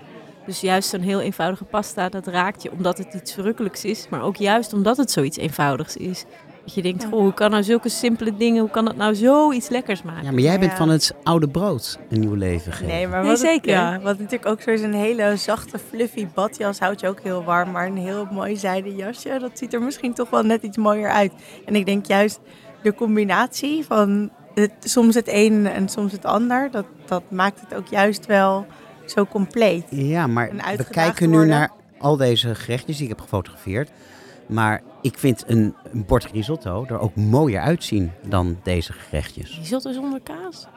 Dus 0.45 0.61
juist 0.61 0.89
zo'n 0.89 1.01
heel 1.01 1.21
eenvoudige 1.21 1.63
pasta, 1.63 2.09
dat 2.09 2.27
raakt 2.27 2.63
je 2.63 2.71
omdat 2.71 2.97
het 2.97 3.13
iets 3.13 3.33
verrukkelijks 3.33 3.85
is. 3.85 4.07
Maar 4.09 4.21
ook 4.21 4.35
juist 4.35 4.73
omdat 4.73 4.97
het 4.97 5.11
zoiets 5.11 5.37
eenvoudigs 5.37 5.97
is. 5.97 6.25
Dat 6.65 6.73
je 6.73 6.81
denkt, 6.81 7.01
Ja. 7.01 7.07
goh, 7.09 7.19
hoe 7.19 7.33
kan 7.33 7.51
nou 7.51 7.63
zulke 7.63 7.89
simpele 7.89 8.35
dingen, 8.35 8.61
hoe 8.61 8.69
kan 8.69 8.85
dat 8.85 8.95
nou 8.95 9.15
zoiets 9.15 9.69
lekkers 9.69 10.01
maken? 10.03 10.23
Ja, 10.23 10.31
maar 10.31 10.39
jij 10.39 10.59
bent 10.59 10.71
Ja. 10.71 10.77
van 10.77 10.89
het 10.89 11.13
oude 11.23 11.47
brood 11.49 11.99
een 12.09 12.19
nieuw 12.19 12.33
leven 12.33 12.71
gegeven. 12.71 12.93
Nee, 12.93 13.07
maar 13.07 13.19
Nee, 13.19 13.29
wat 13.29 13.39
het- 13.39 13.47
zeker. 13.49 13.71
ja, 13.71 13.99
wat 14.01 14.17
natuurlijk 14.19 14.45
ook 14.45 14.61
zo 14.61 14.69
is, 14.69 14.81
een 14.81 14.93
hele 14.93 15.35
zachte, 15.37 15.79
fluffy 15.89 16.27
badjas 16.33 16.79
houdt 16.79 16.99
je 16.99 17.07
ook 17.07 17.19
heel 17.21 17.43
warm. 17.43 17.71
Maar 17.71 17.87
een 17.87 17.97
heel 17.97 18.27
mooi 18.31 18.57
zijden 18.57 18.95
jasje, 18.95 19.37
dat 19.39 19.51
ziet 19.53 19.73
er 19.73 19.81
misschien 19.81 20.13
toch 20.13 20.29
wel 20.29 20.43
net 20.43 20.63
iets 20.63 20.77
mooier 20.77 21.09
uit. 21.11 21.31
En 21.65 21.75
ik 21.75 21.85
denk 21.85 22.05
juist 22.05 22.39
de 22.81 22.93
combinatie 22.93 23.85
van 23.85 24.29
het, 24.55 24.71
soms 24.79 25.15
het 25.15 25.27
een 25.27 25.67
en 25.67 25.89
soms 25.89 26.11
het 26.11 26.25
ander, 26.25 26.71
dat, 26.71 26.85
dat 27.05 27.23
maakt 27.29 27.59
het 27.59 27.73
ook 27.79 27.87
juist 27.87 28.25
wel 28.25 28.65
zo 29.05 29.25
compleet. 29.25 29.83
Ja, 29.89 30.27
maar 30.27 30.51
we 30.77 30.83
kijken 30.89 31.29
nu 31.29 31.35
worden. 31.35 31.49
naar 31.55 31.71
al 31.99 32.17
deze 32.17 32.55
gerechtjes 32.55 32.95
die 32.95 33.03
ik 33.03 33.11
heb 33.11 33.21
gefotografeerd. 33.21 33.89
Maar 34.53 34.81
ik 35.01 35.17
vind 35.17 35.43
een, 35.47 35.75
een 35.91 36.05
bord 36.05 36.31
risotto 36.31 36.85
er 36.87 36.99
ook 36.99 37.15
mooier 37.15 37.61
uitzien 37.61 38.11
dan 38.27 38.59
deze 38.63 38.93
gerechtjes. 38.93 39.57
Risotto 39.57 39.91
zonder 39.91 40.19
kaas? 40.21 40.67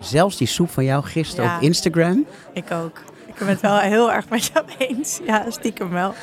Zelfs 0.00 0.36
die 0.36 0.46
soep 0.46 0.70
van 0.70 0.84
jou 0.84 1.04
gisteren 1.04 1.44
Ja. 1.44 1.56
op 1.56 1.62
Instagram. 1.62 2.26
Ik 2.52 2.70
ook. 2.70 3.02
Ik 3.26 3.34
ben 3.38 3.48
het 3.48 3.60
wel 3.60 3.78
heel 3.78 4.12
erg 4.12 4.28
met 4.28 4.44
jou 4.54 4.64
eens. 4.78 5.20
Ja, 5.24 5.50
stiekem 5.50 5.90
wel. 5.90 6.14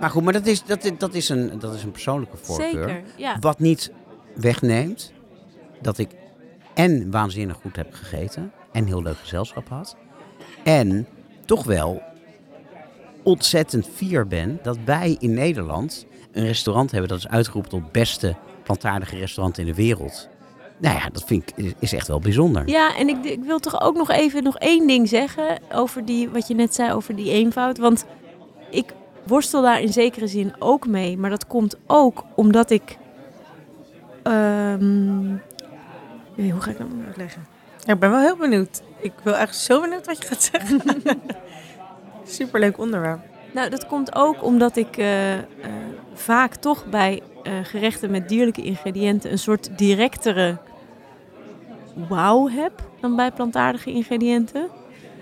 Maar 0.00 0.10
goed, 0.10 0.22
maar 0.22 0.32
dat 0.32 0.46
is, 0.46 0.64
dat, 0.64 0.92
dat 0.98 1.14
is, 1.14 1.28
een, 1.28 1.58
dat 1.58 1.74
is 1.74 1.82
een 1.82 1.90
persoonlijke 1.90 2.36
voorkeur. 2.36 2.70
Zeker, 2.88 3.02
ja. 3.16 3.36
Wat 3.40 3.58
niet 3.58 3.92
wegneemt 4.34 5.12
dat 5.80 5.98
ik 5.98 6.10
en 6.74 7.10
waanzinnig 7.10 7.56
goed 7.56 7.76
heb 7.76 7.94
gegeten 7.94 8.52
en 8.72 8.86
heel 8.86 9.02
leuk 9.02 9.18
gezelschap 9.18 9.68
had. 9.68 9.96
En 10.64 11.06
toch 11.44 11.64
wel 11.64 12.02
ontzettend 13.26 13.88
fier 13.94 14.26
ben 14.26 14.58
dat 14.62 14.78
wij 14.84 15.16
in 15.18 15.34
Nederland 15.34 16.06
een 16.32 16.46
restaurant 16.46 16.90
hebben 16.90 17.08
dat 17.08 17.18
is 17.18 17.28
uitgeroepen 17.28 17.70
tot 17.70 17.92
beste 17.92 18.36
plantaardige 18.62 19.16
restaurant 19.16 19.58
in 19.58 19.66
de 19.66 19.74
wereld. 19.74 20.28
Nou 20.78 20.96
ja, 20.96 21.08
dat 21.12 21.24
vind 21.24 21.52
ik 21.56 21.74
is 21.78 21.92
echt 21.92 22.08
wel 22.08 22.18
bijzonder. 22.18 22.68
Ja, 22.68 22.96
en 22.96 23.08
ik, 23.08 23.24
ik 23.24 23.44
wil 23.44 23.58
toch 23.58 23.80
ook 23.80 23.96
nog 23.96 24.10
even 24.10 24.42
nog 24.42 24.58
één 24.58 24.86
ding 24.86 25.08
zeggen 25.08 25.60
over 25.72 26.04
die, 26.04 26.28
wat 26.28 26.48
je 26.48 26.54
net 26.54 26.74
zei 26.74 26.92
over 26.92 27.16
die 27.16 27.30
eenvoud. 27.30 27.78
Want 27.78 28.06
ik 28.70 28.92
worstel 29.26 29.62
daar 29.62 29.80
in 29.80 29.92
zekere 29.92 30.26
zin 30.26 30.54
ook 30.58 30.86
mee. 30.86 31.18
Maar 31.18 31.30
dat 31.30 31.46
komt 31.46 31.76
ook 31.86 32.24
omdat 32.34 32.70
ik... 32.70 32.96
ehm, 34.22 35.36
hoe 36.34 36.60
ga 36.60 36.70
ik 36.70 36.78
dat 36.78 36.88
nou 36.88 37.04
uitleggen? 37.06 37.46
Ik 37.84 37.98
ben 37.98 38.10
wel 38.10 38.20
heel 38.20 38.36
benieuwd. 38.36 38.82
Ik 39.00 39.12
wil 39.22 39.36
echt 39.36 39.56
zo 39.56 39.80
benieuwd 39.80 40.06
wat 40.06 40.18
je 40.22 40.28
gaat 40.28 40.42
zeggen. 40.42 40.82
Superleuk 42.26 42.78
onderwerp. 42.78 43.20
Nou, 43.52 43.70
dat 43.70 43.86
komt 43.86 44.14
ook 44.14 44.44
omdat 44.44 44.76
ik 44.76 44.96
eh, 44.96 45.34
eh, 45.38 45.44
vaak 46.14 46.54
toch 46.54 46.86
bij 46.86 47.22
eh, 47.42 47.52
gerechten 47.62 48.10
met 48.10 48.28
dierlijke 48.28 48.62
ingrediënten 48.62 49.30
een 49.32 49.38
soort 49.38 49.78
directere 49.78 50.58
wauw 52.08 52.48
heb 52.48 52.72
dan 53.00 53.16
bij 53.16 53.32
plantaardige 53.32 53.90
ingrediënten. 53.90 54.68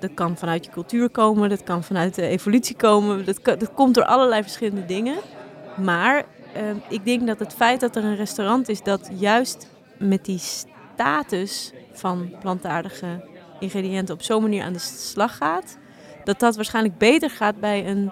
Dat 0.00 0.14
kan 0.14 0.36
vanuit 0.36 0.64
je 0.64 0.70
cultuur 0.70 1.10
komen, 1.10 1.48
dat 1.48 1.62
kan 1.62 1.84
vanuit 1.84 2.14
de 2.14 2.26
evolutie 2.26 2.76
komen, 2.76 3.24
dat, 3.24 3.44
dat 3.44 3.72
komt 3.74 3.94
door 3.94 4.04
allerlei 4.04 4.42
verschillende 4.42 4.84
dingen. 4.84 5.16
Maar 5.76 6.24
eh, 6.52 6.62
ik 6.88 7.04
denk 7.04 7.26
dat 7.26 7.38
het 7.38 7.54
feit 7.54 7.80
dat 7.80 7.96
er 7.96 8.04
een 8.04 8.16
restaurant 8.16 8.68
is 8.68 8.82
dat 8.82 9.10
juist 9.14 9.68
met 9.98 10.24
die 10.24 10.38
status 10.38 11.72
van 11.92 12.34
plantaardige 12.40 13.28
ingrediënten 13.60 14.14
op 14.14 14.22
zo'n 14.22 14.42
manier 14.42 14.64
aan 14.64 14.72
de 14.72 14.78
slag 14.78 15.36
gaat, 15.36 15.78
dat 16.24 16.40
dat 16.40 16.56
waarschijnlijk 16.56 16.98
beter 16.98 17.30
gaat 17.30 17.60
bij 17.60 17.86
een 17.86 18.10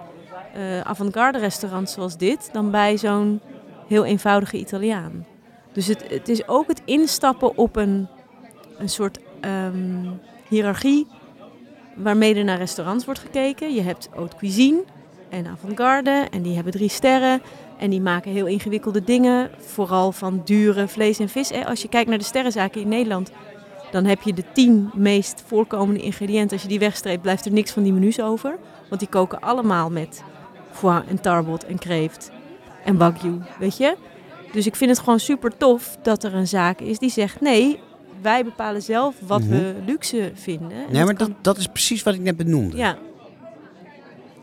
eh, 0.54 0.80
avant-garde 0.80 1.38
restaurant 1.38 1.90
zoals 1.90 2.16
dit 2.16 2.48
dan 2.52 2.70
bij 2.70 2.96
zo'n 2.96 3.40
heel 3.86 4.04
eenvoudige 4.04 4.58
Italiaan. 4.58 5.26
Dus 5.72 5.86
het, 5.86 6.04
het 6.08 6.28
is 6.28 6.48
ook 6.48 6.68
het 6.68 6.82
instappen 6.84 7.56
op 7.56 7.76
een, 7.76 8.08
een 8.78 8.88
soort 8.88 9.18
ehm, 9.40 10.04
hiërarchie 10.48 11.06
waarmee 11.94 12.34
er 12.34 12.44
naar 12.44 12.58
restaurants 12.58 13.04
wordt 13.04 13.20
gekeken. 13.20 13.74
Je 13.74 13.82
hebt 13.82 14.08
haute 14.14 14.36
cuisine 14.36 14.84
en 15.28 15.46
avant-garde 15.46 16.26
en 16.30 16.42
die 16.42 16.54
hebben 16.54 16.72
drie 16.72 16.88
sterren. 16.88 17.42
En 17.78 17.90
die 17.90 18.00
maken 18.00 18.32
heel 18.32 18.46
ingewikkelde 18.46 19.04
dingen, 19.04 19.50
vooral 19.58 20.12
van 20.12 20.42
dure 20.44 20.88
vlees 20.88 21.18
en 21.18 21.28
vis. 21.28 21.50
Eh, 21.50 21.66
Als 21.66 21.82
je 21.82 21.88
kijkt 21.88 22.08
naar 22.08 22.18
de 22.18 22.24
sterrenzaken 22.24 22.80
in 22.80 22.88
Nederland, 22.88 23.30
dan 23.92 24.04
heb 24.04 24.22
je 24.22 24.32
de 24.32 24.44
tien 24.52 24.90
meest 24.94 25.42
voorkomende 25.46 26.00
ingrediënten. 26.02 26.52
Als 26.52 26.62
je 26.62 26.68
die 26.68 26.78
wegstreept, 26.78 27.22
blijft 27.22 27.44
er 27.44 27.52
niks 27.52 27.70
van 27.70 27.82
die 27.82 27.92
menus 27.92 28.20
over. 28.20 28.58
Want 28.88 29.00
die 29.00 29.10
koken 29.10 29.40
allemaal 29.40 29.90
met 29.90 30.22
foie 30.70 31.02
en 31.08 31.20
tarbot 31.20 31.64
en 31.66 31.78
kreeft 31.78 32.30
en 32.84 32.96
wagyu, 32.96 33.38
weet 33.58 33.76
je. 33.76 33.96
Dus 34.52 34.66
ik 34.66 34.76
vind 34.76 34.90
het 34.90 34.98
gewoon 34.98 35.20
super 35.20 35.56
tof 35.56 35.96
dat 36.02 36.24
er 36.24 36.34
een 36.34 36.48
zaak 36.48 36.80
is 36.80 36.98
die 36.98 37.10
zegt... 37.10 37.40
nee, 37.40 37.78
wij 38.22 38.44
bepalen 38.44 38.82
zelf 38.82 39.14
wat 39.26 39.40
Mhm. 39.40 39.50
we 39.50 39.74
luxe 39.86 40.30
vinden. 40.34 40.70
En 40.86 40.92
Nee, 40.92 41.04
maar 41.04 41.16
dat, 41.16 41.30
dat 41.40 41.56
is 41.58 41.66
precies 41.66 42.02
wat 42.02 42.14
ik 42.14 42.20
net 42.20 42.36
benoemde. 42.36 42.76
Ja, 42.76 42.96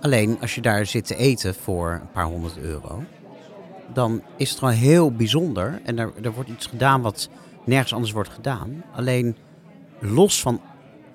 Alleen 0.01 0.37
als 0.41 0.55
je 0.55 0.61
daar 0.61 0.85
zit 0.85 1.07
te 1.07 1.15
eten 1.15 1.55
voor 1.55 1.91
een 1.91 2.11
paar 2.11 2.25
honderd 2.25 2.57
euro, 2.57 3.03
dan 3.93 4.21
is 4.37 4.49
het 4.49 4.59
gewoon 4.59 4.73
heel 4.73 5.11
bijzonder. 5.11 5.79
En 5.83 5.99
er, 5.99 6.11
er 6.23 6.31
wordt 6.33 6.49
iets 6.49 6.65
gedaan 6.65 7.01
wat 7.01 7.29
nergens 7.65 7.93
anders 7.93 8.11
wordt 8.11 8.29
gedaan. 8.29 8.83
Alleen 8.95 9.35
los 9.99 10.41
van 10.41 10.61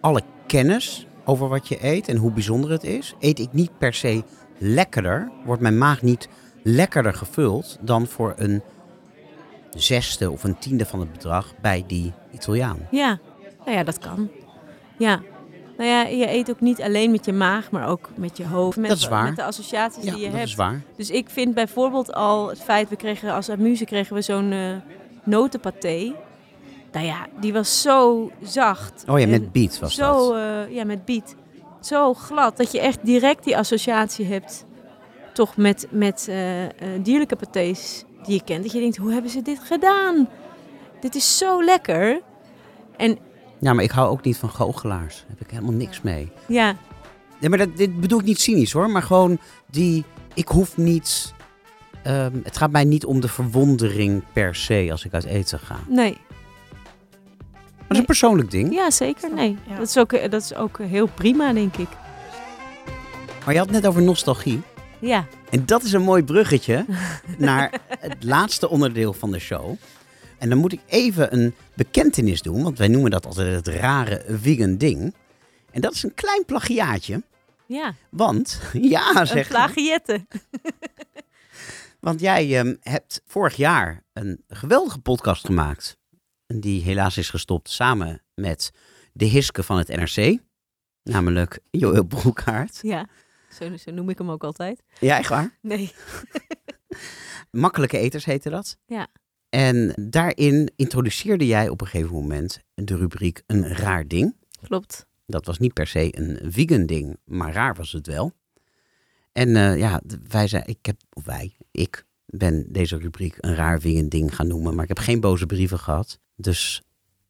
alle 0.00 0.22
kennis 0.46 1.06
over 1.24 1.48
wat 1.48 1.68
je 1.68 1.84
eet 1.84 2.08
en 2.08 2.16
hoe 2.16 2.30
bijzonder 2.30 2.70
het 2.70 2.84
is, 2.84 3.14
eet 3.20 3.38
ik 3.38 3.52
niet 3.52 3.78
per 3.78 3.94
se 3.94 4.22
lekkerder, 4.58 5.30
wordt 5.44 5.62
mijn 5.62 5.78
maag 5.78 6.02
niet 6.02 6.28
lekkerder 6.62 7.14
gevuld 7.14 7.78
dan 7.80 8.06
voor 8.06 8.34
een 8.36 8.62
zesde 9.70 10.30
of 10.30 10.44
een 10.44 10.58
tiende 10.58 10.86
van 10.86 11.00
het 11.00 11.12
bedrag 11.12 11.52
bij 11.60 11.84
die 11.86 12.12
Italiaan. 12.32 12.78
ja. 12.90 13.18
Nou 13.64 13.76
ja, 13.76 13.84
dat 13.84 13.98
kan. 13.98 14.28
Ja. 14.98 15.20
Nou 15.76 15.88
ja, 15.90 16.02
je 16.02 16.30
eet 16.30 16.50
ook 16.50 16.60
niet 16.60 16.82
alleen 16.82 17.10
met 17.10 17.24
je 17.24 17.32
maag, 17.32 17.70
maar 17.70 17.88
ook 17.88 18.10
met 18.14 18.36
je 18.36 18.46
hoofd. 18.46 18.76
Met, 18.76 18.88
Dat 18.88 18.98
is 18.98 19.08
waar. 19.08 19.24
Met 19.24 19.36
de 19.36 19.44
associaties 19.44 20.04
Ja, 20.04 20.10
die 20.12 20.20
je 20.20 20.26
dat 20.26 20.36
hebt. 20.36 20.48
is 20.48 20.54
waar. 20.54 20.82
Dus 20.96 21.10
ik 21.10 21.30
vind 21.30 21.54
bijvoorbeeld 21.54 22.12
al 22.12 22.48
het 22.48 22.60
feit, 22.60 22.88
we 22.88 22.96
kregen 22.96 23.32
als 23.32 23.50
amuse 23.50 23.84
kregen 23.84 24.14
we 24.14 24.22
zo'n 24.22 24.52
eh 24.52 24.70
notenpaté. 25.24 26.12
Nou 26.94 27.06
ja, 27.06 27.26
die 27.40 27.52
was 27.52 27.82
zo 27.82 28.30
zacht. 28.42 29.04
Oh 29.08 29.18
ja, 29.20 29.26
met 29.26 29.52
beat 29.52 29.78
was 29.78 29.94
zo, 29.94 30.32
dat. 30.32 30.36
eh, 30.68 30.74
ja, 30.74 30.84
met 30.84 31.04
biet. 31.04 31.36
Zo 31.80 32.14
glad 32.14 32.56
dat 32.56 32.72
je 32.72 32.80
echt 32.80 32.98
direct 33.02 33.44
die 33.44 33.56
associatie 33.56 34.26
hebt. 34.26 34.64
Toch 35.32 35.56
met, 35.56 35.86
met 35.90 36.26
eh, 36.28 36.64
eh, 36.64 36.70
dierlijke 37.02 37.36
patés 37.36 38.04
die 38.24 38.34
je 38.34 38.44
kent. 38.44 38.62
Dat 38.62 38.72
je 38.72 38.80
denkt, 38.80 38.96
hoe 38.96 39.12
hebben 39.12 39.30
ze 39.30 39.42
dit 39.42 39.58
gedaan? 39.58 40.28
Dit 41.00 41.14
is 41.14 41.38
zo 41.38 41.64
lekker. 41.64 42.20
En 42.96 43.18
Ja, 43.58 43.72
maar 43.72 43.84
ik 43.84 43.90
hou 43.90 44.08
ook 44.10 44.24
niet 44.24 44.36
van 44.36 44.48
goochelaars. 44.50 45.16
Daar 45.16 45.26
heb 45.28 45.40
ik 45.40 45.50
helemaal 45.50 45.72
niks 45.72 46.00
mee. 46.02 46.32
ja, 46.46 46.76
Nee, 47.40 47.48
maar 47.50 47.58
dat, 47.58 47.76
dit 47.76 48.00
bedoel 48.00 48.18
ik 48.18 48.24
niet 48.24 48.40
cynisch 48.40 48.72
hoor. 48.72 48.90
Maar 48.90 49.02
gewoon 49.02 49.38
die. 49.70 50.04
Ik 50.34 50.48
hoef 50.48 50.76
niet. 50.76 51.34
ehm, 52.02 52.32
het 52.44 52.56
gaat 52.56 52.70
mij 52.70 52.84
niet 52.84 53.04
om 53.04 53.20
de 53.20 53.28
verwondering 53.28 54.22
per 54.32 54.54
se 54.54 54.88
als 54.90 55.04
ik 55.04 55.12
uit 55.14 55.24
eten 55.24 55.58
ga. 55.58 55.76
Nee. 55.88 56.18
Dat 57.94 58.02
is 58.02 58.08
een 58.08 58.20
persoonlijk 58.20 58.50
ding. 58.50 58.74
Ja, 58.74 58.90
zeker. 58.90 59.34
Nee. 59.34 59.58
Ja. 59.68 59.76
Dat, 59.76 59.88
is 59.88 59.98
ook, 59.98 60.12
eh, 60.12 60.30
dat 60.30 60.42
is 60.42 60.54
ook 60.54 60.78
eh, 60.78 60.86
heel 60.86 61.06
prima, 61.06 61.52
denk 61.52 61.76
ik. 61.76 61.88
Maar 63.44 63.54
je 63.54 63.60
had 63.60 63.68
het 63.68 63.76
net 63.82 63.86
over 63.86 64.02
nostalgie. 64.02 64.62
Ja. 64.98 65.26
En 65.50 65.66
dat 65.66 65.82
is 65.82 65.92
een 65.92 66.02
mooi 66.02 66.22
bruggetje 66.22 66.84
naar 67.38 67.80
het 67.98 68.24
laatste 68.24 68.68
onderdeel 68.68 69.12
van 69.12 69.30
de 69.30 69.38
show. 69.38 69.74
En 70.38 70.48
dan 70.48 70.58
moet 70.58 70.72
ik 70.72 70.80
even 70.86 71.34
een 71.34 71.54
bekentenis 71.74 72.42
doen. 72.42 72.62
Want 72.62 72.78
wij 72.78 72.88
noemen 72.88 73.10
dat 73.10 73.26
altijd 73.26 73.54
het 73.54 73.76
rare 73.76 74.24
vegan 74.28 74.76
ding. 74.76 75.14
En 75.70 75.80
dat 75.80 75.94
is 75.94 76.02
een 76.02 76.14
klein 76.14 76.44
plagiaatje. 76.44 77.22
Ja, 77.66 77.94
Want, 78.08 78.60
ja 78.94 79.20
een 79.20 79.26
zeg. 79.26 79.48
plagiette. 79.48 80.26
Want 82.00 82.20
jij 82.20 82.58
ehm, 82.58 82.74
hebt 82.80 83.22
vorig 83.26 83.56
jaar 83.56 84.02
een 84.12 84.44
geweldige 84.48 84.98
podcast 84.98 85.46
gemaakt. 85.46 85.96
Die 86.46 86.82
helaas 86.82 87.18
is 87.18 87.30
gestopt 87.30 87.70
samen 87.70 88.22
met 88.34 88.70
de 89.12 89.24
Hiske 89.24 89.62
van 89.62 89.78
het 89.78 89.88
NRC. 89.88 90.38
Namelijk 91.02 91.58
Joël 91.70 92.04
Broekhaart. 92.04 92.78
Ja, 92.82 93.08
zo, 93.50 93.76
zo 93.76 93.90
noem 93.90 94.08
ik 94.08 94.18
hem 94.18 94.30
ook 94.30 94.44
altijd. 94.44 94.82
Ja, 95.00 95.18
echt 95.18 95.28
waar. 95.28 95.58
Nee. 95.60 95.92
Makkelijke 97.50 97.98
eters 97.98 98.24
heette 98.24 98.50
dat. 98.50 98.76
Ja. 98.86 99.08
En 99.48 99.94
daarin 100.10 100.72
introduceerde 100.76 101.46
jij 101.46 101.68
op 101.68 101.80
een 101.80 101.86
gegeven 101.86 102.14
moment 102.14 102.60
de 102.74 102.96
rubriek 102.96 103.42
een 103.46 103.68
raar 103.68 104.08
ding. 104.08 104.36
Klopt. 104.62 105.06
Dat 105.26 105.46
was 105.46 105.58
niet 105.58 105.72
per 105.72 105.86
se 105.86 106.18
een 106.18 106.52
vegan 106.52 106.86
ding, 106.86 107.18
maar 107.24 107.52
raar 107.52 107.74
was 107.74 107.92
het 107.92 108.06
wel. 108.06 108.32
En 109.32 109.56
eh, 109.56 109.78
ja, 109.78 110.00
wij 110.28 110.48
zijn, 110.48 110.66
ik 110.66 110.86
heb, 110.86 110.96
of 111.12 111.24
wij, 111.24 111.56
ik 111.70 112.04
ben 112.26 112.72
deze 112.72 112.96
rubriek 112.96 113.36
een 113.40 113.54
raar 113.54 113.80
vegan 113.80 114.08
ding 114.08 114.34
gaan 114.34 114.46
noemen, 114.46 114.74
maar 114.74 114.82
ik 114.82 114.88
heb 114.96 114.98
geen 114.98 115.20
boze 115.20 115.46
brieven 115.46 115.78
gehad. 115.78 116.18
Dus 116.36 116.82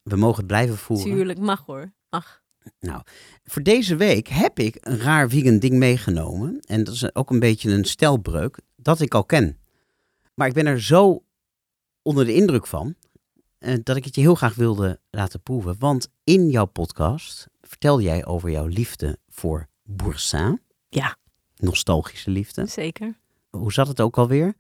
we 0.03 0.17
mogen 0.17 0.37
het 0.37 0.47
blijven 0.47 0.77
voeren. 0.77 1.07
Tuurlijk, 1.07 1.39
mag 1.39 1.67
hoor. 1.67 1.93
Mag. 2.11 2.43
Voor 3.45 3.63
deze 3.63 3.97
week 3.97 4.29
heb 4.29 4.59
ik 4.59 4.77
een 4.81 4.99
raar 4.99 5.29
vegan 5.29 5.59
ding 5.59 5.75
meegenomen. 5.75 6.61
En 6.61 6.85
dat 6.85 6.95
is 6.95 7.15
ook 7.15 7.31
een 7.31 7.39
beetje 7.39 7.71
een 7.71 7.85
stelbreuk 7.85 8.59
dat 8.77 9.01
ik 9.01 9.15
al 9.15 9.25
ken. 9.25 9.59
Maar 10.35 10.49
ik 10.49 10.55
ben 10.55 10.67
er 10.67 10.83
zo 10.83 11.25
onder 12.03 12.25
de 12.25 12.35
indruk 12.35 12.67
van 12.67 12.95
eh, 13.59 13.75
dat 13.83 13.97
ik 13.97 14.05
het 14.05 14.15
je 14.15 14.21
heel 14.21 14.35
graag 14.35 14.55
wilde 14.55 15.01
laten 15.11 15.43
proeven. 15.43 15.77
Want 15.79 16.09
in 16.25 16.51
jouw 16.51 16.65
podcast 16.65 17.49
vertelde 17.61 18.03
jij 18.03 18.27
over 18.27 18.51
jouw 18.51 18.67
liefde 18.67 19.19
voor 19.29 19.69
boursin. 19.83 20.61
Ja. 20.89 21.17
Nostalgische 21.57 22.31
liefde. 22.31 22.67
Zeker. 22.67 23.17
Hoe 23.51 23.73
zat 23.73 23.89
het 23.89 24.01
ook 24.01 24.19
alweer? 24.19 24.55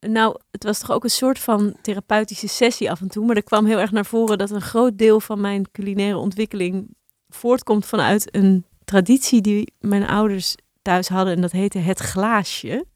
Nou, 0.00 0.40
het 0.50 0.64
was 0.64 0.78
toch 0.78 0.90
ook 0.90 1.04
een 1.04 1.10
soort 1.10 1.38
van 1.38 1.76
therapeutische 1.82 2.48
sessie 2.48 2.90
af 2.90 3.00
en 3.00 3.08
toe. 3.08 3.26
Maar 3.26 3.36
er 3.36 3.42
kwam 3.42 3.66
heel 3.66 3.78
erg 3.78 3.90
naar 3.90 4.06
voren 4.06 4.38
dat 4.38 4.50
een 4.50 4.60
groot 4.60 4.98
deel 4.98 5.20
van 5.20 5.40
mijn 5.40 5.70
culinaire 5.70 6.16
ontwikkeling 6.16 6.96
voortkomt 7.28 7.86
vanuit 7.86 8.34
een 8.34 8.64
traditie 8.84 9.40
die 9.40 9.72
mijn 9.80 10.06
ouders 10.06 10.54
thuis 10.82 11.08
hadden. 11.08 11.34
En 11.34 11.40
dat 11.40 11.52
heette 11.52 11.78
het 11.78 11.98
glaasje. 11.98 12.86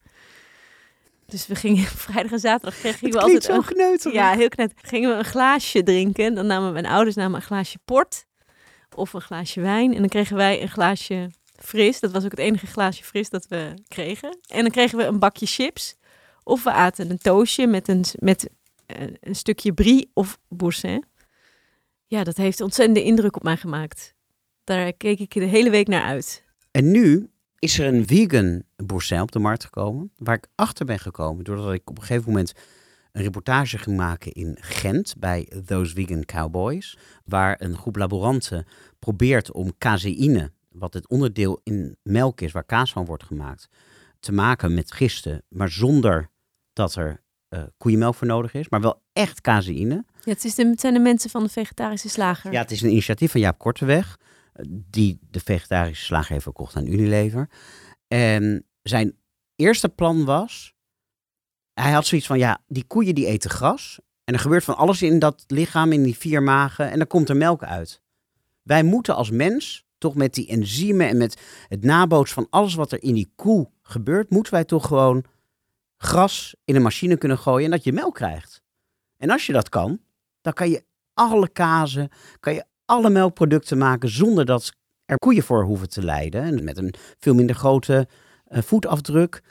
Dus 1.25 1.47
we 1.47 1.55
gingen 1.55 1.83
vrijdag 2.07 2.31
en 2.31 2.39
zaterdag 2.39 2.81
gingen 2.81 3.15
we 3.15 3.21
altijd 3.21 3.65
kneuterig. 3.65 4.13
Ja, 4.13 4.35
heel 4.35 4.49
knet. 4.49 4.73
Gingen 4.75 5.09
we 5.09 5.15
een 5.15 5.25
glaasje 5.25 5.83
drinken. 5.83 6.33
Dan 6.33 6.45
namen 6.45 6.73
mijn 6.73 6.85
ouders 6.85 7.15
namen 7.15 7.35
een 7.35 7.45
glaasje 7.45 7.79
port 7.85 8.25
of 8.95 9.13
een 9.13 9.21
glaasje 9.21 9.61
wijn. 9.61 9.93
En 9.93 9.99
dan 9.99 10.09
kregen 10.09 10.35
wij 10.35 10.61
een 10.61 10.69
glaasje 10.69 11.29
fris. 11.55 11.99
Dat 11.99 12.11
was 12.11 12.23
ook 12.23 12.31
het 12.31 12.39
enige 12.39 12.67
glaasje 12.67 13.03
fris 13.03 13.29
dat 13.29 13.47
we 13.47 13.73
kregen. 13.87 14.37
En 14.47 14.61
dan 14.61 14.71
kregen 14.71 14.97
we 14.97 15.03
een 15.03 15.19
bakje 15.19 15.45
chips. 15.45 15.95
Of 16.43 16.63
we 16.63 16.71
aten 16.71 17.09
een 17.09 17.17
toastje 17.17 17.67
met 17.67 17.87
een, 17.87 18.03
met 18.19 18.49
eh, 18.85 19.07
een 19.19 19.35
stukje 19.35 19.73
brie 19.73 20.11
of 20.13 20.39
boursin. 20.47 21.03
Ja, 22.05 22.23
dat 22.23 22.37
heeft 22.37 22.61
ontzettende 22.61 23.03
indruk 23.03 23.35
op 23.35 23.43
mij 23.43 23.57
gemaakt. 23.57 24.15
Daar 24.63 24.93
keek 24.93 25.19
ik 25.19 25.33
de 25.33 25.45
hele 25.45 25.69
week 25.69 25.87
naar 25.87 26.03
uit. 26.03 26.43
En 26.71 26.91
nu 26.91 27.29
is 27.59 27.79
er 27.79 27.93
een 27.93 28.07
vegan 28.07 28.63
boursin 28.75 29.21
op 29.21 29.31
de 29.31 29.39
markt 29.39 29.63
gekomen. 29.63 30.11
Waar 30.17 30.35
ik 30.35 30.47
achter 30.55 30.85
ben 30.85 30.99
gekomen 30.99 31.43
doordat 31.43 31.73
ik 31.73 31.89
op 31.89 31.97
een 31.97 32.03
gegeven 32.03 32.27
moment 32.27 32.53
een 33.11 33.23
reportage 33.23 33.77
ging 33.77 33.97
maken 33.97 34.31
in 34.31 34.57
Gent 34.59 35.15
bij 35.17 35.51
Those 35.65 35.93
Vegan 35.93 36.25
Cowboys. 36.25 36.97
Waar 37.25 37.61
een 37.61 37.77
groep 37.77 37.95
laboranten 37.95 38.65
probeert 38.99 39.51
om 39.51 39.77
caseïne, 39.77 40.51
wat 40.69 40.93
het 40.93 41.07
onderdeel 41.07 41.59
in 41.63 41.97
melk 42.03 42.41
is 42.41 42.51
waar 42.51 42.63
kaas 42.65 42.91
van 42.91 43.05
wordt 43.05 43.23
gemaakt, 43.23 43.69
te 44.19 44.31
maken 44.31 44.73
met 44.73 44.91
gisten. 44.91 45.43
Maar 45.49 45.69
zonder 45.69 46.29
dat 46.73 46.95
er 46.95 47.21
eh 47.49 47.63
koeienmelk 47.77 48.15
voor 48.15 48.27
nodig 48.27 48.53
is. 48.53 48.69
Maar 48.69 48.81
wel 48.81 49.01
echt 49.13 49.41
caseïne. 49.41 50.05
Ja, 50.21 50.31
het, 50.31 50.43
is 50.43 50.55
de, 50.55 50.67
het 50.67 50.79
zijn 50.79 50.93
de 50.93 50.99
mensen 50.99 51.29
van 51.29 51.43
de 51.43 51.49
vegetarische 51.49 52.09
slager. 52.09 52.51
Ja, 52.51 52.61
het 52.61 52.71
is 52.71 52.81
een 52.81 52.89
initiatief 52.89 53.31
van 53.31 53.41
Jaap 53.41 53.57
Korteweg, 53.57 54.19
eh, 54.53 54.65
die 54.69 55.19
de 55.31 55.39
vegetarische 55.39 56.05
slager 56.05 56.31
heeft 56.31 56.43
verkocht 56.43 56.75
aan 56.75 56.87
Unilever. 56.87 57.49
En 58.07 58.65
zijn 58.81 59.17
eerste 59.55 59.89
plan 59.89 60.25
was, 60.25 60.73
hij 61.73 61.91
had 61.91 62.05
zoiets 62.05 62.27
van, 62.27 62.37
ja, 62.37 62.61
die 62.67 62.83
koeien 62.87 63.15
die 63.15 63.25
eten 63.25 63.49
gras. 63.49 63.99
En 64.23 64.33
er 64.33 64.39
gebeurt 64.39 64.63
van 64.63 64.77
alles 64.77 65.01
in 65.01 65.19
dat 65.19 65.43
lichaam, 65.47 65.91
in 65.91 66.03
die 66.03 66.17
vier 66.17 66.43
magen, 66.43 66.91
en 66.91 66.97
dan 66.97 67.07
komt 67.07 67.29
er 67.29 67.37
melk 67.37 67.63
uit. 67.63 68.01
Wij 68.61 68.83
moeten 68.83 69.15
als 69.15 69.29
mens, 69.29 69.85
toch 69.97 70.15
met 70.15 70.33
die 70.33 70.47
enzymen 70.47 71.07
en 71.07 71.17
met 71.17 71.41
het 71.67 71.83
nabootsen 71.83 72.35
van 72.35 72.47
alles 72.49 72.75
wat 72.75 72.91
er 72.91 73.03
in 73.03 73.13
die 73.13 73.31
koe 73.35 73.69
gebeurt, 73.81 74.29
moeten 74.29 74.53
wij 74.53 74.63
toch 74.63 74.87
gewoon 74.87 75.23
gras 76.03 76.55
in 76.63 76.75
een 76.75 76.81
machine 76.81 77.17
kunnen 77.17 77.37
gooien 77.37 77.65
en 77.65 77.71
dat 77.71 77.83
je 77.83 77.93
melk 77.93 78.15
krijgt. 78.15 78.61
En 79.17 79.29
als 79.29 79.45
je 79.45 79.53
dat 79.53 79.69
kan, 79.69 79.99
dan 80.41 80.53
kan 80.53 80.69
je 80.69 80.83
alle 81.13 81.49
kazen, 81.49 82.09
kan 82.39 82.53
je 82.53 82.65
alle 82.85 83.09
melkproducten 83.09 83.77
maken 83.77 84.09
zonder 84.09 84.45
dat 84.45 84.73
er 85.05 85.17
koeien 85.17 85.43
voor 85.43 85.63
hoeven 85.63 85.89
te 85.89 86.03
lijden. 86.03 86.43
En 86.43 86.63
met 86.63 86.77
een 86.77 86.93
veel 87.19 87.33
minder 87.33 87.55
grote 87.55 88.07
eh, 88.45 88.61
voetafdruk. 88.61 89.43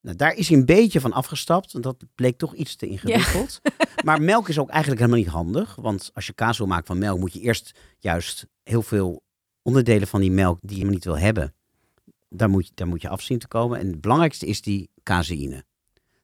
Nou, 0.00 0.16
daar 0.16 0.34
is 0.34 0.48
hij 0.48 0.58
een 0.58 0.64
beetje 0.64 1.00
van 1.00 1.12
afgestapt, 1.12 1.72
want 1.72 1.84
dat 1.84 2.04
bleek 2.14 2.38
toch 2.38 2.54
iets 2.54 2.76
te 2.76 2.86
ingewikkeld. 2.86 3.60
Maar 4.04 4.22
melk 4.22 4.48
is 4.48 4.58
ook 4.58 4.68
eigenlijk 4.68 5.00
helemaal 5.00 5.22
niet 5.22 5.32
handig. 5.32 5.74
Want 5.74 6.10
als 6.14 6.26
je 6.26 6.32
kaas 6.32 6.58
wil 6.58 6.66
maken 6.66 6.86
van 6.86 6.98
melk, 6.98 7.18
moet 7.18 7.32
je 7.32 7.40
eerst 7.40 7.78
juist 7.98 8.46
heel 8.62 8.82
veel 8.82 9.22
onderdelen 9.62 10.08
van 10.08 10.20
die 10.20 10.30
melk 10.30 10.58
die 10.62 10.78
je 10.78 10.84
niet 10.84 11.04
wil 11.04 11.18
hebben. 11.18 11.54
Daar 12.28 12.50
moet, 12.50 12.66
je, 12.66 12.72
daar 12.74 12.86
moet 12.86 13.02
je 13.02 13.08
afzien 13.08 13.38
te 13.38 13.48
komen. 13.48 13.78
En 13.78 13.86
het 13.86 14.00
belangrijkste 14.00 14.46
is 14.46 14.62
die 14.62 14.90
caseïne. 15.02 15.64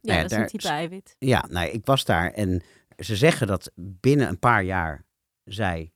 Ja, 0.03 0.13
Nou 0.13 0.17
ja, 0.17 0.23
dat 0.23 0.31
is 0.31 0.37
een 0.37 0.43
daar- 0.43 0.49
type 0.49 0.69
eiwit. 0.69 1.17
Ja, 1.19 1.45
nou, 1.51 1.69
ik 1.69 1.85
was 1.87 2.05
daar 2.05 2.31
en 2.33 2.63
ze 2.99 3.17
zeggen 3.17 3.47
dat 3.47 3.71
binnen 3.75 4.29
een 4.29 4.39
paar 4.39 4.63
jaar 4.63 5.05
zij 5.45 5.93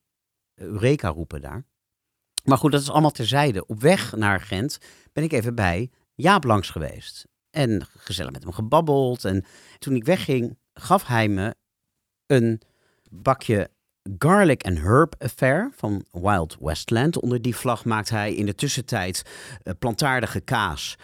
Eureka 0.54 1.08
roepen 1.08 1.40
daar. 1.40 1.64
Maar 2.44 2.58
goed, 2.58 2.72
dat 2.72 2.80
is 2.80 2.90
allemaal 2.90 3.10
terzijde. 3.10 3.66
Op 3.66 3.80
weg 3.80 4.16
naar 4.16 4.40
Gent 4.40 4.78
ben 5.12 5.24
ik 5.24 5.32
even 5.32 5.54
bij 5.54 5.90
Jaap 6.14 6.44
langs 6.44 6.70
geweest. 6.70 7.26
En 7.50 7.86
gezellig 7.96 8.32
met 8.32 8.42
hem 8.42 8.52
gebabbeld. 8.52 9.24
En 9.24 9.44
toen 9.78 9.94
ik 9.94 10.04
wegging, 10.04 10.58
gaf 10.74 11.06
hij 11.06 11.28
me 11.28 11.54
een 12.26 12.60
bakje 13.10 13.70
Garlic 14.18 14.64
and 14.64 14.78
Herb 14.78 15.14
Affair 15.18 15.70
van 15.76 16.04
Wild 16.10 16.56
Westland. 16.60 17.20
Onder 17.20 17.42
die 17.42 17.56
vlag 17.56 17.84
maakt 17.84 18.08
hij 18.10 18.34
in 18.34 18.46
de 18.46 18.54
tussentijd 18.54 19.22
eh, 19.62 19.72
plantaardige 19.78 20.40
kaas. 20.40 20.96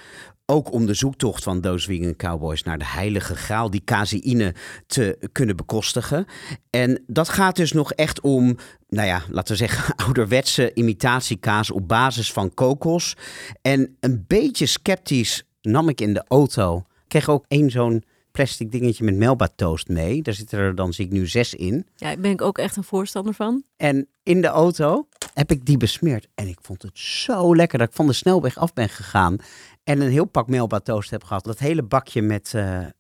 Ook 0.47 0.73
om 0.73 0.87
de 0.87 0.95
zoektocht 0.95 1.43
van 1.43 1.63
Vegan 1.63 2.17
Cowboys 2.17 2.63
naar 2.63 2.79
de 2.79 2.87
heilige 2.87 3.37
graal, 3.37 3.71
die 3.71 3.85
caseïne, 3.85 4.55
te 4.87 5.29
kunnen 5.33 5.57
bekostigen. 5.57 6.27
En 6.71 7.03
dat 7.07 7.29
gaat 7.29 7.57
dus 7.57 7.73
nog 7.73 7.93
echt 7.93 8.21
om, 8.21 8.57
nou 8.89 9.07
ja, 9.07 9.23
laten 9.31 9.53
we 9.53 9.59
zeggen, 9.59 9.95
ouderwetse 10.07 10.75
imitatiekaas 10.75 11.71
op 11.71 11.89
basis 11.89 12.33
van 12.33 12.55
kokos. 12.55 13.17
En 13.63 13.97
een 14.01 14.25
beetje 14.27 14.67
sceptisch 14.67 15.45
nam 15.63 15.89
ik 15.89 16.01
in 16.01 16.15
de 16.15 16.25
auto. 16.29 16.77
Ik 16.77 17.09
kreeg 17.09 17.29
ook 17.29 17.45
één 17.49 17.71
zo'n 17.71 18.05
plastic 18.33 18.73
dingetje 18.73 19.05
met 19.05 19.17
Melba 19.17 19.49
toast 19.57 19.89
mee. 19.89 20.23
Daar 20.23 20.35
zitten 20.35 20.59
er 20.59 20.75
dan, 20.75 20.93
zie 20.93 21.05
ik 21.05 21.13
nu, 21.13 21.27
zes 21.27 21.55
in. 21.55 21.87
Ja, 21.97 22.07
daar 22.07 22.21
ben 22.21 22.31
ik 22.31 22.43
ook 22.43 22.59
echt 22.59 22.77
een 22.77 22.85
voorstander 22.85 23.35
van. 23.35 23.65
En 23.77 24.09
in 24.23 24.41
de 24.41 24.47
auto 24.47 25.09
heb 25.33 25.51
ik 25.51 25.65
die 25.65 25.77
besmeerd. 25.77 26.29
En 26.35 26.49
ik 26.49 26.59
vond 26.63 26.83
het 26.83 26.99
zo 26.99 27.57
lekker 27.57 27.79
dat 27.79 27.89
ik 27.89 27.95
van 27.95 28.07
de 28.07 28.13
snelweg 28.13 28.59
af 28.59 28.73
ben 28.73 28.89
gegaan. 28.89 29.37
En 29.85 30.01
een 30.01 30.11
heel 30.11 30.25
pak 30.25 30.49
Melba 30.49 30.79
toast 30.79 31.11
heb 31.11 31.25
gehad. 31.25 31.45
Dat 31.45 31.59
hele 31.59 31.83
bakje 31.83 32.23
met, 32.23 32.55
eh, 32.55 32.79
eh, 32.79 32.91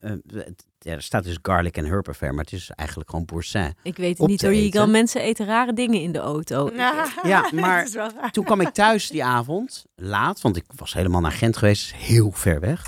ja, 0.79 0.93
er 0.93 1.03
staat 1.03 1.25
dus 1.25 1.39
garlic 1.43 1.77
en 1.77 1.85
herb 1.85 2.09
affair. 2.09 2.35
Maar 2.35 2.45
het 2.45 2.53
is 2.53 2.71
eigenlijk 2.71 3.11
gewoon 3.11 3.25
boursin. 3.25 3.75
Ik 3.83 3.97
weet 3.97 4.19
het 4.19 4.27
niet 4.27 4.43
hoor. 4.43 4.55
Je 4.55 4.71
kan 4.71 4.91
mensen 4.91 5.21
eten 5.21 5.47
rare 5.47 5.73
dingen 5.73 6.01
in 6.01 6.13
de 6.13 6.19
auto. 6.19 6.71
Ja, 7.23 7.49
maar-. 7.53 7.89
Toen 8.31 8.45
kwam 8.45 8.61
ik 8.61 8.69
thuis 8.69 9.09
die 9.09 9.25
avond, 9.25 9.85
laat, 9.95 10.41
want 10.41 10.57
ik 10.57 10.65
was 10.77 10.93
helemaal 10.93 11.21
naar 11.21 11.33
Gent 11.33 11.57
geweest, 11.57 11.95
heel 11.95 12.31
ver 12.31 12.61
weg. 12.61 12.87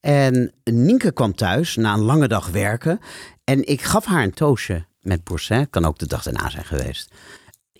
En 0.00 0.52
Nienke 0.64 1.12
kwam 1.12 1.34
thuis 1.34 1.76
na 1.76 1.92
een 1.92 2.02
lange 2.02 2.28
dag 2.28 2.48
werken. 2.48 3.00
En 3.44 3.66
ik 3.66 3.82
gaf 3.82 4.04
haar 4.04 4.22
een 4.22 4.34
toastje 4.34 4.84
met 5.00 5.24
boursin. 5.24 5.70
Kan 5.70 5.84
ook 5.84 5.98
de 5.98 6.06
dag 6.06 6.22
daarna 6.22 6.50
zijn 6.50 6.64
geweest. 6.64 7.14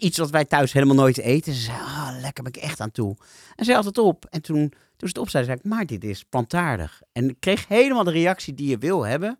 Iets 0.05 0.19
wat 0.19 0.31
wij 0.31 0.45
thuis 0.45 0.73
helemaal 0.73 0.95
nooit 0.95 1.19
eten. 1.19 1.55
Ze 1.55 1.61
zei, 1.61 1.79
ah, 1.79 2.17
lekker 2.21 2.43
ben 2.43 2.53
ik 2.53 2.63
echt 2.63 2.81
aan 2.81 2.91
toe. 2.91 3.17
En 3.57 3.65
zij 3.65 3.75
had 3.75 3.85
het 3.85 3.99
op. 3.99 4.25
En 4.31 4.43
toen, 4.43 4.69
toen 4.69 4.79
ze 4.97 5.07
het 5.07 5.19
op 5.19 5.29
zei, 5.29 5.45
zei 5.45 5.57
ik, 5.57 5.65
maar 5.65 5.87
dit 5.87 6.05
is 6.05 6.25
plantaardig. 6.25 7.03
En 7.13 7.29
ik 7.29 7.37
kreeg 7.41 7.69
helemaal 7.69 8.05
de 8.05 8.11
reactie 8.11 8.55
die 8.55 8.69
je 8.69 8.79
wil 8.79 9.07
hebben. 9.07 9.39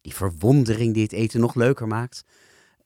Die 0.00 0.14
verwondering 0.14 0.94
die 0.94 1.02
het 1.02 1.12
eten 1.12 1.40
nog 1.40 1.54
leuker 1.54 1.86
maakt. 1.86 2.24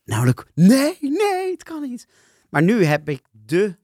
Namelijk, 0.05 0.47
nee, 0.55 0.97
nee, 1.01 1.51
het 1.51 1.63
kan 1.63 1.83
niet. 1.83 2.09
Maar 2.51 2.63
nu 2.63 2.85
heb 2.85 3.09
ik 3.09 3.23
de 3.31 3.77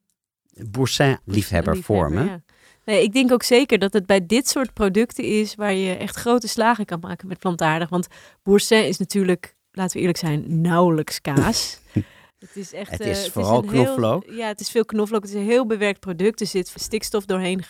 boursin-liefhebber 0.71 1.83
voor 1.83 2.13
me. 2.13 2.25
ja. 2.25 2.43
Nee, 2.85 3.03
ik 3.03 3.13
denk 3.13 3.33
ook 3.33 3.43
zeker 3.43 3.79
dat 3.79 3.93
het 3.93 4.07
bij 4.07 4.27
dit 4.27 4.49
soort 4.49 4.73
producten 4.73 5.25
is 5.25 5.55
waar 5.55 5.75
je 5.75 5.95
echt 5.95 6.17
grote 6.17 6.49
slagen 6.49 6.85
kan 6.85 7.01
maken 7.01 7.29
met 7.29 7.39
plantaardig. 7.39 7.89
Want 7.89 8.07
boursin 8.43 8.87
is 8.87 8.99
natuurlijk, 8.99 9.57
laten 9.71 9.93
we 9.93 10.01
eerlijk 10.01 10.19
zijn, 10.19 10.61
nauwelijks 10.61 11.21
kaas. 11.21 11.79
het 12.39 12.51
is 12.57 12.73
echt. 12.73 12.91
Het 12.91 13.01
eh, 13.01 13.11
is 13.11 13.29
vooral 13.29 13.63
een 13.63 13.71
heel- 13.71 13.85
knoflook. 13.85 14.25
ja, 14.31 14.47
het 14.49 14.61
is 14.61 14.71
veel 14.71 14.85
knoflook. 14.85 15.23
Het 15.23 15.31
is 15.31 15.37
een 15.37 15.47
heel 15.47 15.67
bewerkt 15.67 16.01
product. 16.01 16.41
Er 16.41 16.47
zit 16.47 16.73
stikstof 16.75 17.25
doorheen 17.25 17.63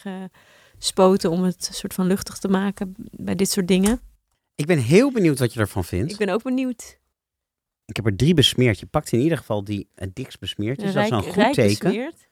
gespoten 0.78 1.30
om 1.30 1.42
het 1.42 1.68
soort 1.72 1.94
van 1.94 2.06
luchtig 2.06 2.38
te 2.38 2.48
maken 2.48 2.94
bij 3.10 3.34
dit 3.34 3.50
soort 3.50 3.68
dingen. 3.68 4.00
Ik 4.54 4.66
ben 4.66 4.78
heel 4.78 5.12
benieuwd 5.12 5.38
wat 5.38 5.52
je 5.52 5.60
ervan 5.60 5.84
vindt. 5.84 6.12
Ik 6.12 6.18
ben 6.18 6.28
ook 6.28 6.42
benieuwd. 6.42 6.98
Ik 7.84 7.96
heb 7.96 8.06
er 8.06 8.16
drie 8.16 8.34
besmeerd. 8.34 8.78
Je 8.80 8.86
pakt 8.86 9.12
in 9.12 9.20
ieder 9.20 9.38
geval 9.38 9.64
die 9.64 9.88
het 9.94 10.14
dikst 10.14 10.38
besmeerd 10.40 10.82
is. 10.82 10.92
Dat 10.92 11.04
is 11.04 11.10
een 11.10 11.22
goed 11.22 11.34
rijk 11.34 11.54
teken. 11.54 11.88
besmeerd. 11.88 12.28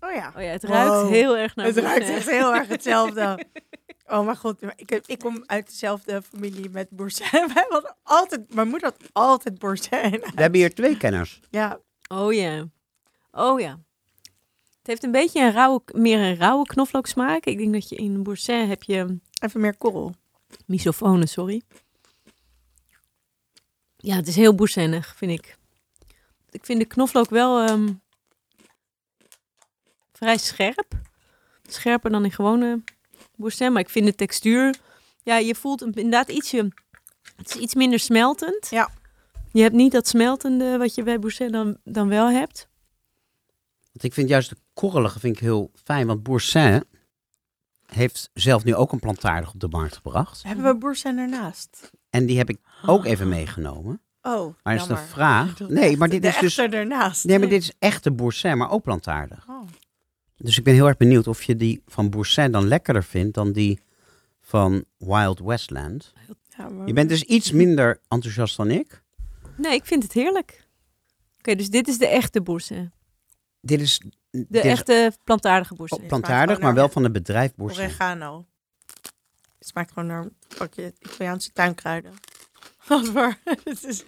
Oh 0.00 0.12
ja. 0.14 0.32
Oh 0.36 0.42
ja, 0.42 0.48
het 0.48 0.64
ruikt 0.64 0.90
Wow. 0.90 1.08
heel 1.10 1.36
erg 1.36 1.54
naar 1.56 1.66
Het 1.66 1.76
ruikt 1.76 2.08
echt 2.08 2.30
heel 2.30 2.54
erg 2.54 2.68
hetzelfde. 2.68 3.38
Oh 4.10 4.24
mijn 4.24 4.36
god, 4.36 4.60
maar 4.60 4.72
ik, 4.76 5.00
ik 5.06 5.18
kom 5.18 5.42
uit 5.46 5.66
dezelfde 5.66 6.22
familie 6.22 6.70
met 6.70 6.90
boursin. 6.90 7.48
Wij 7.54 7.66
hadden 7.68 7.96
altijd, 8.02 8.54
mijn 8.54 8.68
moeder 8.68 8.88
had 8.88 9.08
altijd 9.12 9.58
boursin. 9.58 10.10
We 10.10 10.32
hebben 10.34 10.60
hier 10.60 10.74
twee 10.74 10.96
kenners. 10.96 11.40
Ja, 11.50 11.80
Oh 12.12 12.32
ja. 12.32 12.68
Oh 13.30 13.60
ja. 13.60 13.80
Het 14.78 14.86
heeft 14.86 15.02
een 15.02 15.10
beetje 15.10 15.40
een 15.40 15.52
rauwe, 15.52 15.82
meer 15.92 16.18
een 16.18 16.36
rauwe 16.36 16.66
knoflooksmaak. 16.66 17.44
Ik 17.44 17.58
denk 17.58 17.72
dat 17.72 17.88
je 17.88 17.96
in 17.96 18.22
boursin 18.22 18.68
heb 18.68 18.82
je 18.82 19.18
even 19.42 19.60
meer 19.60 19.76
korrel. 19.76 20.14
misofonen, 20.66 21.28
sorry. 21.28 21.62
Ja, 23.96 24.16
het 24.16 24.28
is 24.28 24.36
heel 24.36 24.54
boursinnig, 24.54 25.16
vind 25.16 25.32
ik. 25.32 25.56
Ik 26.50 26.64
vind 26.64 26.80
de 26.80 26.86
knoflook 26.86 27.30
wel 27.30 27.60
ehm, 27.60 27.92
vrij 30.12 30.38
scherp. 30.38 30.92
Scherper 31.62 32.10
dan 32.10 32.24
in 32.24 32.32
gewone 32.32 32.82
boursin. 33.40 33.72
Maar 33.72 33.82
ik 33.82 33.88
vind 33.90 34.06
de 34.06 34.14
textuur... 34.14 34.74
Ja, 35.22 35.36
je 35.36 35.54
voelt 35.54 35.80
hem 35.80 35.92
inderdaad 35.94 36.28
ietsje... 36.28 36.68
Het 37.36 37.54
is 37.54 37.56
iets 37.56 37.74
minder 37.74 37.98
smeltend. 37.98 38.68
Ja. 38.70 38.90
Je 39.52 39.62
hebt 39.62 39.74
niet 39.74 39.92
dat 39.92 40.08
smeltende 40.08 40.78
wat 40.78 40.94
je 40.94 41.02
bij 41.02 41.18
boursin 41.18 41.52
dan, 41.52 41.76
dan 41.84 42.08
wel 42.08 42.30
hebt. 42.30 42.68
Want 43.92 44.02
ik 44.02 44.12
vind 44.12 44.28
juist 44.28 44.48
de 44.48 44.56
korrelige 44.74 45.20
vind 45.20 45.36
ik 45.36 45.42
heel 45.42 45.70
fijn. 45.84 46.06
Want 46.06 46.22
Boursin 46.22 46.84
heeft 47.86 48.30
zelf 48.34 48.64
nu 48.64 48.74
ook 48.74 48.92
een 48.92 48.98
plantaardig 48.98 49.52
op 49.52 49.60
de 49.60 49.68
markt 49.68 49.94
gebracht. 49.94 50.42
Hebben 50.42 50.64
we 50.64 50.78
boursin 50.78 51.18
ernaast? 51.18 51.90
En 52.10 52.26
die 52.26 52.38
heb 52.38 52.50
ik 52.50 52.58
ook 52.86 53.04
even 53.04 53.28
meegenomen. 53.28 54.00
Oh, 54.22 54.54
Maar 54.62 54.74
is 54.74 54.86
de 54.86 54.96
vraag... 54.96 55.58
Nee, 55.58 55.96
maar 55.96 56.08
dit 56.08 56.22
de 56.22 56.28
is 56.28 56.38
dus... 56.38 56.58
ernaast. 56.58 57.24
Nee, 57.24 57.38
maar 57.38 57.48
dit 57.48 57.62
is 57.62 57.72
echte 57.78 58.12
Boursin, 58.12 58.58
maar 58.58 58.70
ook 58.70 58.82
plantaardig. 58.82 59.46
Oh. 59.48 59.62
Dus 60.42 60.58
ik 60.58 60.64
ben 60.64 60.74
heel 60.74 60.86
erg 60.86 60.96
benieuwd 60.96 61.26
of 61.26 61.42
je 61.42 61.56
die 61.56 61.82
van 61.86 62.10
Boursin 62.10 62.52
dan 62.52 62.68
lekkerder 62.68 63.04
vindt 63.04 63.34
dan 63.34 63.52
die 63.52 63.80
van 64.40 64.84
Wild 64.98 65.38
Westland. 65.40 66.12
Ja, 66.56 66.68
maar- 66.68 66.86
Je 66.86 66.92
bent 66.92 67.08
dus 67.08 67.22
iets 67.22 67.52
minder 67.52 68.00
enthousiast 68.08 68.56
dan 68.56 68.70
ik. 68.70 69.02
Nee, 69.56 69.74
ik 69.74 69.84
vind 69.86 70.02
het 70.02 70.12
heerlijk. 70.12 70.66
Oké, 71.38 71.54
dus 71.54 71.70
dit 71.70 71.88
is 71.88 71.98
de 71.98 72.06
echte 72.06 72.40
boursin. 72.42 72.92
Dit 73.60 73.80
is, 73.80 73.98
De 74.30 74.46
dit 74.48 74.64
echte 74.64 75.12
plantaardige 75.24 75.74
boursin. 75.74 76.06
plantaardig, 76.06 76.60
maar 76.60 76.74
wel 76.74 76.88
van 76.88 77.02
het 77.02 77.12
bedrijf 77.12 77.54
Boursin. 77.54 77.84
Oregano. 77.84 78.46
Het 79.58 79.68
smaakt 79.68 79.92
gewoon 79.92 80.08
naar 80.08 80.22
een 80.22 80.34
pakje 80.58 80.92
Italiaanse 80.98 81.52
tuinkruiden. 81.52 82.12
Wat 82.88 83.06
voor? 83.06 83.36
dit, 83.64 83.84
is, 83.84 84.04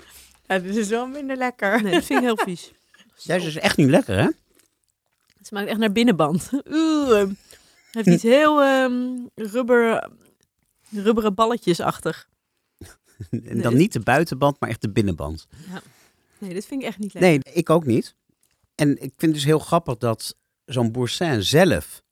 ja, 0.47 0.59
dit 0.59 0.77
is 0.77 0.89
wel 0.89 1.07
minder 1.07 1.37
lekker. 1.37 1.83
Nee, 1.83 1.93
dat 1.93 2.05
vind 2.05 2.19
ik 2.19 2.25
heel 2.25 2.37
vies. 2.47 2.73
Jij 3.17 3.37
is 3.37 3.45
dus 3.45 3.57
echt 3.57 3.77
niet 3.77 3.89
lekker, 3.89 4.19
hè? 4.19 4.29
Het 5.43 5.51
smaakt 5.51 5.69
echt 5.69 5.79
naar 5.79 5.93
binnenband. 5.93 6.51
Oeh, 6.71 7.21
ehm, 7.21 7.29
het 7.29 7.37
heeft 7.91 8.07
iets 8.09 8.23
heel 8.23 8.63
ehm, 8.63 9.27
rubber, 9.35 10.11
rubberen 10.91 11.35
balletjesachtig. 11.35 12.29
En 13.31 13.61
dan 13.61 13.77
niet 13.77 13.93
de 13.93 14.01
buitenband, 14.01 14.61
maar 14.61 14.69
echt 14.69 14.81
de 14.81 14.91
binnenband. 14.91 15.47
Nee, 16.39 16.55
dit 16.55 16.67
vind 16.67 16.83
ik 16.83 16.89
echt 16.89 16.99
niet 16.99 17.15
lekker. 17.15 17.31
Nee, 17.31 17.55
ik 17.55 17.71
ook 17.71 17.85
niet. 17.87 18.15
En 18.75 18.91
ik 18.91 18.99
vind 18.99 19.21
het 19.21 19.33
dus 19.33 19.45
heel 19.45 19.59
grappig 19.59 19.97
dat 19.97 20.37
zo'n 20.65 20.93
Boursin 20.93 21.43
zelf 21.43 22.03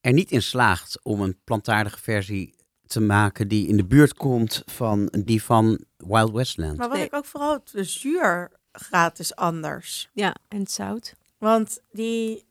er 0.00 0.12
niet 0.12 0.30
in 0.30 0.42
slaagt 0.42 1.04
om 1.04 1.20
een 1.20 1.40
plantaardige 1.44 1.98
versie 1.98 2.54
te 2.86 3.00
maken 3.00 3.48
die 3.48 3.66
in 3.68 3.76
de 3.76 3.86
buurt 3.86 4.14
komt 4.14 4.62
van 4.66 5.12
die 5.24 5.42
van 5.42 5.84
Wild 5.96 6.32
Westland. 6.32 6.76
Maar 6.76 6.88
wat 6.88 6.96
Nee. 6.96 7.06
ik 7.06 7.14
ook 7.14 7.24
vooral, 7.26 7.60
de 7.72 7.84
zuurgraad 7.84 9.18
is 9.18 9.34
anders. 9.34 10.10
Ja, 10.12 10.34
en 10.48 10.58
het 10.58 10.70
zout. 10.70 11.14
Want 11.38 11.80
die 11.90 12.48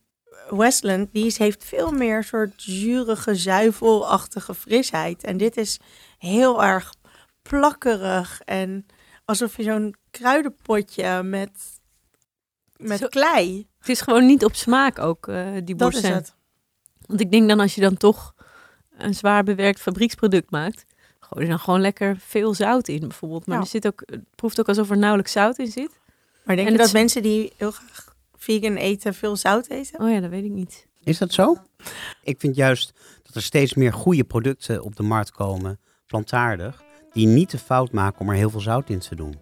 Westland, 0.49 1.13
die 1.13 1.25
is- 1.25 1.37
heeft 1.37 1.63
veel 1.63 1.91
meer 1.91 2.23
soort 2.23 2.53
zurige, 2.57 3.35
zuivelachtige 3.35 4.53
frisheid. 4.53 5.23
En 5.23 5.37
dit 5.37 5.57
is 5.57 5.79
heel 6.17 6.63
erg 6.63 6.93
plakkerig 7.41 8.41
en 8.45 8.85
alsof 9.25 9.57
je 9.57 9.63
zo'n 9.63 9.95
kruidenpotje 10.11 11.23
met, 11.23 11.49
met 12.77 12.99
Zo- 12.99 13.07
klei. 13.07 13.67
Het 13.79 13.89
is 13.89 14.01
gewoon 14.01 14.25
niet 14.25 14.45
op 14.45 14.55
smaak 14.55 14.99
ook, 14.99 15.27
eh, 15.27 15.47
die 15.63 15.75
Dat 15.75 15.93
is 15.93 16.01
het. 16.01 16.35
Want 17.05 17.19
ik 17.21 17.31
denk 17.31 17.49
dan 17.49 17.59
als 17.59 17.75
je 17.75 17.81
dan 17.81 17.97
toch 17.97 18.33
een 18.97 19.13
zwaar 19.13 19.43
bewerkt 19.43 19.79
fabrieksproduct 19.79 20.51
maakt, 20.51 20.85
gooi 21.19 21.43
er 21.43 21.49
dan 21.49 21.59
gewoon 21.59 21.81
lekker 21.81 22.17
veel 22.19 22.53
zout 22.53 22.87
in 22.87 22.99
bijvoorbeeld. 22.99 23.45
Maar 23.45 23.57
Ja. 23.57 23.63
er 23.63 23.69
zit 23.69 23.87
ook, 23.87 24.03
het 24.05 24.23
proeft 24.35 24.59
ook 24.59 24.67
alsof 24.67 24.89
er 24.89 24.97
nauwelijks 24.97 25.31
zout 25.31 25.57
in 25.57 25.71
zit. 25.71 25.99
Maar 26.43 26.55
denk 26.55 26.67
En 26.67 26.73
je 26.73 26.79
dat 26.79 26.91
mensen 26.93 27.21
die 27.21 27.53
heel 27.57 27.71
graag 27.71 28.15
vegan 28.39 28.75
eten, 28.75 29.13
veel 29.13 29.35
zout 29.35 29.67
eten? 29.67 29.99
Oh 30.01 30.11
ja, 30.11 30.19
dat 30.19 30.29
weet 30.29 30.43
ik 30.43 30.51
niet. 30.51 30.87
Is 31.03 31.17
dat 31.17 31.33
zo? 31.33 31.55
Ik 32.23 32.39
vind 32.39 32.55
juist 32.55 32.93
dat 33.23 33.35
er 33.35 33.41
steeds 33.41 33.73
meer 33.73 33.93
goede 33.93 34.23
producten 34.23 34.81
op 34.83 34.95
de 34.95 35.03
markt 35.03 35.31
komen, 35.31 35.79
plantaardig, 36.05 36.83
die 37.13 37.27
niet 37.27 37.51
de 37.51 37.57
fout 37.57 37.91
maken 37.91 38.19
om 38.21 38.29
er 38.29 38.35
heel 38.35 38.49
veel 38.49 38.59
zout 38.59 38.89
in 38.89 38.99
te 38.99 39.15
doen. 39.15 39.35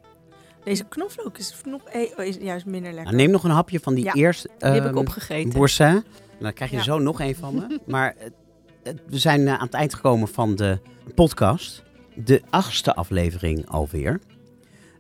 Deze 0.64 0.84
knoflook 0.88 1.38
is, 1.38 1.54
nog, 1.66 1.84
eh, 1.84 2.02
oh, 2.18 2.26
is 2.26 2.36
juist 2.36 2.66
minder 2.66 2.94
lekker. 2.94 3.04
Nou, 3.14 3.16
neem 3.16 3.32
nog 3.32 3.44
een 3.44 3.50
hapje 3.52 3.80
van 3.80 3.94
die 3.94 4.04
Ja. 4.04 4.14
eerste 4.14 4.50
Die 4.58 4.70
heb 4.70 4.84
ik 4.84 4.90
ehm, 4.90 4.98
opgegeten. 4.98 5.50
boursin. 5.54 6.04
Dan 6.40 6.54
krijg 6.54 6.72
je 6.72 6.78
Ja. 6.78 6.84
zo 6.84 7.00
nog 7.00 7.20
een 7.20 7.36
van 7.36 7.56
me. 7.56 7.80
Maar 7.86 8.16
het- 8.84 9.02
we 9.08 9.18
zijn 9.18 9.48
eh, 9.48 9.54
aan 9.54 9.66
het 9.66 9.74
eind 9.74 9.94
gekomen 9.94 10.28
van 10.28 10.56
de 10.56 10.80
podcast. 11.16 11.84
De 12.16 12.42
achtste 12.50 12.96
aflevering 12.96 13.70
alweer. 13.70 14.20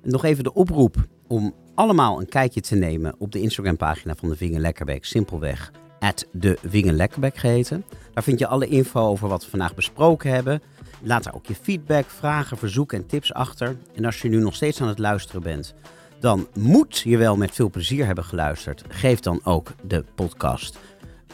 Nog 0.03 0.23
even 0.23 0.43
de 0.43 0.53
oproep 0.53 0.95
om 1.27 1.53
allemaal 1.75 2.19
een 2.19 2.29
kijkje 2.29 2.61
te 2.61 2.75
nemen 2.75 3.15
op 3.17 3.31
de 3.31 3.41
Instagram-pagina 3.41 4.15
van 4.15 4.29
de 4.29 4.35
Vingen 4.35 4.61
Lekkerbek. 4.61 5.05
Simpelweg, 5.05 5.71
at 5.99 6.27
de 6.31 6.57
Vingen 6.65 6.95
Lekkerbek 6.95 7.37
geheten. 7.37 7.83
Daar 8.13 8.23
vind 8.23 8.39
je 8.39 8.47
alle 8.47 8.67
info 8.67 9.01
over 9.01 9.27
wat 9.27 9.43
we 9.43 9.49
vandaag 9.49 9.75
besproken 9.75 10.31
hebben. 10.31 10.61
Laat 11.01 11.23
daar 11.23 11.35
ook 11.35 11.45
je 11.45 11.55
feedback, 11.55 12.09
vragen, 12.09 12.57
verzoeken 12.57 12.97
en 12.97 13.05
tips 13.05 13.33
achter. 13.33 13.77
En 13.95 14.05
als 14.05 14.21
je 14.21 14.29
nu 14.29 14.37
nog 14.37 14.55
steeds 14.55 14.81
aan 14.81 14.87
het 14.87 14.99
luisteren 14.99 15.41
bent, 15.41 15.75
dan 16.19 16.47
moet 16.53 16.97
je 16.97 17.17
wel 17.17 17.37
met 17.37 17.51
veel 17.51 17.69
plezier 17.69 18.05
hebben 18.05 18.23
geluisterd. 18.23 18.83
Geef 18.87 19.19
dan 19.19 19.39
ook 19.43 19.73
de 19.83 20.03
podcast 20.15 20.77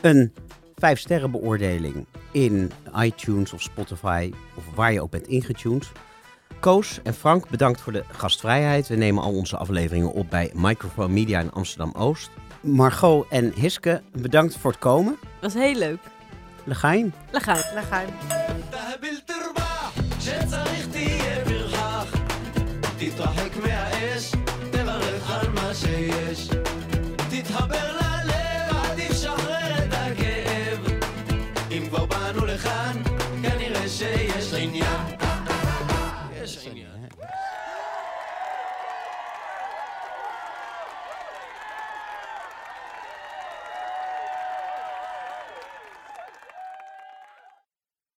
een 0.01 0.33
5 0.75 0.99
sterren 0.99 1.31
beoordeling 1.31 2.05
in 2.31 2.71
iTunes 2.95 3.53
of 3.53 3.61
Spotify 3.61 4.31
of 4.55 4.63
waar 4.75 4.93
je 4.93 5.01
ook 5.01 5.11
bent 5.11 5.27
ingetuned. 5.27 5.91
Koos 6.63 6.99
en 7.03 7.13
Frank, 7.13 7.49
bedankt 7.49 7.81
voor 7.81 7.93
de 7.93 8.03
gastvrijheid. 8.11 8.87
We 8.87 8.95
nemen 8.95 9.23
al 9.23 9.33
onze 9.33 9.57
afleveringen 9.57 10.11
op 10.11 10.29
bij 10.29 10.51
Microphone 10.53 11.13
Media 11.13 11.39
in 11.39 11.51
Amsterdam-Oost. 11.51 12.29
Margot 12.61 13.25
en 13.29 13.53
Hiske, 13.55 14.01
bedankt 14.11 14.57
voor 14.57 14.71
het 14.71 14.79
komen. 14.79 15.17
Dat 15.39 15.53
was 15.53 15.63
heel 15.63 15.75
leuk. 15.75 15.99
Legaim. 16.63 17.13
Legaim. 17.31 17.63
Legaim. 17.73 18.09